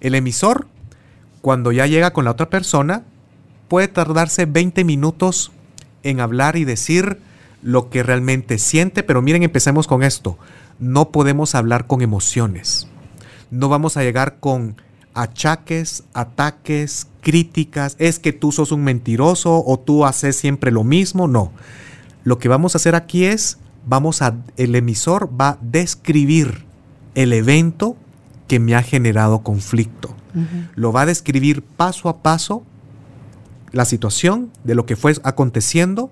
el 0.00 0.14
emisor, 0.14 0.66
cuando 1.40 1.72
ya 1.72 1.86
llega 1.86 2.12
con 2.12 2.24
la 2.24 2.32
otra 2.32 2.50
persona, 2.50 3.04
puede 3.68 3.88
tardarse 3.88 4.46
20 4.46 4.84
minutos 4.84 5.52
en 6.02 6.20
hablar 6.20 6.56
y 6.56 6.64
decir 6.64 7.18
lo 7.62 7.90
que 7.90 8.02
realmente 8.02 8.58
siente, 8.58 9.02
pero 9.02 9.22
miren, 9.22 9.42
empecemos 9.42 9.86
con 9.86 10.02
esto. 10.02 10.38
No 10.78 11.10
podemos 11.10 11.54
hablar 11.54 11.86
con 11.86 12.02
emociones. 12.02 12.88
No 13.50 13.68
vamos 13.68 13.96
a 13.96 14.02
llegar 14.02 14.38
con 14.40 14.76
achaques, 15.14 16.04
ataques, 16.14 17.08
críticas, 17.20 17.96
es 17.98 18.18
que 18.18 18.32
tú 18.32 18.52
sos 18.52 18.72
un 18.72 18.82
mentiroso 18.82 19.62
o 19.64 19.78
tú 19.78 20.04
haces 20.06 20.36
siempre 20.36 20.70
lo 20.70 20.84
mismo, 20.84 21.28
no. 21.28 21.52
Lo 22.24 22.38
que 22.38 22.48
vamos 22.48 22.74
a 22.74 22.78
hacer 22.78 22.94
aquí 22.94 23.24
es, 23.24 23.58
vamos 23.86 24.22
a, 24.22 24.36
el 24.56 24.74
emisor 24.74 25.30
va 25.38 25.50
a 25.50 25.58
describir 25.60 26.64
el 27.14 27.32
evento 27.32 27.96
que 28.46 28.58
me 28.58 28.74
ha 28.74 28.82
generado 28.82 29.40
conflicto. 29.40 30.14
Lo 30.74 30.92
va 30.92 31.02
a 31.02 31.06
describir 31.06 31.62
paso 31.62 32.08
a 32.08 32.22
paso 32.22 32.62
la 33.72 33.84
situación 33.84 34.50
de 34.64 34.74
lo 34.74 34.86
que 34.86 34.96
fue 34.96 35.14
aconteciendo 35.24 36.10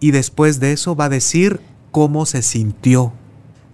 y 0.00 0.10
después 0.10 0.60
de 0.60 0.72
eso 0.72 0.94
va 0.94 1.06
a 1.06 1.08
decir 1.08 1.60
cómo 1.90 2.26
se 2.26 2.42
sintió, 2.42 3.12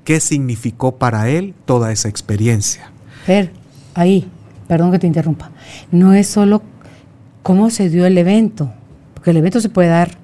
qué 0.05 0.21
significó 0.21 0.97
para 0.97 1.29
él 1.29 1.55
toda 1.65 1.93
esa 1.93 2.09
experiencia. 2.09 2.91
Fer, 3.25 3.53
ahí, 3.95 4.29
perdón 4.69 4.93
que 4.93 4.99
te 4.99 5.07
interrumpa, 5.07 5.51
no 5.91 6.13
es 6.13 6.27
solo 6.27 6.63
cómo 7.43 7.71
se 7.71 7.89
dio 7.89 8.07
el 8.07 8.17
evento, 8.19 8.71
porque 9.15 9.31
el 9.31 9.39
evento 9.39 9.61
se 9.61 9.69
puede 9.69 9.89
dar 9.89 10.19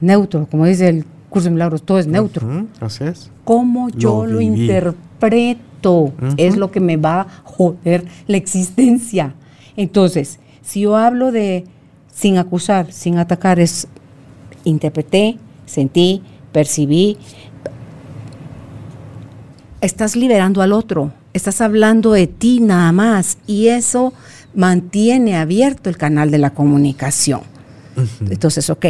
neutro, 0.00 0.46
como 0.50 0.66
dice 0.66 0.88
el 0.88 1.04
curso 1.28 1.48
de 1.48 1.52
milagros, 1.52 1.82
todo 1.82 1.98
es 1.98 2.06
neutro. 2.06 2.66
así 2.80 3.04
es. 3.04 3.30
Cómo 3.44 3.88
yo 3.90 4.26
lo 4.26 4.40
interpreto 4.40 6.12
es 6.36 6.56
lo 6.56 6.70
que 6.70 6.80
me 6.80 6.96
va 6.96 7.22
a 7.22 7.26
joder 7.44 8.04
la 8.26 8.36
existencia. 8.36 9.34
Entonces, 9.76 10.38
si 10.62 10.82
yo 10.82 10.96
hablo 10.96 11.32
de 11.32 11.64
sin 12.12 12.38
acusar, 12.38 12.92
sin 12.92 13.18
atacar, 13.18 13.60
es 13.60 13.88
interpreté, 14.64 15.38
sentí, 15.66 16.22
percibí, 16.52 17.16
estás 19.80 20.16
liberando 20.16 20.60
al 20.60 20.72
otro, 20.72 21.12
estás 21.32 21.60
hablando 21.60 22.12
de 22.12 22.26
ti 22.26 22.60
nada 22.60 22.92
más 22.92 23.38
y 23.46 23.68
eso 23.68 24.12
mantiene 24.54 25.36
abierto 25.36 25.88
el 25.88 25.96
canal 25.96 26.30
de 26.30 26.38
la 26.38 26.50
comunicación. 26.50 27.40
Entonces, 28.28 28.68
ok, 28.70 28.86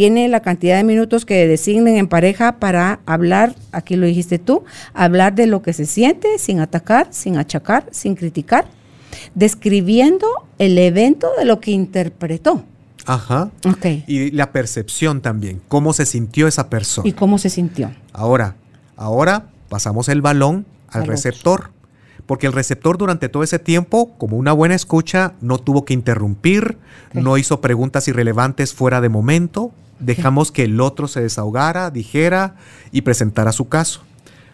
tiene 0.00 0.28
la 0.28 0.40
cantidad 0.40 0.78
de 0.78 0.84
minutos 0.84 1.26
que 1.26 1.46
designen 1.46 1.98
en 1.98 2.08
pareja 2.08 2.52
para 2.52 3.00
hablar, 3.04 3.54
aquí 3.70 3.96
lo 3.96 4.06
dijiste 4.06 4.38
tú, 4.38 4.64
hablar 4.94 5.34
de 5.34 5.44
lo 5.44 5.60
que 5.60 5.74
se 5.74 5.84
siente 5.84 6.38
sin 6.38 6.58
atacar, 6.60 7.08
sin 7.10 7.36
achacar, 7.36 7.86
sin 7.90 8.14
criticar, 8.14 8.64
describiendo 9.34 10.26
el 10.58 10.78
evento 10.78 11.28
de 11.38 11.44
lo 11.44 11.60
que 11.60 11.72
interpretó. 11.72 12.64
Ajá. 13.04 13.50
Ok. 13.68 13.84
Y 14.06 14.30
la 14.30 14.52
percepción 14.52 15.20
también, 15.20 15.60
cómo 15.68 15.92
se 15.92 16.06
sintió 16.06 16.48
esa 16.48 16.70
persona. 16.70 17.06
¿Y 17.06 17.12
cómo 17.12 17.36
se 17.36 17.50
sintió? 17.50 17.90
Ahora, 18.14 18.56
ahora 18.96 19.48
pasamos 19.68 20.08
el 20.08 20.22
balón 20.22 20.64
al, 20.88 21.06
receptor. 21.06 21.72
Porque 22.24 22.46
el 22.46 22.54
receptor 22.54 22.96
durante 22.96 23.28
todo 23.28 23.42
ese 23.42 23.58
tiempo, 23.58 24.14
como 24.16 24.38
una 24.38 24.54
buena 24.54 24.74
escucha, 24.74 25.34
no 25.42 25.58
tuvo 25.58 25.84
que 25.84 25.92
interrumpir, 25.92 26.78
no 27.12 27.36
hizo 27.36 27.60
preguntas 27.60 28.08
irrelevantes 28.08 28.72
fuera 28.72 29.02
de 29.02 29.10
momento, 29.10 29.72
dejamos 30.00 30.50
que 30.52 30.64
el 30.64 30.80
otro 30.80 31.08
se 31.08 31.20
desahogara, 31.20 31.90
dijera 31.90 32.56
y 32.90 33.02
presentara 33.02 33.52
su 33.52 33.68
caso. 33.68 34.02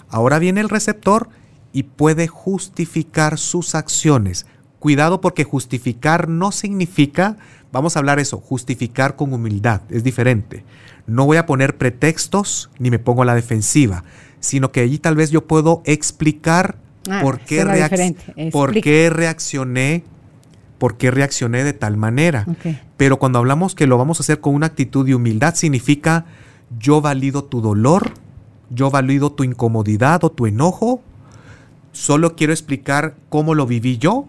Ahora 0.09 0.39
viene 0.39 0.60
el 0.60 0.68
receptor 0.68 1.28
y 1.73 1.85
puede 1.85 2.27
justificar 2.27 3.39
sus 3.39 3.74
acciones. 3.74 4.47
Cuidado 4.78 5.20
porque 5.20 5.44
justificar 5.44 6.28
no 6.28 6.52
significa, 6.52 7.36
vamos 7.73 7.97
a 7.97 8.01
hablar 8.01 8.18
eso, 8.18 8.39
justificar 8.39 9.16
con 9.16 9.32
humildad, 9.32 9.81
es 9.90 10.05
diferente. 10.05 10.64
No 11.06 11.27
voy 11.27 11.39
a 11.39 11.47
poner 11.47 11.77
pretextos 11.77 12.70
ni 12.78 12.90
me 12.90 12.98
pongo 12.98 13.23
a 13.23 13.27
la 13.27 13.35
defensiva, 13.35 14.05
sino 14.40 14.73
que 14.73 14.81
allí 14.81 14.98
tal 14.98 15.16
vez 15.16 15.31
yo 15.31 15.47
puedo 15.47 15.82
explicar 15.85 16.77
Ah, 17.09 17.20
¿Por, 17.23 17.40
qué 17.40 19.10
reaccioné? 19.10 20.05
¿Por 20.78 20.96
qué 20.96 21.10
reaccioné 21.10 21.64
de 21.64 21.72
tal 21.72 21.96
manera? 21.96 22.46
Pero 22.96 23.18
cuando 23.18 23.38
hablamos 23.38 23.74
que 23.74 23.86
lo 23.86 23.98
vamos 23.98 24.20
a 24.20 24.22
hacer 24.22 24.40
con 24.40 24.54
una 24.54 24.66
actitud 24.66 25.06
de 25.06 25.14
humildad, 25.14 25.54
significa 25.54 26.26
yo 26.78 27.00
valido 27.00 27.44
tu 27.44 27.60
dolor, 27.60 28.12
yo 28.70 28.90
valido 28.90 29.32
tu 29.32 29.44
incomodidad 29.44 30.24
o 30.24 30.30
tu 30.30 30.46
enojo, 30.46 31.00
solo 31.92 32.36
quiero 32.36 32.52
explicar 32.52 33.16
cómo 33.28 33.54
lo 33.54 33.66
viví 33.66 33.98
yo, 33.98 34.26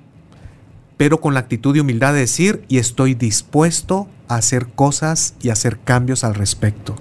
pero 0.95 1.19
con 1.19 1.33
la 1.33 1.41
actitud 1.41 1.73
de 1.73 1.81
humildad 1.81 2.13
de 2.13 2.19
decir 2.19 2.63
y 2.67 2.77
estoy 2.77 3.13
dispuesto 3.13 4.07
a 4.27 4.35
hacer 4.35 4.67
cosas 4.67 5.35
y 5.41 5.49
hacer 5.49 5.79
cambios 5.79 6.23
al 6.23 6.35
respecto. 6.35 6.95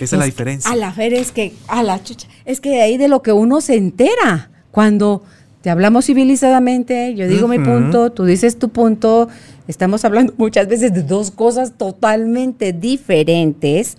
Esa 0.00 0.16
es, 0.16 0.18
la 0.18 0.24
diferencia. 0.24 0.70
A 0.70 0.76
la 0.76 0.92
fe 0.92 1.18
es 1.18 1.32
que, 1.32 1.54
a 1.68 1.82
la 1.82 2.02
chucha, 2.02 2.28
es 2.44 2.60
que 2.60 2.70
de 2.70 2.82
ahí 2.82 2.96
de 2.96 3.08
lo 3.08 3.22
que 3.22 3.32
uno 3.32 3.60
se 3.60 3.76
entera 3.76 4.50
cuando 4.70 5.22
te 5.66 5.70
hablamos 5.70 6.04
civilizadamente, 6.04 7.16
yo 7.16 7.26
digo 7.26 7.48
mi 7.48 7.58
punto, 7.58 8.12
tú 8.12 8.24
dices 8.24 8.56
tu 8.56 8.68
punto, 8.68 9.28
estamos 9.66 10.04
hablando 10.04 10.32
muchas 10.38 10.68
veces 10.68 10.94
de 10.94 11.02
dos 11.02 11.32
cosas 11.32 11.72
totalmente 11.76 12.72
diferentes. 12.72 13.96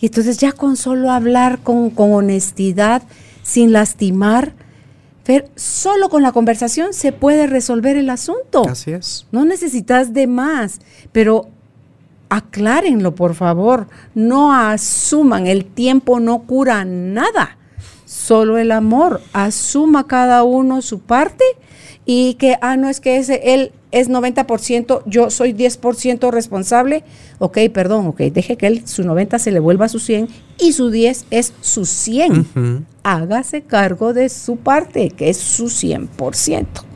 Y 0.00 0.06
entonces 0.06 0.38
ya 0.38 0.52
con 0.52 0.76
solo 0.76 1.10
hablar 1.10 1.58
con, 1.64 1.90
con 1.90 2.12
honestidad, 2.12 3.02
sin 3.42 3.72
lastimar, 3.72 4.52
Fer, 5.24 5.50
solo 5.56 6.10
con 6.10 6.22
la 6.22 6.30
conversación 6.30 6.94
se 6.94 7.10
puede 7.10 7.48
resolver 7.48 7.96
el 7.96 8.08
asunto. 8.08 8.68
Así 8.68 8.92
es. 8.92 9.26
No 9.32 9.44
necesitas 9.44 10.14
de 10.14 10.28
más, 10.28 10.78
pero 11.10 11.48
aclárenlo, 12.28 13.16
por 13.16 13.34
favor. 13.34 13.88
No 14.14 14.54
asuman, 14.54 15.48
el 15.48 15.64
tiempo 15.64 16.20
no 16.20 16.42
cura 16.42 16.84
nada. 16.84 17.56
Solo 18.10 18.58
el 18.58 18.72
amor. 18.72 19.20
Asuma 19.32 20.08
cada 20.08 20.42
uno 20.42 20.82
su 20.82 20.98
parte 20.98 21.44
y 22.04 22.34
que, 22.34 22.56
ah, 22.60 22.76
no 22.76 22.88
es 22.88 22.98
que 22.98 23.18
ese, 23.18 23.54
él 23.54 23.70
es 23.92 24.10
90%, 24.10 25.04
yo 25.06 25.30
soy 25.30 25.52
10% 25.52 26.32
responsable. 26.32 27.04
Ok, 27.38 27.58
perdón, 27.72 28.08
ok, 28.08 28.22
deje 28.22 28.56
que 28.56 28.66
él 28.66 28.82
su 28.84 29.04
90 29.04 29.38
se 29.38 29.52
le 29.52 29.60
vuelva 29.60 29.84
a 29.84 29.88
su 29.88 30.00
100 30.00 30.28
y 30.58 30.72
su 30.72 30.90
10 30.90 31.26
es 31.30 31.52
su 31.60 31.86
100. 31.86 32.40
Ujú. 32.40 32.82
Hágase 33.04 33.62
cargo 33.62 34.12
de 34.12 34.28
su 34.28 34.56
parte, 34.56 35.10
que 35.10 35.30
es 35.30 35.36
su 35.36 35.66
100%. 35.66 36.89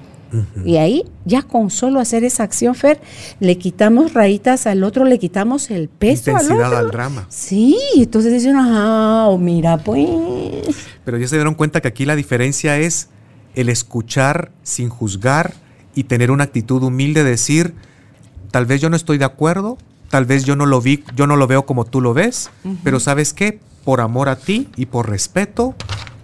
Y 0.65 0.77
ahí, 0.77 1.05
ya 1.25 1.43
con 1.43 1.71
solo 1.71 2.01
hacer 2.01 2.25
esa 2.25 2.43
acción, 2.43 2.75
Fer, 2.75 3.01
le 3.41 3.59
quitamos 3.59 4.15
rayitas 4.15 4.67
al 4.67 4.85
otro, 4.85 5.05
le 5.05 5.19
quitamos 5.19 5.71
el 5.71 5.89
peso 5.89 6.31
al 6.37 6.43
Intensidad 6.43 6.69
otro. 6.69 6.79
al 6.79 6.91
drama. 6.91 7.27
Sí, 7.29 7.79
entonces 7.97 8.33
dicen, 8.33 8.57
ajá, 8.57 9.27
o 9.27 9.39
mira, 9.39 9.79
pues. 9.79 10.09
Pero 11.05 11.19
ya 11.19 11.29
se 11.29 11.37
dieron 11.37 11.55
cuenta 11.55 11.81
que 11.81 11.89
aquí 11.89 12.05
la 12.05 12.17
diferencia 12.17 12.79
es 12.79 13.09
el 13.55 13.69
escuchar 13.69 14.51
sin 14.63 14.89
juzgar 14.89 15.55
y 15.95 16.05
tener 16.05 16.31
una 16.31 16.45
actitud 16.45 16.83
humilde 16.83 17.25
de 17.25 17.31
decir, 17.31 17.75
tal 18.51 18.67
vez 18.67 18.81
yo 18.81 18.91
no 18.91 18.97
estoy 18.97 19.19
de 19.19 19.25
acuerdo, 19.25 19.79
tal 20.11 20.25
vez 20.25 20.45
yo 20.45 20.57
no 20.57 20.67
lo 20.67 20.81
vi, 20.81 21.05
yo 21.15 21.27
no 21.27 21.37
lo 21.37 21.47
veo 21.47 21.67
como 21.67 21.85
tú 21.85 22.01
lo 22.01 22.15
ves, 22.15 22.51
pero 22.83 23.01
sabes 23.01 23.33
qué, 23.33 23.61
por 23.85 24.01
amor 24.01 24.29
a 24.29 24.37
ti 24.37 24.69
y 24.77 24.87
por 24.87 25.09
respeto, 25.09 25.75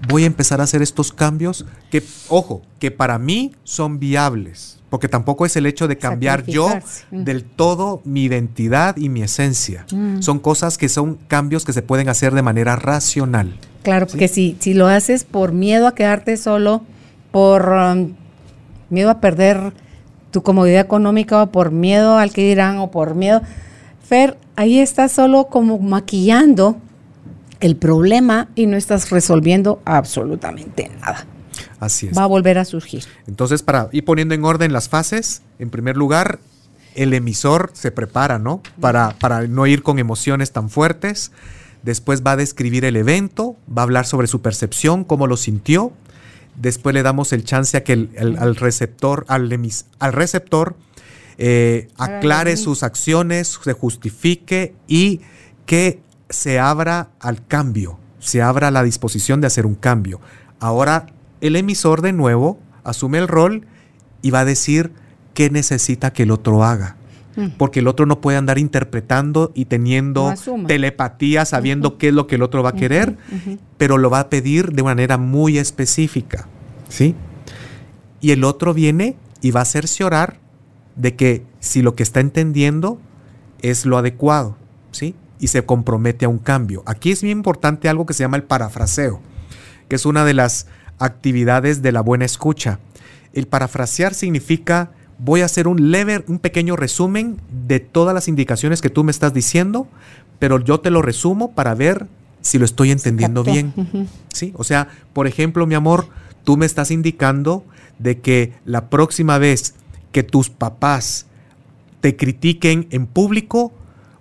voy 0.09 0.25
a 0.25 0.27
empezar 0.27 0.61
a 0.61 0.65
hacer 0.65 0.83
estos 0.83 1.13
cambios 1.13 1.67
que, 1.91 2.03
ojo, 2.29 2.63
que 2.79 2.91
para 2.91 3.19
mí 3.19 3.53
son 3.65 3.99
viables, 3.99 4.79
porque 4.89 5.09
tampoco 5.09 5.47
es 5.47 5.57
el 5.57 5.67
hecho 5.67 5.89
de 5.89 5.99
cambiar 5.99 6.45
yo. 6.47 6.69
Mm. 7.11 7.25
del 7.25 7.45
todo 7.45 8.01
mi 8.05 8.25
identidad 8.25 8.97
y 8.97 9.09
mi 9.09 9.23
esencia. 9.23 9.87
Mm. 9.93 10.23
Son 10.23 10.39
cosas 10.39 10.79
que 10.79 10.89
son 10.89 11.19
cambios 11.29 11.65
que 11.65 11.73
se 11.73 11.83
pueden 11.83 12.09
hacer 12.09 12.35
de 12.35 12.43
manera 12.43 12.77
racional. 12.77 13.59
Claro, 13.83 14.07
porque 14.07 14.29
si, 14.29 14.57
si 14.61 14.75
lo 14.75 14.87
haces 14.87 15.25
por 15.25 15.53
miedo 15.53 15.87
a 15.87 15.95
quedarte 15.95 16.37
solo, 16.37 16.83
por 17.31 17.69
um, 17.69 18.15
miedo 18.91 19.11
a 19.11 19.21
perder 19.21 19.73
tu 20.31 20.43
comodidad 20.43 20.81
económica, 20.81 21.43
o 21.43 21.47
por 21.51 21.71
miedo 21.71 22.17
al 22.17 22.33
que 22.33 22.47
dirán, 22.47 22.79
o 22.79 22.91
por 22.91 23.15
miedo. 23.15 23.43
Fer, 24.03 24.37
ahí 24.57 24.79
estás 24.79 25.13
solo 25.13 25.47
como 25.47 25.79
maquillando 25.79 26.77
el 27.61 27.77
problema 27.77 28.49
y 28.55 28.67
no 28.67 28.77
estás 28.77 29.11
resolviendo 29.11 29.81
absolutamente 29.85 30.91
nada. 31.01 31.27
Así 31.79 32.07
es. 32.09 32.17
Va 32.17 32.25
a 32.25 32.27
volver 32.27 32.59
a 32.59 32.65
surgir. 32.65 33.05
Entonces, 33.27 33.63
para 33.63 33.89
ir 33.93 34.05
poniendo 34.05 34.35
en 34.35 34.45
orden 34.45 34.73
las 34.73 34.89
fases, 34.89 35.43
en 35.59 35.71
primer 35.71 35.97
lugar, 35.97 36.39
el 36.95 37.13
emisor 37.15 37.71
se 37.75 37.91
prepara, 37.91 38.39
¿no? 38.39 38.63
Para, 38.81 39.11
para 39.19 39.47
no 39.47 39.67
ir 39.67 39.83
con 39.83 39.99
emociones 39.99 40.53
tan 40.53 40.71
fuertes. 40.71 41.33
Después 41.83 42.23
va 42.23 42.33
a 42.33 42.37
describir 42.37 42.85
el 42.85 42.97
evento, 42.97 43.57
va 43.69 43.83
a 43.83 43.85
hablar 43.85 44.07
sobre 44.07 44.27
su 44.27 44.43
percepción, 44.43 45.05
cómo 45.05 45.27
lo 45.27 45.37
sintió. 45.37 45.93
Después 46.57 46.93
le 46.95 47.03
damos 47.03 47.33
el 47.33 47.45
chance 47.45 47.77
a 47.77 47.85
que 47.85 47.93
el, 47.95 48.11
el- 48.17 48.37
al 48.39 48.57
receptor, 48.57 49.25
al, 49.29 49.51
emis- 49.51 49.85
al 49.99 50.13
receptor 50.13 50.77
eh, 51.39 51.89
aclare 51.97 52.57
sus 52.59 52.83
acciones, 52.83 53.59
se 53.65 53.73
justifique 53.73 54.75
y 54.89 55.21
que 55.65 56.01
se 56.31 56.59
abra 56.59 57.11
al 57.21 57.47
cambio, 57.47 57.99
se 58.19 58.41
abra 58.41 58.69
a 58.69 58.71
la 58.71 58.83
disposición 58.83 59.41
de 59.41 59.49
hacer 59.49 59.67
un 59.67 59.75
cambio. 59.75 60.21
Ahora 60.61 61.07
el 61.41 61.57
emisor 61.57 62.03
de 62.03 62.13
nuevo 62.13 62.59
asume 62.85 63.19
el 63.19 63.29
rol 63.29 63.67
y 64.23 64.31
va 64.31 64.41
a 64.41 64.45
decir 64.45 64.93
qué 65.35 65.51
necesita 65.51 66.13
que 66.13 66.23
el 66.23 66.31
otro 66.31 66.65
haga. 66.65 66.97
Porque 67.57 67.81
el 67.81 67.89
otro 67.89 68.05
no 68.05 68.21
puede 68.21 68.37
andar 68.37 68.59
interpretando 68.59 69.51
y 69.55 69.65
teniendo 69.65 70.35
telepatía, 70.67 71.47
sabiendo 71.47 71.97
qué 71.97 72.09
es 72.09 72.15
lo 72.15 72.27
que 72.27 72.35
el 72.35 72.43
otro 72.43 72.63
va 72.63 72.71
a 72.71 72.75
querer, 72.75 73.17
pero 73.79 73.97
lo 73.97 74.11
va 74.11 74.21
a 74.21 74.29
pedir 74.29 74.73
de 74.73 74.83
manera 74.83 75.17
muy 75.17 75.57
específica. 75.57 76.49
¿Sí? 76.91 77.15
Y 78.21 78.33
el 78.33 78.45
otro 78.45 78.75
viene 78.75 79.17
y 79.41 79.53
va 79.53 79.63
a 79.63 79.65
cerciorar 79.65 80.39
de 80.97 81.17
que 81.17 81.47
si 81.61 81.81
lo 81.81 81.95
que 81.95 82.03
está 82.03 82.21
entendiendo 82.21 83.01
es 83.63 83.87
lo 83.87 83.97
adecuado, 83.97 84.57
¿sí? 84.91 85.15
Y 85.41 85.49
se 85.49 85.65
compromete 85.65 86.27
a 86.27 86.29
un 86.29 86.39
cambio. 86.39 86.83
Aquí 86.87 87.11
es 87.11 87.23
bien 87.23 87.39
importante 87.39 87.89
algo 87.89 88.07
que 88.07 88.15
se 88.15 88.23
llama 88.23 88.37
el 88.37 88.45
parafraseo, 88.45 89.21
que 89.89 89.97
es 89.97 90.07
una 90.07 90.25
de 90.25 90.35
las 90.35 90.67
actividades 90.99 91.83
de 91.83 91.93
la 91.93 92.03
buena 92.03 92.27
escucha. 92.27 92.79
El 93.33 93.47
parafrasear 93.47 94.15
significa 94.15 94.91
voy 95.19 95.43
a 95.43 95.47
hacer 95.47 95.69
un 95.69 95.91
leve, 95.91 96.25
un 96.29 96.39
pequeño 96.39 96.77
resumen 96.77 97.41
de 97.67 97.81
todas 97.81 98.15
las 98.15 98.29
indicaciones 98.29 98.81
que 98.81 98.91
tú 98.91 99.05
me 99.05 99.11
estás 99.11 99.35
diciendo, 99.35 99.87
pero 100.39 100.59
yo 100.59 100.81
te 100.81 100.91
lo 100.91 101.03
resumo 101.03 101.53
para 101.53 101.75
ver 101.75 102.07
si 102.41 102.59
lo 102.59 102.65
estoy 102.65 102.91
entendiendo 102.91 103.45
bien. 103.45 104.09
¿Sí? 104.33 104.53
O 104.57 104.65
sea, 104.65 104.89
por 105.13 105.27
ejemplo, 105.27 105.67
mi 105.67 105.75
amor, 105.75 106.09
tú 106.45 106.57
me 106.57 106.67
estás 106.67 106.91
indicando 106.91 107.65
de 107.99 108.21
que 108.21 108.55
la 108.65 108.89
próxima 108.89 109.39
vez 109.39 109.75
que 110.13 110.23
tus 110.23 110.49
papás 110.49 111.27
te 112.01 112.17
critiquen 112.17 112.89
en 112.91 113.07
público, 113.07 113.73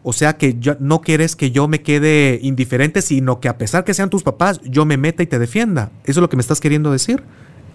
o 0.04 0.14
sea 0.14 0.38
que 0.38 0.58
yo- 0.60 0.78
no 0.80 1.02
quieres 1.02 1.36
que 1.36 1.52
yo 1.52 1.68
me 1.68 1.82
quede 1.82 2.40
indiferente, 2.42 3.02
sino 3.02 3.40
que 3.40 3.50
a 3.50 3.58
pesar 3.58 3.84
que 3.84 3.94
sean 3.94 4.10
tus 4.10 4.24
papás, 4.24 4.62
yo 4.64 4.86
me 4.86 4.98
meta 4.98 5.24
y 5.24 5.28
te 5.28 5.40
defienda. 5.40 5.92
¿Eso 6.04 6.20
es 6.20 6.22
lo 6.22 6.30
que 6.30 6.38
me 6.38 6.42
estás 6.42 6.60
queriendo 6.62 6.92
decir? 6.92 7.24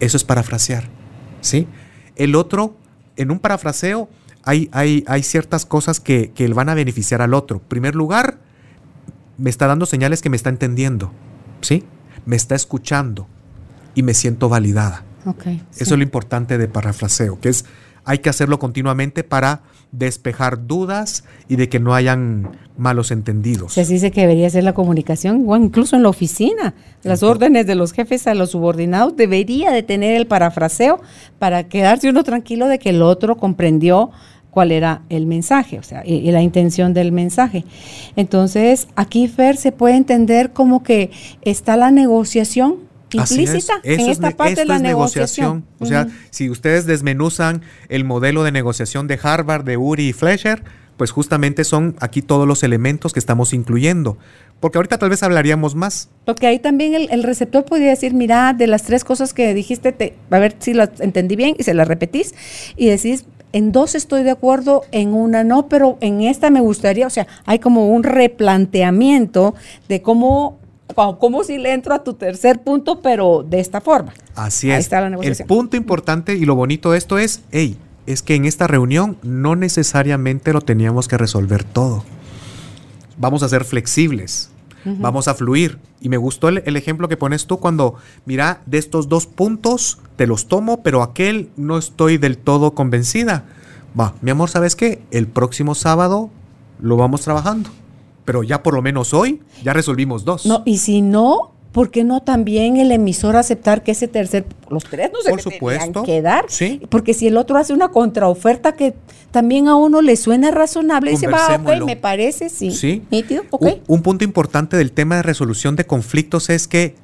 Eso 0.01 0.17
es 0.17 0.25
parafrasear. 0.25 0.89
¿Sí? 1.41 1.67
El 2.17 2.35
otro, 2.35 2.77
en 3.17 3.31
un 3.31 3.39
parafraseo, 3.39 4.09
hay, 4.45 4.69
hay, 4.73 5.05
hay 5.07 5.23
ciertas 5.23 5.67
cosas 5.67 6.01
que, 6.01 6.31
que 6.35 6.49
van 6.49 6.69
a 6.69 6.75
beneficiar 6.75 7.21
al 7.23 7.35
otro. 7.35 7.59
En 7.59 7.69
primer 7.69 7.95
lugar, 7.95 8.39
me 9.37 9.51
está 9.51 9.67
dando 9.67 9.85
señales 9.87 10.23
que 10.23 10.31
me 10.31 10.37
está 10.37 10.49
entendiendo. 10.51 11.13
¿Sí? 11.61 11.85
Me 12.27 12.37
está 12.37 12.55
escuchando 12.55 13.27
y 13.95 14.03
me 14.03 14.15
siento 14.15 14.49
validada. 14.49 15.05
Ok. 15.27 15.47
Eso 15.47 15.61
sí. 15.71 15.83
es 15.85 15.91
lo 15.91 16.03
importante 16.03 16.59
de 16.59 16.69
parafraseo, 16.69 17.39
que 17.41 17.49
es 17.51 17.65
hay 18.07 18.19
que 18.19 18.29
hacerlo 18.29 18.59
continuamente 18.59 19.25
para 19.25 19.63
despejar 19.99 20.67
dudas 20.67 21.25
y 21.49 21.57
de 21.57 21.69
que 21.69 21.81
no 21.81 21.95
hayan 21.95 22.51
malos 22.77 23.11
entendidos. 23.11 23.79
Así 23.79 23.95
dice 23.95 24.11
que 24.11 24.23
debería 24.23 24.51
ser 24.51 24.65
la 24.65 24.73
comunicación, 24.73 25.45
o 25.47 25.57
incluso 25.57 25.97
en 25.97 26.03
la 26.03 26.09
oficina, 26.09 26.75
las 27.03 27.23
órdenes 27.23 27.67
de 27.67 27.75
los 27.75 27.93
jefes 27.93 28.27
a 28.27 28.35
los 28.35 28.51
subordinados 28.51 29.17
debería 29.17 29.71
de 29.71 29.83
tener 29.83 30.17
el 30.17 30.27
parafraseo 30.27 31.01
para 31.39 31.69
quedarse 31.69 32.09
uno 32.09 32.25
tranquilo 32.25 32.67
de 32.67 32.79
que 32.79 32.91
el 32.91 33.03
otro 33.03 33.37
comprendió 33.37 34.11
cuál 34.51 34.73
era 34.73 35.03
el 35.09 35.27
mensaje, 35.27 35.79
o 35.79 35.83
sea, 35.83 36.03
y, 36.05 36.15
y 36.15 36.31
la 36.31 36.43
intención 36.43 36.95
del 36.95 37.11
mensaje. 37.13 37.65
Entonces, 38.17 38.89
aquí 38.95 39.27
Fer 39.29 39.57
se 39.57 39.73
puede 39.73 39.97
entender 39.97 40.53
como 40.53 40.83
que 40.83 41.11
está 41.43 41.77
la 41.77 41.91
negociación 41.91 42.84
Es. 43.15 43.31
implícita 43.31 43.75
Eso 43.83 43.95
en 43.95 44.01
es 44.01 44.09
esta 44.09 44.31
parte 44.31 44.57
de 44.57 44.65
la 44.65 44.77
es 44.77 44.83
negociación. 44.83 45.65
O 45.79 45.87
sea, 45.87 46.03
Ujú. 46.03 46.13
si 46.31 46.51
ustedes 46.51 46.87
desmenuzan 46.87 47.63
el 47.89 48.05
modelo 48.05 48.43
de 48.45 48.53
negociación 48.53 49.07
de 49.07 49.19
Harvard, 49.23 49.65
de 49.65 49.77
Uri 49.77 50.09
y 50.09 50.13
Fleischer, 50.13 50.63
pues 50.97 51.11
justamente 51.11 51.65
son 51.65 51.97
aquí 52.01 52.23
todos 52.23 52.47
los 52.47 52.63
elementos 52.63 53.13
que 53.13 53.19
estamos 53.19 53.53
incluyendo. 53.53 54.17
Porque 54.61 54.79
ahorita 54.79 54.97
tal 54.99 55.11
vez 55.11 55.23
hablaríamos 55.23 55.75
más. 55.75 56.09
Porque 56.25 56.47
ahí 56.47 56.59
también 56.59 56.95
el, 56.95 57.09
el 57.11 57.23
receptor 57.25 57.65
podría 57.65 57.91
decir, 57.91 58.15
mira, 58.15 58.53
de 58.53 58.67
las 58.67 58.85
tres 58.85 59.03
cosas 59.05 59.35
que 59.35 59.53
dijiste, 59.55 59.93
te, 59.93 60.15
a 60.31 60.39
ver 60.39 60.55
si 60.61 60.73
las 60.73 61.01
entendí 61.01 61.37
bien 61.37 61.57
y 61.59 61.65
se 61.65 61.75
las 61.75 61.89
repetís 61.89 62.35
y 62.77 62.87
decís, 62.87 63.25
en 63.53 63.71
dos 63.73 63.95
estoy 63.95 64.23
de 64.25 64.31
acuerdo, 64.31 64.83
en 64.91 65.15
una 65.15 65.45
no, 65.45 65.69
pero 65.69 65.97
en 66.01 66.23
esta 66.23 66.51
me 66.51 66.61
gustaría, 66.61 67.07
o 67.07 67.11
sea, 67.11 67.27
hay 67.45 67.59
como 67.61 67.89
un 67.89 68.03
replanteamiento 68.03 69.55
de 69.89 70.03
cómo, 70.03 70.59
cómo, 70.95 71.45
si 71.45 71.59
le 71.59 71.73
entro 71.73 71.95
a 71.95 72.03
tu 72.03 72.15
tercer 72.15 72.63
punto, 72.63 73.01
pero 73.03 73.45
de 73.49 73.61
esta 73.61 73.81
forma. 73.81 74.15
Así 74.35 74.71
Ahí 74.71 74.79
es. 74.79 74.85
está 74.85 75.01
la 75.01 75.07
el 75.07 75.13
negociación. 75.13 75.49
punto 75.49 75.77
importante 75.77 76.35
y 76.35 76.45
lo 76.45 76.55
bonito 76.55 76.93
de 76.93 76.99
esto 76.99 77.19
es, 77.19 77.43
hey, 77.53 77.77
es 78.07 78.23
que 78.23 78.35
en 78.35 78.45
esta 78.45 78.67
reunión 78.67 79.17
no 79.23 79.57
necesariamente 79.57 80.53
lo 80.53 80.61
teníamos 80.61 81.09
que 81.09 81.19
resolver 81.19 81.65
todo. 81.65 82.05
Vamos 83.17 83.43
a 83.43 83.49
ser 83.49 83.65
flexibles. 83.65 84.51
Vamos 84.87 85.29
a 85.29 85.35
fluir. 85.35 85.79
Y 86.03 86.11
me 86.11 86.19
gustó 86.19 86.51
el, 86.51 86.63
el 86.67 86.77
ejemplo 86.77 87.09
que 87.09 87.17
pones 87.17 87.47
tú 87.47 87.59
cuando, 87.59 87.95
mira, 88.27 88.61
de 88.67 88.77
estos 88.77 89.09
dos 89.09 89.27
puntos 89.27 89.99
te 90.17 90.27
los 90.27 90.47
tomo, 90.47 90.83
pero 90.83 91.03
aquel 91.03 91.49
no 91.57 91.79
estoy 91.79 92.19
del 92.19 92.37
todo 92.37 92.75
convencida. 92.75 93.47
Va, 93.99 94.13
mi 94.21 94.31
amor, 94.31 94.51
¿sabes 94.51 94.77
qué? 94.77 95.01
El 95.11 95.27
próximo 95.27 95.75
sábado 95.75 96.29
lo 96.81 96.99
vamos 96.99 97.23
trabajando. 97.23 97.71
Pero 98.25 98.43
ya 98.43 98.63
por 98.63 98.75
lo 98.75 98.83
menos 98.83 99.13
hoy 99.15 99.41
ya 99.63 99.73
resolvimos 99.73 100.25
dos. 100.25 100.47
No, 100.47 100.63
y 100.65 100.79
si 100.79 101.03
no, 101.03 101.53
¿por 101.73 101.91
qué 101.91 102.05
no 102.05 102.23
también 102.23 102.77
el 102.79 102.91
emisor 102.93 103.37
aceptar 103.37 103.83
que 103.83 103.93
ese 103.93 104.09
tercer, 104.09 104.47
los 104.71 104.85
tres 104.85 105.11
no 105.13 105.21
se 105.23 105.31
Por 105.31 105.43
supuesto, 105.43 106.03
que 106.05 106.23
dar? 106.23 106.47
sí. 106.49 106.81
Porque 106.89 107.13
si 107.15 107.27
el 107.27 107.37
otro 107.37 107.59
hace 107.59 107.73
una 107.75 107.89
contraoferta 107.89 108.73
que 108.73 108.95
también 109.31 109.69
a 109.69 109.75
uno 109.75 110.01
le 110.01 110.17
suena 110.17 110.51
razonable, 110.53 111.11
dice, 111.11 111.27
va, 111.27 111.57
ok, 111.61 111.85
me 111.85 111.97
parece, 111.97 112.49
sí. 112.49 112.71
Sí. 112.71 113.03
Nítido, 113.11 113.43
ok. 113.51 113.63
Un, 113.63 113.81
un 113.89 114.03
punto 114.03 114.25
importante 114.25 114.77
del 114.77 114.93
tema 114.93 115.17
de 115.17 115.23
resolución 115.23 115.77
de 115.77 115.85
conflictos 115.87 116.49
es 116.51 116.69
que 116.69 116.95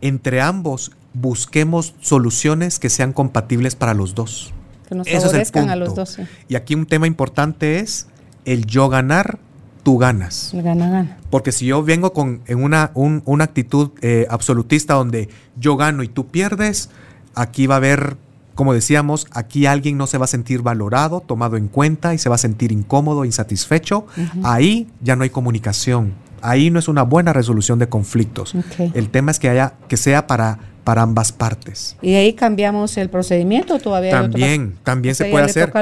entre 0.00 0.40
ambos 0.40 0.90
busquemos 1.14 1.94
soluciones 2.00 2.78
que 2.78 2.90
sean 2.90 3.12
compatibles 3.12 3.76
para 3.76 3.94
los 3.94 4.14
dos. 4.14 4.52
Que 4.88 4.94
nos 4.96 5.06
Ese 5.06 5.16
es 5.18 5.22
el 5.24 5.28
favorezcan 5.30 5.70
a 5.70 5.76
los 5.76 5.88
punto. 5.90 6.00
dos. 6.02 6.10
sí. 6.10 6.22
Y 6.48 6.56
aquí 6.56 6.74
un 6.74 6.86
tema 6.86 7.06
importante 7.06 7.78
es 7.78 8.08
el 8.44 8.66
yo 8.66 8.88
ganar, 8.88 9.38
tú 9.82 9.98
ganas. 9.98 10.50
Gana, 10.54 10.88
gana. 10.90 11.16
Porque 11.30 11.52
si 11.52 11.66
yo 11.66 11.82
vengo 11.82 12.12
con 12.12 12.40
en 12.46 12.62
una, 12.62 12.90
un- 12.94 13.22
una 13.24 13.44
actitud 13.44 13.90
eh, 14.00 14.26
absolutista 14.30 14.94
donde 14.94 15.28
yo 15.56 15.76
gano 15.76 16.02
y 16.02 16.08
tú 16.08 16.26
pierdes, 16.28 16.90
aquí 17.34 17.66
va 17.66 17.74
a 17.74 17.78
haber, 17.78 18.16
como 18.54 18.74
decíamos, 18.74 19.26
aquí 19.32 19.66
alguien 19.66 19.96
no 19.96 20.06
se 20.06 20.18
va 20.18 20.24
a 20.24 20.28
sentir 20.28 20.62
valorado, 20.62 21.20
tomado 21.20 21.56
en 21.56 21.68
cuenta 21.68 22.14
y 22.14 22.18
se 22.18 22.28
va 22.28 22.34
a 22.34 22.38
sentir 22.38 22.72
incómodo, 22.72 23.24
insatisfecho. 23.24 24.06
Ahí 24.42 24.88
ya 25.00 25.16
no 25.16 25.22
hay 25.22 25.30
comunicación. 25.30 26.14
Ahí 26.42 26.70
no 26.70 26.78
es 26.78 26.88
una 26.88 27.02
buena 27.02 27.32
resolución 27.32 27.78
de 27.78 27.88
conflictos. 27.88 28.54
El 28.94 29.10
tema 29.10 29.30
es 29.30 29.38
que 29.38 29.48
haya 29.48 29.74
que 29.88 29.96
sea 29.96 30.26
para, 30.26 30.58
para 30.84 31.02
ambas 31.02 31.32
partes. 31.32 31.96
Y 32.02 32.14
ahí 32.14 32.34
cambiamos 32.34 32.96
el 32.96 33.08
procedimiento, 33.08 33.78
todavía 33.78 34.18
otro 34.18 34.32
También, 34.32 34.74
también 34.82 35.14
se 35.14 35.24
ya 35.24 35.30
puede 35.30 35.44
hacer. 35.46 35.72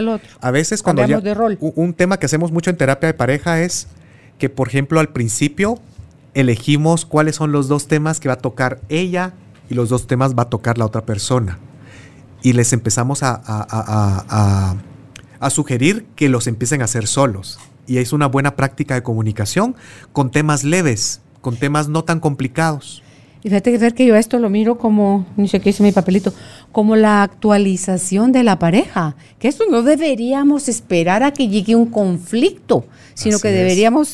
A 0.41 0.51
veces 0.51 0.83
cuando 0.83 1.05
ya, 1.07 1.21
de 1.21 1.35
rol. 1.35 1.59
un 1.61 1.95
tema 1.95 2.19
que 2.19 2.27
hacemos 2.27 2.53
mucho 2.53 2.71
en 2.71 2.77
terapia 2.77 3.09
de 3.09 3.15
pareja 3.15 3.63
es 3.63 3.89
que, 4.39 4.49
por 4.49 4.69
ejemplo, 4.69 5.01
al 5.01 5.09
principio 5.09 5.79
elegimos 6.35 7.05
cuáles 7.05 7.37
son 7.37 7.51
los 7.51 7.67
dos 7.67 7.89
temas 7.89 8.21
que 8.21 8.29
va 8.29 8.35
a 8.35 8.39
tocar 8.39 8.81
ella 8.89 9.33
y 9.69 9.75
los 9.75 9.89
dos 9.89 10.07
temas 10.07 10.35
va 10.35 10.45
a 10.45 10.49
tocar 10.51 10.79
la 10.79 10.87
otra 10.87 11.03
persona. 11.03 11.59
Y 12.43 12.53
les 12.55 12.73
empezamos 12.73 13.23
a, 13.23 13.31
a- 13.35 13.67
a- 13.69 14.77
a- 15.41 15.51
sugerir 15.51 16.07
que 16.17 16.29
los 16.29 16.47
empiecen 16.47 16.83
a 16.83 16.85
hacer 16.85 17.07
solos. 17.07 17.59
Y 17.87 17.99
es 17.99 18.13
una 18.13 18.27
buena 18.27 18.57
práctica 18.57 18.95
de 18.95 19.03
comunicación 19.03 19.75
con 20.13 20.31
temas 20.31 20.65
leves, 20.65 21.21
con 21.41 21.57
temas 21.57 21.89
no 21.89 22.05
tan 22.05 22.21
complicados. 22.21 23.03
Y 23.43 23.49
fíjate 23.49 23.73
que 23.73 23.79
ver 23.79 23.95
que 23.95 24.05
yo 24.05 24.17
esto 24.17 24.39
lo 24.39 24.51
miro 24.51 24.77
como, 24.77 25.25
ni 25.39 25.49
sé 25.49 25.61
qué 25.61 25.71
dice 25.71 25.83
mi 25.83 25.93
papelito, 25.93 26.35
como 26.73 26.95
la 26.95 27.23
actualización 27.23 28.33
de 28.33 28.45
la 28.45 28.59
pareja. 28.59 29.17
Que 29.39 29.49
esto 29.49 29.65
no 29.71 29.83
deberíamos 29.83 30.69
esperar 30.69 31.23
a 31.23 31.33
que 31.33 31.49
llegue 31.49 31.75
un 31.75 31.87
conflicto, 31.87 32.85
sino 33.15 33.37
Así 33.37 33.43
que 33.43 33.49
deberíamos, 33.51 34.09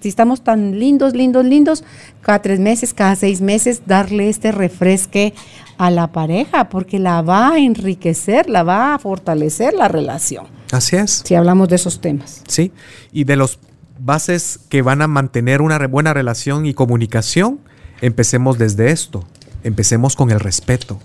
si 0.00 0.08
estamos 0.08 0.42
tan 0.42 0.78
lindos, 0.78 1.12
lindos, 1.14 1.44
lindos, 1.44 1.84
cada 2.22 2.40
tres 2.40 2.58
meses, 2.58 2.94
cada 2.94 3.16
seis 3.16 3.42
meses, 3.42 3.82
darle 3.86 4.30
este 4.30 4.50
refresque 4.50 5.34
a 5.78 5.90
la 5.90 6.12
pareja, 6.12 6.68
porque 6.68 6.98
la 6.98 7.22
va 7.22 7.52
a 7.54 7.58
enriquecer, 7.58 8.48
la 8.48 8.62
va 8.62 8.94
a 8.94 8.98
fortalecer 8.98 9.74
la 9.74 9.88
relación, 9.88 10.46
Así 10.72 10.96
es. 10.96 11.22
si 11.24 11.34
hablamos 11.34 11.68
de 11.68 11.76
esos 11.76 12.00
temas. 12.00 12.42
¿sí? 12.48 12.72
Y 13.12 13.24
de 13.24 13.36
los 13.36 13.58
bases 13.98 14.60
que 14.68 14.82
van 14.82 15.02
a 15.02 15.06
mantener 15.06 15.62
una 15.62 15.78
buena 15.86 16.12
relación 16.14 16.66
y 16.66 16.74
comunicación, 16.74 17.60
empecemos 18.00 18.58
desde 18.58 18.90
esto. 18.90 19.24
Empecemos 19.62 20.14
con 20.14 20.30
el 20.30 20.40
respeto, 20.40 20.98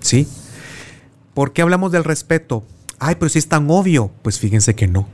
¿sí? 0.00 0.26
¿Por 1.34 1.52
qué 1.52 1.60
hablamos 1.60 1.92
del 1.92 2.04
respeto? 2.04 2.64
Ay, 2.98 3.16
pero 3.18 3.28
si 3.28 3.38
es 3.38 3.48
tan 3.48 3.68
obvio. 3.70 4.10
Pues 4.22 4.38
fíjense 4.38 4.74
que 4.74 4.88
no. 4.88 5.06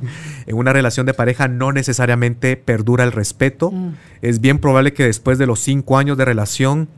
en 0.46 0.56
una 0.56 0.74
relación 0.74 1.06
de 1.06 1.14
pareja 1.14 1.48
no 1.48 1.72
necesariamente 1.72 2.56
perdura 2.56 3.04
el 3.04 3.12
respeto. 3.12 3.72
Es 4.20 4.42
bien 4.42 4.58
probable 4.58 4.92
que 4.92 5.04
después 5.04 5.38
de 5.38 5.46
los 5.46 5.60
cinco 5.60 5.96
años 5.96 6.18
de 6.18 6.26
relación 6.26 6.88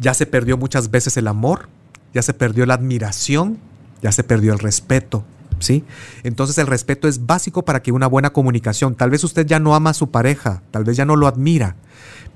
ya 0.00 0.14
se 0.14 0.26
perdió 0.26 0.56
muchas 0.56 0.90
veces 0.90 1.16
el 1.16 1.28
amor, 1.28 1.68
ya 2.14 2.22
se 2.22 2.34
perdió 2.34 2.66
la 2.66 2.74
admiración, 2.74 3.58
ya 4.02 4.12
se 4.12 4.24
perdió 4.24 4.52
el 4.52 4.58
respeto, 4.58 5.24
¿sí? 5.58 5.84
Entonces 6.24 6.58
el 6.58 6.66
respeto 6.66 7.06
es 7.06 7.26
básico 7.26 7.64
para 7.64 7.82
que 7.82 7.92
una 7.92 8.06
buena 8.06 8.30
comunicación, 8.30 8.94
tal 8.94 9.10
vez 9.10 9.22
usted 9.24 9.46
ya 9.46 9.58
no 9.58 9.74
ama 9.74 9.90
a 9.90 9.94
su 9.94 10.10
pareja, 10.10 10.62
tal 10.70 10.84
vez 10.84 10.96
ya 10.96 11.04
no 11.04 11.16
lo 11.16 11.26
admira, 11.26 11.76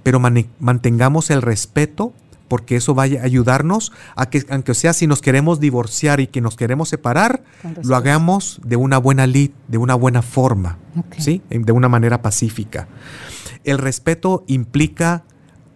pero 0.02 0.20
mantengamos 0.20 1.30
el 1.30 1.42
respeto 1.42 2.12
porque 2.46 2.76
eso 2.76 2.94
va 2.94 3.04
a 3.04 3.06
ayudarnos 3.06 3.90
a 4.14 4.28
que, 4.28 4.44
aunque 4.50 4.74
sea 4.74 4.92
si 4.92 5.06
nos 5.06 5.22
queremos 5.22 5.60
divorciar 5.60 6.20
y 6.20 6.26
que 6.26 6.42
nos 6.42 6.56
queremos 6.56 6.90
separar, 6.90 7.42
lo 7.82 7.96
hagamos 7.96 8.60
de 8.62 8.76
una 8.76 8.98
buena 8.98 9.26
lid, 9.26 9.50
de 9.66 9.78
una 9.78 9.94
buena 9.94 10.20
forma, 10.20 10.78
Ok. 10.96 11.14
¿sí? 11.18 11.42
De 11.48 11.72
una 11.72 11.88
manera 11.88 12.20
pacífica. 12.20 12.86
El 13.64 13.78
respeto 13.78 14.44
implica 14.46 15.24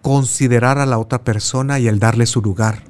considerar 0.09 0.79
a 0.79 0.87
la 0.87 0.97
otra 0.97 1.23
persona 1.23 1.77
y 1.77 1.87
el 1.87 1.99
darle 1.99 2.25
su 2.25 2.41
lugar. 2.41 2.81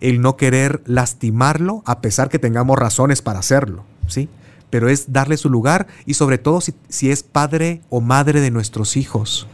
El 0.00 0.20
no 0.20 0.36
querer 0.36 0.82
lastimarlo 0.86 1.84
a 1.86 2.00
pesar 2.00 2.28
que 2.28 2.40
tengamos 2.40 2.76
razones 2.76 3.22
para 3.22 3.38
hacerlo, 3.38 3.84
¿sí? 4.08 4.28
Pero 4.68 4.88
es 4.88 5.12
darle 5.12 5.36
su 5.36 5.50
lugar 5.50 5.86
y 6.04 6.14
sobre 6.14 6.36
todo 6.36 6.60
si, 6.60 6.74
si 6.88 7.12
es 7.12 7.22
padre 7.22 7.80
o 7.90 8.00
madre 8.00 8.40
de 8.40 8.50
nuestros 8.50 8.96
hijos, 8.96 9.46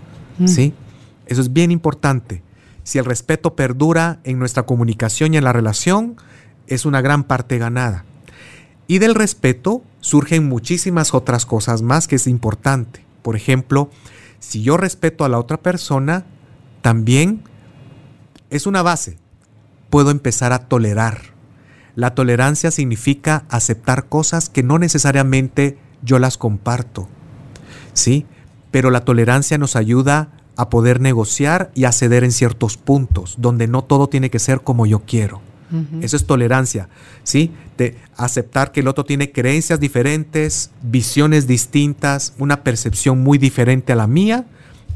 ¿sí? 0.47 0.72
Eso 1.26 1.43
es 1.43 1.52
bien 1.52 1.70
importante. 1.70 2.43
Si 2.85 2.97
el 2.97 3.05
respeto 3.05 3.55
perdura 3.55 4.20
en 4.24 4.39
nuestra 4.39 4.62
comunicación 4.62 5.35
y 5.35 5.36
en 5.36 5.44
la 5.44 5.52
relación, 5.52 6.16
es 6.68 6.86
una 6.86 7.02
gran 7.02 7.24
parte 7.24 7.59
ganada. 7.59 8.06
Y 8.86 8.97
del 8.97 9.14
respeto 9.14 9.82
surgen 10.01 10.48
muchísimas 10.48 11.12
otras 11.12 11.44
cosas 11.44 11.82
más 11.82 12.09
que 12.09 12.16
es 12.16 12.26
importante. 12.26 13.05
Por 13.20 13.36
ejemplo, 13.36 13.90
si 14.39 14.62
yo 14.62 14.78
respeto 14.78 15.26
a 15.26 15.28
la 15.28 15.39
otra 15.39 15.59
persona, 15.59 16.24
también 16.85 17.40
es 18.51 18.66
una 18.66 18.82
base. 18.82 19.16
Puedo 19.89 20.11
empezar 20.11 20.52
a 20.52 20.69
tolerar. 20.69 21.32
La 21.97 22.15
tolerancia 22.15 22.70
significa 22.70 23.47
aceptar 23.48 24.11
cosas 24.11 24.51
que 24.51 24.62
no 24.62 24.78
necesariamente 24.78 25.78
yo 26.02 26.19
las 26.19 26.36
comparto. 26.36 27.09
¿Sí? 27.94 28.27
Pero 28.70 28.90
la 28.90 29.01
tolerancia 29.01 29.56
nos 29.56 29.77
ayuda 29.77 30.28
a 30.56 30.69
poder 30.69 31.01
negociar 31.01 31.70
y 31.74 31.85
a 31.85 31.93
ceder 31.93 32.23
en 32.23 32.32
ciertos 32.32 32.77
puntos, 32.77 33.36
donde 33.39 33.66
no 33.66 33.82
todo 33.82 34.11
tiene 34.11 34.28
que 34.28 34.39
ser 34.39 34.61
como 34.61 34.85
yo 34.85 35.05
quiero. 35.06 35.40
Eso 36.02 36.16
es 36.16 36.27
tolerancia, 36.27 36.90
¿sí? 37.23 37.51
De 37.78 37.97
aceptar 38.16 38.70
que 38.73 38.81
el 38.81 38.89
otro 38.89 39.05
tiene 39.05 39.32
creencias 39.32 39.81
diferentes, 39.81 40.70
visiones 40.82 41.47
distintas, 41.47 42.35
una 42.39 42.62
percepción 42.62 43.23
muy 43.23 43.39
diferente 43.39 43.93
a 43.94 43.97
la 43.97 44.06
mía. 44.06 44.44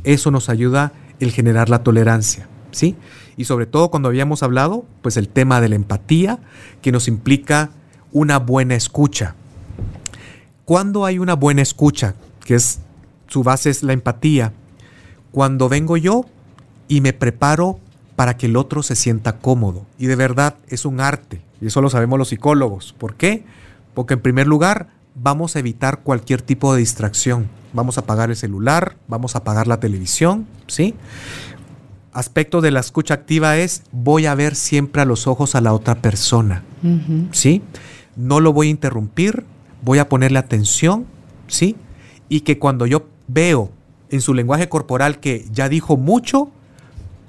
Eso 0.04 0.30
nos 0.30 0.50
ayuda 0.50 0.92
el 1.20 1.32
generar 1.32 1.68
la 1.68 1.82
tolerancia, 1.82 2.48
¿sí? 2.70 2.96
Y 3.36 3.44
sobre 3.44 3.66
todo 3.66 3.90
cuando 3.90 4.08
habíamos 4.08 4.42
hablado, 4.42 4.84
pues 5.02 5.16
el 5.16 5.28
tema 5.28 5.60
de 5.60 5.68
la 5.68 5.76
empatía, 5.76 6.38
que 6.82 6.92
nos 6.92 7.08
implica 7.08 7.70
una 8.12 8.38
buena 8.38 8.74
escucha. 8.74 9.34
Cuando 10.64 11.04
hay 11.04 11.18
una 11.18 11.34
buena 11.34 11.62
escucha, 11.62 12.14
que 12.44 12.54
es 12.54 12.80
su 13.28 13.42
base 13.42 13.70
es 13.70 13.82
la 13.82 13.92
empatía, 13.92 14.52
cuando 15.30 15.68
vengo 15.68 15.96
yo 15.96 16.24
y 16.88 17.00
me 17.00 17.12
preparo 17.12 17.78
para 18.16 18.36
que 18.36 18.46
el 18.46 18.56
otro 18.56 18.82
se 18.82 18.96
sienta 18.96 19.38
cómodo. 19.38 19.86
Y 19.98 20.06
de 20.06 20.16
verdad 20.16 20.56
es 20.68 20.84
un 20.84 21.00
arte, 21.00 21.40
y 21.60 21.66
eso 21.66 21.80
lo 21.80 21.90
sabemos 21.90 22.18
los 22.18 22.28
psicólogos. 22.28 22.94
¿Por 22.98 23.14
qué? 23.14 23.44
Porque 23.94 24.14
en 24.14 24.20
primer 24.20 24.46
lugar 24.46 24.88
vamos 25.20 25.56
a 25.56 25.58
evitar 25.58 26.00
cualquier 26.00 26.42
tipo 26.42 26.72
de 26.72 26.80
distracción. 26.80 27.48
Vamos 27.72 27.98
a 27.98 28.02
apagar 28.02 28.30
el 28.30 28.36
celular, 28.36 28.96
vamos 29.08 29.34
a 29.34 29.40
apagar 29.40 29.66
la 29.66 29.80
televisión, 29.80 30.46
¿sí? 30.66 30.94
Aspecto 32.12 32.60
de 32.60 32.70
la 32.70 32.80
escucha 32.80 33.14
activa 33.14 33.56
es 33.56 33.82
voy 33.92 34.26
a 34.26 34.34
ver 34.34 34.54
siempre 34.54 35.02
a 35.02 35.04
los 35.04 35.26
ojos 35.26 35.54
a 35.54 35.60
la 35.60 35.72
otra 35.72 35.96
persona, 35.96 36.64
¿sí? 37.32 37.62
No 38.16 38.40
lo 38.40 38.52
voy 38.52 38.68
a 38.68 38.70
interrumpir, 38.70 39.44
voy 39.82 39.98
a 39.98 40.08
ponerle 40.08 40.38
atención, 40.38 41.06
¿sí? 41.46 41.76
Y 42.28 42.40
que 42.40 42.58
cuando 42.58 42.86
yo 42.86 43.06
veo 43.28 43.70
en 44.10 44.20
su 44.22 44.34
lenguaje 44.34 44.68
corporal 44.68 45.20
que 45.20 45.46
ya 45.52 45.68
dijo 45.68 45.96
mucho, 45.96 46.50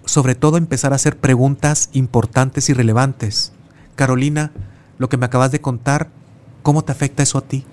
sobre 0.06 0.34
todo 0.34 0.58
empezar 0.58 0.94
a 0.94 0.96
hacer 0.96 1.18
preguntas 1.18 1.90
importantes 1.94 2.70
y 2.70 2.74
relevantes. 2.74 3.52
Carolina, 3.96 4.52
lo 4.98 5.10
que 5.10 5.18
me 5.18 5.26
acabas 5.26 5.52
de 5.52 5.62
contar, 5.62 6.10
¿cómo 6.64 6.84
te 6.84 6.94
afecta 6.94 7.22
eso 7.22 7.38
a 7.38 7.42
ti? 7.42 7.66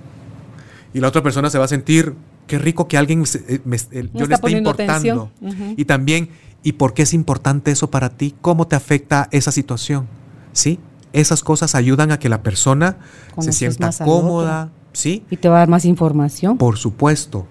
Y 0.94 1.00
la 1.00 1.08
otra 1.08 1.22
persona 1.22 1.50
se 1.50 1.58
va 1.58 1.64
a 1.64 1.68
sentir, 1.68 2.14
qué 2.46 2.58
rico 2.58 2.88
que 2.88 2.96
alguien 2.96 3.26
se- 3.26 3.44
eh, 3.48 3.60
me- 3.64 3.76
eh, 3.76 3.80
yo 3.90 4.26
le 4.26 4.34
esté 4.34 4.46
importando. 4.86 5.30
Y 5.76 5.84
también, 5.84 6.28
¿y 6.62 6.72
por 6.72 6.94
qué 6.94 7.02
es 7.02 7.12
importante 7.14 7.70
eso 7.70 7.90
para 7.90 8.10
ti? 8.10 8.34
¿Cómo 8.40 8.66
te 8.66 8.76
afecta 8.76 9.28
esa 9.32 9.52
situación? 9.52 10.06
¿Sí? 10.52 10.78
Esas 11.12 11.42
cosas 11.42 11.74
ayudan 11.74 12.12
a 12.12 12.18
que 12.18 12.28
la 12.28 12.42
persona 12.42 12.98
se 13.44 13.50
sienta 13.52 13.86
cómoda, 14.22 14.70
¿sí? 14.92 15.24
Y 15.30 15.36
te 15.36 15.48
va 15.48 15.56
a 15.56 15.58
dar 15.60 15.68
más 15.68 15.84
información. 15.84 16.58
Por 16.58 16.76
supuesto. 16.78 17.46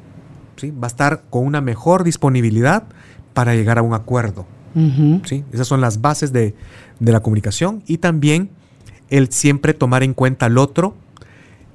¿sí? 0.57 0.71
Va 0.71 0.85
a 0.85 0.87
estar 0.87 1.23
con 1.29 1.45
una 1.45 1.59
mejor 1.61 2.03
disponibilidad 2.05 2.83
para 3.33 3.53
llegar 3.55 3.77
a 3.77 3.81
un 3.81 3.93
acuerdo. 3.93 4.45
¿sí? 5.25 5.43
Esas 5.51 5.67
son 5.67 5.81
las 5.81 5.99
bases 6.01 6.31
de, 6.33 6.55
de 6.99 7.11
la 7.11 7.19
comunicación 7.21 7.83
y 7.87 7.97
también 7.97 8.49
el 9.09 9.31
siempre 9.31 9.73
tomar 9.73 10.01
en 10.03 10.13
cuenta 10.13 10.45
al 10.47 10.57
otro 10.57 10.95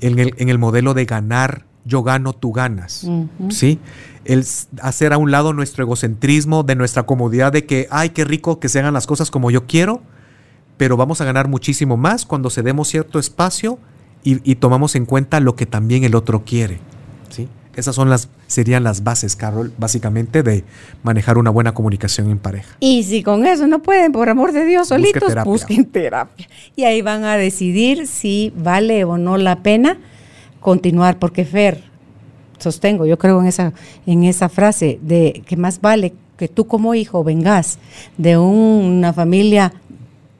en 0.00 0.18
el, 0.18 0.34
en 0.38 0.48
el 0.48 0.58
modelo 0.58 0.94
de 0.94 1.04
ganar 1.04 1.64
yo 1.84 2.02
gano, 2.02 2.32
tú 2.32 2.52
ganas. 2.52 3.06
¿Sí? 3.50 3.78
El 4.24 4.44
hacer 4.82 5.12
a 5.12 5.18
un 5.18 5.30
lado 5.30 5.52
nuestro 5.52 5.84
egocentrismo, 5.84 6.62
de 6.62 6.76
nuestra 6.76 7.04
comodidad 7.04 7.52
de 7.52 7.66
que, 7.66 7.88
ay, 7.90 8.10
qué 8.10 8.24
rico 8.24 8.60
que 8.60 8.68
se 8.68 8.78
hagan 8.78 8.94
las 8.94 9.06
cosas 9.06 9.30
como 9.30 9.50
yo 9.50 9.66
quiero, 9.66 10.02
pero 10.76 10.96
vamos 10.96 11.20
a 11.20 11.24
ganar 11.24 11.48
muchísimo 11.48 11.96
más 11.96 12.26
cuando 12.26 12.50
cedemos 12.50 12.88
cierto 12.88 13.18
espacio 13.18 13.78
y, 14.22 14.54
tomamos 14.56 14.96
en 14.96 15.06
cuenta 15.06 15.40
lo 15.40 15.56
que 15.56 15.64
también 15.64 16.04
el 16.04 16.14
otro 16.14 16.44
quiere. 16.44 16.80
¿sí? 17.30 17.48
Esas 17.80 17.94
son 17.94 18.10
las, 18.10 18.28
serían 18.46 18.84
las 18.84 19.04
bases, 19.04 19.36
Carol, 19.36 19.72
básicamente 19.78 20.42
de 20.42 20.64
manejar 21.02 21.38
una 21.38 21.48
buena 21.48 21.72
comunicación 21.72 22.30
en 22.30 22.38
pareja. 22.38 22.76
Y 22.78 23.04
si 23.04 23.22
con 23.22 23.46
eso 23.46 23.66
no 23.66 23.80
pueden, 23.80 24.12
por 24.12 24.28
amor 24.28 24.52
de 24.52 24.66
Dios, 24.66 24.88
solitos, 24.88 25.34
busquen 25.44 25.86
terapia. 25.86 26.46
Y 26.76 26.84
ahí 26.84 27.00
van 27.00 27.24
a 27.24 27.38
decidir 27.38 28.06
si 28.06 28.52
vale 28.54 29.04
o 29.04 29.16
no 29.16 29.38
la 29.38 29.62
pena 29.62 29.96
continuar, 30.60 31.18
porque 31.18 31.46
Fer, 31.46 31.82
sostengo, 32.58 33.06
yo 33.06 33.18
creo 33.18 33.40
en 33.40 33.46
esa, 33.46 33.72
en 34.04 34.24
esa 34.24 34.50
frase 34.50 34.98
de 35.00 35.42
que 35.46 35.56
más 35.56 35.80
vale 35.80 36.12
que 36.36 36.48
tú 36.48 36.66
como 36.66 36.94
hijo 36.94 37.24
vengas 37.24 37.78
de 38.18 38.36
una 38.36 39.14
familia 39.14 39.72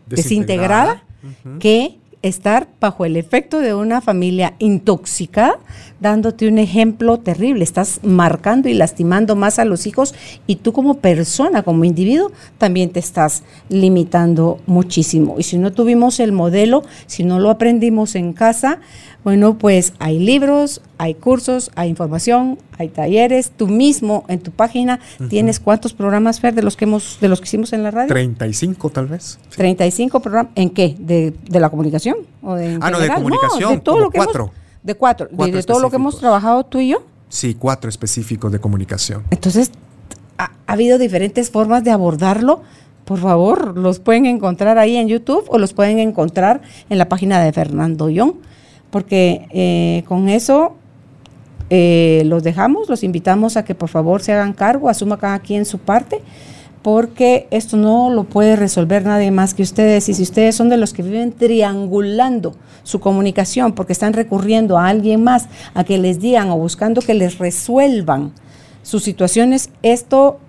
desintegrada, 0.06 1.04
que 1.58 1.99
estar 2.22 2.68
bajo 2.80 3.04
el 3.04 3.16
efecto 3.16 3.60
de 3.60 3.74
una 3.74 4.00
familia 4.00 4.54
intoxicada, 4.58 5.58
dándote 6.00 6.48
un 6.48 6.58
ejemplo 6.58 7.18
terrible. 7.18 7.64
Estás 7.64 8.00
marcando 8.02 8.68
y 8.68 8.74
lastimando 8.74 9.36
más 9.36 9.58
a 9.58 9.64
los 9.64 9.86
hijos 9.86 10.14
y 10.46 10.56
tú 10.56 10.72
como 10.72 10.98
persona, 10.98 11.62
como 11.62 11.84
individuo, 11.84 12.30
también 12.58 12.90
te 12.90 13.00
estás 13.00 13.42
limitando 13.68 14.60
muchísimo. 14.66 15.36
Y 15.38 15.44
si 15.44 15.56
no 15.56 15.72
tuvimos 15.72 16.20
el 16.20 16.32
modelo, 16.32 16.84
si 17.06 17.24
no 17.24 17.38
lo 17.38 17.50
aprendimos 17.50 18.14
en 18.14 18.32
casa, 18.32 18.80
bueno, 19.22 19.58
pues 19.58 19.92
hay 19.98 20.18
libros, 20.18 20.80
hay 20.96 21.14
cursos, 21.14 21.70
hay 21.74 21.90
información, 21.90 22.58
hay 22.78 22.88
talleres. 22.88 23.50
Tú 23.54 23.66
mismo 23.68 24.24
en 24.28 24.40
tu 24.40 24.50
página 24.50 25.00
tienes 25.28 25.60
cuántos 25.60 25.92
programas, 25.92 26.40
Fer, 26.40 26.54
de 26.54 26.62
los 26.62 26.76
que 26.76 26.86
hemos, 26.86 27.18
de 27.20 27.28
los 27.28 27.40
que 27.40 27.44
hicimos 27.44 27.72
en 27.72 27.82
la 27.82 27.90
radio. 27.90 28.08
35 28.08 28.90
tal 28.90 29.06
vez. 29.06 29.38
35 29.56 30.20
programas. 30.20 30.52
¿En 30.54 30.70
qué? 30.70 30.96
¿De, 30.98 31.34
la 31.50 31.68
comunicación? 31.68 32.16
¿O 32.42 32.54
de 32.54 32.78
ah, 32.80 32.90
no, 32.90 32.98
de 32.98 33.08
comunicación. 33.12 33.74
de 33.74 33.80
todo 33.80 34.00
lo 34.00 34.10
que 34.10 34.18
cuatro. 34.18 34.52
de 34.82 34.94
cuatro. 34.94 35.28
de, 35.30 35.62
todo 35.62 35.80
lo 35.80 35.90
que 35.90 35.96
hemos 35.96 36.18
trabajado 36.18 36.64
tú 36.64 36.80
y 36.80 36.88
yo. 36.88 37.02
Sí, 37.28 37.54
cuatro 37.54 37.90
específicos 37.90 38.50
de 38.50 38.58
comunicación. 38.58 39.24
Entonces, 39.30 39.70
ha, 40.38 40.50
habido 40.66 40.98
diferentes 40.98 41.50
formas 41.50 41.84
de 41.84 41.90
abordarlo 41.90 42.62
por 43.04 43.18
favor, 43.18 43.76
los 43.76 43.98
pueden 43.98 44.24
encontrar 44.26 44.78
ahí 44.78 44.96
en 44.96 45.08
YouTube 45.08 45.44
o 45.48 45.58
los 45.58 45.72
pueden 45.72 45.98
encontrar 45.98 46.60
en 46.88 46.96
la 46.96 47.08
página 47.08 47.42
de 47.42 47.52
Fernando 47.52 48.08
Young 48.08 48.34
porque 48.90 49.46
eh, 49.50 50.04
con 50.06 50.28
eso 50.28 50.74
eh, 51.70 52.22
los 52.26 52.42
dejamos, 52.42 52.88
los 52.88 53.04
invitamos 53.04 53.56
a 53.56 53.64
que 53.64 53.74
por 53.74 53.88
favor 53.88 54.22
se 54.22 54.32
hagan 54.32 54.52
cargo, 54.52 54.88
asuma 54.88 55.18
cada 55.18 55.38
quien 55.38 55.64
su 55.64 55.78
parte, 55.78 56.20
porque 56.82 57.46
esto 57.50 57.76
no 57.76 58.10
lo 58.10 58.24
puede 58.24 58.56
resolver 58.56 59.04
nadie 59.04 59.30
más 59.30 59.54
que 59.54 59.62
ustedes. 59.62 60.08
Y 60.08 60.14
si 60.14 60.22
ustedes 60.22 60.56
son 60.56 60.68
de 60.68 60.76
los 60.76 60.92
que 60.92 61.02
viven 61.02 61.32
triangulando 61.32 62.56
su 62.82 63.00
comunicación 63.00 63.72
porque 63.72 63.92
están 63.92 64.14
recurriendo 64.14 64.78
a 64.78 64.88
alguien 64.88 65.22
más 65.22 65.46
a 65.74 65.84
que 65.84 65.98
les 65.98 66.20
digan 66.20 66.50
o 66.50 66.56
buscando 66.56 67.02
que 67.02 67.14
les 67.14 67.38
resuelvan 67.38 68.32
sus 68.82 69.04
situaciones, 69.04 69.70
esto 69.82 70.40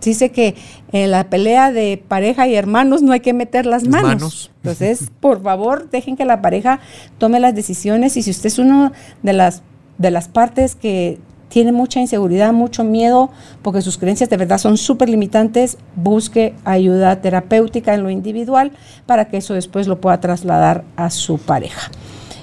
dice 0.00 0.30
que 0.30 0.54
en 0.92 1.10
la 1.10 1.30
pelea 1.30 1.72
de 1.72 2.02
pareja 2.06 2.46
y 2.46 2.54
hermanos 2.54 3.02
no 3.02 3.12
hay 3.12 3.20
que 3.20 3.32
meter 3.32 3.66
las 3.66 3.86
manos. 3.86 4.50
Entonces, 4.62 5.10
por 5.20 5.42
favor, 5.42 5.90
dejen 5.90 6.16
que 6.16 6.24
la 6.24 6.42
pareja 6.42 6.80
tome 7.18 7.40
las 7.40 7.54
decisiones 7.54 8.16
y 8.16 8.22
si 8.22 8.30
usted 8.30 8.46
es 8.46 8.58
una 8.58 8.92
de 9.22 9.32
las, 9.32 9.62
de 9.98 10.10
las 10.10 10.28
partes 10.28 10.74
que 10.74 11.18
tiene 11.48 11.70
mucha 11.70 12.00
inseguridad, 12.00 12.52
mucho 12.52 12.82
miedo, 12.82 13.30
porque 13.62 13.80
sus 13.80 13.96
creencias 13.96 14.28
de 14.28 14.36
verdad 14.36 14.58
son 14.58 14.76
súper 14.76 15.08
limitantes, 15.08 15.78
busque 15.94 16.54
ayuda 16.64 17.20
terapéutica 17.20 17.94
en 17.94 18.02
lo 18.02 18.10
individual 18.10 18.72
para 19.06 19.28
que 19.28 19.36
eso 19.36 19.54
después 19.54 19.86
lo 19.86 20.00
pueda 20.00 20.20
trasladar 20.20 20.84
a 20.96 21.10
su 21.10 21.38
pareja. 21.38 21.92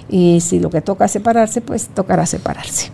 Y 0.09 0.39
si 0.41 0.59
lo 0.59 0.69
que 0.69 0.81
toca 0.81 1.07
separarse, 1.07 1.61
pues 1.61 1.89
tocará 1.89 2.25
separarse. 2.25 2.91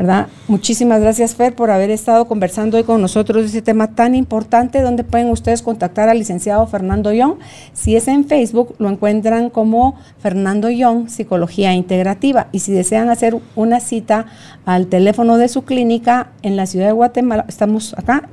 ¿Verdad? 0.00 0.28
Muchísimas 0.48 1.02
gracias, 1.02 1.34
Fer, 1.34 1.54
por 1.54 1.70
haber 1.70 1.90
estado 1.90 2.26
conversando 2.26 2.78
hoy 2.78 2.84
con 2.84 3.02
nosotros 3.02 3.42
de 3.42 3.48
este 3.48 3.60
tema 3.60 3.94
tan 3.94 4.14
importante, 4.14 4.80
donde 4.80 5.04
pueden 5.04 5.28
ustedes 5.28 5.60
contactar 5.60 6.08
al 6.08 6.18
licenciado 6.18 6.66
Fernando 6.66 7.12
Young. 7.12 7.34
Si 7.74 7.96
es 7.96 8.08
en 8.08 8.24
Facebook, 8.24 8.74
lo 8.78 8.88
encuentran 8.88 9.50
como 9.50 9.98
Fernando 10.18 10.70
Young, 10.70 11.10
Psicología 11.10 11.74
Integrativa. 11.74 12.48
Y 12.50 12.60
si 12.60 12.72
desean 12.72 13.10
hacer 13.10 13.36
una 13.56 13.78
cita 13.80 14.24
al 14.64 14.86
teléfono 14.86 15.36
de 15.36 15.48
su 15.48 15.64
clínica 15.66 16.28
en 16.40 16.56
la 16.56 16.64
ciudad 16.64 16.86
de 16.86 16.92
Guatemala, 16.92 17.44
estamos 17.46 17.92
acá, 17.98 18.26